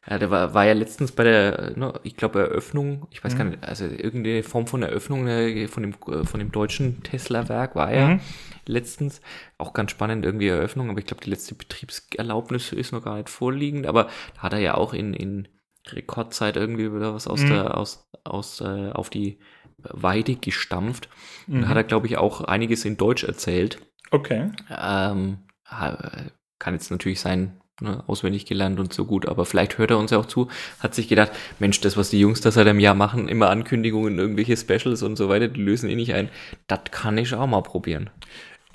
ja 0.09 0.17
der 0.17 0.31
war, 0.31 0.53
war 0.53 0.65
ja 0.65 0.73
letztens 0.73 1.11
bei 1.11 1.23
der, 1.23 1.73
ne, 1.75 1.99
ich 2.03 2.15
glaube, 2.15 2.39
Eröffnung, 2.39 3.07
ich 3.11 3.23
weiß 3.23 3.33
mhm. 3.33 3.37
gar 3.37 3.45
nicht, 3.45 3.63
also 3.63 3.85
irgendeine 3.85 4.43
Form 4.43 4.67
von 4.67 4.83
Eröffnung 4.83 5.27
äh, 5.27 5.67
von 5.67 5.83
dem, 5.83 5.93
äh, 6.07 6.25
von 6.25 6.39
dem 6.39 6.51
deutschen 6.51 7.03
Tesla-Werk 7.03 7.75
war 7.75 7.93
ja. 7.93 8.07
Mhm 8.07 8.19
letztens. 8.67 9.21
Auch 9.57 9.73
ganz 9.73 9.91
spannend, 9.91 10.25
irgendwie 10.25 10.47
Eröffnung, 10.47 10.89
aber 10.89 10.99
ich 10.99 11.05
glaube, 11.05 11.23
die 11.23 11.29
letzte 11.29 11.55
Betriebserlaubnis 11.55 12.71
ist 12.71 12.91
noch 12.91 13.03
gar 13.03 13.17
nicht 13.17 13.29
vorliegend, 13.29 13.87
aber 13.87 14.09
da 14.35 14.43
hat 14.43 14.53
er 14.53 14.59
ja 14.59 14.75
auch 14.75 14.93
in, 14.93 15.13
in 15.13 15.47
Rekordzeit 15.87 16.55
irgendwie 16.55 16.93
wieder 16.93 17.13
was 17.13 17.27
aus 17.27 17.41
mhm. 17.41 17.49
der, 17.49 17.77
aus, 17.77 18.09
aus, 18.23 18.61
äh, 18.61 18.91
auf 18.91 19.09
die 19.09 19.39
Weide 19.77 20.35
gestampft. 20.35 21.09
Mhm. 21.47 21.55
Und 21.55 21.61
da 21.63 21.67
hat 21.69 21.77
er, 21.77 21.83
glaube 21.83 22.07
ich, 22.07 22.17
auch 22.17 22.41
einiges 22.41 22.85
in 22.85 22.97
Deutsch 22.97 23.23
erzählt. 23.23 23.79
Okay. 24.11 24.51
Ähm, 24.69 25.39
kann 25.69 26.73
jetzt 26.73 26.91
natürlich 26.91 27.19
sein, 27.19 27.59
ne, 27.81 28.03
auswendig 28.07 28.45
gelernt 28.45 28.79
und 28.79 28.93
so 28.93 29.05
gut, 29.05 29.27
aber 29.27 29.45
vielleicht 29.45 29.77
hört 29.77 29.91
er 29.91 29.97
uns 29.97 30.11
ja 30.11 30.17
auch 30.17 30.25
zu, 30.25 30.49
hat 30.79 30.95
sich 30.95 31.07
gedacht, 31.07 31.31
Mensch, 31.59 31.81
das, 31.81 31.97
was 31.97 32.09
die 32.09 32.19
Jungs 32.19 32.41
da 32.41 32.51
seit 32.51 32.67
einem 32.67 32.79
Jahr 32.79 32.95
machen, 32.95 33.27
immer 33.27 33.49
Ankündigungen, 33.49 34.19
irgendwelche 34.19 34.57
Specials 34.57 35.03
und 35.03 35.15
so 35.15 35.29
weiter, 35.29 35.47
die 35.47 35.61
lösen 35.61 35.89
eh 35.89 35.95
nicht 35.95 36.13
ein, 36.13 36.29
das 36.67 36.81
kann 36.91 37.17
ich 37.17 37.33
auch 37.33 37.47
mal 37.47 37.61
probieren. 37.61 38.09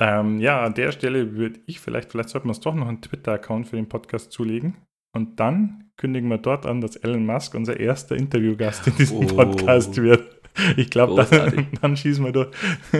Ähm, 0.01 0.39
ja, 0.39 0.63
an 0.63 0.75
der 0.75 0.93
Stelle 0.93 1.35
würde 1.37 1.61
ich 1.67 1.81
vielleicht, 1.81 2.13
vielleicht 2.13 2.29
sollten 2.29 2.47
wir 2.47 2.51
uns 2.51 2.61
doch 2.61 2.75
noch 2.75 2.89
einen 2.89 3.03
Twitter-Account 3.03 3.69
für 3.69 3.77
den 3.77 3.89
Podcast 3.89 4.31
zulegen. 4.31 4.77
Und 5.13 5.41
dann 5.41 5.91
kündigen 5.97 6.29
wir 6.29 6.39
dort 6.39 6.67
an, 6.67 6.81
dass 6.81 6.95
Elon 6.95 7.27
Musk 7.27 7.55
unser 7.55 7.81
erster 7.81 8.15
Interviewgast 8.15 8.87
in 8.87 8.97
diesem 8.97 9.19
oh. 9.19 9.27
Podcast 9.27 9.97
wird. 9.97 10.38
Ich 10.77 10.91
glaube, 10.91 11.25
dann, 11.25 11.69
dann, 11.81 11.97
schießen 11.97 12.25
wir 12.25 12.33
durch. 12.33 12.49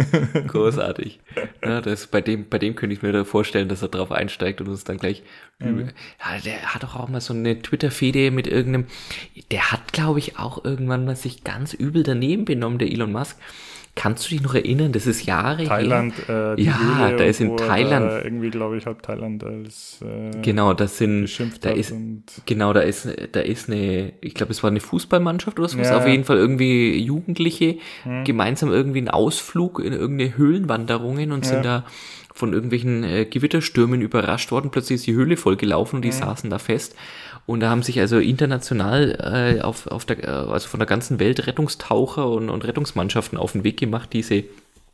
Großartig. 0.47 1.21
Ja, 1.63 1.81
das, 1.81 2.07
bei, 2.07 2.21
dem, 2.21 2.49
bei 2.49 2.59
dem 2.59 2.75
könnte 2.75 2.95
ich 2.95 3.03
mir 3.03 3.13
da 3.13 3.25
vorstellen, 3.25 3.69
dass 3.69 3.83
er 3.83 3.89
drauf 3.89 4.13
einsteigt 4.13 4.61
und 4.61 4.69
uns 4.69 4.85
dann 4.85 4.99
gleich. 4.99 5.23
Mhm. 5.59 5.91
Ja, 6.21 6.41
der 6.45 6.75
hat 6.75 6.83
doch 6.83 6.97
auch 6.97 7.09
mal 7.09 7.21
so 7.21 7.35
eine 7.35 7.61
Twitter-Fede 7.61 8.31
mit 8.31 8.47
irgendeinem. 8.47 8.87
Der 9.51 9.73
hat, 9.73 9.93
glaube 9.93 10.19
ich, 10.19 10.39
auch 10.39 10.65
irgendwann 10.65 11.05
mal 11.05 11.17
sich 11.17 11.45
ganz 11.45 11.75
übel 11.75 12.03
daneben 12.03 12.45
benommen, 12.45 12.79
der 12.79 12.91
Elon 12.91 13.13
Musk. 13.13 13.39
Kannst 13.99 14.27
du 14.27 14.31
dich 14.31 14.43
noch 14.43 14.55
erinnern? 14.55 14.93
Das 14.93 15.09
ist 15.09 15.27
Jahre 15.27 15.65
Thailand, 15.65 16.15
her. 16.29 16.55
Äh, 16.57 16.63
ja, 16.63 17.11
da 17.11 17.25
ist 17.25 17.41
in 17.41 17.57
Thailand. 17.57 18.09
Da 18.09 18.23
irgendwie, 18.23 18.51
glaube 18.51 18.79
ich, 18.79 18.87
hat 18.87 19.03
Thailand 19.03 19.43
als. 19.43 19.99
Äh, 20.03 20.41
genau, 20.41 20.73
das 20.73 20.99
sind. 20.99 21.29
Da 21.63 21.71
ist, 21.71 21.93
genau, 22.47 22.73
da 22.73 22.81
ist, 22.81 23.09
da 23.33 23.41
ist 23.41 23.69
eine, 23.69 24.13
ich 24.21 24.35
glaube, 24.35 24.53
es 24.53 24.63
war 24.63 24.71
eine 24.71 24.79
Fußballmannschaft 24.79 25.59
oder 25.59 25.69
so. 25.69 25.79
Ja, 25.79 25.97
auf 25.97 26.07
jeden 26.07 26.23
Fall 26.23 26.37
irgendwie 26.37 26.97
Jugendliche 26.97 27.79
hm. 28.05 28.23
gemeinsam 28.23 28.71
irgendwie 28.71 28.99
einen 28.99 29.09
Ausflug 29.09 29.81
in 29.81 29.93
irgendeine 29.93 30.37
Höhlenwanderungen 30.37 31.33
und 31.33 31.45
ja. 31.45 31.51
sind 31.51 31.65
da 31.65 31.85
von 32.39 32.53
irgendwelchen 32.53 33.03
äh, 33.03 33.25
Gewitterstürmen 33.25 34.01
überrascht 34.01 34.53
worden. 34.53 34.71
Plötzlich 34.71 34.97
ist 34.97 35.07
die 35.09 35.15
Höhle 35.15 35.37
vollgelaufen 35.37 35.97
und 35.97 36.03
die 36.03 36.09
mhm. 36.09 36.13
saßen 36.13 36.51
da 36.51 36.61
fest. 36.61 36.95
Und 37.49 37.61
da 37.61 37.71
haben 37.71 37.83
sich 37.83 37.99
also 37.99 38.19
international 38.19 39.57
äh, 39.59 39.63
auf, 39.63 39.87
auf 39.87 40.05
der, 40.05 40.23
äh, 40.23 40.27
also 40.27 40.69
von 40.69 40.81
der 40.81 40.87
ganzen 40.87 41.19
Welt 41.19 41.47
Rettungstaucher 41.47 42.29
und, 42.29 42.51
und 42.51 42.63
Rettungsmannschaften 42.67 43.39
auf 43.39 43.53
den 43.53 43.65
Weg 43.65 43.79
gemacht, 43.79 44.11
diese, 44.13 44.45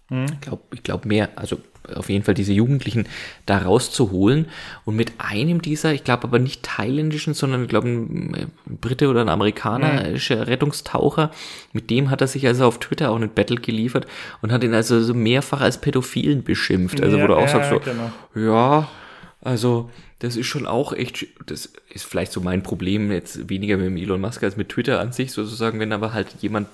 mhm. 0.09 0.26
ich 0.32 0.40
glaube, 0.40 0.62
ich 0.72 0.85
glaub 0.85 1.05
mehr, 1.05 1.31
also 1.35 1.59
auf 1.93 2.09
jeden 2.09 2.24
Fall 2.24 2.35
diese 2.35 2.52
Jugendlichen 2.52 3.09
da 3.44 3.59
rauszuholen. 3.59 4.47
Und 4.85 4.94
mit 4.94 5.14
einem 5.18 5.62
dieser, 5.62 5.94
ich 5.94 6.05
glaube 6.05 6.28
aber 6.28 6.39
nicht 6.39 6.62
thailändischen, 6.62 7.35
sondern 7.35 7.64
ich 7.64 7.68
glaube 7.68 7.89
ein 7.89 8.52
Brite 8.66 9.09
oder 9.09 9.22
ein 9.22 9.31
amerikanischer 9.31 10.36
mhm. 10.36 10.43
Rettungstaucher, 10.43 11.32
mit 11.72 11.90
dem 11.90 12.09
hat 12.09 12.20
er 12.20 12.28
sich 12.28 12.47
also 12.47 12.66
auf 12.66 12.78
Twitter 12.78 13.10
auch 13.10 13.16
einen 13.16 13.31
Battle 13.31 13.56
geliefert 13.56 14.06
und 14.43 14.52
hat 14.52 14.62
ihn 14.62 14.74
also 14.74 15.02
so 15.02 15.12
mehrfach 15.12 15.60
als 15.60 15.81
Pädophilen 15.81 16.44
beschimpft. 16.44 17.02
Also 17.02 17.16
ja, 17.16 17.24
wo 17.24 17.26
du 17.26 17.35
auch 17.35 17.40
ja, 17.40 17.48
sagst 17.48 17.70
so, 17.70 17.81
genau. 17.81 18.12
ja, 18.36 18.89
also 19.40 19.90
das 20.25 20.37
ist 20.37 20.47
schon 20.47 20.67
auch 20.67 20.93
echt, 20.93 21.27
das 21.47 21.73
ist 21.91 22.05
vielleicht 22.05 22.33
so 22.33 22.41
mein 22.41 22.63
Problem 22.63 23.13
jetzt 23.13 23.51
weniger 23.51 23.77
mit 23.77 23.87
dem 23.87 23.97
Elon 23.99 24.21
Musk 24.21 24.43
als 24.43 24.57
mit 24.57 24.71
Twitter 24.71 24.99
an 24.99 25.13
sich 25.13 25.33
sozusagen, 25.33 25.81
wenn 25.81 25.93
aber 25.93 26.15
halt 26.15 26.29
jemand 26.41 26.69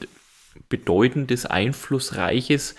bedeutendes, 0.68 1.46
einflussreiches, 1.46 2.76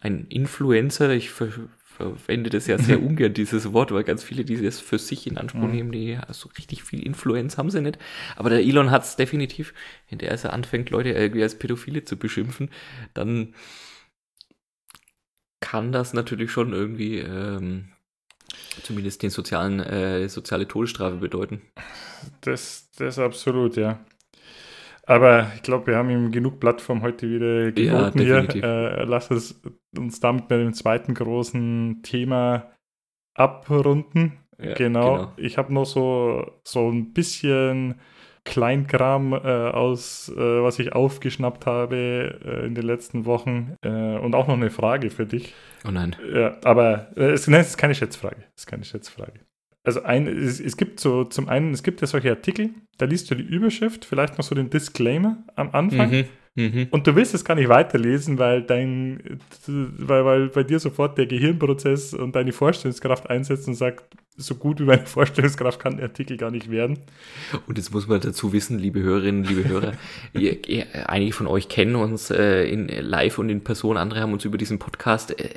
ein 0.00 0.26
Influencer, 0.28 1.10
ich 1.10 1.30
ver 1.30 1.48
verwende 1.94 2.48
das 2.48 2.66
ja 2.66 2.78
sehr 2.78 3.02
ungern, 3.02 3.34
dieses 3.34 3.72
Wort, 3.72 3.92
weil 3.92 4.02
ganz 4.02 4.22
viele, 4.22 4.44
die 4.44 4.60
das 4.60 4.80
für 4.80 4.98
sich 4.98 5.26
in 5.26 5.36
Anspruch 5.36 5.68
mhm. 5.68 5.72
nehmen, 5.72 5.92
die 5.92 6.18
so 6.30 6.48
richtig 6.56 6.82
viel 6.82 7.02
Influenz 7.02 7.58
haben 7.58 7.70
sie 7.70 7.82
nicht. 7.82 7.98
Aber 8.36 8.48
der 8.50 8.60
Elon 8.60 8.90
hat 8.90 9.04
es 9.04 9.16
definitiv, 9.16 9.74
wenn 10.08 10.18
der 10.18 10.30
also 10.30 10.48
anfängt, 10.48 10.90
Leute 10.90 11.10
irgendwie 11.10 11.42
als 11.42 11.58
Pädophile 11.58 12.04
zu 12.04 12.16
beschimpfen, 12.16 12.70
dann 13.12 13.54
kann 15.60 15.92
das 15.92 16.12
natürlich 16.12 16.50
schon 16.50 16.72
irgendwie 16.72 17.18
ähm, 17.18 17.91
Zumindest 18.82 19.22
den 19.22 19.30
sozialen, 19.30 19.80
äh, 19.80 20.28
soziale 20.28 20.66
Todesstrafe 20.66 21.16
bedeuten. 21.16 21.62
Das, 22.40 22.90
das 22.96 23.18
absolut, 23.18 23.76
ja. 23.76 24.00
Aber 25.04 25.50
ich 25.56 25.62
glaube, 25.62 25.88
wir 25.88 25.96
haben 25.96 26.10
ihm 26.10 26.30
genug 26.30 26.60
Plattform 26.60 27.02
heute 27.02 27.28
wieder 27.28 27.72
geboten 27.72 28.18
ja, 28.20 28.40
hier. 28.40 28.62
Äh, 28.62 29.04
lass 29.04 29.30
es 29.30 29.60
uns 29.96 30.20
damit 30.20 30.48
mit 30.48 30.60
dem 30.60 30.72
zweiten 30.74 31.14
großen 31.14 32.02
Thema 32.02 32.72
abrunden. 33.34 34.38
Ja, 34.58 34.74
genau. 34.74 35.16
genau. 35.16 35.32
Ich 35.36 35.58
habe 35.58 35.74
noch 35.74 35.86
so, 35.86 36.60
so 36.64 36.88
ein 36.88 37.12
bisschen 37.12 38.00
Kleinkram 38.44 39.32
äh, 39.32 39.36
aus, 39.36 40.28
äh, 40.28 40.36
was 40.36 40.78
ich 40.78 40.92
aufgeschnappt 40.92 41.66
habe 41.66 42.40
äh, 42.44 42.66
in 42.66 42.74
den 42.74 42.84
letzten 42.84 43.24
Wochen. 43.24 43.76
Äh, 43.82 43.88
und 43.88 44.34
auch 44.34 44.48
noch 44.48 44.56
eine 44.56 44.70
Frage 44.70 45.10
für 45.10 45.26
dich. 45.26 45.54
Oh 45.86 45.90
nein. 45.90 46.16
Ja, 46.32 46.56
aber 46.64 47.08
äh, 47.16 47.30
es, 47.30 47.46
nein, 47.46 47.60
es 47.60 47.68
ist 47.68 47.76
keine 47.76 47.94
Schätzfrage. 47.94 48.44
Es 48.56 48.62
ist 48.62 48.66
keine 48.66 48.84
Schätzfrage. 48.84 49.40
Also 49.84 50.02
ein, 50.02 50.26
es, 50.26 50.60
es, 50.60 50.76
gibt 50.76 51.00
so 51.00 51.24
zum 51.24 51.48
einen, 51.48 51.72
es 51.72 51.82
gibt 51.82 52.00
ja 52.00 52.06
solche 52.06 52.30
Artikel, 52.30 52.70
da 52.98 53.06
liest 53.06 53.30
du 53.30 53.34
die 53.34 53.42
Überschrift, 53.42 54.04
vielleicht 54.04 54.38
noch 54.38 54.44
so 54.44 54.54
den 54.54 54.70
Disclaimer 54.70 55.44
am 55.56 55.70
Anfang. 55.70 56.10
Mhm. 56.10 56.24
Mhm. 56.54 56.88
Und 56.90 57.06
du 57.06 57.16
willst 57.16 57.32
es 57.32 57.44
gar 57.44 57.54
nicht 57.54 57.68
weiterlesen, 57.68 58.38
weil 58.38 58.62
dein, 58.62 59.40
weil, 59.66 60.24
weil 60.24 60.48
bei 60.48 60.62
dir 60.62 60.78
sofort 60.78 61.16
der 61.16 61.26
Gehirnprozess 61.26 62.12
und 62.12 62.36
deine 62.36 62.52
Vorstellungskraft 62.52 63.30
einsetzt 63.30 63.68
und 63.68 63.74
sagt, 63.74 64.04
so 64.36 64.54
gut 64.54 64.80
wie 64.80 64.84
meine 64.84 65.06
Vorstellungskraft 65.06 65.80
kann 65.80 65.96
der 65.96 66.06
Artikel 66.06 66.36
gar 66.36 66.50
nicht 66.50 66.70
werden. 66.70 66.98
Und 67.66 67.78
jetzt 67.78 67.92
muss 67.92 68.06
man 68.06 68.20
dazu 68.20 68.52
wissen, 68.52 68.78
liebe 68.78 69.00
Hörerinnen, 69.00 69.44
liebe 69.44 69.66
Hörer, 69.66 69.92
ihr, 70.34 70.68
ihr, 70.68 71.08
einige 71.08 71.32
von 71.32 71.46
euch 71.46 71.68
kennen 71.68 71.94
uns 71.94 72.30
äh, 72.30 72.64
in 72.64 72.88
live 72.88 73.38
und 73.38 73.48
in 73.48 73.64
Person, 73.64 73.96
andere 73.96 74.20
haben 74.20 74.32
uns 74.32 74.44
über 74.44 74.58
diesen 74.58 74.78
Podcast 74.78 75.38
äh, 75.38 75.48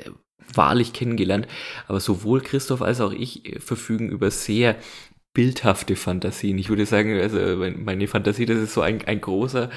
wahrlich 0.54 0.94
kennengelernt. 0.94 1.46
Aber 1.88 2.00
sowohl 2.00 2.40
Christoph 2.40 2.80
als 2.80 3.02
auch 3.02 3.12
ich 3.12 3.44
äh, 3.44 3.60
verfügen 3.60 4.08
über 4.08 4.30
sehr 4.30 4.76
bildhafte 5.36 5.96
Fantasien. 5.96 6.56
Ich 6.56 6.70
würde 6.70 6.86
sagen, 6.86 7.12
also 7.20 7.38
meine 7.76 8.08
Fantasie, 8.08 8.46
das 8.46 8.56
ist 8.56 8.72
so 8.72 8.80
ein, 8.80 9.04
ein 9.06 9.20
großer 9.20 9.68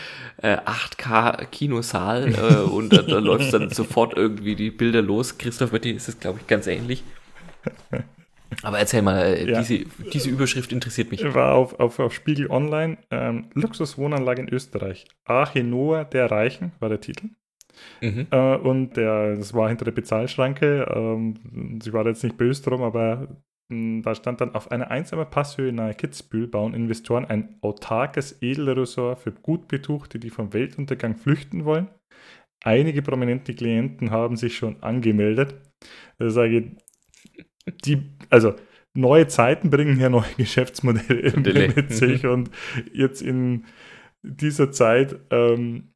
äh, 0.42 0.56
8K-Kinosaal 0.56 2.34
äh, 2.34 2.56
und 2.72 2.94
da, 2.94 3.02
da 3.02 3.20
läuft 3.20 3.54
dann 3.54 3.70
sofort 3.70 4.16
irgendwie 4.16 4.56
die 4.56 4.72
Bilder 4.72 5.02
los. 5.02 5.38
Christoph, 5.38 5.72
bei 5.72 5.80
dir 5.80 5.94
ist 5.94 6.08
es, 6.08 6.18
glaube 6.18 6.40
ich, 6.40 6.48
ganz 6.48 6.66
ähnlich. 6.66 7.04
Aber 8.64 8.80
erzähl 8.80 9.02
mal, 9.02 9.20
äh, 9.20 9.52
ja. 9.52 9.60
diese, 9.60 9.84
diese 10.14 10.30
Überschrift 10.30 10.72
interessiert 10.72 11.12
mich. 11.12 11.22
War 11.34 11.56
auf, 11.56 11.78
auf, 11.78 12.00
auf 12.00 12.14
Spiegel 12.14 12.50
Online. 12.50 12.98
Ähm, 13.12 13.50
Luxuswohnanlage 13.54 14.44
in 14.44 14.48
Österreich. 14.48 15.08
Arche 15.26 15.66
Noah 15.66 16.06
der 16.06 16.32
Reichen 16.32 16.72
war 16.80 16.88
der 16.88 17.02
Titel. 17.02 17.32
Mhm. 18.00 18.28
Äh, 18.32 18.56
und 18.56 18.96
der, 18.96 19.36
das 19.36 19.54
war 19.54 19.68
hinter 19.68 19.84
der 19.84 19.92
Bezahlschranke. 19.92 20.90
Ähm, 20.90 21.80
sie 21.84 21.92
war 21.92 22.06
jetzt 22.06 22.24
nicht 22.24 22.38
böse 22.38 22.64
drum, 22.64 22.82
aber 22.82 23.28
da 23.70 24.16
stand 24.16 24.42
dann, 24.42 24.56
auf 24.56 24.72
einer 24.72 24.90
einsamen 24.90 25.30
Passhöhe 25.30 25.72
nahe 25.72 25.94
Kitzbühel 25.94 26.48
bauen 26.48 26.74
Investoren 26.74 27.26
ein 27.26 27.56
autarkes 27.62 28.42
Edelresort 28.42 29.20
für 29.20 29.32
Gutbetuchte, 29.32 30.18
die 30.18 30.32
vom 30.32 30.54
Weltuntergang 30.54 31.16
flüchten 31.16 31.66
wollen. 31.66 31.88
Einige 32.64 33.04
prominente 33.04 33.54
Klienten 33.54 34.10
haben 34.10 34.38
sich 34.38 34.58
schon 34.58 34.82
angemeldet. 34.82 35.56
Da 36.18 36.30
sage 36.32 36.58
ich, 36.58 37.76
die, 37.86 38.10
also 38.30 38.56
neue 38.96 39.28
Zeiten 39.28 39.70
bringen 39.70 40.00
ja 40.00 40.10
neue 40.10 40.24
Geschäftsmodelle 40.38 41.38
mit 41.76 41.94
sich 41.94 42.24
mhm. 42.24 42.30
und 42.32 42.52
jetzt 42.92 43.22
in 43.22 43.66
dieser 44.24 44.72
Zeit 44.72 45.16
ähm, 45.30 45.94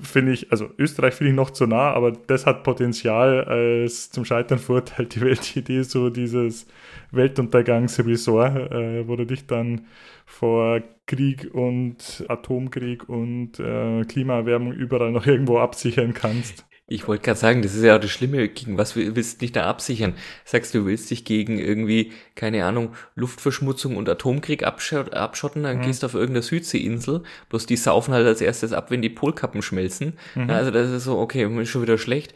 finde 0.00 0.32
ich, 0.32 0.52
also 0.52 0.70
Österreich 0.78 1.14
finde 1.14 1.30
ich 1.30 1.36
noch 1.36 1.50
zu 1.50 1.66
nah, 1.66 1.92
aber 1.92 2.12
das 2.12 2.46
hat 2.46 2.62
Potenzial 2.62 3.44
als 3.44 4.10
zum 4.10 4.24
Scheitern 4.24 4.58
verurteilt 4.58 5.14
die 5.14 5.20
Weltidee, 5.20 5.82
so 5.82 6.10
dieses 6.10 6.66
Weltuntergangsresort, 7.10 8.72
äh, 8.72 9.08
wo 9.08 9.16
du 9.16 9.24
dich 9.24 9.46
dann 9.46 9.86
vor 10.24 10.82
Krieg 11.06 11.50
und 11.52 12.24
Atomkrieg 12.28 13.08
und 13.08 13.58
äh, 13.58 14.04
Klimaerwärmung 14.04 14.72
überall 14.72 15.12
noch 15.12 15.26
irgendwo 15.26 15.58
absichern 15.58 16.14
kannst. 16.14 16.66
Ich 16.88 17.08
wollte 17.08 17.24
gerade 17.24 17.38
sagen, 17.38 17.62
das 17.62 17.74
ist 17.74 17.82
ja 17.82 17.96
auch 17.96 18.00
das 18.00 18.12
Schlimme, 18.12 18.48
gegen 18.48 18.78
was 18.78 18.94
willst 18.94 19.36
du 19.36 19.38
dich 19.40 19.50
da 19.50 19.66
absichern? 19.66 20.14
Sagst 20.44 20.72
du, 20.72 20.86
willst 20.86 21.10
dich 21.10 21.24
gegen 21.24 21.58
irgendwie, 21.58 22.12
keine 22.36 22.64
Ahnung, 22.64 22.94
Luftverschmutzung 23.16 23.96
und 23.96 24.08
Atomkrieg 24.08 24.62
abschot 24.62 25.12
abschotten, 25.12 25.64
dann 25.64 25.78
mhm. 25.78 25.82
gehst 25.82 26.02
du 26.02 26.06
auf 26.06 26.14
irgendeine 26.14 26.42
Südseeinsel, 26.42 27.24
bloß 27.48 27.66
die 27.66 27.76
saufen 27.76 28.14
halt 28.14 28.24
als 28.24 28.40
erstes 28.40 28.72
ab, 28.72 28.92
wenn 28.92 29.02
die 29.02 29.10
Polkappen 29.10 29.62
schmelzen. 29.62 30.16
Mhm. 30.36 30.48
Also 30.48 30.70
das 30.70 30.90
ist 30.92 31.02
so, 31.02 31.18
okay, 31.18 31.42
ist 31.60 31.70
schon 31.70 31.82
wieder 31.82 31.98
schlecht. 31.98 32.34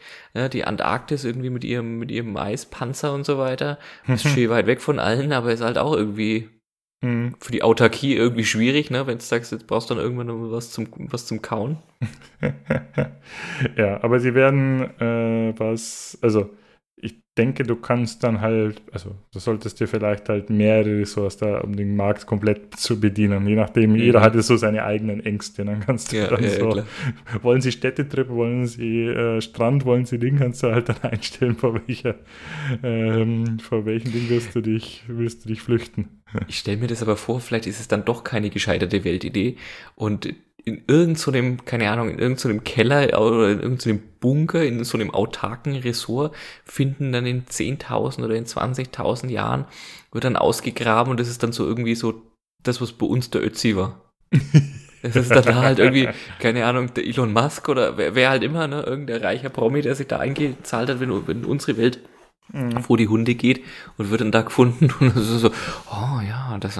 Die 0.51 0.65
Antarktis 0.65 1.23
irgendwie 1.23 1.49
mit 1.49 1.63
ihrem, 1.63 1.97
mit 1.97 2.11
ihrem 2.11 2.35
Eispanzer 2.35 3.13
und 3.13 3.25
so 3.25 3.37
weiter, 3.37 3.79
ist 4.07 4.27
schön 4.27 4.49
weit 4.49 4.67
weg 4.67 4.81
von 4.81 4.99
allen, 4.99 5.31
aber 5.31 5.53
ist 5.53 5.61
halt 5.61 5.77
auch 5.77 5.95
irgendwie 5.95 6.49
Mhm. 7.01 7.35
Für 7.39 7.51
die 7.51 7.63
Autarkie 7.63 8.15
irgendwie 8.15 8.45
schwierig, 8.45 8.91
ne? 8.91 9.07
Wenn 9.07 9.17
du 9.17 9.23
sagst, 9.23 9.51
jetzt 9.51 9.67
brauchst 9.67 9.89
du 9.89 9.95
dann 9.95 10.03
irgendwann 10.03 10.51
was 10.51 10.71
zum, 10.71 10.87
was 10.97 11.25
zum 11.25 11.41
Kauen. 11.41 11.77
ja, 13.75 14.03
aber 14.03 14.19
sie 14.19 14.35
werden 14.35 14.81
äh, 14.99 15.53
was, 15.57 16.17
also 16.21 16.49
denke, 17.37 17.63
du 17.63 17.77
kannst 17.77 18.23
dann 18.23 18.41
halt, 18.41 18.81
also 18.91 19.15
du 19.33 19.39
solltest 19.39 19.79
dir 19.79 19.87
vielleicht 19.87 20.27
halt 20.27 20.49
mehrere 20.49 20.99
Ressorts 20.99 21.37
da, 21.37 21.61
um 21.61 21.75
den 21.75 21.95
Markt 21.95 22.25
komplett 22.25 22.75
zu 22.75 22.99
bedienen. 22.99 23.47
Je 23.47 23.55
nachdem, 23.55 23.91
mhm. 23.91 23.97
jeder 23.97 24.21
hat 24.21 24.35
ja 24.35 24.41
so 24.41 24.57
seine 24.57 24.83
eigenen 24.83 25.25
Ängste. 25.25 25.63
Dann 25.63 25.79
kannst 25.79 26.11
du 26.11 26.17
ja, 26.17 26.27
dann 26.27 26.43
ja, 26.43 26.49
so, 26.49 26.75
ja, 26.77 26.85
wollen 27.41 27.61
sie 27.61 27.71
Städtetrip, 27.71 28.29
wollen 28.29 28.67
sie 28.67 29.05
äh, 29.05 29.39
Strand, 29.41 29.85
wollen 29.85 30.05
sie 30.05 30.19
Ding, 30.19 30.39
kannst 30.39 30.61
du 30.63 30.71
halt 30.71 30.89
dann 30.89 31.01
einstellen, 31.01 31.55
vor 31.55 31.81
welcher, 31.87 32.15
ähm, 32.83 33.59
vor 33.59 33.85
welchem 33.85 34.11
Ding 34.11 34.29
wirst 34.29 34.53
du 34.53 34.61
dich, 34.61 35.03
willst 35.07 35.45
du 35.45 35.49
dich 35.49 35.61
flüchten. 35.61 36.21
Ich 36.47 36.59
stelle 36.59 36.77
mir 36.77 36.87
das 36.87 37.01
aber 37.01 37.17
vor, 37.17 37.39
vielleicht 37.39 37.67
ist 37.67 37.79
es 37.79 37.87
dann 37.87 38.05
doch 38.05 38.23
keine 38.23 38.49
gescheiterte 38.49 39.03
Weltidee 39.03 39.57
und 39.95 40.33
in 40.65 40.83
irgendeinem, 40.87 41.57
so 41.57 41.63
keine 41.65 41.89
Ahnung, 41.89 42.09
in 42.09 42.19
irgendeinem 42.19 42.57
so 42.57 42.63
Keller 42.63 43.21
oder 43.21 43.49
in 43.49 43.59
irgendeinem 43.59 43.97
so 43.97 44.03
Bunker, 44.19 44.63
in 44.63 44.83
so 44.83 44.97
einem 44.97 45.11
autarken 45.11 45.75
Ressort, 45.75 46.35
finden 46.65 47.11
dann 47.11 47.25
in 47.25 47.45
10.000 47.45 48.23
oder 48.23 48.35
in 48.35 48.45
20.000 48.45 49.29
Jahren, 49.29 49.65
wird 50.11 50.23
dann 50.23 50.35
ausgegraben 50.35 51.11
und 51.11 51.19
das 51.19 51.27
ist 51.27 51.43
dann 51.43 51.51
so 51.51 51.65
irgendwie 51.65 51.95
so 51.95 52.21
das, 52.63 52.81
was 52.81 52.91
bei 52.91 53.05
uns 53.05 53.29
der 53.29 53.43
Ötzi 53.43 53.75
war. 53.75 54.11
Das 55.03 55.15
ist 55.15 55.31
dann 55.31 55.55
halt 55.55 55.79
irgendwie, 55.79 56.09
keine 56.39 56.63
Ahnung, 56.63 56.93
der 56.93 57.03
Elon 57.03 57.33
Musk 57.33 57.67
oder 57.69 57.97
wer, 57.97 58.13
wer 58.13 58.29
halt 58.29 58.43
immer, 58.43 58.67
ne, 58.67 58.83
irgendein 58.83 59.21
reicher 59.21 59.49
Promi, 59.49 59.81
der 59.81 59.95
sich 59.95 60.05
da 60.05 60.19
eingezahlt 60.19 60.89
hat, 60.89 60.99
wenn, 60.99 61.27
wenn 61.27 61.43
unsere 61.43 61.77
Welt 61.77 62.01
mhm. 62.53 62.83
wo 62.87 62.95
die 62.95 63.07
Hunde 63.07 63.35
geht 63.35 63.63
und 63.97 64.09
wird 64.09 64.21
dann 64.21 64.31
da 64.31 64.41
gefunden 64.41 64.91
und 64.99 65.15
so, 65.15 65.37
so 65.37 65.51
oh 65.89 66.21
ja, 66.27 66.57
das 66.59 66.79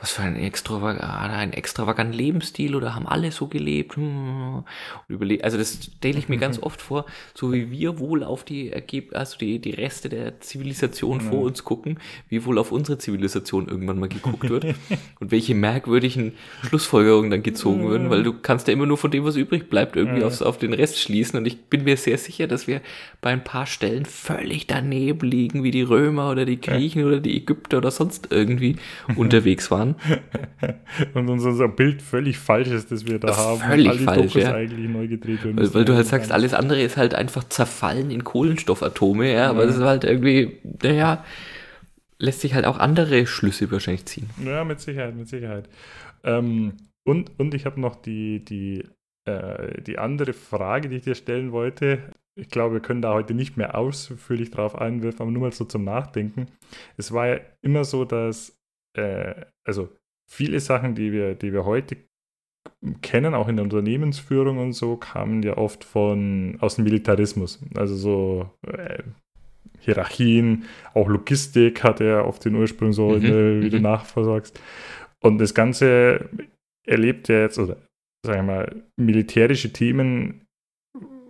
was 0.00 0.12
für 0.12 0.22
ein 0.22 0.36
extravagant, 0.36 1.02
ein 1.02 1.52
extravaganten 1.52 2.14
Lebensstil 2.14 2.74
oder 2.74 2.94
haben 2.94 3.06
alle 3.06 3.32
so 3.32 3.46
gelebt 3.46 3.96
hm. 3.96 4.64
also 5.42 5.58
das 5.58 5.90
stelle 5.96 6.18
ich 6.18 6.28
mir 6.28 6.36
ganz 6.36 6.58
oft 6.60 6.82
vor, 6.82 7.06
so 7.34 7.52
wie 7.52 7.70
wir 7.70 7.98
wohl 7.98 8.24
auf 8.24 8.44
die 8.44 8.70
Ergeb 8.70 9.14
also 9.14 9.38
die, 9.38 9.58
die 9.58 9.70
Reste 9.70 10.08
der 10.08 10.40
Zivilisation 10.40 11.18
mhm. 11.18 11.22
vor 11.22 11.42
uns 11.42 11.64
gucken, 11.64 11.98
wie 12.28 12.44
wohl 12.44 12.58
auf 12.58 12.72
unsere 12.72 12.98
Zivilisation 12.98 13.68
irgendwann 13.68 13.98
mal 13.98 14.08
geguckt 14.08 14.48
wird 14.48 14.64
und 15.20 15.30
welche 15.30 15.54
merkwürdigen 15.54 16.32
Schlussfolgerungen 16.62 17.30
dann 17.30 17.42
gezogen 17.42 17.90
werden, 17.90 18.10
weil 18.10 18.22
du 18.22 18.34
kannst 18.34 18.68
ja 18.68 18.72
immer 18.72 18.86
nur 18.86 18.98
von 18.98 19.10
dem, 19.10 19.24
was 19.24 19.36
übrig 19.36 19.70
bleibt, 19.70 19.96
irgendwie 19.96 20.20
mhm. 20.20 20.26
aufs, 20.26 20.42
auf 20.42 20.58
den 20.58 20.72
Rest 20.72 20.98
schließen 20.98 21.38
und 21.38 21.46
ich 21.46 21.64
bin 21.64 21.84
mir 21.84 21.96
sehr 21.96 22.18
sicher, 22.18 22.46
dass 22.46 22.66
wir 22.66 22.80
bei 23.20 23.30
ein 23.30 23.44
paar 23.44 23.66
Stellen 23.66 24.04
völlig 24.04 24.66
daneben 24.66 25.03
liegen 25.12 25.62
wie 25.62 25.70
die 25.70 25.82
Römer 25.82 26.30
oder 26.30 26.44
die 26.44 26.60
Griechen 26.60 27.00
ja. 27.00 27.06
oder 27.06 27.20
die 27.20 27.36
Ägypter 27.36 27.78
oder 27.78 27.90
sonst 27.90 28.28
irgendwie 28.30 28.76
unterwegs 29.16 29.70
waren. 29.70 29.96
Und 31.14 31.28
unser 31.28 31.68
Bild 31.68 32.02
völlig 32.02 32.38
falsch 32.38 32.68
ist, 32.68 32.90
das 32.90 33.06
wir 33.06 33.18
da 33.18 33.36
haben. 33.36 33.60
Völlig 33.60 34.00
falsch, 34.00 34.34
ja. 34.34 34.54
eigentlich 34.54 34.88
neu 34.88 35.08
gedreht 35.08 35.44
werden. 35.44 35.58
Weil, 35.58 35.74
weil 35.74 35.84
du 35.84 35.94
halt 35.94 36.06
sagst, 36.06 36.32
alles 36.32 36.54
andere 36.54 36.82
ist 36.82 36.96
halt 36.96 37.14
einfach 37.14 37.44
zerfallen 37.44 38.10
in 38.10 38.24
Kohlenstoffatome, 38.24 39.32
ja, 39.32 39.50
aber 39.50 39.66
das 39.66 39.76
ist 39.76 39.82
halt 39.82 40.04
irgendwie, 40.04 40.58
naja, 40.82 41.24
lässt 42.18 42.40
sich 42.40 42.54
halt 42.54 42.64
auch 42.64 42.78
andere 42.78 43.26
Schlüsse 43.26 43.70
wahrscheinlich 43.70 44.06
ziehen. 44.06 44.30
Ja, 44.44 44.64
mit 44.64 44.80
Sicherheit, 44.80 45.14
mit 45.14 45.28
Sicherheit. 45.28 45.68
Ähm, 46.22 46.74
und, 47.04 47.32
und 47.38 47.54
ich 47.54 47.66
habe 47.66 47.80
noch 47.80 47.96
die, 47.96 48.44
die, 48.44 48.84
äh, 49.26 49.82
die 49.82 49.98
andere 49.98 50.32
Frage, 50.32 50.88
die 50.88 50.96
ich 50.96 51.02
dir 51.02 51.14
stellen 51.14 51.52
wollte 51.52 51.98
ich 52.36 52.48
glaube, 52.48 52.74
wir 52.74 52.80
können 52.80 53.02
da 53.02 53.14
heute 53.14 53.34
nicht 53.34 53.56
mehr 53.56 53.76
ausführlich 53.76 54.50
drauf 54.50 54.76
einwerfen, 54.76 55.22
aber 55.22 55.30
nur 55.30 55.42
mal 55.42 55.52
so 55.52 55.64
zum 55.64 55.84
Nachdenken. 55.84 56.48
Es 56.96 57.12
war 57.12 57.28
ja 57.28 57.40
immer 57.62 57.84
so, 57.84 58.04
dass, 58.04 58.58
äh, 58.96 59.34
also 59.64 59.88
viele 60.28 60.60
Sachen, 60.60 60.94
die 60.94 61.12
wir, 61.12 61.34
die 61.34 61.52
wir 61.52 61.64
heute 61.64 61.96
kennen, 63.02 63.34
auch 63.34 63.48
in 63.48 63.56
der 63.56 63.64
Unternehmensführung 63.64 64.58
und 64.58 64.72
so, 64.72 64.96
kamen 64.96 65.42
ja 65.42 65.56
oft 65.56 65.84
von 65.84 66.56
aus 66.60 66.76
dem 66.76 66.84
Militarismus. 66.84 67.60
Also 67.74 67.94
so 67.94 68.50
äh, 68.66 69.02
Hierarchien, 69.80 70.64
auch 70.94 71.08
Logistik 71.08 71.84
hat 71.84 72.00
er 72.00 72.26
oft 72.26 72.44
den 72.44 72.54
Ursprung 72.56 72.92
so, 72.92 73.10
mhm, 73.10 73.20
der, 73.20 73.60
wie 73.60 73.70
du 73.70 73.76
mhm. 73.76 73.82
nachversorgst. 73.82 74.60
Und 75.22 75.38
das 75.38 75.54
Ganze 75.54 76.28
erlebt 76.86 77.28
ja 77.28 77.40
jetzt, 77.40 77.58
oder 77.58 77.76
sagen 78.26 78.46
wir 78.46 78.54
mal, 78.54 78.82
militärische 78.96 79.72
Themen 79.72 80.43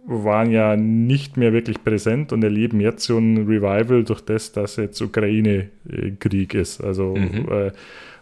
waren 0.06 0.50
ja 0.50 0.76
nicht 0.76 1.36
mehr 1.36 1.52
wirklich 1.52 1.82
präsent 1.82 2.32
und 2.32 2.44
erleben 2.44 2.80
jetzt 2.80 3.04
so 3.04 3.18
ein 3.18 3.46
Revival 3.46 4.04
durch 4.04 4.20
das, 4.20 4.52
dass 4.52 4.76
jetzt 4.76 5.00
Ukraine-Krieg 5.00 6.54
ist. 6.54 6.82
Also 6.82 7.14
mhm. 7.16 7.48
äh, 7.50 7.72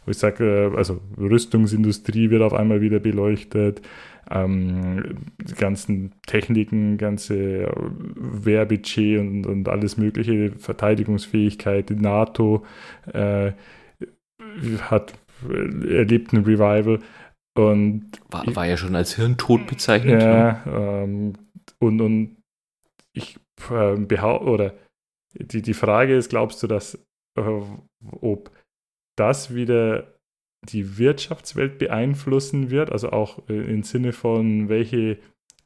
ich 0.07 0.19
sage, 0.19 0.71
äh, 0.73 0.77
also 0.77 1.01
Rüstungsindustrie 1.19 2.31
wird 2.31 2.43
auf 2.43 2.55
einmal 2.55 2.81
wieder 2.81 3.01
beleuchtet, 3.01 3.83
ähm, 4.31 5.19
die 5.39 5.55
ganzen 5.55 6.13
Techniken, 6.27 6.99
ganze 6.99 7.73
Wehrbudget 8.15 9.19
und, 9.19 9.47
und 9.47 9.69
alles 9.69 9.97
mögliche, 9.97 10.53
Verteidigungsfähigkeit, 10.53 11.91
die 11.91 11.97
NATO 11.97 12.65
äh, 13.13 13.53
hat 14.83 15.15
erlebt 15.49 16.33
ein 16.33 16.45
Revival. 16.45 17.01
Und 17.55 18.05
war, 18.31 18.45
war 18.55 18.67
ja 18.67 18.77
schon 18.77 18.95
als 18.95 19.17
Hirntod 19.17 19.67
bezeichnet. 19.67 20.23
Ja, 20.23 20.63
ähm, 20.67 21.35
und, 21.83 22.01
und 22.01 22.37
ich 23.13 23.39
äh, 23.71 23.97
behaupte, 23.97 24.47
oder 24.47 24.75
die, 25.35 25.63
die 25.63 25.75
Frage 25.75 26.17
ist, 26.17 26.31
glaubst 26.31 26.63
du, 26.63 26.67
dass 26.67 26.95
äh, 27.37 27.61
ob 28.21 28.51
das 29.17 29.55
wieder 29.55 30.15
die 30.69 30.97
Wirtschaftswelt 30.97 31.79
beeinflussen 31.79 32.71
wird, 32.71 32.93
also 32.93 33.11
auch 33.11 33.49
äh, 33.49 33.55
im 33.55 33.83
Sinne 33.83 34.13
von 34.13 34.69
welche, 34.69 35.19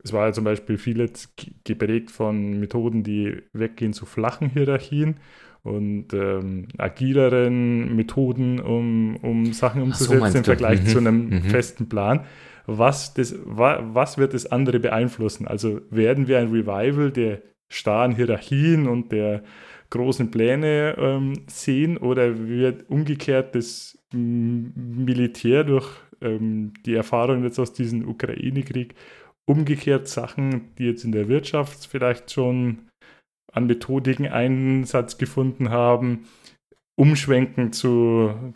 es 0.03 0.13
war 0.13 0.27
ja 0.27 0.33
zum 0.33 0.45
Beispiel 0.45 0.79
vieles 0.79 1.35
geprägt 1.65 2.11
von 2.11 2.59
Methoden, 2.59 3.03
die 3.03 3.43
weggehen 3.53 3.93
zu 3.93 4.07
flachen 4.07 4.49
Hierarchien 4.49 5.17
und 5.63 6.15
ähm, 6.15 6.69
agileren 6.79 7.95
Methoden, 7.95 8.61
um, 8.61 9.17
um 9.17 9.53
Sachen 9.53 9.83
umzusetzen 9.83 10.33
so, 10.33 10.39
im 10.39 10.45
Vergleich 10.45 10.81
mhm. 10.83 10.87
zu 10.87 10.99
einem 10.99 11.29
mhm. 11.29 11.43
festen 11.43 11.89
Plan. 11.89 12.25
Was, 12.67 13.15
das, 13.15 13.35
wa, 13.45 13.81
was 13.93 14.19
wird 14.19 14.35
das 14.35 14.47
andere 14.47 14.81
beeinflussen? 14.81 15.47
Also 15.47 15.81
werden 15.91 16.29
wir 16.29 16.39
ein 16.39 16.51
Revival 16.51 17.11
der 17.11 17.43
starren 17.69 18.15
Hierarchien 18.15 18.87
und 18.89 19.13
der 19.13 19.43
großen 19.91 20.31
Pläne 20.31 20.97
ähm, 20.99 21.45
sehen 21.49 21.97
oder 21.97 22.49
wird 22.49 22.89
umgekehrt 22.91 23.55
das 23.55 23.99
Militär 24.13 25.65
durch 25.65 25.89
ähm, 26.21 26.73
die 26.85 26.95
Erfahrung 26.95 27.45
jetzt 27.45 27.59
aus 27.59 27.73
diesem 27.73 28.09
Ukraine-Krieg 28.09 28.95
umgekehrt 29.49 30.09
Sachen, 30.09 30.75
die 30.77 30.85
jetzt 30.87 31.05
in 31.05 31.13
der 31.13 31.29
Wirtschaft 31.29 31.87
vielleicht 31.87 32.33
schon 32.33 32.89
an 33.53 33.67
Methodiken 33.67 34.27
Einsatz 34.27 35.19
gefunden 35.19 35.71
haben, 35.71 36.27
umschwenken 36.97 37.73
zu 37.73 38.55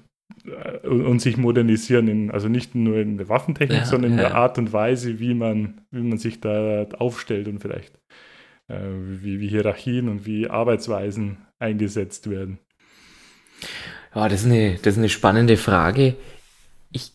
und, 0.82 1.20
sich 1.20 1.36
modernisieren, 1.36 2.08
in, 2.08 2.30
also 2.30 2.48
nicht 2.48 2.74
nur 2.74 2.96
in 2.96 3.18
der 3.18 3.28
Waffentechnik, 3.28 3.78
ja, 3.78 3.84
sondern 3.84 4.12
in 4.12 4.18
ja. 4.18 4.28
der 4.28 4.34
Art 4.34 4.58
und 4.58 4.72
Weise, 4.72 5.20
wie 5.20 5.34
man, 5.34 5.82
wie 5.90 6.02
man 6.02 6.18
sich 6.18 6.40
da 6.40 6.86
aufstellt 6.98 7.48
und 7.48 7.60
vielleicht 7.60 8.00
äh, 8.68 8.78
wie, 9.22 9.40
wie 9.40 9.48
Hierarchien 9.48 10.08
und 10.08 10.26
wie 10.26 10.48
Arbeitsweisen 10.48 11.38
eingesetzt 11.58 12.30
werden. 12.30 12.58
Ja, 14.14 14.28
das 14.28 14.40
ist 14.40 14.46
eine, 14.46 14.76
das 14.76 14.94
ist 14.94 14.98
eine 14.98 15.08
spannende 15.08 15.56
Frage. 15.56 16.14
Ich 16.90 17.12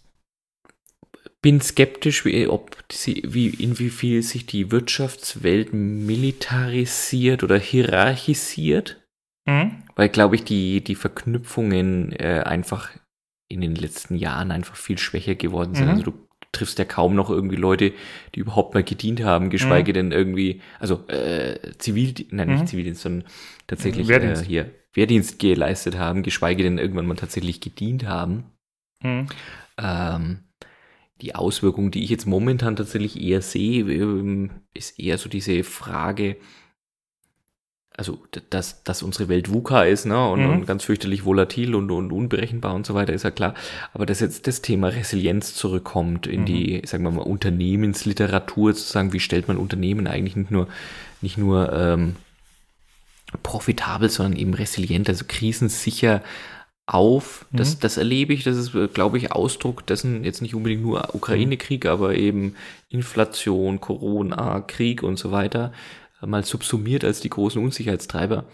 bin 1.42 1.62
skeptisch, 1.62 2.26
wie, 2.26 2.48
ob 2.48 2.78
sie, 2.92 3.24
wie, 3.26 3.48
inwiefern 3.48 4.22
sich 4.22 4.46
die 4.46 4.72
Wirtschaftswelt 4.72 5.74
militarisiert 5.74 7.44
oder 7.44 7.58
hierarchisiert. 7.58 9.02
Mhm. 9.46 9.84
Weil, 9.96 10.10
glaube 10.10 10.36
ich, 10.36 10.44
die, 10.44 10.84
die 10.84 10.96
Verknüpfungen 10.96 12.12
äh, 12.14 12.42
einfach 12.46 12.92
in 13.48 13.62
den 13.62 13.76
letzten 13.76 14.16
Jahren 14.16 14.52
einfach 14.52 14.76
viel 14.76 14.98
schwächer 14.98 15.36
geworden 15.36 15.76
sind. 15.76 15.86
Mhm. 15.86 15.92
Also 15.92 16.04
du 16.04 16.14
triffst 16.52 16.80
ja 16.80 16.86
kaum 16.86 17.16
noch 17.16 17.30
irgendwie 17.30 17.58
Leute, 17.58 17.94
die 18.34 18.40
überhaupt 18.40 18.74
mal 18.74 18.84
gedient 18.84 19.24
haben, 19.24 19.50
geschweige 19.50 19.92
mhm. 19.92 19.96
denn 19.96 20.12
irgendwie, 20.12 20.62
also 20.80 21.08
äh, 21.08 21.60
Zivil, 21.78 22.14
nein, 22.32 22.48
nicht 22.50 22.62
mhm. 22.62 22.68
Zivildienst, 22.68 23.02
sondern 23.02 23.30
tatsächlich 23.68 24.08
Wehrdienst. 24.08 24.44
Äh, 24.44 24.46
hier 24.46 24.72
Wehrdienst 24.94 25.40
geleistet 25.40 25.98
haben, 25.98 26.24
geschweige 26.24 26.64
denn 26.64 26.78
irgendwann 26.78 27.06
mal 27.06 27.16
tatsächlich 27.16 27.60
gedient 27.60 28.08
haben. 28.08 28.46
Mhm. 29.04 29.28
Ähm, 29.78 30.40
die 31.22 31.36
Auswirkung, 31.36 31.92
die 31.92 32.04
ich 32.04 32.10
jetzt 32.10 32.26
momentan 32.26 32.76
tatsächlich 32.76 33.22
eher 33.22 33.42
sehe, 33.42 33.84
ähm, 33.92 34.52
ist 34.74 35.00
eher 35.00 35.18
so 35.18 35.30
diese 35.30 35.64
Frage, 35.64 36.38
also 37.98 38.20
dass, 38.50 38.84
dass 38.84 39.04
unsere 39.04 39.30
Welt 39.30 39.50
VUCA 39.52 39.84
ist, 39.84 40.06
ne, 40.06 40.30
und, 40.30 40.42
mhm. 40.42 40.50
und, 40.50 40.68
ganz 40.68 40.84
fürchterlich 40.84 41.24
volatil 41.26 41.76
und, 41.76 41.90
und 41.92 42.12
unberechenbar 42.12 42.76
und 42.76 42.86
so 42.86 42.94
weiter, 42.94 43.14
ist 43.14 43.24
ja 43.24 43.32
klar. 43.32 43.54
Aber 43.94 44.06
dass 44.06 44.20
jetzt 44.20 44.48
das 44.48 44.62
Thema 44.62 44.90
Resilienz 44.90 45.56
zurückkommt 45.56 46.28
in 46.28 46.42
mhm. 46.42 46.46
die, 46.46 46.82
sagen 46.86 47.04
wir 47.04 47.12
mal, 47.12 47.22
Unternehmensliteratur, 47.22 48.74
sozusagen, 48.74 49.14
wie 49.14 49.20
stellt 49.20 49.48
man 49.48 49.58
Unternehmen 49.58 50.08
eigentlich 50.08 50.36
nicht 50.36 50.52
nur, 50.52 50.68
nicht 51.22 51.38
nur 51.38 51.72
ähm, 51.72 52.16
profitabel, 53.44 54.10
sondern 54.10 54.40
eben 54.40 54.54
resilient, 54.54 55.08
also 55.08 55.24
krisensicher 55.28 56.22
auf. 56.88 57.46
Mhm. 57.52 57.58
Das, 57.58 57.80
das 57.80 57.98
erlebe 57.98 58.34
ich, 58.34 58.44
das 58.44 58.58
ist, 58.58 58.94
glaube 58.94 59.18
ich, 59.18 59.32
Ausdruck 59.32 59.86
dessen, 59.88 60.26
jetzt 60.26 60.42
nicht 60.42 60.54
unbedingt 60.54 60.84
nur 60.84 61.16
Ukraine-Krieg, 61.16 61.86
aber 61.86 62.16
eben 62.16 62.56
Inflation, 62.90 63.80
Corona, 63.80 64.60
Krieg 64.62 65.02
und 65.02 65.18
so 65.18 65.32
weiter 65.32 65.72
mal 66.22 66.44
subsumiert 66.44 67.04
als 67.04 67.20
die 67.20 67.30
großen 67.30 67.62
Unsicherheitstreiber. 67.64 68.46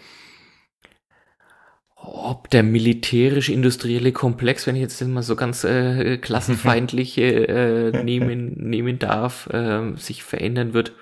Ob 1.94 2.50
der 2.50 2.64
militärisch-industrielle 2.64 4.12
Komplex, 4.12 4.66
wenn 4.66 4.74
ich 4.74 4.82
jetzt 4.82 5.00
mal 5.02 5.22
so 5.22 5.36
ganz 5.36 5.62
äh, 5.62 6.18
klassenfeindlich 6.18 7.16
äh, 7.18 7.92
nehmen, 8.04 8.54
nehmen 8.56 8.98
darf, 8.98 9.46
äh, 9.52 9.94
sich 9.96 10.24
verändern 10.24 10.74
wird, 10.74 10.92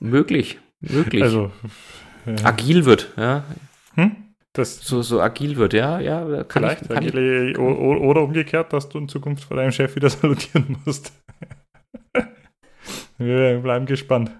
möglich, 0.00 0.58
möglich. 0.80 1.22
Also, 1.22 1.52
ja. 2.24 2.34
agil 2.44 2.86
wird, 2.86 3.12
ja. 3.16 3.44
Hm? 3.94 4.16
Das 4.54 4.78
so, 4.80 5.02
so 5.02 5.20
agil 5.20 5.56
wird, 5.56 5.74
ja, 5.74 6.00
ja, 6.00 6.44
kann 6.44 6.62
vielleicht 6.62 6.82
ich, 6.82 6.88
kann 6.88 6.96
agile, 6.96 7.50
ich, 7.50 7.58
oder 7.58 8.22
umgekehrt, 8.22 8.72
dass 8.72 8.88
du 8.88 8.96
in 8.98 9.08
Zukunft 9.08 9.44
vor 9.44 9.58
deinem 9.58 9.72
Chef 9.72 9.94
wieder 9.94 10.08
salutieren 10.10 10.78
musst. 10.86 11.12
Wir 13.18 13.58
bleiben 13.58 13.84
gespannt. 13.84 14.30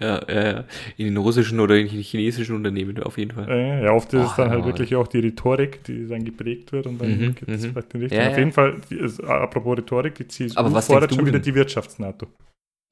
Ja, 0.00 0.20
ja, 0.28 0.52
ja. 0.52 0.64
In 0.98 1.06
den 1.06 1.16
russischen 1.16 1.58
oder 1.58 1.76
in 1.76 1.88
den 1.88 2.02
chinesischen 2.02 2.56
Unternehmen 2.56 3.02
auf 3.02 3.16
jeden 3.16 3.30
Fall. 3.30 3.82
Ja, 3.82 3.92
oft 3.92 4.12
ist 4.12 4.20
Ach, 4.20 4.30
es 4.30 4.36
dann 4.36 4.50
halt 4.50 4.66
wirklich 4.66 4.94
auch 4.96 5.06
die 5.06 5.20
Rhetorik, 5.20 5.82
die 5.84 6.06
dann 6.06 6.24
geprägt 6.24 6.72
wird 6.72 6.86
und 6.86 7.00
dann 7.00 7.18
mhm, 7.18 7.34
gibt 7.34 7.48
es 7.48 7.62
mhm. 7.62 7.70
vielleicht 7.72 7.94
den 7.94 8.00
richtigen. 8.02 8.22
Ja, 8.22 8.30
auf 8.30 8.38
jeden 8.38 8.52
Fall, 8.52 8.80
ist, 8.90 9.24
apropos 9.24 9.78
Rhetorik, 9.78 10.14
die 10.16 10.28
CSU 10.28 10.58
Aber 10.58 10.72
was 10.74 10.88
fordert 10.88 11.14
schon 11.14 11.24
wieder 11.24 11.38
die 11.38 11.54
Wirtschafts-NATO. 11.54 12.26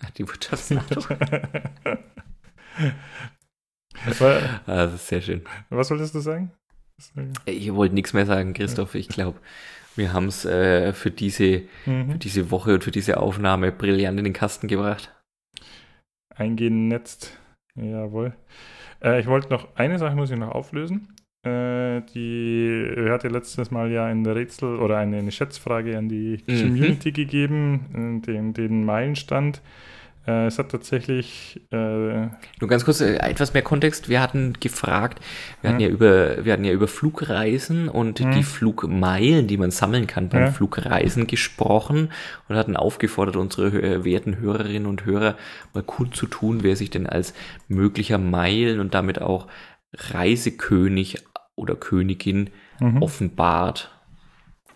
Ach, 0.02 0.10
die 0.10 0.26
Wirtschafts-NATO. 0.26 1.02
ah, 4.20 4.56
das 4.66 4.94
ist 4.94 5.08
sehr 5.08 5.20
schön. 5.20 5.42
Was 5.68 5.90
wolltest 5.90 6.14
du 6.14 6.20
sagen? 6.20 6.50
Ich 7.44 7.74
wollte 7.74 7.94
nichts 7.94 8.14
mehr 8.14 8.24
sagen, 8.24 8.54
Christoph. 8.54 8.94
Ich 8.94 9.08
glaube, 9.08 9.38
wir 9.96 10.14
haben 10.14 10.28
es 10.28 10.46
äh, 10.46 10.94
für, 10.94 11.10
diese, 11.10 11.62
mhm. 11.84 12.12
für 12.12 12.18
diese 12.18 12.50
Woche 12.50 12.72
und 12.72 12.84
für 12.84 12.90
diese 12.90 13.18
Aufnahme 13.18 13.70
brillant 13.70 14.18
in 14.18 14.24
den 14.24 14.32
Kasten 14.32 14.66
gebracht 14.66 15.12
eingenetzt. 16.34 17.38
Jawohl. 17.74 18.34
Äh, 19.02 19.20
ich 19.20 19.26
wollte 19.26 19.48
noch, 19.50 19.68
eine 19.76 19.98
Sache 19.98 20.16
muss 20.16 20.30
ich 20.30 20.38
noch 20.38 20.52
auflösen. 20.52 21.08
Äh, 21.44 22.02
die 22.14 22.94
hat 23.08 23.24
ja 23.24 23.30
letztes 23.30 23.70
Mal 23.70 23.90
ja 23.90 24.06
ein 24.06 24.24
Rätsel 24.24 24.78
oder 24.78 24.98
eine, 24.98 25.18
eine 25.18 25.32
Schätzfrage 25.32 25.98
an 25.98 26.08
die 26.08 26.38
mhm. 26.46 26.60
Community 26.60 27.12
gegeben, 27.12 28.20
äh, 28.22 28.26
den, 28.26 28.54
den 28.54 28.84
Meilenstand. 28.84 29.60
Äh, 30.26 30.46
es 30.46 30.58
hat 30.58 30.70
tatsächlich. 30.70 31.60
Äh, 31.70 31.76
Nur 31.76 32.68
ganz 32.68 32.84
kurz, 32.84 33.00
äh, 33.00 33.16
etwas 33.16 33.54
mehr 33.54 33.62
Kontext. 33.62 34.08
Wir 34.08 34.20
hatten 34.20 34.54
gefragt, 34.60 35.20
wir 35.60 35.70
hatten 35.70 35.80
ja, 35.80 35.88
ja 35.88 35.92
über, 35.92 36.44
wir 36.44 36.52
hatten 36.52 36.64
ja 36.64 36.72
über 36.72 36.88
Flugreisen 36.88 37.88
und 37.88 38.20
mhm. 38.20 38.30
die 38.32 38.42
Flugmeilen, 38.42 39.46
die 39.46 39.56
man 39.56 39.70
sammeln 39.70 40.06
kann 40.06 40.28
beim 40.28 40.42
ja. 40.42 40.50
Flugreisen 40.50 41.26
gesprochen 41.26 42.10
und 42.48 42.56
hatten 42.56 42.76
aufgefordert, 42.76 43.36
unsere 43.36 43.68
äh, 43.82 44.04
werten 44.04 44.38
Hörerinnen 44.38 44.86
und 44.86 45.04
Hörer 45.04 45.36
mal 45.74 45.84
cool 45.98 46.10
zu 46.10 46.26
tun, 46.26 46.62
wer 46.62 46.76
sich 46.76 46.90
denn 46.90 47.06
als 47.06 47.34
möglicher 47.68 48.18
Meilen 48.18 48.78
und 48.78 48.94
damit 48.94 49.20
auch 49.20 49.48
Reisekönig 49.94 51.24
oder 51.56 51.74
Königin 51.74 52.50
mhm. 52.80 53.02
offenbart. 53.02 53.91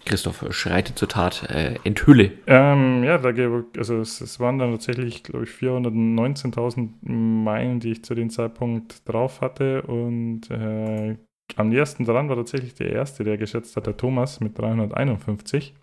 Christoph, 0.06 0.44
schreite 0.50 0.94
zur 0.94 1.08
Tat, 1.08 1.50
äh, 1.50 1.74
enthülle. 1.84 2.32
Ähm, 2.46 3.04
ja, 3.04 3.18
da 3.18 3.30
also 3.76 4.00
es, 4.00 4.20
es, 4.20 4.40
waren 4.40 4.58
dann 4.58 4.70
tatsächlich, 4.70 5.24
glaube 5.24 5.44
ich, 5.44 5.50
419.000 5.50 6.90
Meilen, 7.02 7.80
die 7.80 7.92
ich 7.92 8.04
zu 8.04 8.14
dem 8.14 8.30
Zeitpunkt 8.30 9.06
drauf 9.06 9.40
hatte. 9.40 9.82
Und 9.82 10.50
äh, 10.50 11.16
am 11.56 11.72
ersten 11.72 12.04
dran 12.04 12.28
war 12.28 12.36
tatsächlich 12.36 12.74
der 12.74 12.90
erste, 12.90 13.24
der 13.24 13.36
geschätzt 13.36 13.76
hat, 13.76 13.86
der 13.86 13.96
Thomas 13.96 14.40
mit 14.40 14.58
351. 14.58 15.74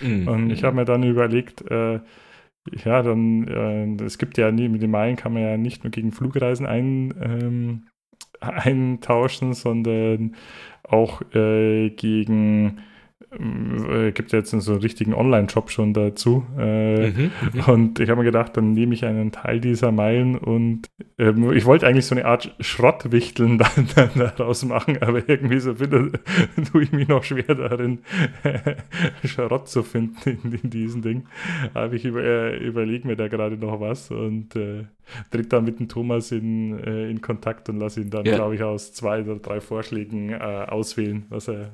Mhm. 0.00 0.28
Und 0.28 0.50
ich 0.50 0.64
habe 0.64 0.76
mir 0.76 0.84
dann 0.84 1.02
überlegt, 1.02 1.62
äh, 1.70 2.00
ja, 2.84 3.02
dann, 3.02 3.48
äh, 3.48 4.04
es 4.04 4.18
gibt 4.18 4.38
ja 4.38 4.52
nie, 4.52 4.68
mit 4.68 4.82
den 4.82 4.90
Meilen 4.90 5.16
kann 5.16 5.32
man 5.32 5.42
ja 5.42 5.56
nicht 5.56 5.82
nur 5.82 5.90
gegen 5.90 6.12
Flugreisen 6.12 6.66
ein, 6.66 7.14
ähm, 7.20 7.86
eintauschen, 8.40 9.54
sondern 9.54 10.36
auch 10.82 11.22
äh, 11.34 11.90
gegen 11.90 12.82
äh, 13.38 14.12
gibt 14.12 14.32
ja 14.32 14.38
jetzt 14.38 14.50
so 14.50 14.72
einen 14.72 14.80
richtigen 14.80 15.14
Online-Shop 15.14 15.70
schon 15.70 15.94
dazu. 15.94 16.44
Äh, 16.58 17.10
mhm, 17.10 17.30
mhm, 17.52 17.60
und 17.66 18.00
ich 18.00 18.10
habe 18.10 18.20
mir 18.20 18.24
gedacht, 18.24 18.56
dann 18.56 18.72
nehme 18.72 18.94
ich 18.94 19.04
einen 19.04 19.32
Teil 19.32 19.60
dieser 19.60 19.92
Meilen 19.92 20.36
und 20.36 20.88
äh, 21.18 21.32
ich 21.54 21.64
wollte 21.64 21.86
eigentlich 21.86 22.06
so 22.06 22.14
eine 22.14 22.26
Art 22.26 22.54
Schrottwichteln 22.60 23.58
dann, 23.58 23.88
dann 23.94 24.10
daraus 24.14 24.64
machen, 24.64 24.98
aber 25.00 25.28
irgendwie 25.28 25.60
so 25.60 25.74
bitte 25.74 26.12
tue 26.72 26.82
ich 26.82 26.92
mich 26.92 27.08
noch 27.08 27.24
schwer 27.24 27.54
darin, 27.54 28.00
Schrott 29.24 29.68
zu 29.68 29.82
finden 29.82 30.38
in, 30.42 30.52
in 30.62 30.70
diesem 30.70 31.02
Ding. 31.02 31.24
Aber 31.74 31.92
ich 31.94 32.04
über, 32.04 32.22
äh, 32.22 32.56
überlege 32.58 33.06
mir 33.06 33.16
da 33.16 33.28
gerade 33.28 33.56
noch 33.56 33.80
was 33.80 34.10
und 34.10 34.54
äh, 34.56 34.84
tritt 35.30 35.52
dann 35.52 35.64
mit 35.64 35.78
dem 35.78 35.88
Thomas 35.88 36.32
in, 36.32 36.78
äh, 36.84 37.10
in 37.10 37.20
Kontakt 37.20 37.68
und 37.68 37.78
lasse 37.78 38.02
ihn 38.02 38.10
dann, 38.10 38.24
ja. 38.24 38.34
glaube 38.34 38.54
ich, 38.54 38.62
aus 38.62 38.92
zwei 38.92 39.22
oder 39.22 39.36
drei 39.36 39.60
Vorschlägen 39.60 40.30
äh, 40.30 40.36
auswählen, 40.36 41.24
was 41.28 41.48
er. 41.48 41.72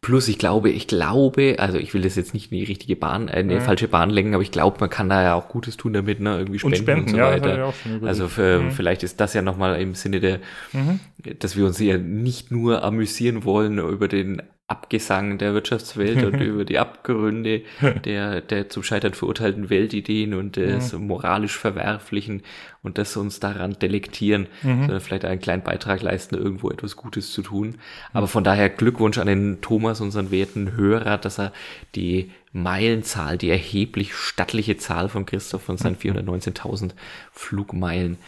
Plus, 0.00 0.28
ich 0.28 0.38
glaube, 0.38 0.70
ich 0.70 0.86
glaube, 0.86 1.56
also 1.58 1.76
ich 1.76 1.92
will 1.92 2.02
das 2.02 2.14
jetzt 2.14 2.32
nicht 2.32 2.52
in 2.52 2.58
die 2.58 2.64
richtige 2.64 2.94
Bahn, 2.94 3.26
äh, 3.26 3.40
in 3.40 3.48
die 3.48 3.56
ja. 3.56 3.60
falsche 3.60 3.88
Bahn 3.88 4.10
lenken, 4.10 4.34
aber 4.34 4.42
ich 4.42 4.52
glaube, 4.52 4.76
man 4.78 4.90
kann 4.90 5.08
da 5.08 5.22
ja 5.22 5.34
auch 5.34 5.48
Gutes 5.48 5.76
tun 5.76 5.92
damit, 5.92 6.20
ne? 6.20 6.38
Irgendwie 6.38 6.60
spenden 6.60 6.76
und, 6.76 6.82
spenden, 6.82 7.04
und 7.06 7.10
so 7.10 7.16
ja, 7.16 7.30
weiter. 7.32 7.74
also 8.02 8.28
für, 8.28 8.60
mhm. 8.60 8.70
vielleicht 8.70 9.02
ist 9.02 9.20
das 9.20 9.34
ja 9.34 9.42
nochmal 9.42 9.80
im 9.80 9.94
Sinne 9.94 10.20
der, 10.20 10.38
mhm. 10.72 11.00
dass 11.40 11.56
wir 11.56 11.66
uns 11.66 11.80
ja 11.80 11.98
nicht 11.98 12.52
nur 12.52 12.84
amüsieren 12.84 13.44
wollen 13.44 13.78
über 13.78 14.06
den 14.06 14.42
Abgesang 14.68 15.38
der 15.38 15.54
Wirtschaftswelt 15.54 16.22
und 16.22 16.40
über 16.40 16.64
die 16.66 16.78
Abgründe 16.78 17.62
der, 18.04 18.42
der 18.42 18.68
zum 18.68 18.82
Scheitern 18.82 19.14
verurteilten 19.14 19.70
Weltideen 19.70 20.34
und 20.34 20.56
des 20.56 20.92
mhm. 20.92 21.06
moralisch 21.06 21.56
Verwerflichen 21.56 22.42
und 22.82 22.98
das 22.98 23.16
uns 23.16 23.40
daran 23.40 23.78
delektieren, 23.78 24.46
mhm. 24.62 24.80
sondern 24.80 25.00
vielleicht 25.00 25.24
einen 25.24 25.40
kleinen 25.40 25.62
Beitrag 25.62 26.02
leisten, 26.02 26.36
irgendwo 26.36 26.70
etwas 26.70 26.96
Gutes 26.96 27.32
zu 27.32 27.42
tun. 27.42 27.76
Aber 28.12 28.28
von 28.28 28.44
daher 28.44 28.68
Glückwunsch 28.68 29.18
an 29.18 29.26
den 29.26 29.60
Thomas, 29.62 30.00
unseren 30.00 30.30
werten 30.30 30.76
Hörer, 30.76 31.18
dass 31.18 31.38
er 31.38 31.52
die 31.94 32.30
Meilenzahl, 32.52 33.38
die 33.38 33.50
erheblich 33.50 34.14
stattliche 34.14 34.76
Zahl 34.76 35.08
von 35.08 35.26
Christoph 35.26 35.62
von 35.62 35.76
seinen 35.76 35.96
419.000 35.96 36.90
Flugmeilen 37.32 38.18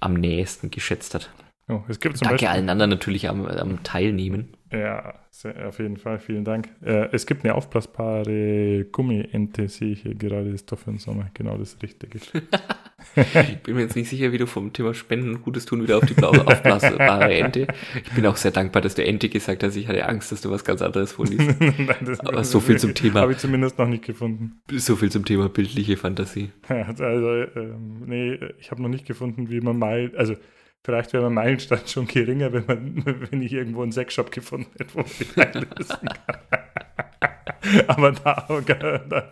am 0.00 0.14
nächsten 0.14 0.70
geschätzt 0.70 1.14
hat. 1.14 1.30
Oh, 1.68 1.82
es 1.88 1.98
gibt 1.98 2.16
zum 2.16 2.28
Danke 2.28 2.44
Beispiel, 2.44 2.48
allen 2.48 2.68
anderen 2.68 2.90
natürlich 2.90 3.28
am, 3.28 3.44
am 3.44 3.82
Teilnehmen. 3.82 4.50
Ja, 4.70 5.14
sehr, 5.30 5.66
auf 5.66 5.78
jeden 5.80 5.96
Fall, 5.96 6.20
vielen 6.20 6.44
Dank. 6.44 6.68
Äh, 6.84 7.08
es 7.12 7.26
gibt 7.26 7.44
eine 7.44 7.56
aufblasbare 7.56 8.84
Gummiente, 8.84 9.68
sehe 9.68 9.92
ich 9.92 10.02
hier 10.02 10.14
gerade, 10.14 10.44
das 10.44 10.62
ist 10.62 10.72
doch 10.72 10.78
für 10.78 10.90
den 10.90 10.98
Sommer 10.98 11.28
genau 11.34 11.58
das 11.58 11.82
Richtige. 11.82 12.20
ich 13.16 13.58
bin 13.62 13.74
mir 13.74 13.82
jetzt 13.82 13.96
nicht 13.96 14.08
sicher, 14.08 14.30
wie 14.30 14.38
du 14.38 14.46
vom 14.46 14.72
Thema 14.72 14.94
Spenden 14.94 15.42
Gutes 15.42 15.66
tun 15.66 15.82
wieder 15.82 15.98
auf 15.98 16.06
die 16.06 16.14
blaue 16.14 16.46
aufblasbare 16.46 17.34
Ente. 17.34 17.66
Ich 18.04 18.12
bin 18.12 18.26
auch 18.26 18.36
sehr 18.36 18.52
dankbar, 18.52 18.80
dass 18.80 18.94
du 18.94 19.04
Ente 19.04 19.28
gesagt 19.28 19.64
hast. 19.64 19.74
Ich 19.74 19.88
hatte 19.88 20.08
Angst, 20.08 20.30
dass 20.30 20.40
du 20.42 20.50
was 20.52 20.64
ganz 20.64 20.82
anderes 20.82 21.12
vorliest. 21.12 21.60
Nein, 21.60 22.18
Aber 22.20 22.44
so 22.44 22.60
viel 22.60 22.78
zum 22.78 22.94
Thema. 22.94 23.22
Habe 23.22 23.32
ich 23.32 23.38
zumindest 23.38 23.76
noch 23.78 23.88
nicht 23.88 24.04
gefunden. 24.04 24.60
So 24.70 24.94
viel 24.94 25.10
zum 25.10 25.24
Thema 25.24 25.48
bildliche 25.48 25.96
Fantasie. 25.96 26.52
also, 26.68 27.06
ähm, 27.56 28.04
nee, 28.06 28.38
ich 28.60 28.70
habe 28.70 28.82
noch 28.82 28.88
nicht 28.88 29.06
gefunden, 29.06 29.50
wie 29.50 29.60
man 29.60 29.78
mal, 29.78 30.12
also 30.16 30.34
Vielleicht 30.86 31.12
wäre 31.12 31.24
mein 31.24 31.34
Meilenstein 31.34 31.80
schon 31.84 32.06
geringer, 32.06 32.52
wenn, 32.52 32.64
man, 32.64 33.02
wenn 33.30 33.42
ich 33.42 33.52
irgendwo 33.52 33.82
einen 33.82 33.90
Sexshop 33.90 34.30
gefunden 34.30 34.70
hätte, 34.78 34.94
wo 34.94 35.02
die 35.02 35.40
einlösen 35.40 35.98
kann. 36.26 36.38
Aber 37.88 38.12
da, 38.12 38.46
da, 38.48 38.98
da, 38.98 39.00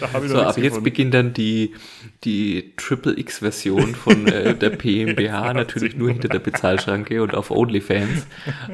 da 0.00 0.12
habe 0.12 0.26
ich 0.26 0.32
So, 0.32 0.40
ab 0.40 0.56
jetzt 0.56 0.64
gefunden. 0.64 0.82
beginnt 0.82 1.14
dann 1.14 1.32
die, 1.32 1.76
die 2.24 2.72
Triple 2.76 3.16
X-Version 3.20 3.94
von 3.94 4.26
äh, 4.26 4.56
der 4.56 4.70
PMBH, 4.70 5.54
natürlich 5.54 5.94
nur 5.94 6.10
hinter 6.10 6.26
der 6.26 6.40
Bezahlschranke 6.40 7.22
und 7.22 7.36
auf 7.36 7.52
OnlyFans. 7.52 8.26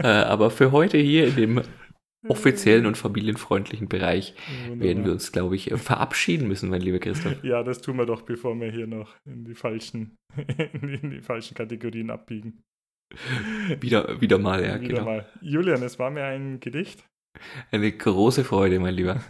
Äh, 0.02 0.06
aber 0.06 0.50
für 0.50 0.72
heute 0.72 0.96
hier 0.96 1.26
in 1.26 1.36
dem 1.36 1.60
offiziellen 2.28 2.86
und 2.86 2.96
familienfreundlichen 2.96 3.88
Bereich 3.88 4.34
Wunderbar. 4.64 4.84
werden 4.84 5.04
wir 5.04 5.12
uns, 5.12 5.32
glaube 5.32 5.56
ich, 5.56 5.72
verabschieden 5.74 6.48
müssen, 6.48 6.70
mein 6.70 6.80
lieber 6.80 6.98
Christoph. 6.98 7.34
Ja, 7.44 7.62
das 7.62 7.80
tun 7.80 7.96
wir 7.96 8.06
doch, 8.06 8.22
bevor 8.22 8.58
wir 8.60 8.70
hier 8.70 8.86
noch 8.86 9.14
in 9.24 9.44
die 9.44 9.54
falschen, 9.54 10.16
in 10.82 11.10
die 11.10 11.20
falschen 11.20 11.54
Kategorien 11.54 12.10
abbiegen. 12.10 12.62
Wieder, 13.80 14.20
wieder 14.20 14.38
mal, 14.38 14.64
ja, 14.64 14.80
wieder 14.80 14.94
genau. 14.94 15.04
Mal. 15.04 15.28
Julian, 15.40 15.82
es 15.82 15.98
war 15.98 16.10
mir 16.10 16.24
ein 16.24 16.60
Gedicht. 16.60 17.04
Eine 17.70 17.92
große 17.92 18.44
Freude, 18.44 18.80
mein 18.80 18.94
Lieber. 18.94 19.22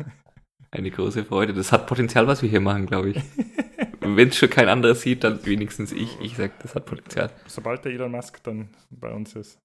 Eine 0.71 0.91
große 0.91 1.25
Freude. 1.25 1.55
Das 1.55 1.73
hat 1.73 1.87
Potenzial, 1.87 2.27
was 2.27 2.43
wir 2.43 2.49
hier 2.49 2.61
machen, 2.61 2.87
glaube 2.87 3.11
ich. 3.11 3.17
Wenn 4.01 4.29
es 4.29 4.37
schon 4.37 4.51
kein 4.51 4.69
anderer 4.69 4.95
sieht, 4.95 5.25
dann 5.25 5.45
wenigstens 5.47 5.93
ich. 5.93 6.21
Ich 6.21 6.37
sage, 6.37 6.53
das 6.61 6.75
hat 6.75 6.85
Potenzial. 6.85 7.31
Sobald 7.47 7.85
der 7.85 7.93
Elon 7.93 8.11
Musk 8.11 8.43
dann 8.43 8.69
bei 8.91 9.13
uns 9.13 9.35
ist. 9.35 9.59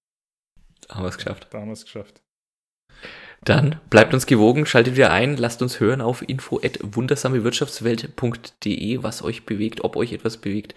Da 0.87 0.95
haben 0.95 1.03
wir 1.03 1.09
es 1.09 1.17
geschafft. 1.17 1.47
Da 1.51 1.59
haben 1.59 1.67
wir 1.67 1.73
es 1.73 1.83
geschafft. 1.83 2.21
Dann 3.45 3.77
bleibt 3.89 4.13
uns 4.13 4.25
gewogen, 4.25 4.65
schaltet 4.65 4.95
wieder 4.95 5.11
ein, 5.11 5.37
lasst 5.37 5.61
uns 5.61 5.79
hören 5.79 6.01
auf 6.01 6.27
info@wundersamewirtschaftswelt.de, 6.27 9.01
was 9.01 9.23
euch 9.23 9.45
bewegt, 9.45 9.85
ob 9.85 9.95
euch 9.95 10.11
etwas 10.11 10.35
bewegt 10.37 10.75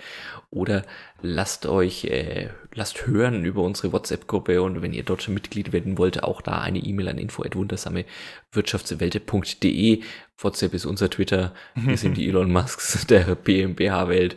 oder 0.51 0.85
lasst 1.23 1.67
euch 1.67 2.05
äh, 2.05 2.51
lasst 2.75 3.07
hören 3.07 3.45
über 3.45 3.63
unsere 3.63 3.93
WhatsApp-Gruppe 3.93 4.63
und 4.63 4.81
wenn 4.81 4.93
ihr 4.93 5.03
dort 5.03 5.29
Mitglied 5.29 5.73
werden 5.73 5.99
wollt, 5.99 6.23
auch 6.23 6.41
da 6.41 6.61
eine 6.61 6.79
E-Mail 6.79 7.09
an 7.09 7.19
info@wundersamewirtschaftswelt.de. 7.19 10.03
WhatsApp 10.39 10.75
ist 10.75 10.87
unser 10.87 11.11
Twitter, 11.11 11.53
wir 11.75 11.97
sind 11.97 12.17
die 12.17 12.29
Elon 12.29 12.53
Musks 12.53 13.09
der 13.09 13.35
BMBH-Welt 13.35 14.37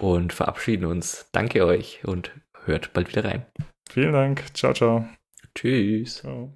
und 0.00 0.32
verabschieden 0.32 0.86
uns. 0.86 1.28
Danke 1.32 1.66
euch 1.66 2.00
und 2.04 2.30
hört 2.64 2.94
bald 2.94 3.08
wieder 3.08 3.24
rein. 3.24 3.44
Vielen 3.90 4.12
Dank. 4.12 4.44
Ciao, 4.54 4.72
ciao. 4.72 5.08
Tschüss. 5.54 6.16
Ciao. 6.16 6.52